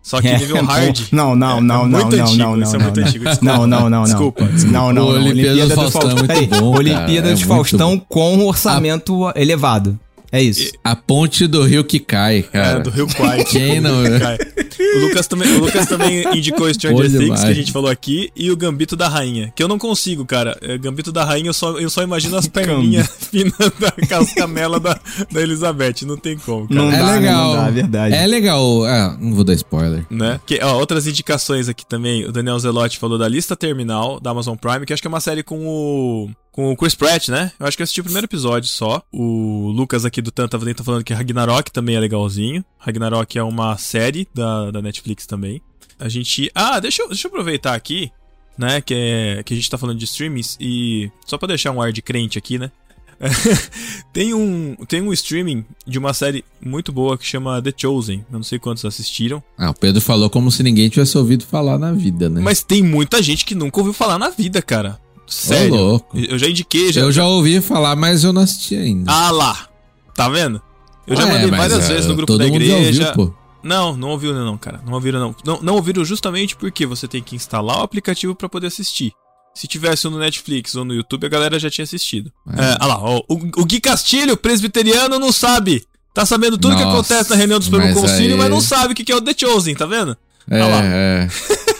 Só 0.00 0.20
que 0.22 0.28
É, 0.28 0.38
nível 0.38 0.56
não, 0.62 0.64
hard. 0.64 1.00
Não, 1.10 1.34
não, 1.36 1.58
É 1.58 1.60
não, 1.60 1.86
não, 1.86 2.00
muito 2.00 2.16
não, 2.16 2.24
antigo, 2.24 2.38
não, 2.38 2.56
não, 2.56 2.62
isso 2.62 2.76
é 2.76 2.78
não, 2.78 2.84
muito 2.84 3.00
não. 3.00 3.06
antigo, 3.08 3.24
desculpa. 3.24 3.52
Não, 3.56 3.66
não, 3.66 3.80
não, 3.80 3.90
não. 3.90 4.02
Desculpa, 4.04 4.44
Não, 4.44 4.92
não, 4.92 4.92
não. 4.92 5.08
Olimpíada 5.08 5.66
do 5.66 5.74
Faustão 5.74 6.10
é 6.10 6.14
muito 6.14 6.26
Peraí, 6.28 6.46
bom, 6.46 6.56
cara, 6.56 6.66
Olimpíada 6.78 7.28
é 7.30 7.34
do 7.34 7.40
Faustão 7.46 7.98
com 7.98 8.46
orçamento 8.46 9.32
elevado. 9.34 9.98
É 10.30 10.42
isso. 10.42 10.72
A 10.84 10.94
ponte 10.94 11.46
do 11.46 11.62
rio 11.64 11.82
que 11.82 11.98
cai, 11.98 12.42
cara. 12.42 12.78
É, 12.78 12.82
do 12.82 12.90
Rio 12.90 13.06
Kwai. 13.08 13.44
Quem 13.44 13.80
não- 13.80 14.02
Cai. 14.18 14.36
O 14.78 14.98
Lucas 15.00 15.26
também, 15.26 15.52
o 15.56 15.60
Lucas 15.60 15.86
também 15.86 16.24
indicou 16.36 16.72
Stranger 16.72 16.96
Bom 16.96 17.02
Things, 17.08 17.20
demais. 17.20 17.40
que 17.44 17.50
a 17.50 17.54
gente 17.54 17.72
falou 17.72 17.90
aqui, 17.90 18.30
e 18.36 18.50
o 18.50 18.56
Gambito 18.56 18.96
da 18.96 19.08
Rainha. 19.08 19.52
Que 19.54 19.62
eu 19.62 19.68
não 19.68 19.78
consigo, 19.78 20.24
cara. 20.24 20.56
É, 20.62 20.76
Gambito 20.78 21.10
da 21.12 21.24
Rainha, 21.24 21.48
eu 21.48 21.54
só, 21.54 21.78
eu 21.78 21.90
só 21.90 22.02
imagino 22.02 22.36
as 22.36 22.46
perninhas 22.46 23.08
finas 23.30 23.52
da 23.78 23.90
cascamela 24.06 24.78
da, 24.80 24.98
da 25.30 25.40
Elizabeth. 25.42 26.04
Não 26.06 26.16
tem 26.16 26.36
como, 26.38 26.68
cara. 26.68 26.80
Não 26.80 26.92
É 26.92 26.98
dá, 26.98 27.06
né? 27.06 27.12
legal. 27.18 27.54
Não 27.54 27.62
dá, 27.62 27.68
é 27.68 27.70
verdade. 27.72 28.14
É 28.14 28.26
legal. 28.26 28.84
Ah, 28.84 29.16
não 29.20 29.34
vou 29.34 29.44
dar 29.44 29.54
spoiler. 29.54 30.04
Né? 30.10 30.40
Que, 30.46 30.60
ó, 30.62 30.76
outras 30.78 31.06
indicações 31.06 31.68
aqui 31.68 31.84
também. 31.86 32.24
O 32.24 32.32
Daniel 32.32 32.58
Zelotti 32.58 32.98
falou 32.98 33.18
da 33.18 33.28
lista 33.28 33.56
terminal 33.56 34.20
da 34.20 34.30
Amazon 34.30 34.56
Prime, 34.56 34.84
que 34.86 34.92
acho 34.92 35.02
que 35.02 35.08
é 35.08 35.10
uma 35.10 35.20
série 35.20 35.42
com 35.42 35.66
o. 35.66 36.30
com 36.58 36.72
o 36.72 36.76
Chris 36.76 36.96
Pratt, 36.96 37.28
né? 37.28 37.52
Eu 37.56 37.68
acho 37.68 37.76
que 37.76 37.82
eu 37.82 37.84
assisti 37.84 38.00
o 38.00 38.04
primeiro 38.04 38.26
episódio 38.26 38.68
só. 38.68 39.00
O 39.12 39.70
Lucas 39.70 40.04
aqui 40.04 40.20
do 40.20 40.32
Tanta 40.32 40.58
tá 40.58 40.82
falando 40.82 41.04
que 41.04 41.14
Ragnarok 41.14 41.70
também 41.70 41.94
é 41.94 42.00
legalzinho. 42.00 42.64
Ragnarok 42.78 43.38
é 43.38 43.42
uma 43.44 43.78
série 43.78 44.26
da, 44.34 44.72
da 44.72 44.82
Netflix 44.82 45.24
também. 45.24 45.62
A 46.00 46.08
gente. 46.08 46.50
Ah, 46.52 46.80
deixa 46.80 47.02
eu, 47.02 47.06
deixa 47.06 47.28
eu 47.28 47.30
aproveitar 47.30 47.74
aqui, 47.74 48.10
né? 48.58 48.80
Que, 48.80 48.92
é, 48.92 49.42
que 49.44 49.54
a 49.54 49.56
gente 49.56 49.70
tá 49.70 49.78
falando 49.78 50.00
de 50.00 50.04
streamings 50.04 50.56
e. 50.58 51.08
Só 51.24 51.38
pra 51.38 51.46
deixar 51.46 51.70
um 51.70 51.80
ar 51.80 51.92
de 51.92 52.02
crente 52.02 52.36
aqui, 52.36 52.58
né? 52.58 52.72
tem, 54.12 54.34
um, 54.34 54.74
tem 54.88 55.00
um 55.00 55.12
streaming 55.12 55.64
de 55.86 55.96
uma 55.96 56.12
série 56.12 56.44
muito 56.60 56.90
boa 56.90 57.16
que 57.16 57.24
chama 57.24 57.62
The 57.62 57.72
Chosen. 57.76 58.26
Eu 58.32 58.38
não 58.38 58.42
sei 58.42 58.58
quantos 58.58 58.84
assistiram. 58.84 59.40
Ah, 59.56 59.70
o 59.70 59.74
Pedro 59.74 60.00
falou 60.00 60.28
como 60.28 60.50
se 60.50 60.64
ninguém 60.64 60.88
tivesse 60.88 61.16
ouvido 61.16 61.46
falar 61.46 61.78
na 61.78 61.92
vida, 61.92 62.28
né? 62.28 62.40
Mas 62.40 62.64
tem 62.64 62.82
muita 62.82 63.22
gente 63.22 63.44
que 63.44 63.54
nunca 63.54 63.78
ouviu 63.78 63.92
falar 63.92 64.18
na 64.18 64.30
vida, 64.30 64.60
cara. 64.60 64.98
Sério. 65.28 65.74
Ô, 65.74 65.76
louco. 65.76 66.18
Eu 66.18 66.38
já 66.38 66.48
indiquei. 66.48 66.92
Já, 66.92 67.02
eu 67.02 67.12
já 67.12 67.26
ouvi 67.26 67.60
falar, 67.60 67.94
mas 67.96 68.24
eu 68.24 68.32
não 68.32 68.42
assisti 68.42 68.74
ainda. 68.76 69.10
Ah 69.12 69.30
lá. 69.30 69.68
Tá 70.14 70.28
vendo? 70.28 70.60
Eu 71.06 71.16
já 71.16 71.22
Ah, 71.24 71.28
é, 71.28 71.32
mandei 71.32 71.50
mas, 71.50 71.58
várias 71.60 71.84
é, 71.90 71.92
vezes 71.94 72.06
no 72.06 72.14
grupo 72.16 72.36
da 72.36 72.46
igreja. 72.46 73.12
ouviu. 73.16 73.34
Não, 73.62 73.96
não 73.96 74.08
ouviram 74.10 74.44
não, 74.44 74.56
cara. 74.56 74.80
Não 74.86 74.92
ouviram 74.94 75.18
não. 75.20 75.34
Não, 75.44 75.60
não 75.62 75.74
ouviram 75.74 76.04
justamente 76.04 76.54
porque 76.56 76.86
você 76.86 77.06
tem 77.08 77.22
que 77.22 77.34
instalar 77.36 77.78
o 77.78 77.82
aplicativo 77.82 78.34
pra 78.34 78.48
poder 78.48 78.68
assistir. 78.68 79.12
Se 79.54 79.66
tivesse 79.66 80.06
no 80.08 80.18
Netflix 80.18 80.74
ou 80.76 80.84
no 80.84 80.94
YouTube, 80.94 81.26
a 81.26 81.28
galera 81.28 81.58
já 81.58 81.68
tinha 81.68 81.82
assistido. 81.82 82.30
É. 82.56 82.60
É, 82.62 82.76
ah 82.78 82.86
lá, 82.86 82.98
ó, 83.00 83.18
o, 83.28 83.34
o 83.60 83.64
Gui 83.64 83.80
Castilho, 83.80 84.36
presbiteriano, 84.36 85.18
não 85.18 85.32
sabe. 85.32 85.84
Tá 86.14 86.24
sabendo 86.24 86.56
tudo 86.58 86.76
que 86.76 86.82
acontece 86.82 87.30
na 87.30 87.36
reunião 87.36 87.58
do 87.58 87.64
Supremo 87.64 87.92
Concílio, 87.94 88.32
aí- 88.34 88.38
mas 88.38 88.50
não 88.50 88.60
sabe 88.60 88.92
o 88.92 88.96
que 88.96 89.10
é 89.10 89.16
o 89.16 89.20
The 89.20 89.34
Chosen, 89.36 89.74
tá 89.74 89.86
vendo? 89.86 90.16
É, 90.50 90.58
lá. 90.64 90.80
é. 90.84 91.28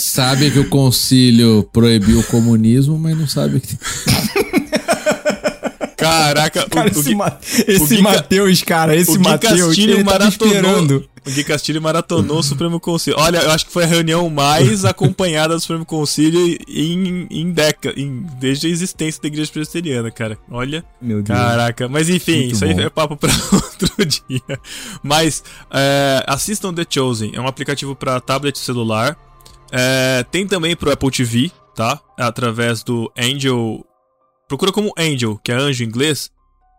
sabe 0.00 0.50
que 0.50 0.58
o 0.58 0.68
concílio 0.68 1.68
proibiu 1.72 2.20
o 2.20 2.24
comunismo, 2.24 2.98
mas 2.98 3.16
não 3.16 3.26
sabe 3.26 3.60
que. 3.60 3.76
Caraca, 5.96 6.64
o, 6.64 6.70
Cara, 6.70 6.86
o 6.88 6.90
esse, 7.00 7.14
Ma- 8.00 8.12
Matheus, 8.12 8.62
cara, 8.62 8.94
esse 8.96 9.18
Matheus, 9.18 9.76
ele 9.76 10.02
maratonou. 10.04 10.52
esperando. 10.54 11.08
O 11.26 11.30
Gui 11.30 11.44
Castilho 11.44 11.82
maratonou 11.82 12.38
o 12.38 12.42
Supremo 12.42 12.78
Concílio. 12.80 13.18
Olha, 13.20 13.38
eu 13.38 13.50
acho 13.50 13.66
que 13.66 13.72
foi 13.72 13.82
a 13.84 13.86
reunião 13.86 14.30
mais 14.30 14.84
acompanhada 14.86 15.54
do 15.54 15.60
Supremo 15.60 15.84
Concílio 15.84 16.56
em, 16.68 17.26
em 17.30 17.50
década, 17.50 18.00
em, 18.00 18.24
desde 18.40 18.66
a 18.68 18.70
existência 18.70 19.20
da 19.20 19.26
Igreja 19.28 19.50
Presbiteriana, 19.52 20.10
cara. 20.10 20.38
Olha, 20.50 20.82
Meu 21.02 21.20
Deus. 21.20 21.36
caraca. 21.38 21.86
Mas 21.88 22.08
enfim, 22.08 22.42
Muito 22.44 22.54
isso 22.54 22.64
aí 22.64 22.72
bom. 22.74 22.80
é 22.80 22.88
papo 22.88 23.16
pra 23.16 23.30
outro 23.52 24.06
dia. 24.06 24.58
Mas 25.02 25.42
é, 25.70 26.24
assistam 26.26 26.72
The 26.72 26.86
Chosen. 26.88 27.32
É 27.34 27.40
um 27.40 27.46
aplicativo 27.48 27.94
pra 27.94 28.20
tablet 28.20 28.54
e 28.56 28.60
celular. 28.60 29.14
É, 29.72 30.24
tem 30.30 30.46
também 30.46 30.74
pro 30.76 30.90
Apple 30.92 31.10
TV, 31.10 31.50
tá? 31.74 32.00
Através 32.18 32.82
do 32.82 33.10
Angel. 33.18 33.84
Procura 34.48 34.72
como 34.72 34.92
Angel, 34.98 35.38
que 35.42 35.52
é 35.52 35.54
anjo 35.54 35.84
em 35.84 35.86
inglês, 35.86 36.30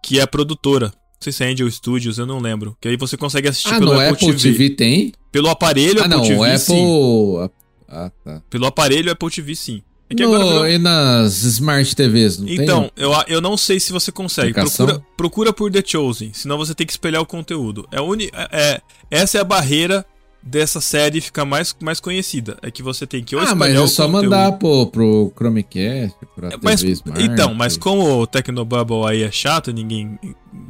que 0.03 0.19
é 0.19 0.23
a 0.23 0.27
produtora. 0.27 0.87
Não 0.87 1.21
sei 1.21 1.33
se 1.33 1.43
é 1.43 1.47
Angel 1.51 1.69
Studios, 1.69 2.17
eu 2.17 2.25
não 2.25 2.39
lembro. 2.39 2.75
Que 2.81 2.87
aí 2.87 2.97
você 2.97 3.15
consegue 3.17 3.47
assistir 3.49 3.73
Ah, 3.73 3.79
pelo 3.79 3.93
no 3.93 3.99
Apple, 3.99 4.29
Apple 4.29 4.41
TV, 4.41 4.69
tem? 4.71 5.11
Pelo 5.31 5.49
aparelho 5.49 5.99
Ah, 6.01 6.05
Apple 6.05 6.17
não, 6.17 6.23
TV, 6.23 6.35
o 6.35 6.43
Apple. 6.43 6.59
sim. 6.59 7.49
Ah, 7.87 8.11
tá. 8.23 8.41
Pelo 8.49 8.65
aparelho 8.65 9.11
Apple 9.11 9.29
TV, 9.29 9.55
sim. 9.55 9.81
É 10.09 10.15
que 10.15 10.23
No- 10.25 10.33
agora 10.33 10.49
virou- 10.49 10.67
E 10.67 10.77
nas 10.79 11.43
Smart 11.43 11.95
TVs, 11.95 12.39
não 12.39 12.47
Então, 12.49 12.91
eu, 12.95 13.11
eu 13.27 13.39
não 13.41 13.55
sei 13.55 13.79
se 13.79 13.91
você 13.91 14.11
consegue. 14.11 14.53
Procura, 14.53 15.05
procura 15.15 15.53
por 15.53 15.71
The 15.71 15.83
Chosen, 15.85 16.31
senão 16.33 16.57
você 16.57 16.73
tem 16.73 16.87
que 16.87 16.93
espelhar 16.93 17.21
o 17.21 17.25
conteúdo. 17.27 17.87
É, 17.91 18.01
uni, 18.01 18.31
é, 18.33 18.49
é- 18.51 18.81
essa 19.11 19.37
é 19.37 19.41
a 19.41 19.43
barreira 19.43 20.03
dessa 20.41 20.79
série 20.81 21.19
ficar 21.21 21.45
mais, 21.45 21.75
mais 21.81 21.99
conhecida. 21.99 22.57
É 22.61 22.71
que 22.71 22.81
você 22.81 23.05
tem 23.05 23.23
que 23.23 23.35
ou? 23.35 23.41
Ah, 23.41 23.53
mas 23.55 23.73
é 23.75 23.87
só 23.87 24.05
conteúdo. 24.07 24.23
mandar 24.31 24.51
pô, 24.53 24.87
pro 24.87 25.31
Chromecast, 25.37 26.15
pra 26.35 26.49
É, 26.49 26.57
Mas, 26.61 26.81
Smart. 26.83 27.21
então, 27.23 27.53
mas 27.53 27.77
como 27.77 28.21
o 28.21 28.25
Tecnobubble 28.27 29.05
aí 29.07 29.23
é 29.23 29.31
chato, 29.31 29.71
ninguém 29.73 30.17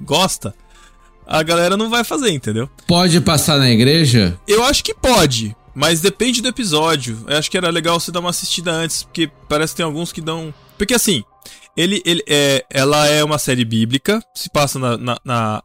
gosta, 0.04 0.54
a 1.26 1.44
galera 1.44 1.78
não 1.78 1.90
vai 1.90 2.04
fazer, 2.04 2.32
entendeu? 2.32 2.70
Pode 2.88 3.22
passar 3.22 3.58
na 3.60 3.70
igreja? 3.70 4.40
Eu 4.48 4.64
acho 4.64 4.84
que 4.84 4.94
pode, 4.94 5.56
mas 5.76 6.02
depende 6.02 6.42
do 6.42 6.48
episódio. 6.48 7.24
Eu 7.28 7.38
acho 7.38 7.50
que 7.52 7.58
era 7.58 7.70
legal 7.70 8.00
você 8.00 8.12
dar 8.12 8.20
uma 8.22 8.32
assistida 8.32 8.72
antes, 8.72 9.04
porque 9.04 9.30
parece 9.48 9.74
que 9.74 9.78
tem 9.78 9.86
alguns 9.86 10.12
que 10.12 10.22
dão. 10.22 10.52
Porque 10.78 10.96
assim, 10.96 11.24
ele, 11.78 12.02
ele 12.06 12.24
é, 12.28 12.66
ela 12.72 13.06
é 13.08 13.24
uma 13.24 13.38
série 13.38 13.64
bíblica, 13.64 14.20
se 14.36 14.50
passa 14.50 14.80
na, 14.80 14.98
na- 14.98 15.20
na- 15.24 15.64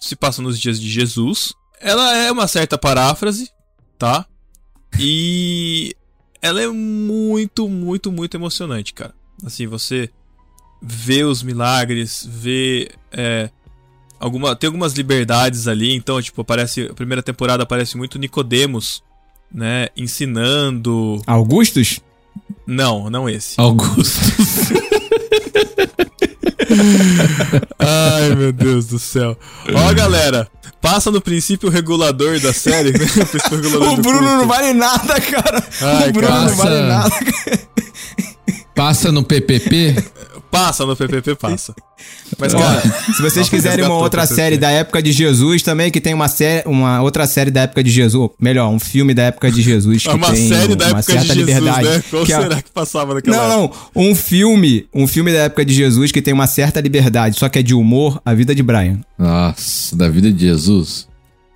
se 0.00 0.16
passa 0.16 0.42
nos 0.42 0.58
dias 0.60 0.80
de 0.80 0.88
Jesus. 0.90 1.54
Ela 1.80 2.16
é 2.16 2.32
uma 2.32 2.46
certa 2.46 2.78
paráfrase, 2.78 3.50
tá? 3.98 4.26
E 4.98 5.94
ela 6.40 6.62
é 6.62 6.68
muito, 6.68 7.68
muito, 7.68 8.10
muito 8.10 8.36
emocionante, 8.36 8.94
cara. 8.94 9.14
Assim, 9.44 9.66
você 9.66 10.08
vê 10.80 11.24
os 11.24 11.42
milagres, 11.42 12.26
vê 12.28 12.90
é, 13.12 13.50
alguma, 14.18 14.56
tem 14.56 14.68
algumas 14.68 14.92
liberdades 14.94 15.68
ali, 15.68 15.94
então, 15.94 16.20
tipo, 16.22 16.40
aparece, 16.40 16.88
a 16.90 16.94
primeira 16.94 17.22
temporada 17.22 17.62
aparece 17.62 17.96
muito 17.96 18.18
Nicodemos, 18.18 19.02
né, 19.52 19.88
ensinando, 19.96 21.20
Augustus? 21.26 22.00
não, 22.66 23.10
não 23.10 23.28
esse. 23.28 23.60
Augusto. 23.60 24.18
Ai, 27.78 28.34
meu 28.34 28.52
Deus 28.52 28.86
do 28.86 28.98
céu. 28.98 29.38
Ó, 29.72 29.94
galera, 29.94 30.48
passa 30.86 31.10
no 31.10 31.20
princípio 31.20 31.68
regulador 31.68 32.38
da 32.38 32.52
série, 32.52 32.92
né? 32.96 33.06
O 33.80 33.92
O 33.92 33.96
Bruno 33.96 34.18
culto. 34.18 34.22
não 34.22 34.46
vale 34.46 34.72
nada, 34.72 35.20
cara. 35.20 35.64
Ai, 35.80 36.08
o 36.08 36.12
Bruno 36.12 36.28
cara. 36.28 36.44
não 36.44 36.54
vale 36.56 36.82
nada. 36.82 37.16
Passa 38.74 39.10
no 39.10 39.24
PPP? 39.24 39.96
Passa 40.50 40.86
no 40.86 40.96
PPP, 40.96 41.34
passa. 41.34 41.74
Mas, 42.38 42.54
cara, 42.54 42.80
se 43.14 43.20
vocês 43.22 43.48
quiserem 43.48 43.84
uma 43.84 43.96
outra 43.96 44.26
série 44.26 44.56
da 44.56 44.70
época 44.70 45.02
de 45.02 45.12
Jesus 45.12 45.62
também, 45.62 45.90
que 45.90 46.00
tem 46.00 46.14
uma 46.14 46.28
série, 46.28 46.66
uma 46.68 47.02
outra 47.02 47.26
série 47.26 47.50
da 47.50 47.62
época 47.62 47.82
de 47.82 47.90
Jesus, 47.90 48.14
ou 48.14 48.34
melhor, 48.40 48.68
um 48.70 48.78
filme 48.78 49.12
da 49.14 49.24
época 49.24 49.50
de 49.50 49.60
Jesus 49.62 50.02
que 50.02 50.08
é 50.08 50.12
uma 50.12 50.30
tem 50.32 50.48
série 50.48 50.74
da 50.76 50.86
uma 50.88 50.98
época 50.98 51.12
de 51.12 51.18
certa 51.20 51.34
Jesus, 51.34 51.46
liberdade. 51.56 51.88
né? 51.88 52.02
Qual 52.10 52.24
que 52.24 52.32
é- 52.32 52.40
será 52.40 52.62
que 52.62 52.70
passava 52.70 53.14
naquela 53.14 53.36
Não, 53.36 53.64
época? 53.64 53.78
não, 53.94 54.02
um 54.10 54.14
filme, 54.14 54.86
um 54.94 55.06
filme 55.06 55.32
da 55.32 55.38
época 55.40 55.64
de 55.64 55.74
Jesus 55.74 56.10
que 56.12 56.22
tem 56.22 56.32
uma 56.32 56.46
certa 56.46 56.80
liberdade, 56.80 57.38
só 57.38 57.48
que 57.48 57.58
é 57.58 57.62
de 57.62 57.74
humor, 57.74 58.20
A 58.24 58.32
Vida 58.34 58.54
de 58.54 58.62
Brian. 58.62 59.00
Nossa, 59.18 59.94
da 59.96 60.08
vida 60.08 60.32
de 60.32 60.40
Jesus. 60.46 61.08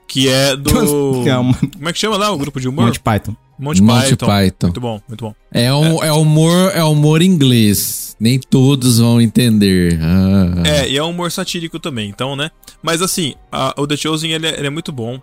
Que 0.09 0.29
é 0.29 0.57
do... 0.57 1.23
Que 1.23 1.29
é 1.29 1.37
uma- 1.39 1.55
Como 1.55 1.89
é 1.89 1.93
que 1.93 1.99
chama 1.99 2.17
lá 2.17 2.31
o 2.33 2.37
grupo 2.39 2.61
de 2.61 2.69
humor? 2.69 2.87
Monty 2.87 3.01
Python. 3.01 3.37
Monty, 3.59 3.83
Monty 3.83 4.11
Python. 4.17 4.27
Python. 4.27 4.67
Muito 4.69 4.81
bom, 4.81 5.01
muito 5.07 5.25
bom. 5.25 5.35
É, 5.53 5.73
um, 5.73 6.03
é. 6.03 6.11
humor, 6.13 6.73
é 6.75 6.83
humor 6.83 7.21
inglês. 7.23 8.10
Nem 8.21 8.39
todos 8.39 8.99
vão 8.99 9.19
entender. 9.21 9.99
Ah. 10.03 10.63
É, 10.69 10.89
e 10.91 10.97
é 10.99 11.03
um 11.03 11.09
humor 11.11 11.33
satírico 11.33 11.81
também, 11.81 12.11
então, 12.11 12.37
né? 12.37 12.51
Mas 12.83 13.01
assim, 13.01 13.35
a- 13.51 13.75
o 13.79 13.87
The 13.87 13.97
Chosen 13.97 14.31
ele 14.33 14.47
é, 14.47 14.59
ele 14.59 14.67
é 14.67 14.71
muito 14.71 14.93
bom. 14.93 15.19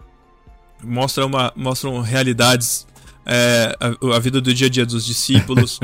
Mostra 0.84 1.26
uma, 1.26 1.54
mostram 1.56 2.02
realidades, 2.02 2.86
é, 3.26 3.76
a, 3.80 4.16
a 4.16 4.20
vida 4.20 4.40
do 4.42 4.54
dia 4.54 4.66
a 4.68 4.70
dia 4.70 4.86
dos 4.86 5.06
discípulos. 5.06 5.80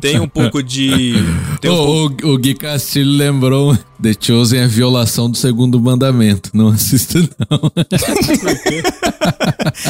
tem 0.00 0.20
um 0.20 0.28
pouco 0.28 0.62
de. 0.62 1.14
Tem 1.62 1.70
um 1.70 1.76
pouco- 1.76 2.26
o, 2.26 2.34
o, 2.34 2.38
Gui 2.38 2.54
Castilho 2.54 3.10
lembrou 3.10 3.76
The 4.02 4.12
Chosen 4.20 4.60
é 4.60 4.66
violação 4.66 5.30
do 5.30 5.36
segundo 5.38 5.80
mandamento. 5.80 6.50
Não 6.52 6.68
assista, 6.68 7.18
não. 7.20 7.72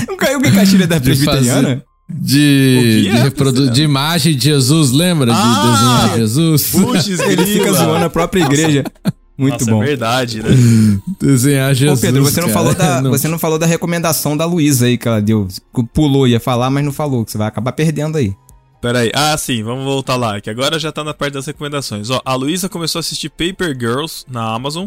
Não 0.09 0.17
caiu 0.17 0.39
o 0.39 0.43
Castilho 0.43 0.87
da 0.87 0.99
De 0.99 1.05
presbiteriana? 1.05 1.85
De, 2.13 3.03
que 3.05 3.09
é 3.09 3.13
de, 3.13 3.19
reprodu- 3.19 3.71
de 3.71 3.83
imagem 3.83 4.35
de 4.37 4.45
Jesus, 4.45 4.91
lembra? 4.91 5.33
Ah! 5.35 5.37
de 5.63 5.71
desenhar 5.71 6.17
Jesus? 6.19 6.71
Putz, 6.71 7.07
Ele 7.21 7.47
fica 7.47 7.73
zoando 7.73 8.05
a 8.05 8.11
própria 8.11 8.43
igreja. 8.45 8.85
Muito 9.39 9.61
Nossa, 9.61 9.71
bom. 9.71 9.83
É 9.83 9.87
verdade, 9.87 10.43
né? 10.43 10.49
Desenhar 11.21 11.71
Ô 11.71 11.75
Jesus. 11.75 12.01
Pedro, 12.01 12.23
você 12.23 12.41
não, 12.41 12.49
cara. 12.49 12.59
falou 12.59 12.75
da, 12.75 13.01
Não. 13.03 13.11
você 13.11 13.29
não 13.29 13.39
falou 13.39 13.59
da 13.59 13.65
recomendação 13.67 14.37
da 14.37 14.45
Luísa 14.45 14.87
aí 14.87 14.99
que 14.99 15.09
ela 15.09 15.21
deu. 15.23 15.49
Pulou, 15.95 16.29
ia 16.29 16.39
falar, 16.41 16.69
mas 16.69 16.85
não 16.85 16.93
falou, 16.93 17.25
que 17.25 17.31
você 17.33 17.39
vai 17.39 17.49
acabar 17.49 17.73
perdendo 17.73 18.19
aí. 18.19 18.35
Pera 18.83 19.01
aí. 19.01 19.11
Ah, 19.15 19.37
sim, 19.39 19.63
vamos 19.63 19.85
voltar 19.85 20.17
lá, 20.17 20.41
que 20.41 20.49
agora 20.51 20.79
já 20.79 20.91
tá 20.91 21.05
na 21.05 21.13
parte 21.15 21.35
das 21.35 21.47
recomendações. 21.47 22.11
Ó, 22.11 22.21
a 22.25 22.35
Luísa 22.35 22.69
começou 22.69 22.99
a 22.99 23.01
assistir 23.01 23.29
Paper 23.31 23.77
Girls 23.79 24.25
na 24.31 24.55
Amazon. 24.55 24.87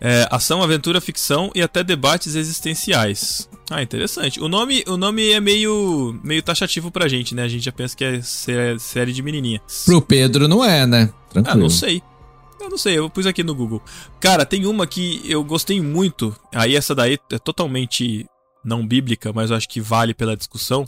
É, 0.00 0.28
ação, 0.30 0.62
aventura, 0.62 1.00
ficção 1.00 1.50
e 1.54 1.62
até 1.62 1.82
debates 1.82 2.34
existenciais. 2.34 3.48
Ah, 3.70 3.82
interessante. 3.82 4.40
O 4.40 4.48
nome, 4.48 4.84
o 4.86 4.96
nome 4.96 5.30
é 5.30 5.40
meio, 5.40 6.18
meio 6.22 6.42
taxativo 6.42 6.90
pra 6.90 7.08
gente, 7.08 7.34
né? 7.34 7.42
A 7.44 7.48
gente 7.48 7.64
já 7.64 7.72
pensa 7.72 7.96
que 7.96 8.04
é 8.04 8.20
sé- 8.22 8.78
série 8.78 9.12
de 9.12 9.22
menininha. 9.22 9.60
Pro 9.84 10.00
Pedro 10.02 10.46
não 10.46 10.62
é, 10.64 10.86
né? 10.86 11.10
Ah, 11.12 11.32
Tranquilo. 11.32 11.60
não 11.60 11.70
sei. 11.70 12.02
Eu 12.60 12.70
não 12.70 12.78
sei, 12.78 12.98
eu 12.98 13.08
pus 13.10 13.26
aqui 13.26 13.42
no 13.42 13.54
Google. 13.54 13.82
Cara, 14.20 14.44
tem 14.44 14.66
uma 14.66 14.86
que 14.86 15.22
eu 15.24 15.42
gostei 15.44 15.80
muito. 15.80 16.34
Aí 16.54 16.74
essa 16.76 16.94
daí 16.94 17.18
é 17.32 17.38
totalmente 17.38 18.26
não 18.64 18.86
bíblica, 18.86 19.32
mas 19.32 19.50
eu 19.50 19.56
acho 19.56 19.68
que 19.68 19.80
vale 19.80 20.12
pela 20.14 20.36
discussão. 20.36 20.86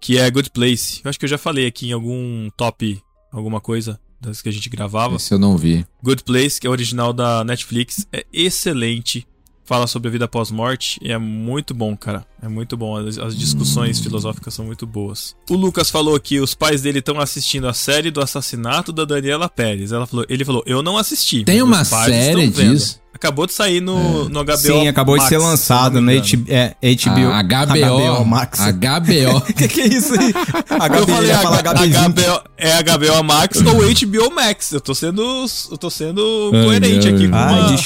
Que 0.00 0.18
é 0.18 0.30
Good 0.30 0.50
Place. 0.50 1.00
Eu 1.04 1.08
acho 1.10 1.18
que 1.18 1.24
eu 1.26 1.28
já 1.28 1.36
falei 1.38 1.66
aqui 1.66 1.88
em 1.88 1.92
algum 1.92 2.48
top, 2.56 3.00
alguma 3.30 3.60
coisa 3.60 4.00
das 4.20 4.42
que 4.42 4.48
a 4.48 4.52
gente 4.52 4.68
gravava. 4.68 5.16
Esse 5.16 5.32
eu 5.32 5.38
não 5.38 5.56
vi. 5.56 5.86
Good 6.02 6.24
Place, 6.24 6.60
que 6.60 6.66
é 6.66 6.70
original 6.70 7.12
da 7.12 7.42
Netflix, 7.44 8.06
é 8.12 8.24
excelente. 8.32 9.26
Fala 9.70 9.86
sobre 9.86 10.08
a 10.08 10.10
vida 10.10 10.26
pós-morte 10.26 10.98
e 11.00 11.12
é 11.12 11.16
muito 11.16 11.72
bom, 11.72 11.96
cara. 11.96 12.26
É 12.42 12.48
muito 12.48 12.76
bom. 12.76 12.96
As, 12.96 13.16
as 13.18 13.36
discussões 13.36 14.00
filosóficas 14.00 14.52
são 14.52 14.64
muito 14.64 14.84
boas. 14.84 15.36
O 15.48 15.54
Lucas 15.54 15.88
falou 15.88 16.18
que 16.18 16.40
os 16.40 16.56
pais 16.56 16.82
dele 16.82 16.98
estão 16.98 17.20
assistindo 17.20 17.68
a 17.68 17.72
série 17.72 18.10
do 18.10 18.20
assassinato 18.20 18.92
da 18.92 19.04
Daniela 19.04 19.48
Pérez. 19.48 19.92
Ela 19.92 20.08
falou, 20.08 20.26
ele 20.28 20.44
falou, 20.44 20.64
eu 20.66 20.82
não 20.82 20.96
assisti. 20.96 21.44
Tem 21.44 21.62
uma 21.62 21.84
série 21.84 22.16
estão 22.16 22.50
vendo." 22.50 22.74
disso? 22.74 22.98
Acabou 23.14 23.46
de 23.46 23.52
sair 23.52 23.80
no, 23.80 24.28
no 24.28 24.44
HBO. 24.44 24.56
Sim, 24.56 24.88
acabou 24.88 25.14
de 25.14 25.20
Max, 25.20 25.28
ser 25.28 25.38
se 25.38 25.44
eu 25.44 25.48
lançado 25.48 26.00
no. 26.00 26.10
H- 26.10 26.38
é, 26.48 26.74
HBO. 26.94 27.30
A 27.30 27.42
HBO, 27.42 28.24
Max. 28.24 28.58
HBO. 28.58 29.40
que 29.54 29.68
que 29.68 29.80
é 29.82 29.86
isso 29.86 30.14
aí? 30.18 30.32
Eu 30.32 31.04
HB, 31.04 31.12
falei. 31.12 31.90
HBO, 31.92 32.50
é 32.56 32.82
HBO 32.82 33.22
Max 33.24 33.58
ou 33.58 33.74
HBO 33.74 34.34
Max. 34.34 34.72
Eu 34.72 34.80
tô 34.80 34.94
sendo, 34.94 35.44
eu 35.70 35.78
tô 35.78 35.90
sendo 35.90 36.50
coerente 36.64 37.06
ai, 37.08 37.14
aqui 37.14 37.28
com 37.28 37.36
Ai, 37.36 37.60
uma... 37.60 37.78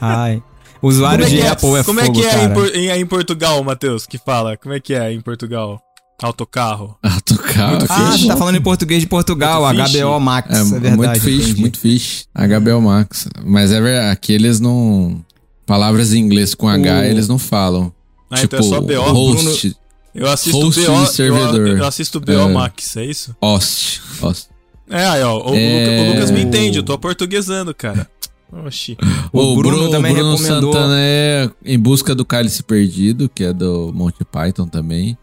Ai. 0.00 0.42
Usuário 0.82 1.24
é 1.24 1.28
de 1.28 1.40
é, 1.40 1.48
Apple 1.48 1.74
é 1.76 1.82
como 1.84 2.00
fogo, 2.00 2.18
é, 2.18 2.20
que 2.22 2.26
é 2.26 2.30
em, 2.30 2.48
cara. 2.48 2.54
Por- 2.54 2.74
em, 2.76 2.88
em 2.90 3.06
Portugal, 3.06 3.62
Matheus, 3.64 4.06
que 4.06 4.18
fala? 4.18 4.56
Como 4.56 4.74
é 4.74 4.80
que 4.80 4.94
é 4.94 5.12
em 5.12 5.20
Portugal? 5.20 5.80
Autocarro. 6.20 6.96
Autocarro. 7.02 7.78
Ah, 7.88 8.12
fish. 8.12 8.26
tá 8.26 8.36
falando 8.36 8.56
em 8.56 8.60
português 8.60 9.00
de 9.00 9.06
Portugal, 9.06 9.62
Muito 9.72 9.84
fish. 9.90 10.00
HBO 10.00 10.18
Max, 10.20 10.50
É, 10.50 10.60
é, 10.60 10.64
verdade. 10.64 10.96
muito 10.96 11.20
fish, 11.20 11.44
entendi. 11.44 11.60
muito 11.60 11.78
fish. 11.78 12.26
HBO 12.34 12.80
Max. 12.82 13.28
Mas 13.44 13.70
é 13.70 13.80
verdade, 13.80 14.10
aqui 14.10 14.32
eles 14.32 14.58
não. 14.60 15.24
Palavras 15.64 16.12
em 16.12 16.18
inglês 16.18 16.54
com 16.54 16.68
H 16.68 17.00
O- 17.00 17.04
eles 17.04 17.28
não 17.28 17.38
falam. 17.38 17.92
Ah, 18.30 18.36
tipo, 18.36 18.56
então 18.56 18.66
é 18.66 18.68
só 18.68 18.80
BO. 18.80 19.12
host, 19.12 19.76
Eu 20.14 20.28
assisto 20.28 20.58
host 20.58 20.80
BO, 20.86 21.06
servidor. 21.06 21.68
Eu, 21.68 21.76
eu 21.78 21.84
assisto 21.86 22.18
BO 22.20 22.32
É. 22.32 22.48
Max, 22.52 22.96
é 22.96 23.04
isso? 23.04 23.36
host, 23.40 24.00
host. 24.20 24.48
É, 24.90 25.04
aí, 25.06 25.22
ó. 25.22 25.36
O, 25.50 25.54
É. 25.54 25.78
Luca- 25.78 26.02
o 26.02 26.14
Lucas 26.14 26.30
me 26.32 26.42
entende, 26.42 26.78
eu 26.78 26.82
tô 26.82 26.94
aportuguesando, 26.94 27.72
cara. 27.74 28.08
Oxi. 28.52 28.96
O 29.32 29.54
Bruno 29.56 29.90
também 29.90 30.12
o 30.12 30.14
Bruno 30.16 30.36
recomendou- 30.36 30.72
Santana 30.72 30.94
é 30.98 31.50
Em 31.64 31.78
Busca 31.78 32.14
do 32.14 32.24
Cálice 32.24 32.62
Perdido, 32.62 33.28
que 33.32 33.44
é 33.44 33.52
do 33.52 33.92
Monty 33.94 34.24
Python 34.24 34.66
também. 34.66 35.16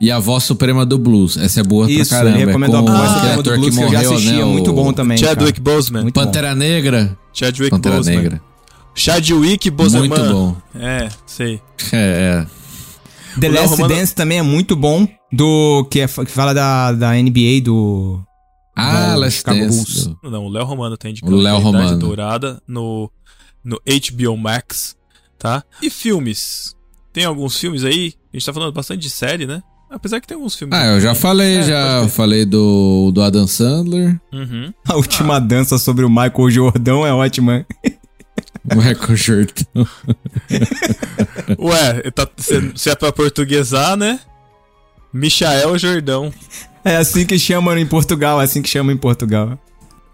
E 0.00 0.10
a 0.10 0.18
Voz 0.18 0.42
Suprema 0.44 0.84
do 0.84 0.98
Blues. 0.98 1.36
Essa 1.36 1.60
é 1.60 1.62
boa 1.62 1.90
Isso, 1.90 2.08
pra 2.10 2.18
caramba. 2.18 2.36
ele 2.38 2.46
recomendou 2.46 2.80
é 2.80 2.82
com 2.82 2.88
a 2.90 2.96
voz 2.96 3.10
suprema 3.12 3.34
do 3.34 3.40
ator 3.40 3.56
Blues 3.58 3.70
que 3.70 3.76
que 3.80 3.82
eu 3.84 3.88
já 3.90 3.96
morreu, 3.98 4.12
assisti, 4.14 4.32
né? 4.32 4.40
é 4.40 4.44
muito 4.44 4.70
o 4.70 4.74
bom 4.74 4.92
também, 4.92 5.16
Chadwick 5.18 5.60
cara. 5.60 5.76
Boseman. 5.76 6.02
Muito 6.02 6.14
Pantera 6.14 6.54
Negra. 6.56 7.18
Chadwick 7.32 7.70
Pantera 7.70 7.96
Boseman. 7.96 8.16
Negra. 8.22 8.40
Chadwick 8.94 9.70
Boseman. 9.70 10.08
Muito 10.08 10.22
bom. 10.22 10.56
É, 10.74 11.08
sei. 11.26 11.60
É, 11.92 12.46
é. 13.36 13.40
The 13.40 13.48
O 13.48 13.52
Last 13.54 13.68
Romano- 13.76 13.94
Dance 13.94 14.14
também 14.14 14.38
é 14.38 14.42
muito 14.42 14.76
bom, 14.76 15.06
do 15.32 15.86
que, 15.90 16.00
é, 16.00 16.06
que 16.06 16.26
fala 16.26 16.52
da, 16.52 16.92
da 16.92 17.12
NBA, 17.14 17.60
do... 17.64 18.20
Ah, 18.74 19.14
Last 19.16 19.38
Chicago 19.38 19.58
Dance. 19.60 19.74
Bulls. 20.08 20.16
Não, 20.22 20.46
o 20.46 20.48
Léo 20.48 20.64
Romano 20.64 20.96
tá 20.96 21.08
indicando 21.08 21.36
O 21.36 21.38
Léo 21.40 21.58
Romano. 21.58 21.98
Dourada 21.98 22.62
no, 22.66 23.10
no 23.62 23.80
HBO 23.84 24.36
Max, 24.36 24.96
tá? 25.38 25.62
E 25.82 25.90
filmes? 25.90 26.74
Tem 27.12 27.24
alguns 27.24 27.58
filmes 27.58 27.84
aí? 27.84 28.14
A 28.32 28.36
gente 28.36 28.46
tá 28.46 28.52
falando 28.52 28.72
bastante 28.72 29.00
de 29.00 29.10
série, 29.10 29.46
né? 29.46 29.62
Apesar 29.90 30.20
que 30.22 30.26
tem 30.26 30.34
alguns 30.36 30.54
filmes. 30.54 30.74
Ah, 30.78 30.86
eu 30.86 31.00
já 31.02 31.14
falei, 31.14 31.58
É, 31.58 31.62
já 31.64 32.08
falei 32.08 32.46
do, 32.46 33.10
do 33.12 33.20
Adam 33.20 33.46
Sandler, 33.46 34.18
Uhum. 34.32 34.72
A 34.88 34.96
última 34.96 35.38
dança 35.38 35.76
sobre 35.76 36.02
o 36.04 36.08
Michael 36.08 36.50
Jordão 36.50 37.06
é 37.06 37.12
ótima. 37.12 37.66
Michael 38.64 39.16
Jordan. 39.16 39.64
Ué, 41.58 42.10
tá, 42.10 42.26
se, 42.36 42.72
se 42.74 42.90
é 42.90 42.94
pra 42.94 43.12
portuguesar, 43.12 43.96
né? 43.96 44.18
Michael 45.12 45.78
Jordão. 45.78 46.32
É 46.84 46.96
assim 46.96 47.24
que 47.24 47.38
chamam 47.38 47.76
em 47.78 47.86
Portugal, 47.86 48.40
é 48.40 48.44
assim 48.44 48.60
que 48.62 48.68
chamam 48.68 48.92
em 48.92 48.96
Portugal. 48.96 49.58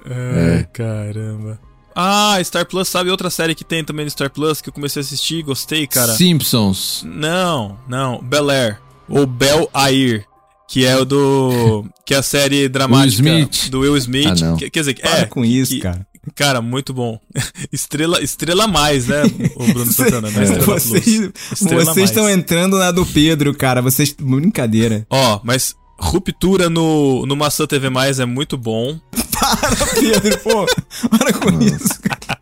É, 0.09 0.67
caramba. 0.73 1.59
Ah, 1.95 2.39
Star 2.45 2.65
Plus, 2.67 2.89
sabe 2.89 3.11
outra 3.11 3.29
série 3.31 3.55
que 3.55 3.65
tem 3.65 3.83
também 3.85 4.05
no 4.05 4.11
Star 4.11 4.31
Plus 4.31 4.61
que 4.61 4.69
eu 4.69 4.73
comecei 4.73 5.01
a 5.01 5.05
assistir 5.05 5.37
e 5.39 5.43
gostei, 5.43 5.87
cara? 5.87 6.13
Simpsons. 6.15 7.05
Não, 7.07 7.77
não. 7.89 8.23
Bel 8.23 8.51
Air. 8.51 8.79
Ou 9.09 9.27
Bel 9.27 9.69
Air. 9.75 10.25
Que 10.69 10.85
é 10.85 10.97
o 10.97 11.05
do. 11.05 11.85
Que 12.05 12.13
é 12.15 12.19
a 12.19 12.23
série 12.23 12.69
dramática 12.69 13.23
Will 13.29 13.39
Smith. 13.49 13.71
do 13.71 13.81
Will 13.81 13.97
Smith. 13.97 14.27
Ah, 14.27 14.35
não. 14.51 14.57
Que- 14.59 14.69
quer 14.71 14.81
dizer, 14.81 15.01
Para 15.01 15.21
é. 15.21 15.25
com 15.25 15.43
isso, 15.45 15.73
que- 15.73 15.81
cara. 15.81 16.07
Cara, 16.35 16.61
muito 16.61 16.93
bom. 16.93 17.19
Estrela, 17.73 18.23
estrela 18.23 18.67
mais, 18.67 19.07
né? 19.07 19.23
O 19.57 19.67
Bruno 19.73 19.93
Santana, 19.93 20.31
né? 20.31 20.43
Estrela 20.43 20.65
Plus. 20.65 20.83
Vocês 20.85 21.31
Estrela 21.53 21.85
vocês 21.85 22.11
estão 22.11 22.29
entrando 22.29 22.79
na 22.79 22.91
do 22.91 23.05
Pedro, 23.05 23.55
cara. 23.55 23.83
Vocês. 23.83 24.15
Brincadeira. 24.19 25.07
Ó, 25.11 25.41
mas 25.43 25.77
Ruptura 26.01 26.71
no, 26.71 27.27
no 27.27 27.35
Maçã 27.35 27.67
TV 27.67 27.91
Mais 27.91 28.21
é 28.21 28.25
muito 28.25 28.57
bom. 28.57 28.99
Para, 29.33 29.87
Pedro, 29.95 30.39
pô. 30.39 30.67
Para 31.09 31.33
com 31.33 31.61
isso, 31.61 32.01
cara. 32.01 32.41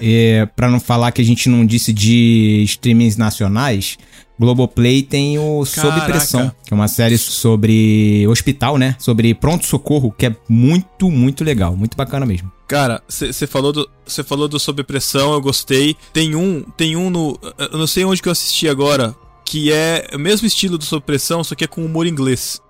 É, 0.00 0.44
pra 0.54 0.68
não 0.68 0.80
falar 0.80 1.12
que 1.12 1.22
a 1.22 1.24
gente 1.24 1.48
não 1.48 1.64
disse 1.64 1.92
de 1.92 2.62
streamings 2.64 3.16
nacionais, 3.16 3.96
Globoplay 4.38 5.02
tem 5.02 5.38
o 5.38 5.64
Sob. 5.64 6.00
Pressão, 6.02 6.52
que 6.64 6.72
é 6.72 6.76
uma 6.76 6.88
série 6.88 7.16
sobre 7.18 8.26
hospital, 8.28 8.76
né? 8.78 8.96
Sobre 8.98 9.34
pronto-socorro, 9.34 10.10
que 10.12 10.26
é 10.26 10.36
muito, 10.48 11.10
muito 11.10 11.44
legal. 11.44 11.76
Muito 11.76 11.96
bacana 11.96 12.26
mesmo. 12.26 12.50
Cara, 12.66 13.02
você 13.08 13.46
falou 13.46 13.72
do 13.72 13.88
você 14.04 14.24
falou 14.24 14.48
do 14.48 14.58
Sob 14.58 14.82
Pressão, 14.84 15.32
eu 15.34 15.40
gostei. 15.40 15.96
Tem 16.12 16.34
um, 16.34 16.62
tem 16.76 16.96
um 16.96 17.10
no, 17.10 17.38
eu 17.58 17.78
não 17.78 17.86
sei 17.86 18.04
onde 18.04 18.20
que 18.22 18.28
eu 18.28 18.32
assisti 18.32 18.68
agora, 18.68 19.14
que 19.44 19.70
é 19.72 20.08
o 20.14 20.18
mesmo 20.18 20.46
estilo 20.46 20.76
do 20.78 20.84
Sob 20.84 21.04
Pressão, 21.04 21.44
só 21.44 21.54
que 21.54 21.64
é 21.64 21.66
com 21.66 21.84
humor 21.84 22.06
inglês. 22.06 22.60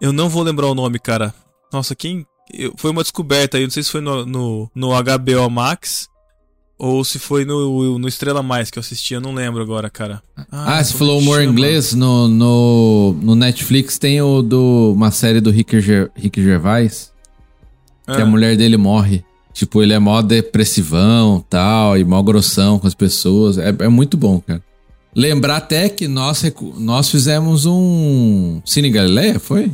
Eu 0.00 0.12
não 0.12 0.28
vou 0.28 0.42
lembrar 0.42 0.66
o 0.66 0.74
nome, 0.74 0.98
cara. 0.98 1.34
Nossa, 1.72 1.94
quem 1.96 2.24
eu- 2.52 2.74
foi 2.76 2.90
uma 2.90 3.02
descoberta 3.02 3.56
aí, 3.56 3.64
não 3.64 3.70
sei 3.70 3.82
se 3.82 3.90
foi 3.90 4.00
no, 4.00 4.24
no, 4.26 4.70
no 4.74 4.90
HBO 4.90 5.50
Max 5.50 6.08
ou 6.78 7.02
se 7.04 7.18
foi 7.18 7.44
no, 7.44 7.98
no 7.98 8.06
Estrela 8.08 8.42
Mais 8.42 8.70
que 8.70 8.78
eu 8.78 8.80
assisti, 8.80 9.14
eu 9.14 9.20
não 9.20 9.32
lembro 9.34 9.62
agora, 9.62 9.88
cara. 9.90 10.22
Ah, 10.52 10.82
você 10.82 10.92
como 10.92 10.98
falou 10.98 11.18
humor 11.20 11.40
chama? 11.40 11.52
inglês, 11.52 11.94
no, 11.94 12.28
no, 12.28 13.16
no 13.22 13.34
Netflix 13.34 13.98
tem 13.98 14.20
o 14.20 14.42
do 14.42 14.92
uma 14.94 15.10
série 15.10 15.40
do 15.40 15.50
Rick, 15.50 15.80
Ger, 15.80 16.10
Rick 16.14 16.42
Gervais, 16.42 17.10
que 18.04 18.12
Ah, 18.12 18.22
a 18.22 18.26
mulher 18.26 18.56
dele 18.56 18.76
morre. 18.76 19.24
Tipo, 19.54 19.82
ele 19.82 19.94
é 19.94 19.98
mó 19.98 20.20
depressivão 20.20 21.42
tal, 21.48 21.96
e 21.96 22.04
mó 22.04 22.22
grossão 22.22 22.78
com 22.78 22.86
as 22.86 22.94
pessoas. 22.94 23.56
É, 23.56 23.74
é 23.80 23.88
muito 23.88 24.16
bom, 24.18 24.38
cara. 24.38 24.62
Lembrar 25.14 25.56
até 25.56 25.88
que 25.88 26.06
nós, 26.06 26.42
nós 26.76 27.08
fizemos 27.10 27.64
um 27.64 28.60
Cine 28.66 28.90
Galileia, 28.90 29.40
foi? 29.40 29.72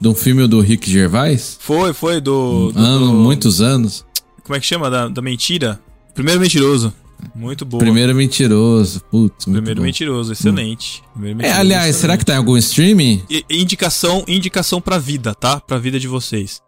De 0.00 0.08
um 0.08 0.14
filme 0.14 0.44
do 0.48 0.60
Rick 0.60 0.90
Gervais? 0.90 1.56
Foi, 1.60 1.92
foi 1.92 2.20
do, 2.20 2.72
do- 2.72 2.78
Ano, 2.80 3.06
do- 3.06 3.12
muitos 3.12 3.60
anos. 3.60 4.04
Como 4.42 4.56
é 4.56 4.60
que 4.60 4.66
chama 4.66 4.90
da, 4.90 5.06
da 5.06 5.22
mentira? 5.22 5.78
Primeiro 6.16 6.40
mentiroso. 6.40 6.92
Muito 7.34 7.64
boa. 7.64 7.80
Primeiro 7.80 8.14
mentiroso. 8.14 9.00
Putz, 9.10 9.46
muito 9.46 9.56
Primeiro 9.58 9.80
bom. 9.80 9.84
mentiroso, 9.86 10.32
excelente. 10.32 11.02
Primeiro 11.12 11.38
É, 11.38 11.42
mentiroso, 11.42 11.60
aliás, 11.60 11.82
excelente. 11.90 12.00
será 12.00 12.16
que 12.16 12.24
tá 12.24 12.34
em 12.34 12.38
algum 12.38 12.56
streaming? 12.56 13.22
Indicação, 13.48 14.24
indicação 14.26 14.80
pra 14.80 14.98
vida, 14.98 15.34
tá? 15.34 15.60
Pra 15.60 15.78
vida 15.78 16.00
de 16.00 16.08
vocês. 16.08 16.60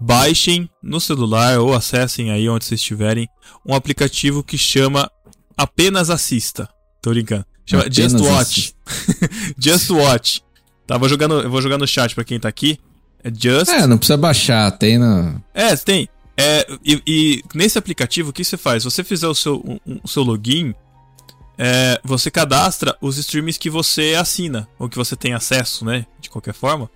Baixem 0.00 0.68
no 0.82 1.00
celular 1.00 1.58
ou 1.60 1.74
acessem 1.74 2.30
aí 2.30 2.48
onde 2.48 2.64
vocês 2.64 2.80
estiverem 2.80 3.28
um 3.66 3.74
aplicativo 3.74 4.42
que 4.42 4.56
chama 4.58 5.10
Apenas 5.56 6.08
Assista. 6.10 6.68
Tô 7.02 7.10
brincando. 7.10 7.44
Chama 7.66 7.82
Apenas 7.84 8.12
Just 8.12 8.24
Watch. 8.24 8.74
Just 9.58 9.90
Watch. 9.90 10.40
Tá, 10.86 10.96
vou 10.98 11.08
jogar 11.08 11.28
no, 11.28 11.40
eu 11.40 11.50
vou 11.50 11.60
jogar 11.62 11.78
no 11.78 11.86
chat 11.86 12.14
pra 12.14 12.24
quem 12.24 12.40
tá 12.40 12.48
aqui. 12.48 12.78
É 13.22 13.30
Just. 13.30 13.70
É, 13.70 13.86
não 13.86 13.98
precisa 13.98 14.16
baixar, 14.16 14.70
tem 14.72 14.98
na. 14.98 15.40
É, 15.54 15.76
tem. 15.76 16.08
É, 16.42 16.66
e, 16.84 17.02
e 17.06 17.42
nesse 17.54 17.76
aplicativo, 17.78 18.30
o 18.30 18.32
que 18.32 18.42
você 18.44 18.56
faz? 18.56 18.84
Você 18.84 19.04
fizer 19.04 19.28
o 19.28 19.34
seu, 19.34 19.56
um- 19.86 20.00
o 20.02 20.08
seu 20.08 20.22
login, 20.22 20.74
é, 21.58 22.00
você 22.02 22.30
cadastra 22.30 22.96
os 23.00 23.18
streams 23.18 23.58
que 23.58 23.68
você 23.68 24.16
assina, 24.18 24.66
ou 24.78 24.88
que 24.88 24.96
você 24.96 25.14
tem 25.14 25.34
acesso, 25.34 25.84
né? 25.84 26.06
De 26.18 26.30
qualquer 26.30 26.54
forma. 26.54 26.90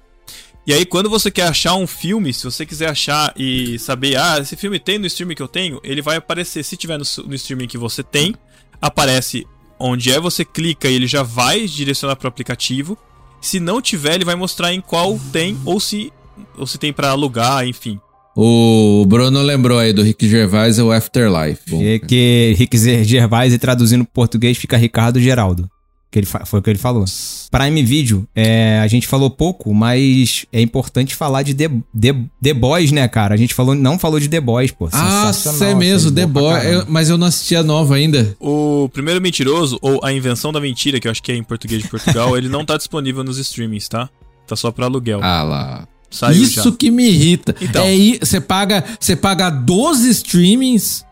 E 0.66 0.72
aí, 0.72 0.86
quando 0.86 1.10
você 1.10 1.30
quer 1.30 1.46
achar 1.46 1.74
um 1.74 1.86
filme, 1.86 2.32
se 2.32 2.42
você 2.44 2.64
quiser 2.64 2.88
achar 2.88 3.34
e 3.36 3.78
saber, 3.78 4.16
ah, 4.16 4.38
esse 4.38 4.56
filme 4.56 4.78
tem 4.78 4.98
no 4.98 5.06
streaming 5.06 5.34
que 5.34 5.42
eu 5.42 5.48
tenho, 5.48 5.78
ele 5.84 6.00
vai 6.00 6.16
aparecer. 6.16 6.64
Se 6.64 6.74
tiver 6.74 6.96
no, 6.96 7.04
no 7.26 7.34
streaming 7.34 7.66
que 7.66 7.76
você 7.76 8.02
tem, 8.02 8.34
aparece 8.80 9.46
onde 9.78 10.10
é, 10.10 10.18
você 10.18 10.42
clica 10.42 10.88
e 10.88 10.94
ele 10.94 11.06
já 11.06 11.22
vai 11.22 11.66
direcionar 11.66 12.16
para 12.16 12.26
o 12.26 12.28
aplicativo. 12.28 12.96
Se 13.42 13.60
não 13.60 13.82
tiver, 13.82 14.14
ele 14.14 14.24
vai 14.24 14.36
mostrar 14.36 14.72
em 14.72 14.80
qual 14.80 15.20
tem, 15.30 15.58
ou 15.66 15.78
se, 15.78 16.10
ou 16.56 16.66
se 16.66 16.78
tem 16.78 16.94
para 16.94 17.10
alugar, 17.10 17.66
enfim. 17.66 18.00
O 18.36 19.04
Bruno 19.06 19.42
lembrou 19.42 19.78
aí 19.78 19.92
do 19.92 20.02
Rick 20.02 20.28
Gervais, 20.28 20.78
é 20.78 20.82
o 20.82 20.90
Afterlife. 20.90 21.62
Bom, 21.70 21.80
É 21.82 21.98
que 21.98 22.54
Rick 22.58 22.76
Gervais 23.04 23.52
e 23.52 23.58
traduzindo 23.58 24.04
pro 24.04 24.12
português 24.14 24.56
fica 24.58 24.76
Ricardo 24.76 25.20
Geraldo. 25.20 25.68
Que 26.10 26.20
ele 26.20 26.26
foi 26.26 26.60
o 26.60 26.62
que 26.62 26.70
ele 26.70 26.78
falou. 26.78 27.04
Prime 27.50 27.82
Video, 27.82 28.24
é, 28.36 28.78
a 28.78 28.86
gente 28.86 29.04
falou 29.06 29.28
pouco, 29.28 29.74
mas 29.74 30.46
é 30.52 30.60
importante 30.60 31.12
falar 31.12 31.42
de 31.42 31.54
The, 31.54 31.68
The, 32.00 32.14
The 32.40 32.54
Boys, 32.54 32.92
né, 32.92 33.08
cara? 33.08 33.34
A 33.34 33.36
gente 33.36 33.52
falou, 33.52 33.74
não 33.74 33.98
falou 33.98 34.20
de 34.20 34.28
The 34.28 34.40
Boys, 34.40 34.70
pô. 34.70 34.88
ah, 34.92 35.32
é 35.62 35.74
mesmo, 35.74 36.12
The 36.12 36.24
boa 36.26 36.52
pra 36.52 36.60
Boy. 36.60 36.62
caramba. 36.70 36.84
eu- 36.84 36.92
mas 36.92 37.08
eu 37.10 37.18
não 37.18 37.26
assisti 37.26 37.56
a 37.56 37.64
nova 37.64 37.96
ainda. 37.96 38.36
O 38.38 38.88
primeiro 38.92 39.20
mentiroso, 39.20 39.76
ou 39.82 40.00
a 40.04 40.12
invenção 40.12 40.52
da 40.52 40.60
mentira, 40.60 41.00
que 41.00 41.08
eu 41.08 41.10
acho 41.10 41.20
que 41.22 41.32
é 41.32 41.36
em 41.36 41.42
português 41.42 41.82
de 41.82 41.88
Portugal, 41.88 42.36
ele 42.38 42.48
não 42.48 42.64
tá 42.64 42.76
disponível 42.76 43.24
nos 43.24 43.38
streamings, 43.38 43.88
tá? 43.88 44.08
Tá 44.46 44.54
só 44.54 44.70
pra 44.70 44.84
aluguel. 44.86 45.18
Ah 45.22 45.42
lá. 45.42 45.88
Saiu 46.14 46.42
Isso 46.42 46.62
já. 46.62 46.76
que 46.76 46.90
me 46.90 47.08
irrita. 47.08 47.54
Então. 47.60 47.82
É 47.82 47.88
aí, 47.88 48.18
você 48.22 48.40
paga, 48.40 48.84
você 49.00 49.16
paga 49.16 49.50
12 49.50 50.08
streamings 50.10 51.04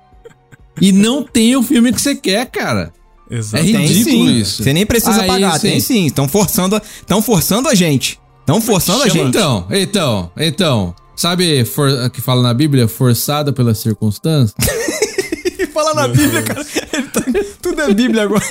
e 0.81 0.93
não 0.93 1.23
tem 1.23 1.57
o 1.57 1.63
filme 1.63 1.93
que 1.93 2.01
você 2.01 2.15
quer, 2.15 2.47
cara. 2.47 2.93
Exato. 3.31 3.65
É 3.65 3.67
ridículo 3.67 4.29
sim. 4.29 4.39
isso. 4.39 4.63
Você 4.63 4.73
nem 4.73 4.87
precisa 4.87 5.23
Aí, 5.23 5.27
pagar, 5.27 5.59
sim. 5.59 5.71
tem 5.71 5.81
sim. 5.81 6.07
Estão 6.07 6.29
forçando, 6.29 6.81
tão 7.07 7.21
forçando 7.21 7.69
a 7.69 7.75
gente. 7.75 8.21
Estão 8.41 8.61
forçando 8.61 9.03
a 9.03 9.09
gente. 9.09 9.29
Então, 9.29 9.67
então, 9.71 10.31
então. 10.37 10.95
Sabe 11.17 11.65
for, 11.65 12.11
que 12.11 12.21
fala 12.21 12.43
na 12.43 12.55
Bíblia? 12.55 12.87
Forçada 12.89 13.53
pelas 13.53 13.79
circunstâncias? 13.79 14.55
Fala 15.73 15.95
na 15.95 16.09
Bíblia, 16.09 16.43
cara. 16.43 16.65
Ele 16.93 17.07
tá- 17.09 17.25
Tudo 17.63 17.81
é 17.81 17.95
Bíblia 17.95 18.23
agora. 18.25 18.45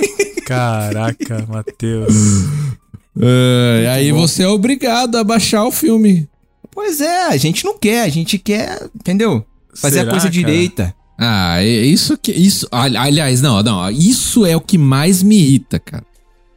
Caraca, 0.46 1.46
Matheus. 1.50 2.14
É, 3.20 3.90
aí 3.94 4.12
você 4.12 4.44
é 4.44 4.48
obrigado 4.48 5.16
a 5.18 5.24
baixar 5.24 5.66
o 5.66 5.72
filme. 5.72 6.28
Pois 6.74 7.02
é, 7.02 7.28
a 7.28 7.38
gente 7.38 7.66
não 7.66 7.78
quer, 7.78 8.04
a 8.04 8.10
gente 8.10 8.38
quer, 8.38 8.90
entendeu? 8.96 9.46
Fazer 9.76 9.98
Será, 10.00 10.08
a 10.10 10.12
coisa 10.12 10.26
cara? 10.28 10.34
direita. 10.34 10.96
Ah, 11.18 11.62
é 11.62 11.68
isso 11.68 12.18
que. 12.18 12.32
Isso, 12.32 12.68
ali- 12.72 12.98
aliás, 12.98 13.42
não, 13.42 13.62
não. 13.62 13.90
Isso 13.92 14.46
é 14.46 14.56
o 14.56 14.62
que 14.62 14.78
mais 14.78 15.22
me 15.22 15.38
irrita, 15.38 15.80
cara. 15.80 16.04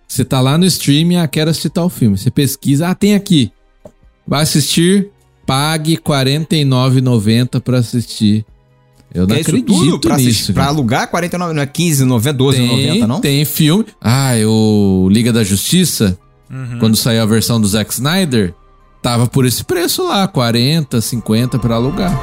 Você 0.09 0.25
tá 0.25 0.41
lá 0.41 0.57
no 0.57 0.65
streaming, 0.65 1.17
ah, 1.17 1.27
quero 1.29 1.51
assistir 1.51 1.71
tal 1.71 1.91
filme. 1.91 2.17
Você 2.17 2.31
pesquisa, 2.31 2.89
ah, 2.89 2.95
tem 2.95 3.15
aqui. 3.15 3.51
Vai 4.27 4.43
assistir, 4.43 5.09
pague 5.45 5.93
R$ 5.95 5.99
49,90 5.99 7.61
pra 7.61 7.79
assistir. 7.79 8.45
Eu 9.13 9.27
não 9.27 9.37
isso 9.37 9.51
acredito 9.51 9.67
tudo 9.73 10.01
pra, 10.01 10.15
assistir- 10.15 10.31
nisso. 10.33 10.53
pra 10.53 10.63
cara. 10.65 10.75
alugar 10.75 11.11
49, 11.11 11.53
não 11.55 11.63
é 11.63 11.67
15, 11.67 12.05
90, 12.05 12.33
12, 12.37 12.59
tem, 12.59 12.67
90, 12.69 13.07
não? 13.07 13.21
Tem 13.21 13.45
filme. 13.45 13.85
Ah, 14.01 14.33
o 14.47 15.09
Liga 15.11 15.33
da 15.33 15.45
Justiça, 15.45 16.19
Uhum. 16.51 16.79
quando 16.81 16.97
saiu 16.97 17.23
a 17.23 17.27
versão 17.27 17.61
do 17.61 17.67
Zack 17.69 17.93
Snyder, 17.93 18.55
tava 19.05 19.27
por 19.27 19.45
esse 19.45 19.63
preço 19.63 20.03
lá, 20.03 20.27
40, 20.27 20.99
50 20.99 21.59
pra 21.59 21.75
alugar. 21.75 22.19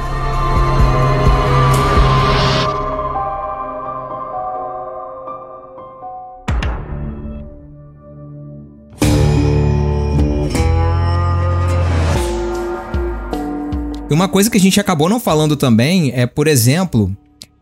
E 14.10 14.14
uma 14.14 14.28
coisa 14.28 14.50
que 14.50 14.58
a 14.58 14.60
gente 14.60 14.78
acabou 14.78 15.08
não 15.08 15.18
falando 15.18 15.56
também 15.56 16.12
é, 16.14 16.26
por 16.26 16.46
exemplo, 16.46 17.16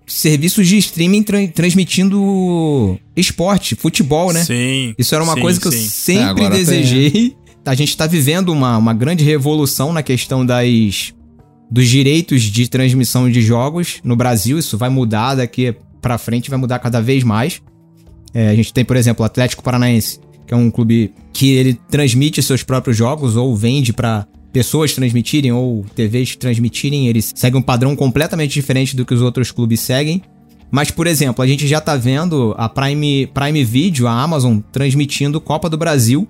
serviços 0.05 0.67
de 0.67 0.79
streaming 0.79 1.23
tra- 1.23 1.47
transmitindo 1.47 2.99
esporte, 3.17 3.77
futebol, 3.77 4.33
né? 4.33 4.43
Sim. 4.43 4.95
Isso 4.99 5.15
era 5.15 5.23
uma 5.23 5.35
sim, 5.35 5.41
coisa 5.41 5.61
que 5.61 5.69
eu 5.69 5.73
sim. 5.73 5.79
sempre 5.89 6.45
É, 6.45 6.49
tem, 6.51 6.59
desejei. 6.59 7.37
A 7.65 7.75
gente 7.75 7.97
tá 7.97 8.07
vivendo 8.07 8.51
uma, 8.51 8.77
uma 8.77 8.95
grande 8.95 9.25
revolução 9.25 9.93
na 9.93 10.03
questão 10.03 10.45
das 10.45 11.13
dos 11.71 11.87
direitos 11.89 12.43
de 12.43 12.69
transmissão 12.69 13.31
de 13.31 13.41
jogos 13.41 14.01
no 14.03 14.17
Brasil. 14.17 14.59
Isso 14.59 14.77
vai 14.77 14.89
mudar 14.89 15.37
daqui 15.37 15.75
pra 16.01 16.19
frente, 16.19 16.51
vai 16.51 16.59
mudar 16.59 16.79
cada 16.81 17.01
vez 17.01 17.23
mais. 17.23 17.63
É, 18.35 18.49
a 18.49 18.55
gente 18.55 18.73
tem, 18.73 18.85
por 18.85 18.97
exemplo, 18.97 19.23
o 19.23 19.27
Atlético 19.27 19.63
Paranaense, 19.63 20.19
que 20.47 20.53
é 20.53 20.57
um 20.57 20.71
clube 20.71 21.13
que 21.33 21.51
ele 21.51 21.75
transmite 21.89 22.43
seus 22.43 22.63
próprios 22.63 22.97
jogos 22.97 23.37
ou 23.37 23.55
vende 23.55 23.93
pra 23.93 24.27
pessoas 24.53 24.93
transmitirem 24.95 25.53
ou 25.53 25.85
TVs 25.95 26.35
transmitirem. 26.35 27.07
Eles 27.07 27.33
seguem 27.37 27.61
um 27.61 27.63
padrão 27.63 27.95
completamente 27.95 28.53
diferente 28.53 28.97
do 28.97 29.05
que 29.05 29.15
os 29.15 29.23
outros 29.23 29.53
clubes 29.53 29.81
seguem. 29.81 30.23
Mas, 30.71 30.91
por 30.91 31.07
exemplo, 31.07 31.43
a 31.43 31.47
gente 31.47 31.67
já 31.67 31.81
tá 31.81 31.97
vendo 31.97 32.55
a 32.57 32.69
Prime, 32.69 33.27
Prime 33.29 33.65
Video, 33.65 34.07
a 34.07 34.23
Amazon, 34.23 34.59
transmitindo 34.73 35.41
Copa 35.41 35.69
do 35.69 35.77
Brasil. 35.77 36.29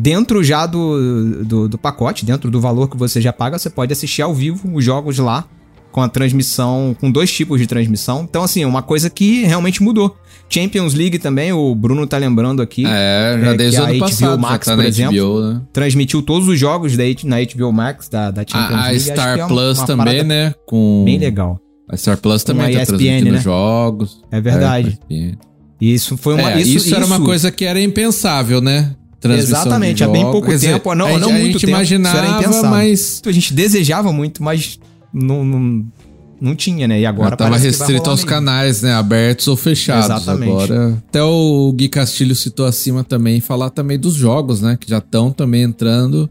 Dentro 0.00 0.42
já 0.42 0.64
do, 0.64 1.44
do, 1.44 1.68
do 1.68 1.76
pacote, 1.78 2.24
dentro 2.24 2.50
do 2.50 2.58
valor 2.58 2.88
que 2.88 2.96
você 2.96 3.20
já 3.20 3.32
paga, 3.34 3.58
você 3.58 3.68
pode 3.68 3.92
assistir 3.92 4.22
ao 4.22 4.34
vivo 4.34 4.74
os 4.74 4.82
jogos 4.82 5.18
lá 5.18 5.44
com 5.92 6.00
a 6.00 6.08
transmissão, 6.08 6.96
com 6.98 7.10
dois 7.10 7.30
tipos 7.30 7.60
de 7.60 7.66
transmissão. 7.66 8.22
Então, 8.28 8.42
assim, 8.42 8.62
é 8.62 8.66
uma 8.66 8.80
coisa 8.80 9.10
que 9.10 9.44
realmente 9.44 9.82
mudou. 9.82 10.16
Champions 10.48 10.94
League 10.94 11.18
também, 11.18 11.52
o 11.52 11.74
Bruno 11.74 12.06
tá 12.06 12.16
lembrando 12.16 12.62
aqui, 12.62 12.84
É, 12.86 13.38
já 13.42 13.50
É, 13.50 13.56
desde 13.56 13.78
o 13.78 13.82
a 13.82 13.84
ano 13.88 13.94
HBO 13.94 14.00
passado 14.00 14.38
Max, 14.40 14.66
tá 14.66 14.74
por 14.74 14.84
exemplo, 14.84 15.16
HBO, 15.16 15.40
né? 15.52 15.62
transmitiu 15.72 16.22
todos 16.22 16.48
os 16.48 16.58
jogos 16.58 16.96
da, 16.96 17.04
na 17.24 17.36
HBO 17.42 17.72
Max, 17.72 18.08
da, 18.08 18.30
da 18.30 18.42
Champions 18.42 18.80
A, 18.80 18.84
a 18.84 18.90
League. 18.90 19.04
Que 19.04 19.10
Star 19.10 19.38
é 19.38 19.42
uma- 19.42 19.48
Plus 19.48 19.78
uma 19.78 19.86
também, 19.86 20.06
parada 20.06 20.24
né? 20.24 20.54
Com... 20.66 21.02
Bem 21.04 21.18
legal. 21.18 21.60
A 21.88 21.96
Star 21.96 22.16
Plus 22.16 22.42
também 22.42 22.66
a 22.66 22.70
tá 22.78 22.82
ESPN, 22.82 22.96
transmitindo 22.96 23.32
né? 23.32 23.40
jogos. 23.40 24.22
É 24.30 24.40
verdade. 24.40 24.98
É, 25.10 25.32
isso 25.80 26.16
foi 26.16 26.34
uma. 26.34 26.52
É, 26.52 26.60
isso, 26.60 26.94
era 26.94 27.04
uma 27.04 27.20
coisa 27.20 27.50
que 27.50 27.64
era 27.64 27.80
impensável, 27.80 28.60
né? 28.60 28.94
Transmissão 29.20 29.60
Exatamente, 29.60 30.02
há 30.02 30.08
bem 30.08 30.22
pouco 30.24 30.48
dizer, 30.48 30.72
tempo, 30.72 30.94
não- 30.94 31.06
a 31.06 31.10
gente, 31.10 31.20
não 31.20 31.28
a 31.28 31.32
muito 31.32 31.44
gente 31.52 31.60
tempo, 31.60 31.70
imaginava, 31.70 32.62
mas 32.70 33.22
A 33.26 33.32
gente 33.32 33.52
desejava 33.52 34.12
muito, 34.12 34.42
mas 34.42 34.80
não, 35.12 35.44
não, 35.44 35.84
não 36.40 36.54
tinha, 36.56 36.88
né? 36.88 37.00
E 37.00 37.04
agora 37.06 37.30
já 37.30 37.36
tava 37.36 37.50
parece 37.50 37.68
que 37.70 37.76
vai 37.76 37.86
restrito 37.88 38.08
aos 38.10 38.20
mesmo. 38.20 38.30
canais, 38.30 38.80
né? 38.82 38.94
Abertos 38.94 39.46
ou 39.46 39.56
fechados. 39.56 40.06
Exatamente. 40.06 40.50
Agora, 40.50 41.02
até 41.08 41.22
o 41.22 41.70
Gui 41.76 41.88
Castilho 41.90 42.34
citou 42.34 42.64
acima 42.64 43.04
também, 43.04 43.40
falar 43.40 43.68
também 43.70 43.98
dos 43.98 44.14
jogos, 44.14 44.62
né? 44.62 44.78
Que 44.80 44.88
já 44.88 44.98
estão 44.98 45.30
também 45.30 45.62
entrando 45.62 46.30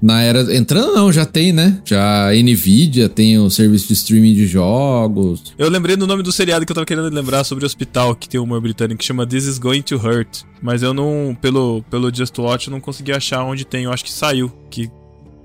na 0.00 0.22
era... 0.22 0.56
Entrando 0.56 0.94
não, 0.94 1.12
já 1.12 1.26
tem, 1.26 1.52
né? 1.52 1.80
Já 1.84 2.28
a 2.28 2.32
Nvidia 2.32 3.08
tem 3.08 3.38
o 3.38 3.50
serviço 3.50 3.88
de 3.88 3.94
streaming 3.94 4.34
de 4.34 4.46
jogos. 4.46 5.52
Eu 5.58 5.68
lembrei 5.68 5.96
do 5.96 6.06
nome 6.06 6.22
do 6.22 6.32
seriado 6.32 6.64
que 6.64 6.72
eu 6.72 6.74
tava 6.74 6.86
querendo 6.86 7.12
lembrar 7.12 7.44
sobre 7.44 7.64
o 7.64 7.66
hospital, 7.66 8.14
que 8.14 8.28
tem 8.28 8.40
um 8.40 8.44
humor 8.44 8.60
britânico 8.60 8.98
que 8.98 9.04
chama 9.04 9.26
This 9.26 9.46
Is 9.46 9.58
Going 9.58 9.82
to 9.82 9.96
Hurt. 9.96 10.42
Mas 10.62 10.82
eu 10.82 10.94
não, 10.94 11.36
pelo, 11.40 11.82
pelo 11.90 12.14
Just 12.14 12.38
Watch, 12.38 12.68
eu 12.68 12.72
não 12.72 12.80
consegui 12.80 13.12
achar 13.12 13.44
onde 13.44 13.64
tem. 13.64 13.84
Eu 13.84 13.92
acho 13.92 14.04
que 14.04 14.12
saiu. 14.12 14.50
Que 14.70 14.90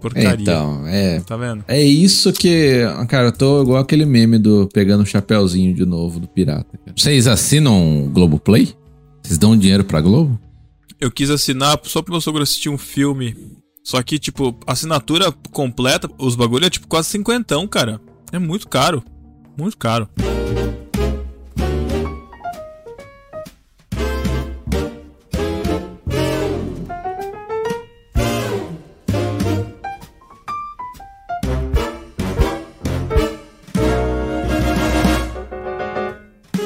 porcaria. 0.02 0.42
Então, 0.42 0.88
é... 0.88 1.20
Tá 1.22 1.36
vendo? 1.36 1.64
É 1.68 1.82
isso 1.82 2.32
que. 2.32 2.82
Cara, 3.08 3.28
eu 3.28 3.32
tô 3.32 3.64
igual 3.64 3.80
aquele 3.80 4.06
meme 4.06 4.38
do 4.38 4.70
pegando 4.72 5.02
o 5.02 5.06
chapéuzinho 5.06 5.74
de 5.74 5.86
novo 5.86 6.20
do 6.20 6.28
pirata. 6.28 6.78
cara. 6.78 6.94
Vocês 6.96 7.28
assinam 7.28 8.10
Globoplay? 8.14 8.74
Vocês 9.24 9.38
dão 9.38 9.58
dinheiro 9.58 9.84
pra 9.84 10.02
Globo? 10.02 10.40
Eu 11.00 11.12
quis 11.12 11.30
assinar 11.30 11.80
só 11.84 12.02
pro 12.02 12.14
meu 12.14 12.22
sogro 12.22 12.44
assistir 12.44 12.70
um 12.70 12.78
filme. 12.78 13.36
Só 13.86 14.02
que, 14.02 14.18
tipo, 14.18 14.58
assinatura 14.66 15.32
completa, 15.52 16.10
os 16.18 16.36
bagulho 16.36 16.66
é 16.66 16.70
tipo 16.72 16.88
quase 16.88 17.10
cinquentão, 17.10 17.68
cara. 17.68 18.02
É 18.32 18.40
muito 18.40 18.68
caro. 18.68 19.04
Muito 19.56 19.78
caro. 19.78 20.10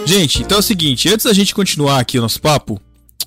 Gente, 0.06 0.41
então 0.41 0.56
é 0.58 0.60
o 0.60 0.64
seguinte, 0.64 1.10
antes 1.10 1.26
da 1.26 1.34
gente 1.34 1.54
continuar 1.54 2.00
aqui 2.00 2.18
o 2.18 2.22
nosso 2.22 2.41
papo, 2.41 2.82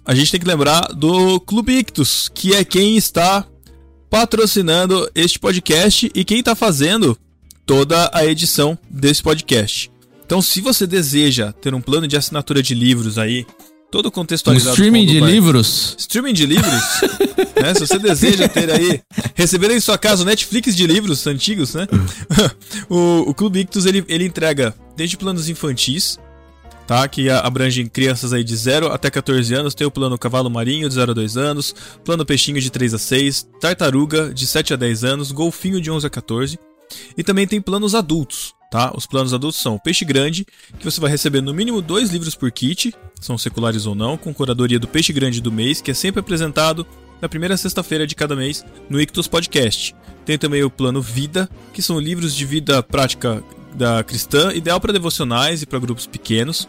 a 0.05 0.15
gente 0.15 0.33
tem 0.33 0.41
que 0.41 0.47
lembrar 0.47 0.81
do 0.95 1.39
Clube 1.41 1.79
Ictus, 1.79 2.31
que 2.35 2.55
é 2.55 2.65
quem 2.65 2.97
está 2.97 3.47
patrocinando 4.13 5.11
este 5.15 5.39
podcast 5.39 6.13
e 6.15 6.23
quem 6.23 6.41
está 6.41 6.55
fazendo 6.55 7.17
toda 7.65 8.11
a 8.13 8.27
edição 8.27 8.79
desse 8.91 9.23
podcast. 9.23 9.91
Então, 10.27 10.43
se 10.43 10.61
você 10.61 10.87
deseja 10.87 11.51
ter 11.51 11.73
um 11.73 11.81
plano 11.81 12.07
de 12.07 12.15
assinatura 12.15 12.63
de 12.63 12.75
livros 12.75 13.17
aí, 13.17 13.47
todo 13.91 14.09
Um 14.09 14.11
contextualizado. 14.11 14.75
streaming 14.75 15.07
com 15.07 15.13
o 15.13 15.15
de 15.15 15.21
livros? 15.21 15.97
Streaming 15.99 16.35
de 16.35 16.45
livros, 16.45 16.83
né? 17.59 17.73
Se 17.73 17.81
você 17.87 17.99
deseja 17.99 18.47
ter 18.49 18.71
aí, 18.71 19.01
receber 19.35 19.71
em 19.71 19.81
sua 19.81 19.97
casa 19.97 20.25
o 20.25 20.27
Netflix 20.27 20.77
de 20.77 20.87
livros 20.87 21.27
antigos, 21.27 21.73
né? 21.73 21.89
o, 22.91 23.31
o 23.31 23.35
Clube 23.35 23.61
Ictus, 23.61 23.87
ele, 23.87 24.05
ele 24.09 24.27
entrega 24.27 24.75
desde 24.95 25.17
planos 25.17 25.49
infantis, 25.49 26.19
tá? 26.87 27.07
Que 27.09 27.31
abrangem 27.31 27.87
crianças 27.87 28.33
aí 28.33 28.45
de 28.45 28.57
0 28.57 28.89
até 28.89 29.11
14 29.11 29.55
anos. 29.55 29.75
Tem 29.75 29.87
o 29.87 29.91
plano 29.91 30.19
Cavalo 30.19 30.51
Marinho, 30.51 30.89
de 30.89 30.95
0 30.95 31.13
a 31.13 31.15
2 31.15 31.37
anos. 31.37 31.75
Plano 32.05 32.25
Peixinho, 32.25 32.61
de 32.61 32.71
3 32.71 32.95
a 32.95 32.99
6. 32.99 33.49
Tartaruga, 33.61 34.33
de 34.33 34.47
7 34.47 34.75
a 34.75 34.77
10 34.77 35.05
anos. 35.05 35.33
Golfinho, 35.33 35.81
de 35.81 35.91
11 35.91 36.07
a 36.07 36.11
14. 36.11 36.59
E 37.17 37.23
também 37.23 37.47
tem 37.47 37.61
planos 37.61 37.95
adultos, 37.95 38.55
tá? 38.71 38.93
Os 38.95 39.07
planos 39.07 39.33
adultos 39.33 39.61
são 39.61 39.79
Peixe 39.79 40.05
Grande, 40.05 40.47
que 40.79 40.85
você 40.85 41.01
vai 41.01 41.11
receber 41.11 41.41
no 41.41 41.55
mínimo 41.55 41.81
dois 41.81 42.11
livros 42.11 42.35
por 42.35 42.51
kit, 42.51 42.95
são 43.21 43.39
seculares 43.39 43.87
ou 43.87 43.95
não, 43.95 44.17
com 44.17 44.35
curadoria 44.35 44.79
do 44.79 44.89
Peixe 44.89 45.13
Grande 45.13 45.41
do 45.41 45.51
mês, 45.51 45.81
que 45.81 45.91
é 45.91 45.95
sempre 45.95 46.21
apresentado 46.21 46.87
na 47.21 47.29
primeira 47.29 47.57
sexta-feira 47.57 48.07
de 48.07 48.15
cada 48.15 48.35
mês 48.35 48.65
no 48.91 49.01
Ictus 49.01 49.29
Podcast. 49.29 49.95
Tem 50.25 50.37
também 50.37 50.63
o 50.63 50.71
plano 50.71 51.01
Vida, 51.01 51.49
que 51.73 51.81
são 51.83 51.99
livros 51.99 52.35
de 52.35 52.45
vida 52.45 52.83
prática 52.83 53.43
da 53.75 54.03
cristã, 54.05 54.53
ideal 54.53 54.81
para 54.81 54.93
devocionais 54.93 55.63
e 55.63 55.67
para 55.67 55.79
grupos 55.79 56.07
pequenos. 56.07 56.69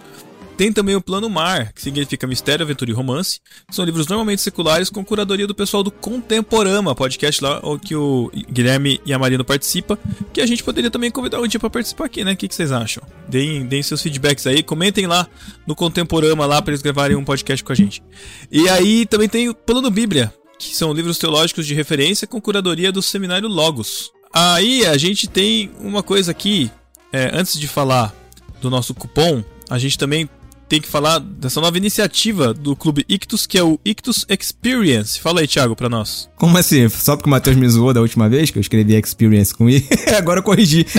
Tem 0.55 0.71
também 0.71 0.95
o 0.95 1.01
Plano 1.01 1.30
Mar, 1.30 1.73
que 1.73 1.81
significa 1.81 2.27
Mistério, 2.27 2.63
Aventura 2.63 2.91
e 2.91 2.93
Romance. 2.93 3.39
São 3.71 3.84
livros 3.84 4.07
normalmente 4.07 4.41
seculares 4.41 4.89
com 4.89 5.03
curadoria 5.03 5.47
do 5.47 5.55
pessoal 5.55 5.81
do 5.81 5.89
Contemporama, 5.89 6.93
podcast 6.93 7.43
lá 7.43 7.59
que 7.84 7.95
o 7.95 8.31
Guilherme 8.51 9.01
e 9.03 9.11
a 9.13 9.19
Marina 9.19 9.43
participam, 9.43 9.97
que 10.31 10.39
a 10.39 10.45
gente 10.45 10.63
poderia 10.63 10.91
também 10.91 11.09
convidar 11.09 11.41
um 11.41 11.47
dia 11.47 11.59
para 11.59 11.71
participar 11.71 12.05
aqui, 12.05 12.23
né? 12.23 12.34
O 12.34 12.38
que, 12.38 12.47
que 12.47 12.53
vocês 12.53 12.71
acham? 12.71 13.03
Deem, 13.27 13.65
deem 13.65 13.81
seus 13.81 14.01
feedbacks 14.01 14.45
aí, 14.45 14.61
comentem 14.61 15.07
lá 15.07 15.27
no 15.65 15.75
Contemporama 15.75 16.45
lá 16.45 16.61
para 16.61 16.71
eles 16.71 16.84
gravarem 16.84 17.17
um 17.17 17.25
podcast 17.25 17.63
com 17.63 17.71
a 17.71 17.75
gente. 17.75 18.03
E 18.51 18.69
aí 18.69 19.07
também 19.07 19.27
tem 19.27 19.49
o 19.49 19.55
Plano 19.55 19.89
Bíblia, 19.89 20.31
que 20.59 20.75
são 20.75 20.93
livros 20.93 21.17
teológicos 21.17 21.65
de 21.65 21.73
referência 21.73 22.27
com 22.27 22.39
curadoria 22.39 22.91
do 22.91 23.01
Seminário 23.01 23.47
Logos. 23.47 24.11
Aí 24.31 24.85
a 24.85 24.97
gente 24.97 25.27
tem 25.27 25.71
uma 25.80 26.03
coisa 26.03 26.31
aqui, 26.31 26.71
é, 27.14 27.30
antes 27.31 27.60
de 27.60 27.68
falar 27.68 28.14
do 28.60 28.69
nosso 28.72 28.94
cupom, 28.95 29.44
a 29.69 29.77
gente 29.77 29.98
também 29.98 30.27
tem 30.68 30.81
que 30.81 30.88
falar 30.88 31.19
dessa 31.19 31.61
nova 31.61 31.77
iniciativa 31.77 32.52
do 32.52 32.76
Clube 32.76 33.06
Ictus, 33.07 33.45
que 33.45 33.60
é 33.60 33.64
o 33.64 33.80
Ictus 33.85 34.26
Experience. 34.27 35.19
Fala 35.19 35.41
aí, 35.41 35.48
Thiago, 35.48 35.76
pra 35.76 35.88
nós. 35.88 36.27
Como 36.35 36.57
assim? 36.57 36.90
Só 36.90 37.15
porque 37.15 37.30
o 37.30 37.31
Matheus 37.31 37.56
me 37.56 37.69
zoou 37.69 37.94
da 37.94 38.02
última 38.02 38.27
vez 38.27 38.49
que 38.49 38.57
eu 38.57 38.61
escrevi 38.61 38.95
Experience 38.95 39.53
com 39.53 39.69
I, 39.69 39.88
agora 40.18 40.40
eu 40.40 40.44
corrigi. 40.44 40.88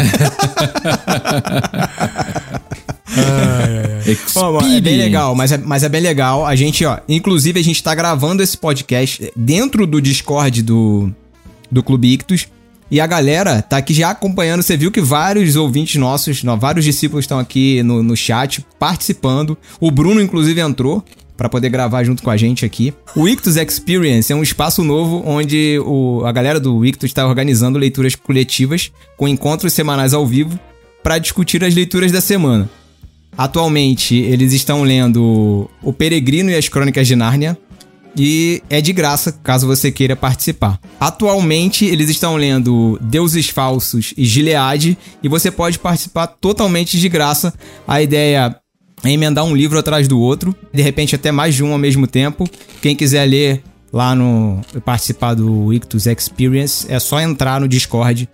Bom, 4.35 4.61
é 4.61 4.81
bem 4.81 4.99
legal, 4.99 5.35
mas 5.35 5.51
é, 5.51 5.59
mas 5.59 5.83
é 5.83 5.89
bem 5.89 6.01
legal. 6.01 6.47
A 6.47 6.55
gente, 6.55 6.85
ó, 6.85 6.99
inclusive 7.09 7.59
a 7.59 7.65
gente 7.65 7.83
tá 7.83 7.95
gravando 7.95 8.43
esse 8.43 8.57
podcast 8.57 9.33
dentro 9.35 9.87
do 9.87 10.01
Discord 10.01 10.63
do, 10.63 11.11
do 11.71 11.83
Clube 11.83 12.13
Ictus. 12.13 12.47
E 12.91 13.01
a 13.01 13.07
galera 13.07 13.63
tá 13.63 13.77
aqui 13.77 13.95
já 13.95 14.11
acompanhando. 14.11 14.63
Você 14.63 14.77
viu 14.77 14.91
que 14.91 15.01
vários 15.01 15.57
ouvintes 15.57 16.01
nossos, 16.01 16.43
vários 16.59 16.85
discípulos 16.85 17.25
estão 17.25 17.39
aqui 17.39 17.83
no, 17.83 18.03
no 18.03 18.17
chat 18.17 18.65
participando. 18.79 19.57
O 19.81 19.91
Bruno, 19.91 20.21
inclusive, 20.21 20.61
entrou 20.61 21.03
para 21.37 21.49
poder 21.49 21.69
gravar 21.69 22.05
junto 22.05 22.23
com 22.23 22.31
a 22.31 22.37
gente 22.37 22.65
aqui. 22.65 22.95
O 23.17 23.29
Ictus 23.29 23.57
Experience 23.57 24.33
é 24.33 24.37
um 24.37 24.43
espaço 24.43 24.85
novo 24.85 25.23
onde 25.27 25.79
o, 25.85 26.23
a 26.25 26.33
galera 26.33 26.61
do 26.61 26.85
Ictus 26.85 27.11
está 27.11 27.27
organizando 27.27 27.79
leituras 27.79 28.15
coletivas 28.15 28.93
com 29.17 29.27
encontros 29.27 29.73
semanais 29.73 30.15
ao 30.15 30.27
vivo 30.27 30.59
para 31.03 31.19
discutir 31.19 31.65
as 31.65 31.75
leituras 31.75 32.13
da 32.13 32.21
semana. 32.21 32.71
Atualmente, 33.37 34.15
eles 34.15 34.53
estão 34.53 34.85
lendo 34.85 35.69
O 35.83 35.93
Peregrino 35.93 36.51
e 36.51 36.55
as 36.55 36.69
Crônicas 36.69 37.07
de 37.07 37.17
Nárnia, 37.17 37.59
e 38.17 38.63
é 38.71 38.81
de 38.81 38.93
graça 38.93 39.33
caso 39.43 39.67
você 39.67 39.91
queira 39.91 40.15
participar. 40.15 40.79
Atualmente 41.01 41.85
eles 41.85 42.09
estão 42.09 42.37
lendo 42.37 42.99
Deuses 43.03 43.49
Falsos 43.49 44.15
e 44.17 44.25
Gilead 44.25 44.97
e 45.23 45.29
você 45.29 45.51
pode 45.51 45.79
participar 45.79 46.27
totalmente 46.27 46.99
de 46.99 47.09
graça. 47.09 47.53
A 47.87 48.01
ideia 48.01 48.61
é 49.05 49.13
emendar 49.13 49.45
um 49.45 49.55
livro 49.55 49.79
atrás 49.79 50.09
do 50.09 50.19
outro, 50.19 50.55
de 50.73 50.83
repente 50.83 51.15
até 51.15 51.33
mais 51.33 51.55
de 51.55 51.63
um 51.63 51.73
ao 51.73 51.79
mesmo 51.79 52.07
tempo. 52.07 52.49
Quem 52.81 52.95
quiser 52.95 53.25
ler 53.27 53.63
lá 53.93 54.15
no 54.15 54.61
participar 54.85 55.35
do 55.35 55.73
Ictus 55.73 56.07
Experience, 56.07 56.91
é 56.91 56.99
só 56.99 57.21
entrar 57.21 57.61
no 57.61 57.69
Discord 57.69 58.29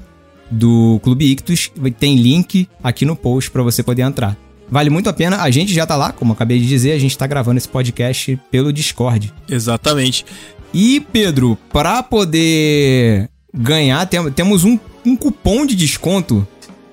do 0.50 0.98
Clube 1.02 1.30
Ictus, 1.30 1.70
tem 1.98 2.16
link 2.16 2.66
aqui 2.82 3.04
no 3.04 3.14
post 3.14 3.50
para 3.50 3.62
você 3.62 3.82
poder 3.82 4.02
entrar. 4.02 4.36
Vale 4.70 4.90
muito 4.90 5.08
a 5.08 5.12
pena. 5.12 5.42
A 5.42 5.50
gente 5.50 5.74
já 5.74 5.86
tá 5.86 5.96
lá, 5.96 6.12
como 6.12 6.32
acabei 6.32 6.60
de 6.60 6.66
dizer, 6.66 6.92
a 6.92 6.98
gente 6.98 7.16
tá 7.16 7.26
gravando 7.26 7.58
esse 7.58 7.68
podcast 7.68 8.38
pelo 8.50 8.72
Discord. 8.72 9.32
Exatamente. 9.48 10.24
E, 10.72 11.00
Pedro, 11.12 11.58
para 11.72 12.02
poder 12.02 13.28
ganhar, 13.52 14.06
tem, 14.06 14.30
temos 14.30 14.64
um, 14.64 14.78
um 15.04 15.16
cupom 15.16 15.66
de 15.66 15.74
desconto 15.74 16.46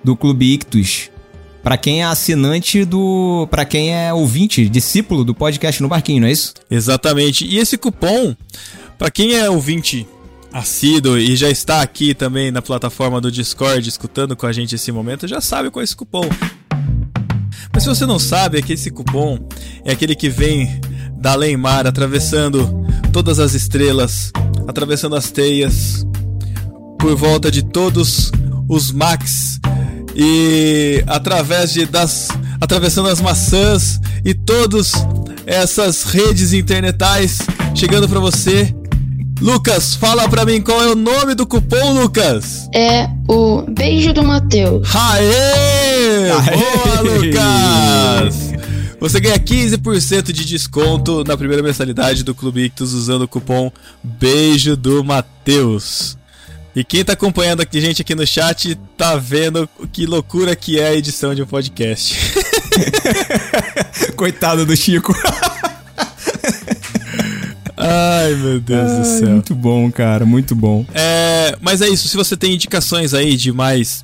do 0.03 0.15
Clube 0.15 0.53
Ictus 0.53 1.11
para 1.67 1.77
quem 1.77 2.01
é 2.01 2.05
assinante 2.05 2.85
do. 2.85 3.45
para 3.51 3.65
quem 3.65 3.93
é 3.93 4.13
ouvinte, 4.13 4.69
discípulo 4.69 5.25
do 5.25 5.35
podcast 5.35 5.81
no 5.81 5.89
Barquinho, 5.89 6.21
não 6.21 6.27
é 6.29 6.31
isso? 6.31 6.53
Exatamente. 6.71 7.45
E 7.45 7.57
esse 7.57 7.77
cupom, 7.77 8.33
para 8.97 9.11
quem 9.11 9.33
é 9.33 9.49
ouvinte 9.49 10.07
assíduo 10.53 11.17
e 11.17 11.35
já 11.35 11.49
está 11.49 11.81
aqui 11.81 12.15
também 12.15 12.51
na 12.51 12.61
plataforma 12.61 13.19
do 13.19 13.29
Discord 13.29 13.87
escutando 13.87 14.33
com 14.33 14.45
a 14.45 14.53
gente 14.53 14.75
esse 14.75 14.93
momento, 14.93 15.27
já 15.27 15.41
sabe 15.41 15.69
qual 15.69 15.81
é 15.81 15.83
esse 15.83 15.95
cupom. 15.95 16.29
Mas 17.77 17.83
se 17.83 17.89
você 17.89 18.07
não 18.07 18.17
sabe, 18.17 18.57
é 18.57 18.61
que 18.63 18.73
esse 18.73 18.89
cupom 18.89 19.37
é 19.85 19.91
aquele 19.91 20.15
que 20.15 20.31
vem 20.31 20.81
da 21.15 21.33
além 21.33 21.55
mar, 21.55 21.85
atravessando 21.85 22.83
todas 23.13 23.37
as 23.37 23.53
estrelas, 23.53 24.31
atravessando 24.67 25.15
as 25.15 25.29
teias, 25.29 26.03
por 26.97 27.15
volta 27.15 27.51
de 27.51 27.61
todos 27.61 28.31
os 28.67 28.91
Max 28.91 29.59
e 30.15 31.03
através 31.05 31.71
de 31.71 31.85
das 31.85 32.29
atravessando 32.59 33.09
as 33.09 33.21
maçãs 33.21 33.99
e 34.25 34.33
todas 34.33 34.93
essas 35.45 36.01
redes 36.01 36.53
internetais 36.53 37.37
chegando 37.75 38.09
para 38.09 38.19
você 38.19 38.73
Lucas, 39.41 39.93
fala 39.93 40.27
pra 40.27 40.45
mim 40.45 40.61
qual 40.61 40.81
é 40.81 40.87
o 40.87 40.95
nome 40.95 41.35
do 41.35 41.45
cupom, 41.45 42.01
Lucas. 42.01 42.67
É 42.73 43.07
o 43.27 43.61
Beijo 43.61 44.11
do 44.11 44.23
Mateus. 44.23 44.87
Aê! 44.95 46.31
Aê! 46.31 46.57
Boa, 46.57 47.01
Lucas! 47.01 48.57
Você 48.99 49.19
ganha 49.19 49.37
15% 49.37 50.31
de 50.31 50.43
desconto 50.43 51.23
na 51.23 51.37
primeira 51.37 51.61
mensalidade 51.61 52.23
do 52.23 52.33
Clube 52.33 52.63
Ictus 52.63 52.93
usando 52.93 53.23
o 53.23 53.27
cupom 53.27 53.71
Beijo 54.03 54.75
do 54.75 55.03
Mateus. 55.03 56.17
E 56.75 56.83
quem 56.83 57.03
tá 57.03 57.13
acompanhando 57.13 57.61
aqui, 57.61 57.79
gente 57.79 58.01
aqui 58.01 58.15
no 58.15 58.25
chat 58.25 58.75
tá 58.97 59.15
vendo 59.15 59.69
que 59.91 60.05
loucura 60.07 60.55
que 60.55 60.79
é 60.79 60.89
a 60.89 60.95
edição 60.95 61.35
de 61.35 61.43
um 61.43 61.47
podcast. 61.47 62.15
Coitado 64.17 64.65
do 64.65 64.75
Chico. 64.75 65.13
Ai, 67.77 68.33
meu 68.33 68.59
Deus 68.59 68.91
Ai, 68.91 68.99
do 68.99 69.05
céu. 69.05 69.29
Muito 69.29 69.55
bom, 69.55 69.91
cara, 69.91 70.25
muito 70.25 70.55
bom. 70.55 70.85
É, 70.93 71.55
mas 71.61 71.81
é 71.81 71.87
isso, 71.87 72.07
se 72.07 72.17
você 72.17 72.35
tem 72.35 72.53
indicações 72.55 73.13
aí 73.13 73.37
de 73.37 73.51
mais 73.51 74.03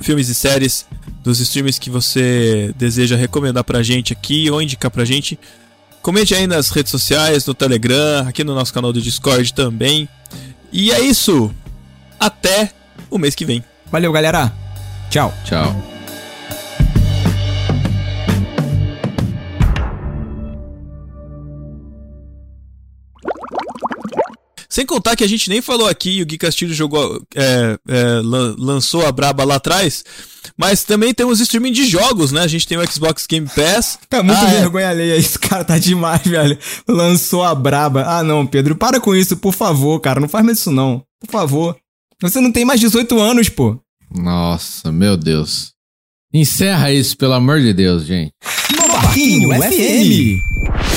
filmes 0.00 0.28
e 0.28 0.34
séries 0.34 0.86
dos 1.22 1.40
streams 1.40 1.78
que 1.78 1.90
você 1.90 2.72
deseja 2.76 3.16
recomendar 3.16 3.64
pra 3.64 3.82
gente 3.82 4.12
aqui 4.12 4.50
ou 4.50 4.62
indicar 4.62 4.90
pra 4.90 5.04
gente, 5.04 5.38
comente 6.00 6.34
aí 6.34 6.46
nas 6.46 6.70
redes 6.70 6.90
sociais, 6.90 7.44
no 7.44 7.52
Telegram, 7.54 8.26
aqui 8.26 8.42
no 8.44 8.54
nosso 8.54 8.72
canal 8.72 8.92
do 8.92 9.02
Discord 9.02 9.52
também. 9.52 10.08
E 10.72 10.90
é 10.90 11.00
isso. 11.00 11.52
Até 12.18 12.70
o 13.10 13.18
mês 13.18 13.34
que 13.34 13.44
vem. 13.44 13.62
Valeu, 13.90 14.12
galera. 14.12 14.52
Tchau. 15.10 15.34
Tchau. 15.44 15.95
Sem 24.76 24.84
contar 24.84 25.16
que 25.16 25.24
a 25.24 25.26
gente 25.26 25.48
nem 25.48 25.62
falou 25.62 25.88
aqui, 25.88 26.20
o 26.20 26.26
Gui 26.26 26.36
Castilho 26.36 26.74
jogou, 26.74 27.22
é, 27.34 27.78
é, 27.88 28.20
lançou 28.22 29.06
a 29.06 29.10
braba 29.10 29.42
lá 29.42 29.54
atrás, 29.54 30.04
mas 30.54 30.84
também 30.84 31.14
temos 31.14 31.40
streaming 31.40 31.72
de 31.72 31.86
jogos, 31.86 32.30
né? 32.30 32.42
A 32.42 32.46
gente 32.46 32.68
tem 32.68 32.76
o 32.76 32.86
Xbox 32.86 33.26
Game 33.26 33.48
Pass. 33.48 33.98
Tá 34.06 34.22
muito 34.22 34.38
ah, 34.38 34.50
é. 34.50 34.60
vergonha 34.60 34.90
alheia, 34.90 35.16
esse 35.16 35.38
cara 35.38 35.64
tá 35.64 35.78
demais, 35.78 36.20
velho. 36.26 36.58
Lançou 36.86 37.42
a 37.42 37.54
braba. 37.54 38.04
Ah, 38.06 38.22
não, 38.22 38.46
Pedro, 38.46 38.76
para 38.76 39.00
com 39.00 39.16
isso, 39.16 39.38
por 39.38 39.54
favor, 39.54 39.98
cara, 39.98 40.20
não 40.20 40.28
faz 40.28 40.44
mais 40.44 40.58
isso 40.58 40.70
não. 40.70 41.02
Por 41.22 41.30
favor. 41.30 41.74
Você 42.20 42.38
não 42.38 42.52
tem 42.52 42.66
mais 42.66 42.78
18 42.78 43.18
anos, 43.18 43.48
pô. 43.48 43.80
Nossa, 44.14 44.92
meu 44.92 45.16
Deus. 45.16 45.72
Encerra 46.34 46.92
isso, 46.92 47.16
pelo 47.16 47.32
amor 47.32 47.62
de 47.62 47.72
Deus, 47.72 48.04
gente. 48.04 48.30
No 48.78 48.88
Barquinho 48.88 49.48
FM. 49.54 50.95